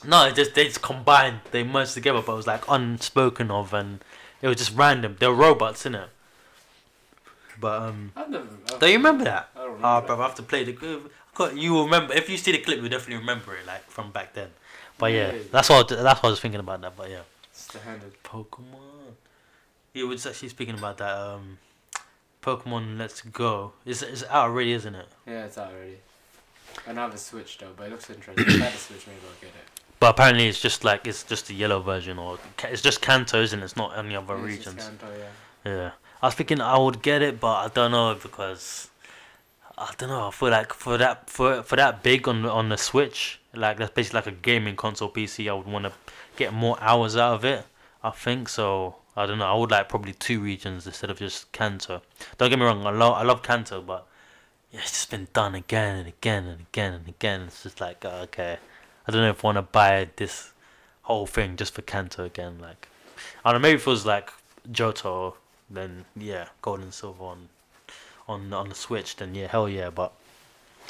No, 0.06 0.28
it 0.28 0.36
just 0.36 0.56
they 0.56 0.66
just 0.66 0.82
combined. 0.82 1.42
They 1.52 1.64
merged 1.64 1.94
together, 1.94 2.22
but 2.22 2.34
it 2.34 2.36
was 2.36 2.48
like 2.48 2.64
unspoken 2.70 3.52
of, 3.52 3.74
and 3.74 4.00
it 4.42 4.48
was 4.48 4.58
just 4.58 4.74
random. 4.76 5.18
They 5.20 5.28
were 5.28 5.34
robots, 5.36 5.84
innit? 5.84 6.08
But 7.60 7.82
um, 7.82 8.12
I've 8.16 8.30
never. 8.30 8.48
I've, 8.72 8.80
do 8.80 8.88
you 8.88 8.94
remember 8.98 9.24
that? 9.26 9.50
I 9.56 9.60
don't 9.60 9.66
remember. 9.68 9.88
Ah, 9.88 10.02
bro, 10.02 10.20
I 10.20 10.24
have 10.24 10.36
to 10.36 10.44
play 10.44 10.64
the. 10.64 11.02
I 11.40 11.52
You 11.52 11.74
will 11.74 11.86
remember 11.86 12.14
if 12.14 12.30
you 12.30 12.38
see 12.38 12.52
the 12.52 12.58
clip, 12.60 12.82
you 12.82 12.90
definitely 12.90 13.18
remember 13.18 13.56
it, 13.56 13.66
like 13.66 13.84
from 13.90 14.12
back 14.12 14.34
then. 14.34 14.50
But 14.98 15.14
yeah, 15.14 15.32
Yeah. 15.34 15.42
that's 15.52 15.70
what 15.70 15.88
that's 15.88 16.22
what 16.22 16.26
I 16.26 16.32
was 16.32 16.40
thinking 16.40 16.60
about 16.60 16.82
that. 16.82 16.96
But 16.98 17.10
yeah, 17.10 17.22
It's 17.52 17.68
the 17.68 17.80
handed. 17.80 18.22
Pokemon. 18.24 19.16
He 19.94 20.04
was 20.04 20.26
actually 20.26 20.50
speaking 20.50 20.76
about 20.78 20.98
that. 20.98 21.18
Um, 21.18 21.58
Pokemon 22.42 22.98
Let's 22.98 23.22
Go. 23.22 23.74
It's 23.86 24.02
it's 24.02 24.24
out 24.24 24.50
already, 24.50 24.74
isn't 24.74 24.96
it? 24.96 25.08
Yeah, 25.28 25.46
it's 25.46 25.58
out 25.58 25.72
already. 25.72 25.98
I 26.86 26.88
don't 26.88 26.98
have 26.98 27.14
a 27.14 27.18
Switch 27.18 27.58
though, 27.58 27.72
but 27.76 27.88
it 27.88 27.92
looks 27.92 28.10
interesting. 28.10 28.46
if 28.48 28.62
I 28.62 28.66
had 28.66 28.74
a 28.74 28.78
Switch, 28.78 29.08
maybe 29.08 29.20
I'll 29.28 29.42
get 29.42 29.50
it. 29.50 29.66
But 30.00 30.12
apparently, 30.12 30.48
it's 30.48 30.62
just 30.62 30.84
like 30.86 31.06
it's 31.08 31.24
just 31.24 31.48
the 31.48 31.54
yellow 31.56 31.82
version, 31.82 32.18
or 32.20 32.38
it's 32.64 32.82
just 32.82 33.02
Kanto, 33.02 33.42
isn't 33.42 33.60
it? 33.60 33.64
It's 33.64 33.76
not 33.76 33.98
any 33.98 34.16
other 34.16 34.38
Yeah, 34.38 34.46
it's 34.46 34.64
just 34.64 34.76
regions. 34.78 35.00
Kanto, 35.00 35.18
yeah. 35.66 35.72
Yeah. 35.72 35.92
I 36.22 36.28
was 36.28 36.36
thinking 36.36 36.60
I 36.60 36.78
would 36.78 37.02
get 37.02 37.22
it, 37.22 37.40
but 37.40 37.54
I 37.54 37.68
don't 37.70 37.92
know 37.92 38.16
because 38.22 38.90
I 39.78 39.94
don't 39.98 40.10
know. 40.10 40.28
I 40.28 40.32
feel 40.32 40.50
like 40.50 40.74
for 40.74 40.98
that 40.98 41.30
for 41.30 41.64
for 41.64 41.78
that 41.78 42.04
big 42.04 42.28
on 42.28 42.46
on 42.46 42.68
the 42.68 42.78
Switch, 42.78 43.40
like 43.54 43.78
that's 43.78 43.92
basically 43.92 44.18
like 44.18 44.28
a 44.28 44.32
gaming 44.32 44.76
console 44.76 45.10
PC. 45.10 45.50
I 45.50 45.54
would 45.54 45.66
want 45.66 45.86
to 45.86 45.94
get 46.36 46.54
more 46.54 46.78
hours 46.82 47.16
out 47.16 47.36
of 47.36 47.46
it. 47.46 47.66
I 48.04 48.10
think 48.12 48.50
so. 48.50 48.98
I 49.16 49.26
don't 49.26 49.38
know. 49.38 49.46
I 49.46 49.56
would 49.56 49.72
like 49.72 49.88
probably 49.88 50.14
two 50.14 50.42
regions 50.42 50.86
instead 50.86 51.10
of 51.10 51.20
just 51.20 51.52
Kanto. 51.54 52.02
Don't 52.38 52.50
get 52.50 52.60
me 52.60 52.66
wrong. 52.66 52.86
I 52.86 52.92
love 52.92 53.14
I 53.14 53.24
love 53.24 53.42
Kanto, 53.42 53.82
but 53.82 54.06
yeah, 54.72 54.82
it's 54.82 54.92
just 54.92 55.12
been 55.12 55.30
done 55.32 55.56
again 55.56 55.98
and 55.98 56.08
again 56.08 56.46
and 56.46 56.62
again 56.62 56.94
and 56.94 57.08
again. 57.08 57.42
It's 57.44 57.64
just 57.64 57.80
like 57.80 58.04
uh, 58.04 58.22
okay, 58.24 58.58
I 59.08 59.12
don't 59.12 59.22
know 59.22 59.30
if 59.30 59.46
I 59.46 59.48
want 59.48 59.58
to 59.58 59.62
buy 59.62 60.10
this 60.18 60.52
whole 61.04 61.26
thing 61.26 61.56
just 61.56 61.74
for 61.74 61.82
Kanto 61.82 62.26
again. 62.26 62.60
Like 62.60 62.90
I 63.46 63.52
don't 63.52 63.62
know. 63.62 63.68
Maybe 63.70 63.80
it 63.80 63.86
was 63.86 64.06
like 64.06 64.30
Johto, 64.70 65.36
then 65.70 66.06
yeah, 66.16 66.48
Gold 66.62 66.80
and 66.82 66.94
Silver 66.94 67.24
on 67.24 67.50
on 68.28 68.54
on 68.54 68.70
the 68.70 68.76
Switch, 68.76 69.16
then 69.16 69.36
yeah, 69.36 69.48
hell 69.48 69.70
yeah. 69.70 69.90
But 69.90 70.14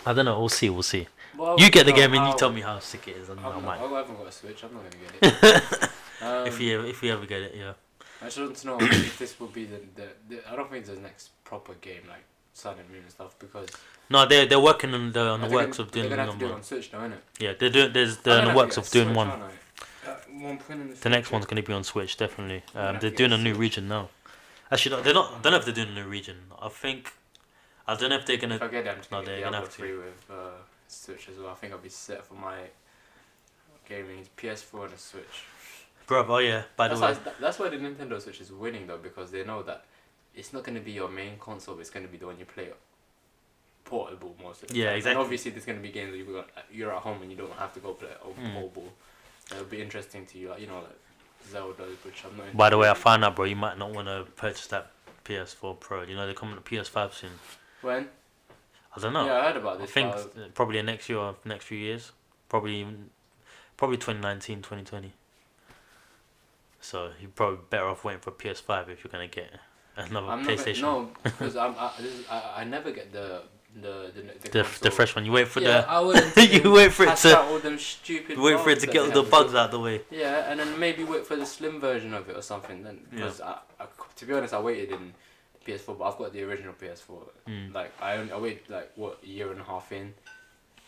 I 0.05 0.13
don't 0.13 0.25
know. 0.25 0.39
We'll 0.39 0.49
see. 0.49 0.69
We'll 0.69 0.83
see. 0.83 1.07
Well, 1.37 1.55
You 1.59 1.69
get 1.69 1.85
the 1.85 1.93
game 1.93 2.13
and 2.13 2.27
you 2.27 2.37
tell 2.37 2.51
me 2.51 2.61
how 2.61 2.79
sick 2.79 3.07
it 3.07 3.17
is, 3.17 3.29
and 3.29 3.39
I 3.39 3.49
I'm 3.49 3.63
not. 3.63 3.79
I 3.79 3.97
haven't 3.97 4.17
got 4.17 4.27
a 4.27 4.31
Switch. 4.31 4.63
I'm 4.63 4.73
not 4.73 4.83
gonna 4.83 5.31
get 5.31 5.43
it. 5.43 5.83
um, 6.21 6.47
If 6.47 6.59
you 6.59 6.81
if 6.81 7.03
you 7.03 7.13
ever 7.13 7.25
get 7.25 7.41
it, 7.41 7.55
yeah. 7.55 7.73
I 8.21 8.25
just 8.25 8.37
want 8.37 8.55
to 8.55 8.67
know 8.67 8.77
if 8.81 9.17
this 9.17 9.39
will 9.39 9.47
be 9.47 9.65
the, 9.65 9.79
the, 9.95 10.07
the 10.27 10.51
I 10.51 10.55
don't 10.55 10.69
think 10.69 10.81
it's 10.85 10.93
the 10.93 10.99
next 10.99 11.29
proper 11.45 11.73
game 11.75 12.01
like 12.09 12.23
Sun 12.53 12.75
and 12.77 12.89
Moon 12.89 13.01
and 13.01 13.11
stuff 13.11 13.37
because 13.39 13.69
No, 14.09 14.25
they're 14.25 14.45
they're 14.45 14.59
working 14.59 14.93
on 14.93 15.11
the 15.13 15.21
on 15.21 15.41
the 15.41 15.47
works 15.47 15.77
gonna, 15.77 15.87
of 15.87 15.91
doing 15.93 16.09
they're 16.09 16.17
gonna 16.17 16.31
have 16.31 16.39
to 16.39 16.45
do 16.45 16.51
it 16.51 16.55
on 16.55 16.63
Switch 16.63 16.91
now, 16.91 16.99
innit? 16.99 17.13
Yeah, 17.39 17.53
they're 17.57 17.69
doing. 17.69 17.93
There's 17.93 18.17
I'm 18.17 18.23
they're 18.23 18.39
in 18.39 18.45
the 18.45 18.49
have 18.49 18.57
works 18.57 18.77
of 18.77 18.89
doing 18.89 19.07
Switch, 19.07 19.17
one. 19.17 19.29
Uh, 19.29 20.15
one 20.39 20.57
point 20.57 20.81
in 20.81 20.89
the, 20.89 20.95
The 20.95 21.09
next 21.09 21.31
one's 21.31 21.45
gonna 21.45 21.63
be 21.63 21.73
on 21.73 21.83
Switch, 21.83 22.17
definitely. 22.17 22.63
Um, 22.75 22.97
they're 22.99 23.11
doing 23.11 23.31
a 23.31 23.35
a 23.35 23.37
new 23.37 23.53
region 23.53 23.87
now. 23.87 24.09
Actually, 24.71 24.95
no, 24.97 25.01
they're 25.01 25.13
not. 25.13 25.31
I 25.33 25.39
don't 25.41 25.51
know 25.53 25.57
if 25.59 25.65
they're 25.65 25.73
doing 25.73 25.97
a 25.97 26.07
region. 26.07 26.37
I 26.61 26.69
think. 26.69 27.13
I 27.87 27.95
don't 27.95 28.09
know 28.09 28.17
if 28.17 28.25
they're 28.25 28.35
If 28.35 28.41
gonna. 28.41 28.59
I 28.61 28.67
get 28.67 28.85
it, 28.85 28.89
I'm 28.89 28.97
No, 28.97 29.03
gonna 29.11 29.25
they're 29.25 29.37
get 29.37 29.43
gonna 29.45 29.57
have 29.57 29.77
to. 29.77 29.97
with 29.97 30.25
uh, 30.29 30.35
Switch 30.87 31.29
as 31.29 31.37
well. 31.37 31.49
I 31.49 31.55
think 31.55 31.73
I'll 31.73 31.79
be 31.79 31.89
set 31.89 32.23
for 32.25 32.35
my 32.35 32.57
gaming 33.87 34.27
PS4 34.37 34.85
and 34.85 34.93
a 34.93 34.97
Switch. 34.97 35.43
Bro, 36.05 36.25
oh 36.27 36.37
yeah. 36.37 36.63
By 36.75 36.87
the 36.87 36.95
way, 36.95 37.13
why, 37.13 37.17
that's 37.39 37.59
why 37.59 37.69
the 37.69 37.77
Nintendo 37.77 38.21
Switch 38.21 38.41
is 38.41 38.51
winning 38.51 38.87
though 38.87 38.97
because 38.97 39.31
they 39.31 39.43
know 39.43 39.63
that 39.63 39.85
it's 40.35 40.53
not 40.53 40.63
to 40.75 40.81
be 40.81 40.91
your 40.91 41.09
main 41.09 41.37
console. 41.39 41.79
It's 41.79 41.89
to 42.05 42.11
be 42.11 42.17
the 42.17 42.27
one 42.27 42.37
you 42.39 42.45
play 42.45 42.69
portable 43.85 44.35
most 44.41 44.63
of 44.63 44.69
the 44.69 44.75
Yeah, 44.75 44.85
time. 44.87 44.95
exactly. 44.97 45.11
And 45.11 45.19
obviously, 45.21 45.51
there's 45.51 45.65
to 45.77 45.83
be 45.83 45.89
games 45.91 46.11
that 46.11 46.17
you've 46.17 46.31
got, 46.33 46.49
you're 46.71 46.93
at 46.95 47.01
home 47.01 47.21
and 47.23 47.31
you 47.31 47.37
don't 47.37 47.51
have 47.53 47.73
to 47.73 47.79
go 47.79 47.93
play 47.93 48.09
it 48.09 48.21
Mm. 48.23 48.53
portable. 48.53 48.93
It'll 49.51 49.63
be 49.65 49.81
interesting 49.81 50.25
to 50.27 50.37
you, 50.37 50.49
like 50.49 50.61
you 50.61 50.67
know, 50.67 50.79
like 50.79 50.99
Which 52.03 52.23
I'm 52.25 52.37
not. 52.37 52.55
by 52.55 52.69
the 52.69 52.77
way, 52.77 52.89
I 52.89 52.93
found 52.93 53.23
out, 53.25 53.35
bro. 53.35 53.45
You 53.45 53.55
might 53.55 53.77
not 53.77 53.91
want 53.91 54.07
to 54.07 54.25
purchase 54.35 54.67
that 54.67 54.91
PS4 55.25 55.79
Pro. 55.79 56.03
You 56.03 56.15
know 56.15 56.25
they're 56.25 56.35
coming 56.35 56.55
to 56.55 56.61
PS5 56.61 57.13
soon. 57.13 57.31
when. 57.81 58.07
I 58.95 58.99
don't 58.99 59.13
know. 59.13 59.25
Yeah, 59.25 59.37
I 59.39 59.43
heard 59.47 59.57
about 59.57 59.77
I 59.77 59.81
this. 59.81 59.91
think 59.91 60.11
but 60.13 60.33
I- 60.37 60.47
probably 60.49 60.81
next 60.81 61.09
year 61.09 61.19
or 61.19 61.35
next 61.45 61.65
few 61.65 61.77
years. 61.77 62.11
Probably 62.49 62.85
probably 63.77 63.97
2019, 63.97 64.57
2020. 64.61 65.13
So 66.81 67.11
you're 67.19 67.29
probably 67.29 67.59
better 67.69 67.85
off 67.87 68.03
waiting 68.03 68.21
for 68.21 68.31
PS5 68.31 68.89
if 68.89 69.03
you're 69.03 69.11
gonna 69.11 69.27
get 69.27 69.51
another 69.95 70.27
I'm 70.27 70.45
PlayStation. 70.45 70.81
no, 70.81 71.11
because 71.23 71.55
I'm 71.55 71.75
I, 71.77 71.91
is, 71.99 72.23
I 72.29 72.53
I 72.57 72.63
never 72.63 72.91
get 72.91 73.11
the 73.11 73.43
the 73.75 74.11
the 74.15 74.21
the, 74.49 74.49
the, 74.63 74.79
the 74.81 74.91
fresh 74.91 75.15
one. 75.15 75.25
You 75.25 75.31
wait 75.31 75.47
for 75.47 75.61
yeah, 75.61 75.81
the 75.81 75.89
I 75.89 75.99
wouldn't 75.99 76.35
you 76.65 76.71
wait 76.71 76.91
for 76.91 77.05
it 77.05 77.17
to- 77.17 77.39
all 77.39 77.59
them 77.59 77.77
stupid. 77.77 78.37
wait 78.39 78.59
for 78.59 78.69
it 78.71 78.79
to 78.81 78.87
get 78.87 79.01
all 79.03 79.11
the 79.11 79.29
bugs 79.29 79.53
out 79.53 79.65
of 79.65 79.71
the 79.71 79.79
way. 79.79 80.01
Yeah, 80.11 80.49
and 80.51 80.59
then 80.59 80.79
maybe 80.79 81.03
wait 81.03 81.25
for 81.25 81.35
the 81.35 81.45
slim 81.45 81.79
version 81.79 82.13
of 82.13 82.27
it 82.29 82.35
or 82.35 82.41
something. 82.41 82.83
Then 82.83 82.99
Yeah. 83.11 83.15
because 83.19 83.41
I, 83.41 83.57
I, 83.79 83.85
to 84.15 84.25
be 84.25 84.33
honest, 84.33 84.53
I 84.53 84.59
waited 84.59 84.91
in 84.91 85.13
PS4, 85.65 85.97
but 85.97 86.03
I've 86.05 86.17
got 86.17 86.33
the 86.33 86.43
original 86.43 86.73
PS4. 86.73 87.19
Mm. 87.47 87.73
Like 87.73 87.91
I 88.01 88.17
only, 88.17 88.31
I 88.31 88.37
waited 88.37 88.69
like 88.69 88.91
what 88.95 89.19
a 89.23 89.27
year 89.27 89.51
and 89.51 89.61
a 89.61 89.63
half 89.63 89.91
in. 89.91 90.13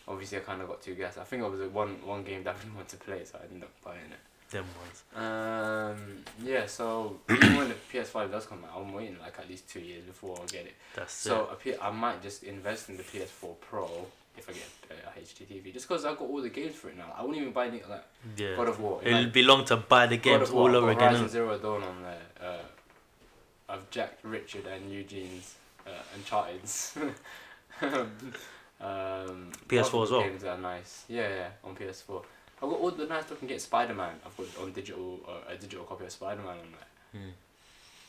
Obviously, 0.08 0.38
I 0.38 0.40
kind 0.40 0.60
of 0.60 0.66
got 0.68 0.82
too 0.82 0.94
gassed. 0.96 1.18
I 1.18 1.24
think 1.24 1.42
it 1.44 1.48
was 1.50 1.60
one 1.70 1.96
one 2.04 2.24
game 2.24 2.42
that 2.44 2.56
I 2.56 2.58
didn't 2.58 2.74
want 2.74 2.88
to 2.88 2.96
play, 2.96 3.24
so 3.24 3.38
I 3.40 3.44
ended 3.46 3.62
up 3.62 3.70
buying 3.84 3.98
it. 4.10 4.18
Them 4.52 4.66
ones. 4.82 5.02
Um, 5.16 6.24
yeah, 6.44 6.66
so 6.66 7.18
even 7.30 7.56
when 7.56 7.68
the 7.68 7.74
PS5 7.92 8.30
does 8.30 8.46
come 8.46 8.62
out, 8.64 8.80
I'm 8.80 8.92
waiting 8.92 9.16
like 9.20 9.38
at 9.38 9.48
least 9.48 9.68
two 9.68 9.80
years 9.80 10.04
before 10.04 10.38
I 10.42 10.46
get 10.46 10.66
it. 10.66 10.74
That's 10.94 11.12
So 11.12 11.48
a 11.50 11.54
P- 11.54 11.74
I 11.80 11.90
might 11.90 12.22
just 12.22 12.42
invest 12.42 12.90
in 12.90 12.98
the 12.98 13.02
PS4 13.02 13.54
Pro 13.60 13.88
if 14.36 14.48
I 14.48 14.52
get 14.52 14.68
uh, 14.90 15.10
a 15.16 15.20
HDTV, 15.20 15.72
just 15.72 15.88
because 15.88 16.04
I've 16.04 16.18
got 16.18 16.28
all 16.28 16.42
the 16.42 16.50
games 16.50 16.74
for 16.74 16.88
it 16.90 16.98
now. 16.98 17.14
I 17.16 17.22
won't 17.22 17.36
even 17.36 17.52
buy 17.52 17.66
any 17.68 17.82
like 17.88 18.04
it. 18.36 18.42
Yeah. 18.42 18.56
God 18.56 18.68
of 18.68 18.80
War. 18.80 19.00
It'll 19.02 19.22
like, 19.22 19.32
be 19.32 19.42
long 19.42 19.64
to 19.66 19.76
buy 19.76 20.06
the 20.06 20.18
games 20.18 20.50
War, 20.50 20.68
all 20.68 20.76
over 20.76 20.86
got 20.94 20.96
again. 20.96 21.08
Horizon? 21.10 21.28
Zero 21.28 21.58
Dawn 21.58 21.82
on 21.82 22.02
there. 22.02 22.20
Uh, 22.40 23.72
I've 23.72 23.88
jacked 23.90 24.24
Richard 24.24 24.66
and 24.66 24.90
Eugene's 24.90 25.54
uh, 25.86 25.90
Uncharted's. 26.14 26.94
um, 27.82 29.50
PS4 29.68 30.02
as 30.04 30.10
well? 30.10 30.20
Games 30.22 30.44
are 30.44 30.58
nice. 30.58 31.04
Yeah, 31.08 31.28
yeah, 31.28 31.48
on 31.64 31.74
PS4. 31.74 32.22
I've 32.62 32.70
got 32.70 32.78
all 32.78 32.90
the 32.92 33.06
nice 33.06 33.28
looking 33.28 33.48
get 33.48 33.60
Spider 33.60 33.94
Man. 33.94 34.14
I've 34.24 34.36
got 34.36 34.46
on 34.62 34.72
digital 34.72 35.20
uh, 35.28 35.52
a 35.52 35.56
digital 35.56 35.84
copy 35.84 36.04
of 36.04 36.12
Spider 36.12 36.42
Man 36.42 36.58
on 36.58 36.68
there. 37.12 37.20
Mm. 37.22 37.32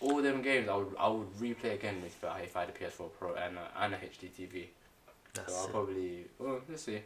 All 0.02 0.22
them 0.22 0.42
games 0.42 0.70
I 0.70 0.76
would 0.76 0.96
I 1.00 1.08
would 1.08 1.34
replay 1.40 1.74
again 1.74 2.04
if 2.06 2.24
I 2.24 2.42
if 2.42 2.56
I 2.56 2.62
had 2.62 2.70
a 2.70 2.74
PS4 2.74 3.10
Pro 3.18 3.34
and 3.34 3.58
a, 3.58 3.84
and 3.84 3.94
a 3.96 3.98
HD 3.98 4.30
TV. 4.30 4.66
That's 5.34 5.54
so 5.54 5.60
I'll 5.60 5.66
it. 5.66 5.72
probably 5.72 6.26
well 6.38 6.60
let's 6.70 6.84
see. 6.84 7.00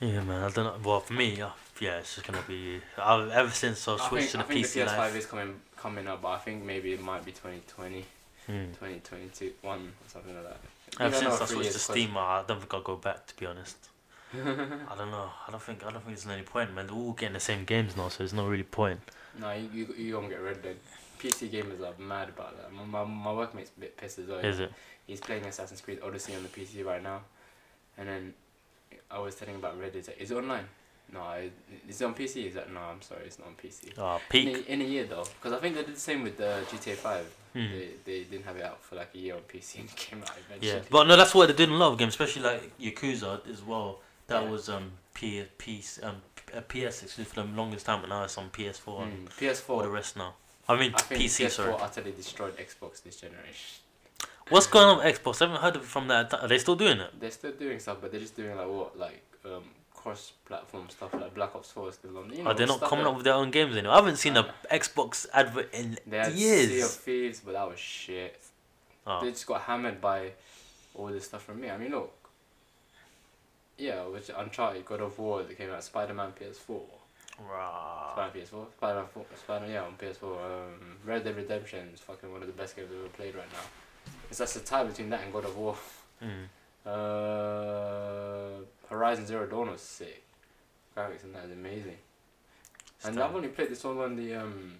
Yeah, 0.00 0.22
man. 0.22 0.44
I 0.44 0.48
don't 0.50 0.64
know. 0.64 0.76
Well, 0.82 1.00
for 1.00 1.12
me, 1.12 1.42
uh, 1.42 1.50
yeah, 1.78 1.98
it's 1.98 2.14
just 2.14 2.26
gonna 2.26 2.42
be. 2.48 2.80
I've, 2.96 3.28
ever 3.28 3.50
since 3.50 3.86
I 3.86 3.94
I 3.94 4.08
switched 4.08 4.10
think, 4.10 4.30
to 4.30 4.38
I 4.38 4.42
the 4.42 4.62
think 4.62 4.66
the 4.66 4.80
PC 4.80 4.86
PS5 4.86 4.98
life. 4.98 5.16
is 5.16 5.26
coming 5.26 5.60
coming 5.76 6.08
up, 6.08 6.22
but 6.22 6.28
I 6.28 6.38
think 6.38 6.64
maybe 6.64 6.92
it 6.94 7.02
might 7.02 7.24
be 7.24 7.32
2020. 7.32 8.06
Mm. 8.48 8.68
2022 8.72 9.52
one 9.60 9.80
or 9.80 10.08
something 10.08 10.34
like 10.34 10.44
that. 10.44 10.60
Ever 10.98 11.14
since 11.14 11.40
I 11.40 11.44
switched 11.44 11.72
to 11.72 11.78
Steam, 11.78 12.16
I 12.16 12.42
don't 12.48 12.58
think 12.58 12.72
I'll 12.72 12.80
go 12.80 12.96
back. 12.96 13.26
To 13.26 13.36
be 13.36 13.46
honest, 13.46 13.89
I 14.34 14.94
don't 14.96 15.10
know. 15.10 15.30
I 15.46 15.50
don't 15.50 15.62
think. 15.62 15.84
I 15.84 15.90
don't 15.90 16.04
think 16.04 16.16
there's 16.16 16.26
any 16.26 16.42
point, 16.42 16.74
man. 16.74 16.86
They're 16.86 16.96
all 16.96 17.12
getting 17.12 17.34
the 17.34 17.40
same 17.40 17.64
games 17.64 17.96
now, 17.96 18.08
so 18.08 18.18
there's 18.18 18.32
no 18.32 18.46
really 18.46 18.62
point. 18.62 19.00
No, 19.38 19.52
you 19.52 19.68
you 19.72 19.94
you 19.96 20.12
gonna 20.14 20.28
get 20.28 20.42
Red 20.42 20.62
Dead. 20.62 20.76
PC 21.18 21.50
gamers 21.50 21.80
are 21.82 22.00
mad 22.00 22.28
about 22.30 22.56
that. 22.56 22.72
My 22.72 22.84
my, 22.84 23.04
my 23.04 23.32
workmate's 23.32 23.70
a 23.76 23.80
bit 23.80 23.96
pissed 23.96 24.18
as 24.20 24.28
well. 24.28 24.38
Is 24.38 24.60
it? 24.60 24.72
He's 25.06 25.20
playing 25.20 25.44
Assassin's 25.44 25.80
Creed 25.80 26.00
Odyssey 26.04 26.34
on 26.34 26.42
the 26.42 26.48
PC 26.48 26.84
right 26.84 27.02
now, 27.02 27.22
and 27.98 28.08
then 28.08 28.34
I 29.10 29.18
was 29.18 29.34
telling 29.34 29.54
him 29.54 29.60
about 29.60 29.78
Red 29.78 29.92
Dead. 29.92 30.06
Like, 30.06 30.20
Is 30.20 30.30
it 30.30 30.36
online? 30.36 30.66
No, 31.12 31.20
is 31.88 32.00
it 32.00 32.04
on 32.04 32.14
PC? 32.14 32.46
Is 32.46 32.54
that 32.54 32.72
no? 32.72 32.80
I'm 32.80 33.02
sorry, 33.02 33.22
it's 33.26 33.38
not 33.40 33.48
on 33.48 33.54
PC. 33.54 33.92
Oh, 33.98 34.14
In 34.14 34.20
peak. 34.30 34.68
a, 34.68 34.72
in 34.72 34.80
a 34.80 34.84
year 34.84 35.04
though, 35.04 35.24
because 35.24 35.52
I 35.52 35.60
think 35.60 35.74
they 35.74 35.82
did 35.82 35.96
the 35.96 36.00
same 36.00 36.22
with 36.22 36.36
the 36.38 36.62
GTA 36.70 36.94
Five. 36.94 37.26
Hmm. 37.52 37.58
They, 37.58 37.88
they 38.04 38.20
didn't 38.30 38.44
have 38.44 38.56
it 38.56 38.62
out 38.62 38.80
for 38.84 38.94
like 38.94 39.10
a 39.12 39.18
year 39.18 39.34
on 39.34 39.40
PC 39.40 39.80
and 39.80 39.88
it 39.88 39.96
came 39.96 40.22
out 40.22 40.30
eventually. 40.46 40.72
Yeah, 40.72 40.82
but 40.88 41.08
no, 41.08 41.16
that's 41.16 41.34
what 41.34 41.54
doing 41.56 41.70
in 41.70 41.74
a 41.74 41.78
lot 41.78 41.92
of 41.92 41.98
games, 41.98 42.10
especially 42.12 42.42
like 42.42 42.78
Yakuza 42.78 43.40
as 43.50 43.62
well. 43.62 43.98
That 44.30 44.44
Yeah. 44.44 44.50
was 44.50 44.68
um 44.68 44.92
P, 45.14 45.44
P, 45.58 45.84
um 46.02 46.22
a 46.54 46.62
PS 46.62 47.02
exclusive 47.04 47.28
for 47.28 47.42
the 47.42 47.48
longest 47.60 47.84
time, 47.86 48.00
but 48.00 48.08
now 48.08 48.24
it's 48.24 48.36
on 48.38 48.48
PS4 48.50 49.02
and 49.02 49.28
Mm, 49.28 49.32
PS4. 49.38 49.70
all 49.76 49.82
the 49.82 49.88
rest 50.00 50.16
now. 50.16 50.34
I 50.68 50.76
mean 50.80 50.92
I 50.94 51.00
think 51.02 51.20
PC, 51.20 51.44
PS4 51.44 51.50
sorry. 51.50 51.74
utterly 51.74 52.12
destroyed 52.12 52.56
Xbox 52.56 53.02
this 53.02 53.16
generation. 53.16 53.70
What's 54.48 54.66
going 54.66 54.86
on 54.86 54.96
with 54.98 55.06
Xbox? 55.22 55.40
I 55.42 55.46
haven't 55.46 55.62
heard 55.62 55.84
from 55.84 56.08
that. 56.08 56.32
Are 56.34 56.48
they 56.48 56.58
still 56.58 56.74
doing 56.76 56.98
it? 56.98 57.10
They're 57.20 57.30
still 57.30 57.52
doing 57.52 57.78
stuff, 57.78 57.98
but 58.00 58.10
they're 58.10 58.20
just 58.20 58.34
doing 58.36 58.56
like 58.56 58.66
what, 58.68 58.98
like 58.98 59.22
um, 59.44 59.62
cross-platform 59.94 60.88
stuff, 60.90 61.12
like 61.14 61.34
Black 61.34 61.54
Ops 61.54 61.70
Four 61.70 61.88
is 61.90 61.94
still 61.96 62.16
on. 62.18 62.30
You 62.32 62.42
know, 62.42 62.50
Are 62.50 62.54
they 62.54 62.66
not 62.66 62.80
coming 62.80 63.04
that- 63.04 63.10
up 63.10 63.16
with 63.16 63.24
their 63.24 63.34
own 63.34 63.50
games 63.52 63.76
anymore? 63.76 63.92
I 63.92 63.96
haven't 63.96 64.16
seen 64.16 64.36
a 64.36 64.52
Xbox 64.70 65.26
advert 65.32 65.72
in 65.72 65.98
They 66.06 66.18
had 66.18 66.32
Sea 66.32 66.80
of. 66.80 66.90
Thieves, 66.90 67.40
but 67.40 67.52
that 67.52 67.68
was 67.68 67.78
shit. 67.78 68.40
Oh. 69.06 69.22
They 69.24 69.30
just 69.30 69.46
got 69.46 69.62
hammered 69.62 70.00
by 70.00 70.32
all 70.94 71.06
this 71.08 71.26
stuff 71.26 71.44
from 71.44 71.60
me. 71.60 71.70
I 71.70 71.76
mean, 71.76 71.90
look. 71.92 72.12
Yeah, 73.80 74.04
which 74.04 74.30
Uncharted, 74.36 74.84
God 74.84 75.00
of 75.00 75.18
War, 75.18 75.42
that 75.42 75.56
came 75.56 75.70
out, 75.70 75.82
Spider-Man 75.82 76.32
PS4, 76.38 76.82
Rah. 77.48 78.12
Spider-Man 78.12 78.46
PS4, 78.46 78.72
Spider-Man, 78.76 79.06
4, 79.14 79.24
Spider, 79.36 79.66
yeah, 79.72 79.82
on 79.82 79.94
PS4. 79.94 80.22
Um, 80.22 80.96
Red 81.02 81.24
Dead 81.24 81.34
Redemption 81.34 81.88
is 81.94 82.00
fucking 82.00 82.30
one 82.30 82.42
of 82.42 82.46
the 82.46 82.52
best 82.52 82.76
games 82.76 82.90
I've 82.92 82.98
ever 82.98 83.08
played 83.08 83.34
right 83.34 83.50
now. 83.50 84.12
It's 84.28 84.38
that's 84.38 84.52
the 84.52 84.60
tie 84.60 84.84
between 84.84 85.08
that 85.08 85.22
and 85.22 85.32
God 85.32 85.46
of 85.46 85.56
War. 85.56 85.76
Mm. 86.22 86.28
Uh, 86.86 88.62
Horizon 88.88 89.26
Zero 89.26 89.46
Dawn 89.46 89.70
was 89.70 89.82
sick. 89.82 90.22
Graphics 90.96 91.24
and 91.24 91.34
that 91.34 91.44
is 91.44 91.52
amazing. 91.52 91.98
And 93.04 93.20
I've 93.20 93.36
only 93.36 93.48
played 93.48 93.68
this 93.68 93.84
one 93.84 93.98
on 93.98 94.16
the 94.16 94.34
um, 94.34 94.72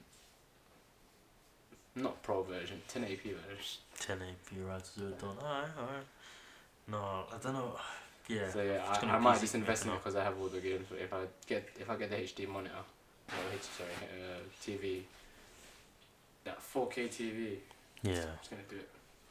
not 1.95 2.23
pro 2.23 2.43
version, 2.43 2.81
1080p 2.91 3.23
version. 3.23 3.81
1080p 3.99 4.65
Horizon 4.65 4.89
Zero 4.99 5.11
Dawn. 5.21 5.37
Alright, 5.43 5.69
alright. 5.79 6.07
No, 6.89 7.27
I 7.31 7.37
don't 7.43 7.53
know. 7.53 7.77
Yeah. 8.31 8.49
So 8.51 8.63
yeah, 8.63 8.85
I, 8.87 9.17
I 9.17 9.19
might 9.19 9.41
just 9.41 9.57
invest 9.57 9.87
in 9.87 9.91
it 9.91 9.97
because 9.97 10.15
I 10.15 10.23
have 10.23 10.39
all 10.41 10.47
the 10.47 10.61
games. 10.61 10.87
But 10.89 11.01
if 11.01 11.13
I 11.13 11.23
get 11.47 11.69
if 11.81 11.91
I 11.91 11.97
get 11.97 12.11
the 12.11 12.17
HD 12.17 12.49
monitor, 12.49 12.75
or 13.29 13.55
H 13.55 13.63
sorry, 13.63 13.91
uh, 14.05 14.39
TV, 14.63 15.03
that 16.45 16.59
4K 16.61 17.09
TV, 17.09 17.57
Yeah. 18.03 18.13
I'm 18.13 18.17
just 18.39 18.51
gonna 18.51 18.63
do 18.69 18.77
it. 18.77 18.89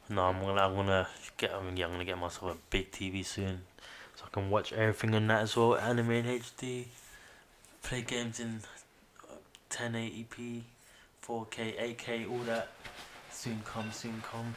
No, 0.10 0.24
I'm 0.24 0.42
gonna, 0.42 0.62
I'm 0.62 0.76
gonna 0.76 1.08
get, 1.38 1.54
I 1.54 1.62
mean, 1.62 1.78
yeah, 1.78 1.86
I'm 1.86 1.92
gonna 1.92 2.04
get 2.04 2.18
myself 2.18 2.56
a 2.56 2.58
big 2.70 2.92
TV 2.92 3.24
soon, 3.24 3.62
so 4.16 4.26
I 4.26 4.30
can 4.34 4.50
watch 4.50 4.74
everything 4.74 5.14
on 5.16 5.28
that 5.28 5.44
as 5.44 5.56
well. 5.56 5.76
Anime 5.78 6.12
in 6.12 6.26
HD, 6.26 6.86
play 7.84 8.02
games 8.02 8.40
in 8.40 8.62
uh, 9.30 9.36
1080p, 9.70 10.62
4K, 11.26 11.96
8K, 11.96 12.30
all 12.30 12.40
that. 12.40 12.70
soon 13.32 13.62
come, 13.64 13.92
soon 13.92 14.22
come. 14.30 14.56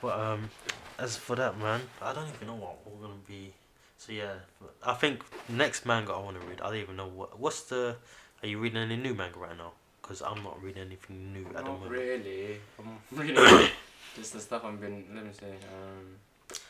But 0.00 0.18
um, 0.18 0.50
as 0.98 1.16
for 1.16 1.36
that 1.36 1.58
man, 1.58 1.80
I 2.00 2.12
don't 2.12 2.28
even 2.34 2.48
know 2.48 2.54
what 2.54 2.78
we're 2.86 3.06
gonna 3.06 3.20
be. 3.26 3.52
So 3.98 4.12
yeah, 4.12 4.34
I 4.82 4.94
think 4.94 5.22
next 5.48 5.86
manga 5.86 6.12
I 6.12 6.18
want 6.18 6.40
to 6.40 6.46
read. 6.46 6.60
I 6.60 6.66
don't 6.66 6.76
even 6.76 6.96
know 6.96 7.08
what. 7.08 7.38
What's 7.38 7.62
the? 7.62 7.96
Are 8.42 8.46
you 8.48 8.58
reading 8.58 8.78
any 8.78 8.96
new 8.96 9.14
manga 9.14 9.38
right 9.38 9.56
now? 9.56 9.72
Because 10.02 10.22
I'm 10.22 10.42
not 10.42 10.62
reading 10.62 10.82
anything 10.82 11.32
new 11.32 11.46
at 11.46 11.52
the 11.54 11.62
Not 11.62 11.72
moment. 11.72 11.90
really. 11.90 12.58
I'm 12.78 12.98
reading 13.18 13.68
just 14.14 14.32
the 14.34 14.40
stuff 14.40 14.64
I've 14.64 14.80
been. 14.80 15.04
Let 15.14 15.24
me 15.24 15.30
see. 15.32 15.46
Um, 15.46 16.60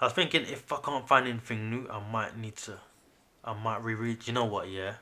I 0.00 0.06
was 0.06 0.12
thinking 0.12 0.42
if 0.42 0.72
I 0.72 0.78
can't 0.82 1.06
find 1.06 1.28
anything 1.28 1.70
new, 1.70 1.88
I 1.88 2.00
might 2.10 2.36
need 2.36 2.56
to. 2.56 2.78
I 3.44 3.52
might 3.54 3.82
reread. 3.84 4.26
You 4.26 4.32
know 4.32 4.44
what? 4.44 4.68
Yeah, 4.68 4.94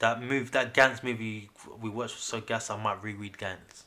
that 0.00 0.22
move, 0.22 0.50
that 0.52 0.74
Gantz 0.74 1.02
movie 1.02 1.50
we 1.80 1.88
watched 1.88 2.16
was 2.16 2.24
so 2.24 2.40
gas. 2.40 2.70
I 2.70 2.82
might 2.82 3.02
reread 3.02 3.34
Gantz. 3.34 3.84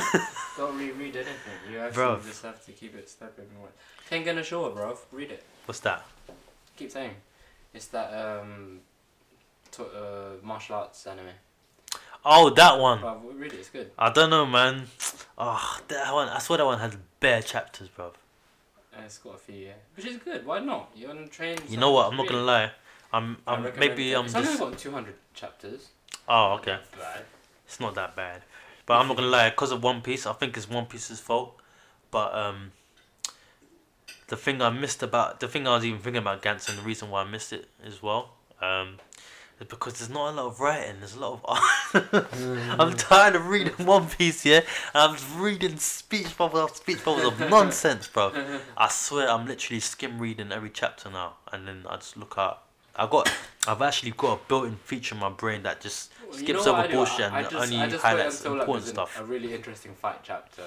don't 0.56 0.78
reread 0.78 1.16
anything. 1.16 1.58
You 1.70 1.78
actually 1.80 2.20
just 2.26 2.42
have 2.42 2.64
to 2.66 2.72
keep 2.72 2.94
it 2.96 3.08
stepping. 3.08 3.46
Kengan 4.10 4.38
Ashura, 4.38 4.74
bro. 4.74 4.96
Read 5.12 5.30
it. 5.32 5.42
What's 5.66 5.80
that? 5.80 6.04
Keep 6.76 6.90
saying. 6.90 7.14
It's 7.74 7.86
that 7.88 8.12
um, 8.12 8.80
to, 9.72 9.82
uh, 9.84 10.30
martial 10.42 10.76
arts 10.76 11.06
anime. 11.06 11.26
Oh, 12.24 12.50
that 12.50 12.78
one. 12.78 13.00
Bro, 13.00 13.22
read 13.36 13.52
it. 13.52 13.60
It's 13.60 13.68
good. 13.70 13.90
I 13.98 14.10
don't 14.10 14.30
know, 14.30 14.46
man. 14.46 14.86
Oh, 15.38 15.78
that 15.88 16.12
one. 16.12 16.28
I 16.28 16.38
swear 16.38 16.58
that 16.58 16.64
one 16.66 16.78
has 16.80 16.96
bare 17.20 17.42
chapters, 17.42 17.88
bro. 17.88 18.06
Uh, 18.92 19.02
it's 19.04 19.18
got 19.18 19.34
a 19.34 19.38
few, 19.38 19.66
yeah. 19.66 19.72
Which 19.94 20.06
is 20.06 20.16
good. 20.16 20.46
Why 20.46 20.58
not? 20.60 20.90
You're 20.96 21.10
on 21.10 21.28
train. 21.28 21.58
You 21.68 21.76
know 21.76 21.92
what? 21.92 22.10
I'm 22.10 22.16
not 22.16 22.26
gonna 22.26 22.42
lie. 22.42 22.70
I'm. 23.12 23.36
I'm 23.46 23.62
maybe. 23.78 24.14
I'm 24.14 24.24
It's 24.26 24.34
only 24.34 24.48
just. 24.48 24.58
got 24.58 24.78
200 24.78 25.14
chapters. 25.34 25.88
Oh, 26.28 26.54
okay. 26.54 26.78
It's 27.66 27.78
not 27.80 27.94
that 27.94 28.16
bad. 28.16 28.42
But 28.86 28.94
I'm 29.00 29.08
not 29.08 29.16
gonna 29.16 29.28
lie. 29.28 29.50
Because 29.50 29.72
of 29.72 29.82
One 29.82 30.00
Piece, 30.00 30.26
I 30.26 30.32
think 30.32 30.56
it's 30.56 30.70
One 30.70 30.86
Piece's 30.86 31.20
fault. 31.20 31.60
But 32.10 32.34
um, 32.34 32.72
the 34.28 34.36
thing 34.36 34.62
I 34.62 34.70
missed 34.70 35.02
about 35.02 35.40
the 35.40 35.48
thing 35.48 35.66
I 35.66 35.74
was 35.74 35.84
even 35.84 36.00
thinking 36.00 36.22
about 36.22 36.42
Gantz 36.42 36.68
and 36.68 36.78
the 36.78 36.82
reason 36.82 37.10
why 37.10 37.22
I 37.22 37.24
missed 37.24 37.52
it 37.52 37.68
as 37.84 38.02
well. 38.02 38.30
Um, 38.62 38.98
is 39.60 39.66
because 39.66 39.98
there's 39.98 40.10
not 40.10 40.32
a 40.32 40.36
lot 40.36 40.46
of 40.46 40.60
writing. 40.60 40.96
There's 40.98 41.14
a 41.14 41.20
lot 41.20 41.40
of. 41.44 42.78
I'm 42.80 42.94
tired 42.94 43.36
of 43.36 43.46
reading 43.46 43.86
One 43.86 44.08
Piece, 44.08 44.44
yeah. 44.44 44.60
And 44.94 45.16
I'm 45.16 45.40
reading 45.40 45.78
speech 45.78 46.36
bubbles 46.36 46.60
after 46.62 46.76
speech 46.76 47.04
bubbles 47.04 47.24
of 47.26 47.50
nonsense, 47.50 48.06
bro. 48.08 48.32
I 48.76 48.88
swear, 48.88 49.30
I'm 49.30 49.46
literally 49.46 49.80
skim 49.80 50.18
reading 50.18 50.52
every 50.52 50.70
chapter 50.70 51.10
now, 51.10 51.34
and 51.52 51.66
then 51.66 51.84
I 51.88 51.96
just 51.96 52.16
look 52.16 52.34
out. 52.36 52.62
I 52.98 53.06
got, 53.06 53.30
I've 53.68 53.82
actually 53.82 54.12
got 54.12 54.38
a 54.38 54.48
built-in 54.48 54.76
feature 54.76 55.14
in 55.14 55.20
my 55.20 55.28
brain 55.28 55.62
that 55.64 55.80
just 55.80 56.12
Well, 56.24 56.38
skips 56.38 56.66
over 56.66 56.80
I 56.80 56.86
bullshit 56.88 57.30
I- 57.32 57.36
I 57.36 57.40
and 57.40 57.50
just- 57.50 57.72
only 57.72 57.96
highlights 57.98 58.44
important 58.44 58.86
stuff. 58.86 59.20
A 59.20 59.24
really 59.24 59.54
interesting 59.54 59.94
fight 59.94 60.20
chapter. 60.22 60.64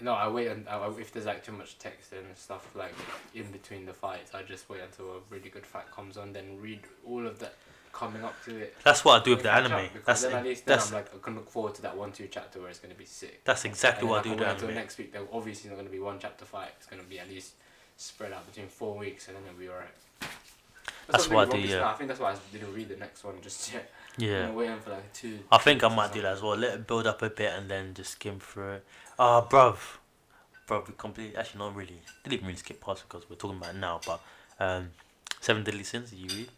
No, 0.00 0.14
I 0.14 0.28
wait 0.28 0.48
and 0.48 0.68
I, 0.68 0.88
if 0.98 1.12
there's 1.12 1.26
like 1.26 1.44
too 1.44 1.52
much 1.52 1.78
text 1.78 2.12
and 2.12 2.36
stuff 2.36 2.74
like 2.74 2.92
in 3.34 3.50
between 3.52 3.86
the 3.86 3.92
fights. 3.92 4.34
I 4.34 4.42
just 4.42 4.68
wait 4.68 4.80
until 4.80 5.12
a 5.12 5.18
really 5.30 5.48
good 5.48 5.64
fight 5.64 5.90
comes 5.94 6.16
on, 6.16 6.32
then 6.32 6.58
read 6.60 6.80
all 7.06 7.24
of 7.24 7.38
that 7.38 7.54
coming 7.92 8.24
up 8.24 8.34
to 8.44 8.56
it. 8.56 8.76
That's 8.82 9.04
what 9.04 9.20
I 9.20 9.24
do 9.24 9.32
with 9.32 9.42
the 9.44 9.52
anime. 9.52 9.90
That's 10.04 10.22
then 10.22 10.32
at 10.32 10.44
least 10.44 10.66
then 10.66 10.80
I'm 10.80 10.92
like 10.92 11.14
I 11.14 11.18
can 11.18 11.36
look 11.36 11.48
forward 11.50 11.74
to 11.76 11.82
that 11.82 11.96
one 11.96 12.10
two 12.10 12.26
chapter 12.28 12.58
where 12.60 12.68
it's 12.70 12.80
gonna 12.80 12.94
be 12.94 13.04
sick. 13.04 13.44
that's 13.44 13.64
exactly 13.64 14.08
what 14.08 14.20
I 14.20 14.28
then 14.28 14.38
do 14.38 14.38
with 14.38 14.38
the 14.38 14.44
wait 14.44 14.52
until 14.62 14.74
next 14.74 14.98
week. 14.98 15.12
There 15.12 15.22
obviously 15.32 15.70
not 15.70 15.76
gonna 15.76 15.90
be 15.90 16.00
one 16.00 16.18
chapter 16.18 16.44
fight. 16.46 16.70
It's 16.78 16.86
gonna 16.86 17.04
be 17.04 17.20
at 17.20 17.28
least 17.28 17.52
spread 17.96 18.32
out 18.32 18.46
between 18.46 18.66
four 18.68 18.96
weeks, 18.98 19.28
and 19.28 19.36
then 19.36 19.44
it'll 19.46 19.58
be 19.58 19.68
alright. 19.68 19.94
That's 21.08 21.28
what 21.28 21.48
I 21.48 21.50
do, 21.50 21.50
with 21.50 21.52
One 21.52 21.60
Piece 21.62 21.70
yeah. 21.70 21.80
now. 21.80 21.88
I 21.88 21.94
think 21.94 22.08
that's 22.08 22.20
why 22.20 22.32
I 22.32 22.36
didn't 22.52 22.74
read 22.74 22.88
the 22.88 22.96
next 22.96 23.24
one 23.24 23.34
just 23.42 23.72
yet. 23.72 23.90
Yeah. 24.16 24.48
I'm 24.48 24.54
waiting 24.54 24.78
for 24.80 24.90
like 24.90 25.12
two. 25.12 25.38
I 25.50 25.58
think 25.58 25.82
I 25.82 25.88
might 25.88 26.12
do 26.12 26.22
that 26.22 26.34
as 26.34 26.42
well. 26.42 26.56
Let 26.56 26.74
it 26.74 26.86
build 26.86 27.06
up 27.06 27.22
a 27.22 27.30
bit 27.30 27.52
and 27.56 27.70
then 27.70 27.94
just 27.94 28.12
skim 28.12 28.38
through 28.38 28.72
it. 28.74 28.84
Ah, 29.18 29.42
bruv. 29.42 29.76
Bruv, 30.68 30.86
we 30.88 30.94
completely, 30.96 31.36
actually 31.36 31.58
not 31.58 31.74
really, 31.74 32.00
didn't 32.22 32.34
even 32.34 32.46
really 32.46 32.58
skip 32.58 32.80
past 32.80 33.04
because 33.08 33.28
we're 33.28 33.36
talking 33.36 33.58
about 33.58 33.74
it 33.74 33.78
now, 33.78 34.00
but 34.06 34.20
um, 34.60 34.90
Seven 35.40 35.64
Deadly 35.64 35.82
Sins, 35.82 36.10
did 36.10 36.18
you 36.18 36.38
read? 36.38 36.48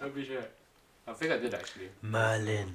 I'll 0.00 0.10
be 0.10 0.24
sure. 0.24 0.42
I 1.06 1.12
think 1.12 1.32
I 1.32 1.38
did 1.38 1.54
actually. 1.54 1.88
Merlin. 2.02 2.74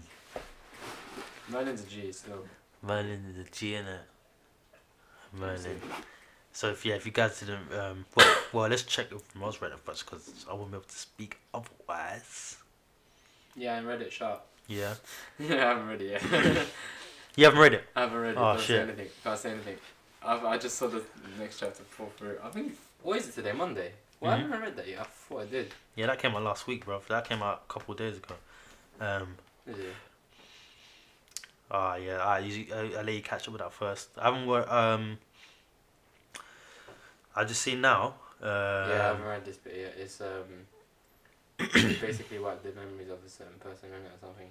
Merlin's 1.49 1.83
a 1.83 1.87
G 1.87 2.11
so. 2.11 2.43
Merlin 2.81 3.23
is 3.31 3.45
a 3.45 3.49
G 3.49 3.75
in 3.75 3.85
it. 3.85 4.01
Merlin. 5.33 5.81
So 6.55 6.69
if 6.69 6.85
yeah, 6.85 6.93
if 6.95 7.05
you 7.05 7.11
guys 7.11 7.39
didn't, 7.39 7.73
um, 7.77 8.05
well, 8.15 8.35
well, 8.53 8.69
let's 8.69 8.83
check 8.83 9.07
if 9.11 9.21
Ross 9.41 9.59
read 9.61 9.71
it 9.71 9.79
first 9.79 10.05
because 10.05 10.45
I 10.49 10.53
won't 10.53 10.71
be 10.71 10.77
able 10.77 10.85
to 10.87 10.95
speak 10.95 11.37
otherwise. 11.53 12.57
Yeah, 13.55 13.77
I 13.77 13.81
read 13.81 14.01
it 14.01 14.13
sharp. 14.13 14.45
Yeah. 14.67 14.93
yeah, 15.39 15.55
I 15.55 15.57
haven't 15.69 15.87
read 15.87 16.01
it 16.01 16.21
yet. 16.23 16.65
You 17.35 17.45
haven't 17.45 17.59
read 17.61 17.73
it? 17.73 17.83
I 17.95 18.01
haven't 18.01 18.19
read 18.19 18.31
it. 18.33 18.37
Oh, 18.37 18.53
Can't 18.53 18.59
say 18.61 18.79
anything. 18.79 19.07
Can't 19.23 19.39
say 19.39 19.51
anything. 19.51 19.77
I've, 20.23 20.45
I 20.45 20.55
just 20.59 20.77
saw 20.77 20.85
the 20.87 21.01
next 21.39 21.59
chapter 21.59 21.81
fall 21.81 22.11
through. 22.15 22.37
I 22.43 22.49
think. 22.49 22.77
What 23.01 23.17
is 23.17 23.27
it 23.27 23.33
today? 23.33 23.53
Monday. 23.53 23.91
Well, 24.19 24.33
I 24.33 24.37
Mhm. 24.37 24.41
haven't 24.43 24.61
read 24.61 24.75
that 24.77 24.87
yet. 24.87 24.99
I 24.99 25.03
thought 25.05 25.41
I 25.41 25.45
did. 25.45 25.73
Yeah, 25.95 26.05
that 26.05 26.19
came 26.19 26.35
out 26.35 26.43
last 26.43 26.67
week, 26.67 26.85
bro. 26.85 27.01
That 27.07 27.27
came 27.27 27.41
out 27.41 27.63
a 27.67 27.73
couple 27.73 27.93
of 27.93 27.97
days 27.97 28.17
ago. 28.17 28.35
Um, 29.01 29.35
Is 29.65 29.79
it? 29.79 29.95
Ah, 31.71 31.95
yeah. 31.95 32.17
I 32.23 32.37
usually 32.37 32.71
I, 32.71 32.99
I 32.99 33.01
let 33.01 33.15
you 33.15 33.23
catch 33.23 33.47
up 33.47 33.53
with 33.53 33.61
that 33.63 33.73
first. 33.73 34.09
I 34.15 34.25
haven't 34.25 34.45
worked. 34.45 34.71
Um, 34.71 35.17
I 37.35 37.43
just 37.45 37.61
see 37.61 37.75
now. 37.75 38.15
Uh, 38.41 38.87
yeah, 38.89 38.93
I 38.93 39.07
haven't 39.07 39.25
read 39.25 39.45
this 39.45 39.57
bit 39.57 39.75
yet. 39.75 39.95
It's 39.97 40.21
um. 40.21 40.67
it's 41.59 41.99
basically 42.01 42.39
what 42.39 42.63
the 42.63 42.71
memories 42.71 43.09
of 43.09 43.23
a 43.25 43.29
certain 43.29 43.57
person 43.59 43.89
in 43.89 44.05
it 44.05 44.11
or 44.15 44.27
something. 44.27 44.47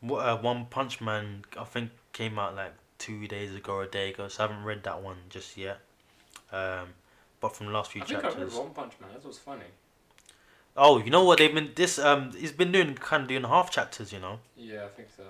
What 0.00 0.26
uh, 0.26 0.36
One 0.38 0.66
Punch 0.66 1.00
Man 1.00 1.44
I 1.58 1.64
think 1.64 1.90
came 2.12 2.38
out 2.38 2.54
like 2.54 2.72
two 2.98 3.26
days 3.26 3.54
ago 3.54 3.74
or 3.74 3.82
a 3.84 3.88
day 3.88 4.10
ago, 4.10 4.28
so 4.28 4.44
I 4.44 4.46
haven't 4.48 4.64
read 4.64 4.82
that 4.84 5.02
one 5.02 5.16
just 5.28 5.56
yet. 5.56 5.78
Um, 6.52 6.88
but 7.40 7.54
from 7.54 7.66
the 7.66 7.72
last 7.72 7.92
few 7.92 8.02
I 8.02 8.04
think 8.06 8.24
I 8.24 8.28
read. 8.28 8.52
One 8.52 8.70
Punch 8.70 8.94
Man. 9.00 9.10
That 9.12 9.24
was 9.24 9.38
funny. 9.38 9.62
Oh, 10.76 10.98
you 10.98 11.10
know 11.10 11.24
what 11.24 11.38
they've 11.38 11.54
been 11.54 11.70
this 11.74 11.98
um 11.98 12.32
he's 12.32 12.52
been 12.52 12.70
doing 12.70 12.94
kind 12.94 13.22
of 13.22 13.28
doing 13.28 13.44
half 13.44 13.70
chapters, 13.70 14.12
you 14.12 14.20
know. 14.20 14.40
Yeah, 14.56 14.84
I 14.84 14.88
think 14.88 15.08
so. 15.16 15.22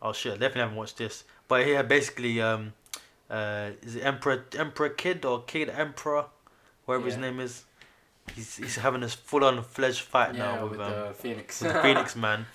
Oh 0.00 0.12
shit, 0.12 0.32
I 0.32 0.36
definitely 0.36 0.62
haven't 0.62 0.76
watched 0.76 0.98
this. 0.98 1.24
But 1.46 1.66
yeah, 1.66 1.82
basically 1.82 2.40
um 2.40 2.72
uh 3.32 3.70
is 3.82 3.96
it 3.96 4.04
Emperor 4.04 4.44
Emperor 4.56 4.90
Kid 4.90 5.24
or 5.24 5.42
Kid 5.42 5.70
Emperor, 5.70 6.26
whatever 6.84 7.06
his 7.06 7.16
name 7.16 7.40
is. 7.40 7.64
He's 8.36 8.56
he's 8.56 8.76
having 8.76 9.00
this 9.00 9.14
full 9.14 9.44
on 9.44 9.62
fledged 9.64 10.02
fight 10.02 10.34
yeah, 10.34 10.56
now 10.56 10.62
with, 10.62 10.72
with, 10.72 10.80
um, 10.80 11.08
the 11.08 11.14
Phoenix. 11.14 11.60
with 11.60 11.72
the 11.72 11.80
Phoenix 11.80 12.14
Man. 12.24 12.46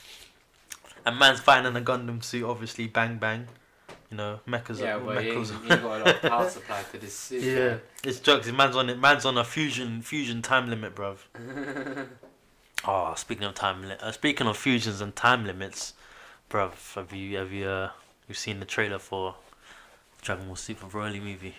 And 1.05 1.17
man's 1.19 1.39
fighting 1.39 1.67
in 1.67 1.75
a 1.75 1.81
Gundam 1.81 2.23
suit, 2.23 2.43
obviously 2.45 2.87
bang 2.87 3.17
bang. 3.17 3.47
You 4.11 4.17
know, 4.17 4.39
mechas 4.47 4.79
yeah, 4.79 4.99
but 4.99 5.21
he 5.21 5.31
he 5.31 5.67
got 5.69 5.83
a 5.83 6.03
lot 6.03 6.07
of 6.07 6.21
power 6.21 6.49
supply 6.57 6.83
to 6.91 6.97
this 6.97 7.13
suit. 7.13 7.43
Yeah, 7.43 7.77
it's 8.03 8.19
jokes. 8.19 8.49
Man's 8.51 8.75
on 8.75 8.89
it. 8.89 8.99
Man's 8.99 9.25
on 9.25 9.37
a 9.37 9.43
fusion 9.43 10.01
fusion 10.01 10.41
time 10.41 10.69
limit, 10.69 10.95
bruv. 10.95 11.17
Oh, 12.85 13.13
speaking 13.17 13.43
of 13.43 13.55
time, 13.55 13.81
li- 13.87 13.97
uh, 13.99 14.11
speaking 14.11 14.47
of 14.47 14.55
fusions 14.55 15.01
and 15.01 15.13
time 15.13 15.45
limits, 15.45 15.93
bruv, 16.49 16.95
have 16.95 17.11
you 17.11 17.37
have 17.37 17.51
you 17.51 17.67
uh 17.67 17.89
you've 18.29 18.37
seen 18.37 18.59
the 18.59 18.65
trailer 18.65 18.99
for 18.99 19.35
Dragon 20.27 20.45
Ball 20.47 20.57
Super 20.57 20.87
Broly 20.87 21.21
movie? 21.23 21.55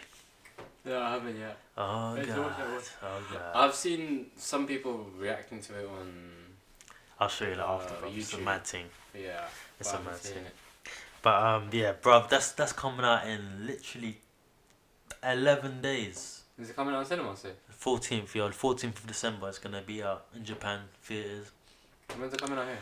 no, 0.85 1.01
I 1.01 1.13
haven't 1.13 1.39
yet. 1.39 1.57
Oh 1.79 2.15
Wait, 2.15 2.27
god, 2.27 2.35
so 2.37 2.43
what's 2.43 2.57
that, 2.59 2.69
what- 2.69 2.93
oh 3.03 3.27
god. 3.33 3.53
I've 3.55 3.75
seen 3.75 4.27
some 4.37 4.67
people 4.67 5.07
reacting 5.19 5.63
to 5.63 5.79
it 5.79 5.87
on. 5.87 6.31
I'll 7.19 7.29
show 7.31 7.47
you 7.47 7.55
that 7.55 7.65
uh, 7.67 7.77
after. 7.77 7.95
It's 8.15 8.35
a 8.35 8.39
mad 8.39 8.65
thing. 8.67 8.85
Yeah, 9.15 9.41
It's 9.81 9.91
a 9.95 10.01
mad 10.01 10.17
thing. 10.17 10.45
it. 10.45 10.55
But 11.23 11.43
um, 11.43 11.71
yeah, 11.73 11.95
bruv, 11.95 12.29
that's 12.29 12.53
that's 12.53 12.73
coming 12.73 13.07
out 13.07 13.27
in 13.27 13.41
literally 13.67 14.19
eleven 15.25 15.81
days. 15.81 16.43
Is 16.61 16.69
it 16.69 16.77
coming 16.77 16.95
out 16.95 17.01
in 17.01 17.07
cinema 17.07 17.35
soon? 17.39 17.53
Fourteenth, 17.71 18.35
yo, 18.37 18.51
fourteenth 18.51 18.99
of 18.99 19.07
December. 19.07 19.49
It's 19.49 19.59
gonna 19.59 19.81
be 19.81 20.03
out 20.03 20.27
in 20.37 20.45
Japan 20.45 20.81
theaters. 21.03 21.53
When's 22.19 22.35
it 22.35 22.43
coming 22.43 22.59
out 22.59 22.67
here? 22.67 22.77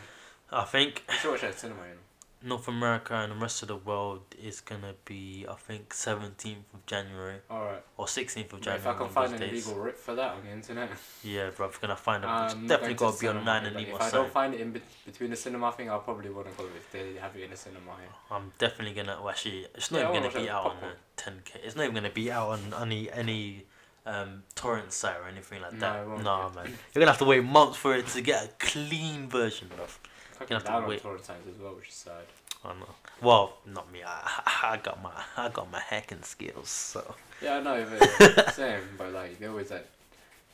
I 0.51 0.65
think 0.65 1.03
I'm 1.07 1.15
sure 1.15 1.35
it's 1.35 1.45
at 1.45 1.57
cinema. 1.57 1.83
You 1.83 1.91
know. 1.91 2.06
North 2.43 2.67
America 2.67 3.15
and 3.15 3.31
the 3.31 3.35
rest 3.35 3.63
of 3.63 3.67
the 3.67 3.75
world 3.75 4.21
is 4.41 4.61
gonna 4.61 4.93
be 5.05 5.45
I 5.49 5.55
think 5.55 5.91
seventeenth 5.93 6.71
of 6.73 6.85
January 6.85 7.37
All 7.49 7.65
right. 7.65 7.83
or 7.97 8.07
sixteenth 8.07 8.53
of 8.53 8.59
But 8.59 8.65
January. 8.65 8.81
if 8.81 8.87
I 8.87 8.93
can 9.03 9.09
find 9.09 9.33
an 9.33 9.39
days. 9.39 9.65
illegal 9.67 9.83
rip 9.83 9.97
for 9.97 10.13
that 10.15 10.33
on 10.33 10.43
the 10.45 10.51
internet, 10.51 10.89
Yeah, 11.23 11.49
bro, 11.55 11.65
you're 11.67 11.79
gonna 11.81 11.95
find 11.95 12.23
it, 12.23 12.27
I'm 12.27 12.45
it's 12.45 12.53
not 12.55 12.67
definitely 12.67 12.93
going 12.95 13.11
got 13.11 13.17
to 13.17 13.21
be 13.21 13.27
cinema 13.27 13.39
online 13.39 13.65
and 13.65 13.75
If 13.79 14.01
I 14.01 14.09
don't 14.11 14.31
find 14.31 14.53
it 14.53 14.61
in 14.61 14.71
be- 14.71 14.81
between 15.05 15.29
the 15.31 15.35
cinema 15.35 15.71
thing, 15.71 15.89
I'll 15.89 15.99
probably 15.99 16.29
to 16.43 16.51
go 16.57 16.65
if 16.77 16.91
they 16.91 17.15
have 17.19 17.35
it 17.35 17.43
in 17.43 17.49
the 17.49 17.57
cinema 17.57 17.91
here. 17.99 18.09
I'm 18.29 18.51
definitely 18.59 18.93
gonna. 18.93 19.17
Well, 19.19 19.29
actually, 19.29 19.65
it's 19.73 19.89
not 19.91 20.01
Yeah, 20.01 20.09
even 20.11 20.23
gonna 20.31 20.39
be 20.43 20.49
out 20.49 20.65
it. 20.65 20.69
on 20.69 20.75
the 20.81 21.21
10k. 21.23 21.55
It's 21.65 21.75
not 21.75 21.83
even 21.83 21.95
gonna 21.95 22.09
be 22.11 22.31
out 22.31 22.49
on 22.49 22.73
any 22.81 23.11
any 23.11 23.65
um, 24.05 24.43
torrent 24.55 24.93
site 24.93 25.17
or 25.17 25.27
anything 25.27 25.59
like 25.61 25.79
that. 25.79 26.07
No, 26.07 26.17
Nah, 26.17 26.49
man, 26.49 26.65
you're 26.93 27.01
gonna 27.01 27.07
have 27.07 27.17
to 27.17 27.25
wait 27.25 27.43
months 27.43 27.77
for 27.77 27.95
it 27.95 28.05
to 28.09 28.21
get 28.21 28.45
a 28.45 28.47
clean 28.59 29.27
version 29.27 29.69
of. 29.81 29.99
I 30.39 30.43
You 30.49 30.55
have 30.55 30.63
to 30.65 30.87
wait. 30.87 31.01
torrent 31.01 31.25
sites 31.25 31.47
as 31.47 31.61
well, 31.61 31.73
which 31.75 31.89
is 31.89 31.93
sad. 31.93 32.25
I 32.63 32.69
know. 32.73 32.87
Well, 33.21 33.53
not 33.65 33.91
me. 33.91 33.99
I, 34.05 34.41
I 34.63 34.77
got 34.77 35.01
my 35.01 35.11
I 35.37 35.49
got 35.49 35.71
my 35.71 35.79
hacking 35.79 36.23
skills. 36.23 36.69
So 36.69 37.15
Yeah, 37.41 37.57
I 37.57 37.61
know, 37.61 37.85
but 37.89 38.53
same. 38.53 38.81
But 38.97 39.11
like, 39.13 39.39
they 39.39 39.47
always 39.47 39.71
like 39.71 39.87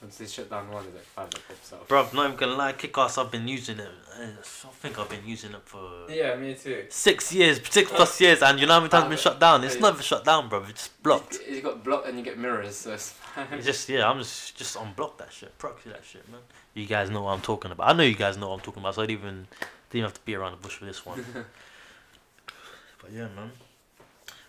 Once 0.03 0.17
they 0.17 0.27
shut 0.27 0.49
down 0.49 0.69
one, 0.69 0.83
there's 0.83 0.95
like 0.95 1.03
five 1.05 1.29
that 1.31 1.47
pops. 1.47 1.71
Bruv, 1.89 2.13
not 2.13 2.25
even 2.25 2.35
gonna 2.35 2.55
lie, 2.55 2.73
Kickass, 2.73 3.17
I've 3.17 3.31
been 3.31 3.47
using 3.47 3.79
it. 3.79 3.87
uh, 4.19 4.23
I 4.23 4.67
think 4.81 4.99
I've 4.99 5.07
been 5.09 5.25
using 5.25 5.53
it 5.53 5.61
for 5.63 6.07
Yeah, 6.09 6.35
me 6.35 6.55
too. 6.55 6.85
six 6.89 7.31
years, 7.33 7.61
six 7.69 7.89
plus 7.89 8.19
years, 8.19 8.41
and 8.43 8.59
you 8.59 8.65
know 8.67 8.73
how 8.73 8.79
many 8.81 8.89
times 8.89 9.05
it's 9.05 9.09
been 9.23 9.31
shut 9.31 9.39
down? 9.39 9.63
It's 9.63 9.75
Hey. 9.75 9.79
not 9.79 9.93
even 9.93 10.03
shut 10.03 10.25
down, 10.25 10.49
bro. 10.49 10.63
It's 10.63 10.71
just 10.89 11.01
blocked. 11.01 11.39
You 11.49 11.61
got 11.61 11.85
blocked 11.85 12.07
and 12.09 12.17
you 12.17 12.23
get 12.25 12.37
mirrors, 12.37 12.75
so 12.75 12.93
it's 12.93 13.15
It's 13.53 13.65
just 13.65 13.87
yeah, 13.87 14.09
I'm 14.09 14.19
just 14.19 14.57
just 14.57 14.75
unblock 14.75 15.17
that 15.19 15.31
shit, 15.31 15.57
proxy 15.57 15.89
that 15.91 16.03
shit, 16.03 16.29
man. 16.29 16.41
You 16.73 16.85
guys 16.85 17.09
know 17.09 17.21
what 17.21 17.31
I'm 17.31 17.41
talking 17.41 17.71
about. 17.71 17.87
I 17.89 17.93
know 17.93 18.03
you 18.03 18.15
guys 18.15 18.35
know 18.35 18.49
what 18.49 18.55
I'm 18.55 18.59
talking 18.61 18.83
about, 18.83 18.95
so 18.95 19.03
I 19.03 19.05
didn't 19.05 19.21
even 19.21 19.47
didn't 19.89 20.03
have 20.03 20.13
to 20.15 20.21
be 20.25 20.35
around 20.35 20.51
the 20.51 20.57
bush 20.57 20.75
for 20.75 20.83
this 20.85 21.05
one. 21.05 21.23
but 23.01 23.09
yeah, 23.13 23.29
man. 23.35 23.51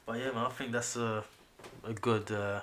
But 0.05 0.19
yeah, 0.19 0.33
man, 0.33 0.47
I 0.47 0.51
think 0.51 0.73
that's 0.73 0.97
a 0.97 1.23
a 1.85 1.93
good. 1.93 2.31
Uh, 2.33 2.61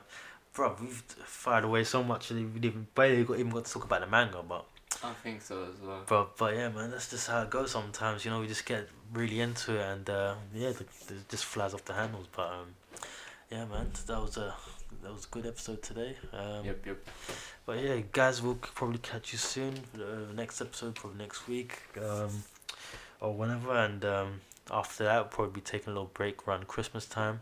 bro, 0.53 0.75
we've 0.79 1.01
fired 1.25 1.63
away 1.63 1.83
so 1.83 2.03
much, 2.03 2.31
and 2.31 2.53
we 2.53 2.59
didn't 2.59 2.93
barely 2.95 3.23
got, 3.23 3.39
even 3.39 3.51
got 3.51 3.65
to 3.65 3.71
talk 3.71 3.85
about 3.85 4.01
the 4.01 4.07
manga, 4.07 4.43
but. 4.47 4.65
I 5.03 5.13
think 5.13 5.41
so 5.41 5.63
as 5.63 5.81
well. 5.81 6.03
But 6.05 6.37
but 6.37 6.53
yeah, 6.53 6.69
man, 6.69 6.91
that's 6.91 7.09
just 7.09 7.27
how 7.27 7.41
it 7.41 7.49
goes 7.49 7.71
sometimes. 7.71 8.25
You 8.25 8.31
know, 8.31 8.41
we 8.41 8.47
just 8.47 8.65
get 8.65 8.87
really 9.13 9.39
into 9.39 9.75
it, 9.79 9.81
and 9.81 10.09
uh, 10.09 10.35
yeah, 10.53 10.69
it 10.69 11.29
just 11.29 11.45
flies 11.45 11.73
off 11.73 11.85
the 11.85 11.93
handles. 11.93 12.27
But 12.35 12.47
um, 12.49 12.75
yeah, 13.49 13.65
man, 13.65 13.89
that 14.07 14.21
was 14.21 14.37
a 14.37 14.53
that 15.01 15.11
was 15.11 15.25
a 15.25 15.27
good 15.29 15.45
episode 15.45 15.81
today. 15.81 16.15
Um, 16.33 16.65
Yep, 16.65 16.85
yep. 16.85 17.07
But 17.65 17.83
yeah, 17.83 18.01
guys, 18.11 18.41
we'll 18.41 18.55
probably 18.55 18.99
catch 18.99 19.31
you 19.31 19.39
soon. 19.39 19.73
Uh, 19.95 20.31
next 20.33 20.61
episode, 20.61 20.95
probably 20.95 21.19
next 21.19 21.47
week, 21.47 21.79
um, 21.97 22.43
or 23.19 23.33
whenever. 23.33 23.73
And 23.73 24.03
um, 24.05 24.41
after 24.69 25.05
that, 25.05 25.15
we'll 25.15 25.29
probably 25.29 25.53
be 25.53 25.61
taking 25.61 25.87
a 25.87 25.93
little 25.93 26.11
break 26.13 26.47
around 26.47 26.67
Christmas 26.67 27.05
time. 27.05 27.41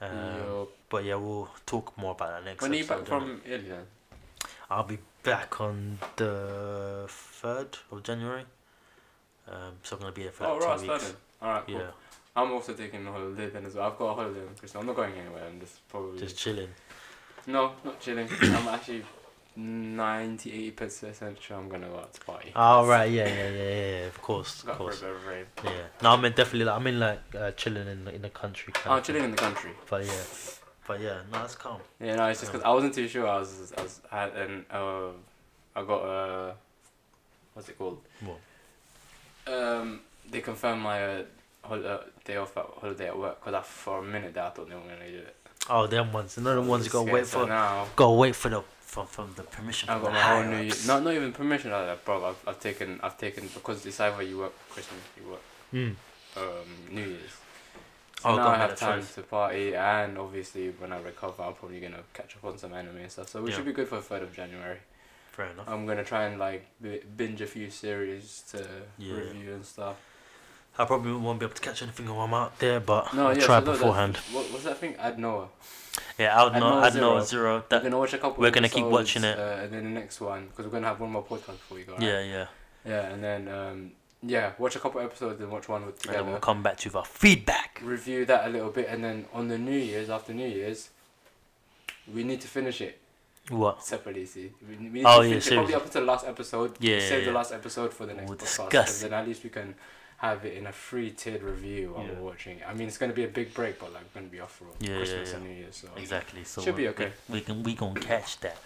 Um, 0.00 0.10
Yup. 0.10 0.68
But 0.88 1.04
yeah, 1.04 1.16
we'll 1.16 1.48
talk 1.66 1.96
more 1.98 2.12
about 2.12 2.30
that 2.30 2.44
next. 2.44 2.62
When 2.62 2.72
are 2.72 2.76
you 2.76 2.84
back 2.84 3.04
from 3.06 3.40
Italy 3.44 3.68
then? 3.68 3.86
I'll 4.70 4.84
be 4.84 4.98
back 5.22 5.60
on 5.60 5.98
the 6.16 7.04
third 7.08 7.76
of 7.90 8.02
January. 8.02 8.44
Um, 9.50 9.74
so 9.82 9.96
I'm 9.96 10.00
gonna 10.02 10.12
be 10.12 10.24
there 10.24 10.32
for 10.32 10.44
Oh, 10.46 10.56
like 10.56 10.62
right, 10.64 10.78
two 10.80 10.88
weeks. 10.88 11.02
starting. 11.04 11.16
Alright, 11.42 11.66
cool. 11.66 11.74
Yeah, 11.76 11.90
I'm 12.36 12.52
also 12.52 12.74
taking 12.74 13.06
a 13.06 13.12
holiday 13.12 13.48
then 13.48 13.64
as 13.66 13.74
well. 13.74 13.90
I've 13.90 13.98
got 13.98 14.04
a 14.10 14.14
holiday 14.14 14.40
on 14.40 14.48
Christmas. 14.48 14.76
I'm 14.76 14.86
not 14.86 14.96
going 14.96 15.14
anywhere. 15.14 15.44
I'm 15.46 15.58
just 15.60 15.86
probably. 15.88 16.18
just 16.18 16.36
chilling. 16.36 16.68
No, 17.46 17.72
not 17.84 17.98
chilling. 18.00 18.28
I'm 18.42 18.68
actually 18.68 19.04
90 19.58 20.70
80% 20.72 21.40
sure 21.40 21.56
I'm 21.56 21.68
gonna 21.68 21.88
go 21.88 21.96
out 21.98 22.14
to 22.14 22.20
party. 22.20 22.52
Oh 22.54 22.86
right, 22.86 23.10
yeah, 23.10 23.26
yeah, 23.26 23.48
yeah, 23.50 23.70
yeah, 24.00 24.06
of 24.06 24.22
course, 24.22 24.60
of 24.60 24.66
Got 24.68 24.76
for 24.76 24.82
a 24.82 24.86
course. 24.86 25.00
bit 25.00 25.10
of 25.10 25.26
rain. 25.26 25.44
Yeah. 25.64 25.70
No, 26.02 26.10
I 26.10 26.16
mean 26.20 26.32
definitely. 26.32 26.64
Like, 26.64 26.80
I 26.80 26.84
mean 26.84 27.00
like 27.00 27.20
uh, 27.36 27.50
chilling 27.52 27.88
in 27.88 28.04
the, 28.04 28.14
in 28.14 28.22
the 28.22 28.30
country. 28.30 28.72
Kind 28.72 28.96
Oh, 28.98 29.00
chilling 29.02 29.24
in 29.24 29.32
the 29.32 29.36
country. 29.36 29.72
But 29.90 30.06
yeah, 30.06 30.12
but 30.86 31.00
yeah, 31.00 31.18
no, 31.32 31.38
that's 31.40 31.56
calm. 31.56 31.80
Yeah, 32.00 32.14
no, 32.14 32.26
it's 32.26 32.40
just 32.40 32.52
because 32.52 32.64
I 32.64 32.70
wasn't 32.70 32.94
too 32.94 33.08
sure. 33.08 33.26
I 33.26 33.38
was, 33.38 33.72
I 33.76 33.82
was, 33.82 34.00
I 34.12 34.20
had 34.20 34.36
an, 34.36 34.64
uh, 34.70 35.08
I 35.74 35.82
got 35.84 36.02
a, 36.04 36.54
what's 37.54 37.68
it 37.68 37.76
called? 37.76 38.00
What? 38.20 39.52
Um, 39.52 40.00
they 40.30 40.40
confirmed 40.40 40.82
my 40.82 41.02
uh, 41.02 41.22
hol- 41.62 41.84
uh, 41.86 41.98
day 42.24 42.36
off 42.36 42.56
at 42.56 42.66
holiday 42.80 43.08
at 43.08 43.18
work 43.18 43.40
because 43.40 43.54
I, 43.54 43.62
for 43.62 43.98
a 43.98 44.02
minute 44.04 44.34
there 44.34 44.44
I 44.44 44.50
thought 44.50 44.68
they 44.68 44.74
were 44.76 44.82
gonna 44.82 45.10
do 45.10 45.18
it. 45.18 45.34
Oh, 45.68 45.86
them 45.88 46.12
ones. 46.12 46.38
another 46.38 46.62
ones 46.62 46.84
you 46.86 46.92
gotta 46.92 47.10
wait 47.10 47.26
for. 47.26 47.46
now 47.46 47.88
Gotta 47.96 48.12
wait 48.14 48.36
for 48.36 48.48
the 48.50 48.62
from 48.88 49.06
from 49.06 49.28
the 49.36 49.42
permission. 49.44 49.88
I 49.90 49.94
from 49.94 50.02
got 50.04 50.08
the 50.08 50.14
my 50.14 50.20
whole 50.20 50.42
higher 50.42 50.50
new 50.50 50.62
year. 50.62 50.72
ups. 50.72 50.86
Not 50.86 51.02
not 51.04 51.12
even 51.14 51.32
permission 51.32 51.70
like 51.70 51.86
that, 51.86 52.04
bro. 52.04 52.24
I've, 52.24 52.42
I've 52.48 52.60
taken 52.60 52.98
I've 53.02 53.18
taken 53.18 53.46
because 53.54 53.84
it's 53.86 54.00
either 54.00 54.22
you 54.22 54.38
work 54.38 54.54
Christmas, 54.70 55.00
you 55.20 55.30
work 55.30 55.42
Mm. 55.72 55.94
um, 56.38 56.68
New 56.90 57.02
Year's. 57.04 57.36
So 58.22 58.30
Oh, 58.30 58.36
now 58.36 58.44
got 58.44 58.54
I 58.54 58.58
have 58.58 58.74
time 58.76 59.00
choice. 59.00 59.14
to 59.16 59.22
party, 59.22 59.76
and 59.76 60.16
obviously 60.18 60.70
when 60.70 60.92
I 60.92 60.98
recover, 61.00 61.42
I'm 61.42 61.52
probably 61.52 61.78
gonna 61.80 62.02
catch 62.14 62.34
up 62.36 62.44
on 62.46 62.56
some 62.58 62.72
anime 62.72 62.96
and 62.96 63.12
stuff. 63.12 63.28
So 63.28 63.42
we 63.42 63.50
Yeah. 63.50 63.56
should 63.56 63.66
be 63.66 63.72
good 63.72 63.86
for 63.88 63.96
the 63.96 64.02
third 64.02 64.22
of 64.22 64.34
January. 64.34 64.78
Fair 65.32 65.46
enough. 65.50 65.68
I'm 65.68 65.86
gonna 65.86 66.02
try 66.04 66.24
and 66.24 66.38
like 66.40 66.66
bi- 66.80 67.02
binge 67.16 67.40
a 67.42 67.46
few 67.46 67.70
series 67.70 68.42
to 68.52 68.66
Yeah. 68.96 69.14
review 69.14 69.52
and 69.52 69.64
stuff. 69.64 69.96
I 70.78 70.84
probably 70.84 71.12
won't 71.12 71.40
be 71.40 71.46
able 71.46 71.54
to 71.56 71.60
catch 71.62 71.82
anything 71.82 72.06
while 72.08 72.24
I'm 72.26 72.34
out 72.34 72.58
there, 72.58 72.78
but 72.80 73.12
No, 73.12 73.28
I'll 73.28 73.36
yeah, 73.36 73.44
try 73.44 73.60
so 73.60 73.66
beforehand. 73.72 74.16
What 74.32 74.50
was 74.52 74.64
that 74.64 74.78
thing? 74.78 74.94
Aldnoah. 74.94 75.48
Yeah, 76.18 76.36
know. 76.52 76.58
know 76.60 76.78
I'd 76.78 76.94
know 76.94 77.20
Zero. 77.20 77.24
zero. 77.24 77.64
We're 77.70 77.80
gonna 77.80 77.98
watch 77.98 78.12
a 78.14 78.18
couple. 78.18 78.40
we're 78.42 78.50
gonna 78.52 78.68
keep 78.68 78.84
watching 78.86 79.24
it. 79.24 79.38
uh, 79.38 79.62
and 79.62 79.72
then 79.72 79.84
the 79.84 79.90
next 79.90 80.20
one 80.20 80.46
because 80.46 80.64
we're 80.66 80.70
gonna 80.72 80.86
have 80.86 81.00
one 81.00 81.10
more 81.10 81.24
podcast 81.24 81.58
before 81.58 81.76
we 81.78 81.82
go. 81.84 81.94
right? 81.94 82.02
Yeah, 82.02 82.20
yeah. 82.22 82.46
Yeah, 82.86 83.00
and 83.12 83.22
then 83.22 83.48
um, 83.48 83.90
yeah, 84.22 84.52
watch 84.58 84.76
a 84.76 84.78
couple 84.78 85.00
episodes 85.00 85.40
and 85.40 85.50
watch 85.50 85.68
one 85.68 85.84
with 85.86 85.94
And 85.96 86.02
together. 86.02 86.18
then 86.22 86.30
we'll 86.30 86.40
come 86.40 86.62
back 86.62 86.76
to 86.78 86.96
our 86.96 87.04
feedback. 87.04 87.80
review 87.84 88.24
that 88.26 88.46
a 88.46 88.48
little 88.50 88.70
bit, 88.70 88.86
and 88.88 89.02
then 89.02 89.26
on 89.32 89.48
the 89.48 89.58
New 89.58 89.76
Year's, 89.76 90.08
after 90.10 90.32
New 90.32 90.46
Year's, 90.46 90.90
we 92.12 92.22
need 92.24 92.40
to 92.42 92.48
finish 92.48 92.80
it 92.80 93.00
What? 93.50 93.84
separately. 93.84 94.24
See, 94.26 94.52
we, 94.68 94.76
we 94.76 94.88
need 94.90 95.04
Oh, 95.04 95.22
to 95.22 95.24
yeah, 95.26 95.30
finish 95.30 95.46
it 95.48 95.54
probably 95.54 95.74
up 95.74 95.84
until 95.84 96.00
the 96.02 96.06
last 96.06 96.26
episode. 96.26 96.76
Yeah, 96.80 97.00
save 97.00 97.10
yeah, 97.10 97.18
the 97.18 97.24
yeah. 97.26 97.32
last 97.32 97.52
episode 97.52 97.92
for 97.92 98.06
the 98.06 98.14
next 98.14 98.28
We'll 98.28 98.38
podcast, 98.38 98.40
discuss 98.70 99.02
and 99.02 99.12
then 99.12 99.20
at 99.20 99.26
least 99.26 99.42
we 99.44 99.50
can 99.50 99.74
have 100.18 100.44
it 100.44 100.54
in 100.56 100.66
a 100.66 100.72
free 100.72 101.10
tiered 101.10 101.42
review 101.42 101.92
while 101.94 102.04
Yeah. 102.04 102.12
we're 102.14 102.22
watching 102.26 102.58
it. 102.58 102.64
I 102.68 102.74
mean, 102.74 102.88
it's 102.88 102.98
gonna 102.98 103.12
be 103.12 103.24
a 103.24 103.28
big 103.28 103.54
break, 103.54 103.78
but 103.78 103.92
like 103.92 104.02
we're 104.14 104.20
gonna 104.20 104.30
be 104.30 104.40
off 104.40 104.52
for 104.56 104.64
Yeah, 104.80 104.90
yeah, 104.90 104.96
Christmas 104.98 105.30
yeah. 105.30 105.36
and 105.36 105.44
New 105.46 105.54
Year's, 105.54 105.76
so 105.76 105.88
Exactly. 105.96 106.44
So 106.44 106.62
Should 106.62 106.76
be 106.76 106.88
okay. 106.88 107.12
We, 107.28 107.34
we 107.34 107.40
can 107.40 107.62
we 107.62 107.74
gonna 107.74 108.00
catch 108.00 108.38
that, 108.40 108.56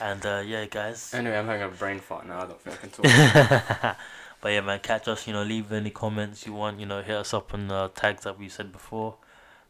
and 0.00 0.24
uh, 0.24 0.42
yeah, 0.46 0.66
guys. 0.66 1.12
Anyway, 1.14 1.36
I'm 1.36 1.46
having 1.46 1.62
a 1.62 1.68
brain 1.68 1.98
fart 2.00 2.26
now. 2.26 2.42
I 2.42 2.46
don't 2.46 2.60
think 2.60 2.76
I 2.76 2.80
can 2.80 2.90
talk. 2.90 3.96
but 4.40 4.48
yeah, 4.52 4.60
man, 4.60 4.78
catch 4.80 5.08
us. 5.08 5.26
You 5.26 5.32
know, 5.32 5.42
leave 5.42 5.72
any 5.72 5.90
comments 5.90 6.46
you 6.46 6.52
want. 6.54 6.78
You 6.80 6.86
know, 6.86 7.02
hit 7.02 7.16
us 7.16 7.34
up 7.34 7.52
on 7.54 7.68
the 7.68 7.88
tags 7.94 8.22
that 8.24 8.38
we 8.38 8.48
said 8.48 8.70
before. 8.72 9.16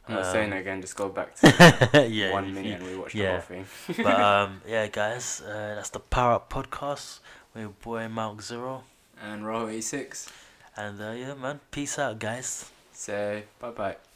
I'm 0.08 0.14
not 0.16 0.26
Um, 0.26 0.32
saying 0.32 0.52
it 0.52 0.58
again. 0.60 0.80
Just 0.82 0.96
go 0.96 1.08
back 1.08 1.34
to 1.40 2.06
yeah, 2.10 2.32
one 2.32 2.52
minute 2.52 2.66
you- 2.68 2.74
and 2.74 2.84
we 2.86 2.96
watch 2.98 3.14
yeah. 3.14 3.24
the 3.24 3.30
whole 3.32 3.64
thing. 3.94 4.04
but 4.04 4.20
um, 4.30 4.60
yeah, 4.66 4.86
guys, 4.88 5.40
uh, 5.40 5.74
that's 5.76 5.90
the 5.90 6.00
Power 6.00 6.34
Up 6.34 6.52
Podcast 6.52 7.20
with 7.54 7.62
your 7.62 7.70
boy 7.70 8.08
Mark 8.08 8.42
Zero, 8.42 8.84
And 9.22 9.46
row 9.46 9.68
86. 9.68 10.28
And 10.80 11.00
uh, 11.00 11.12
yeah, 11.12 11.34
man, 11.34 11.60
peace 11.70 11.98
out, 11.98 12.18
guys. 12.18 12.70
Say 12.92 13.44
bye 13.60 13.70
bye. 13.70 14.09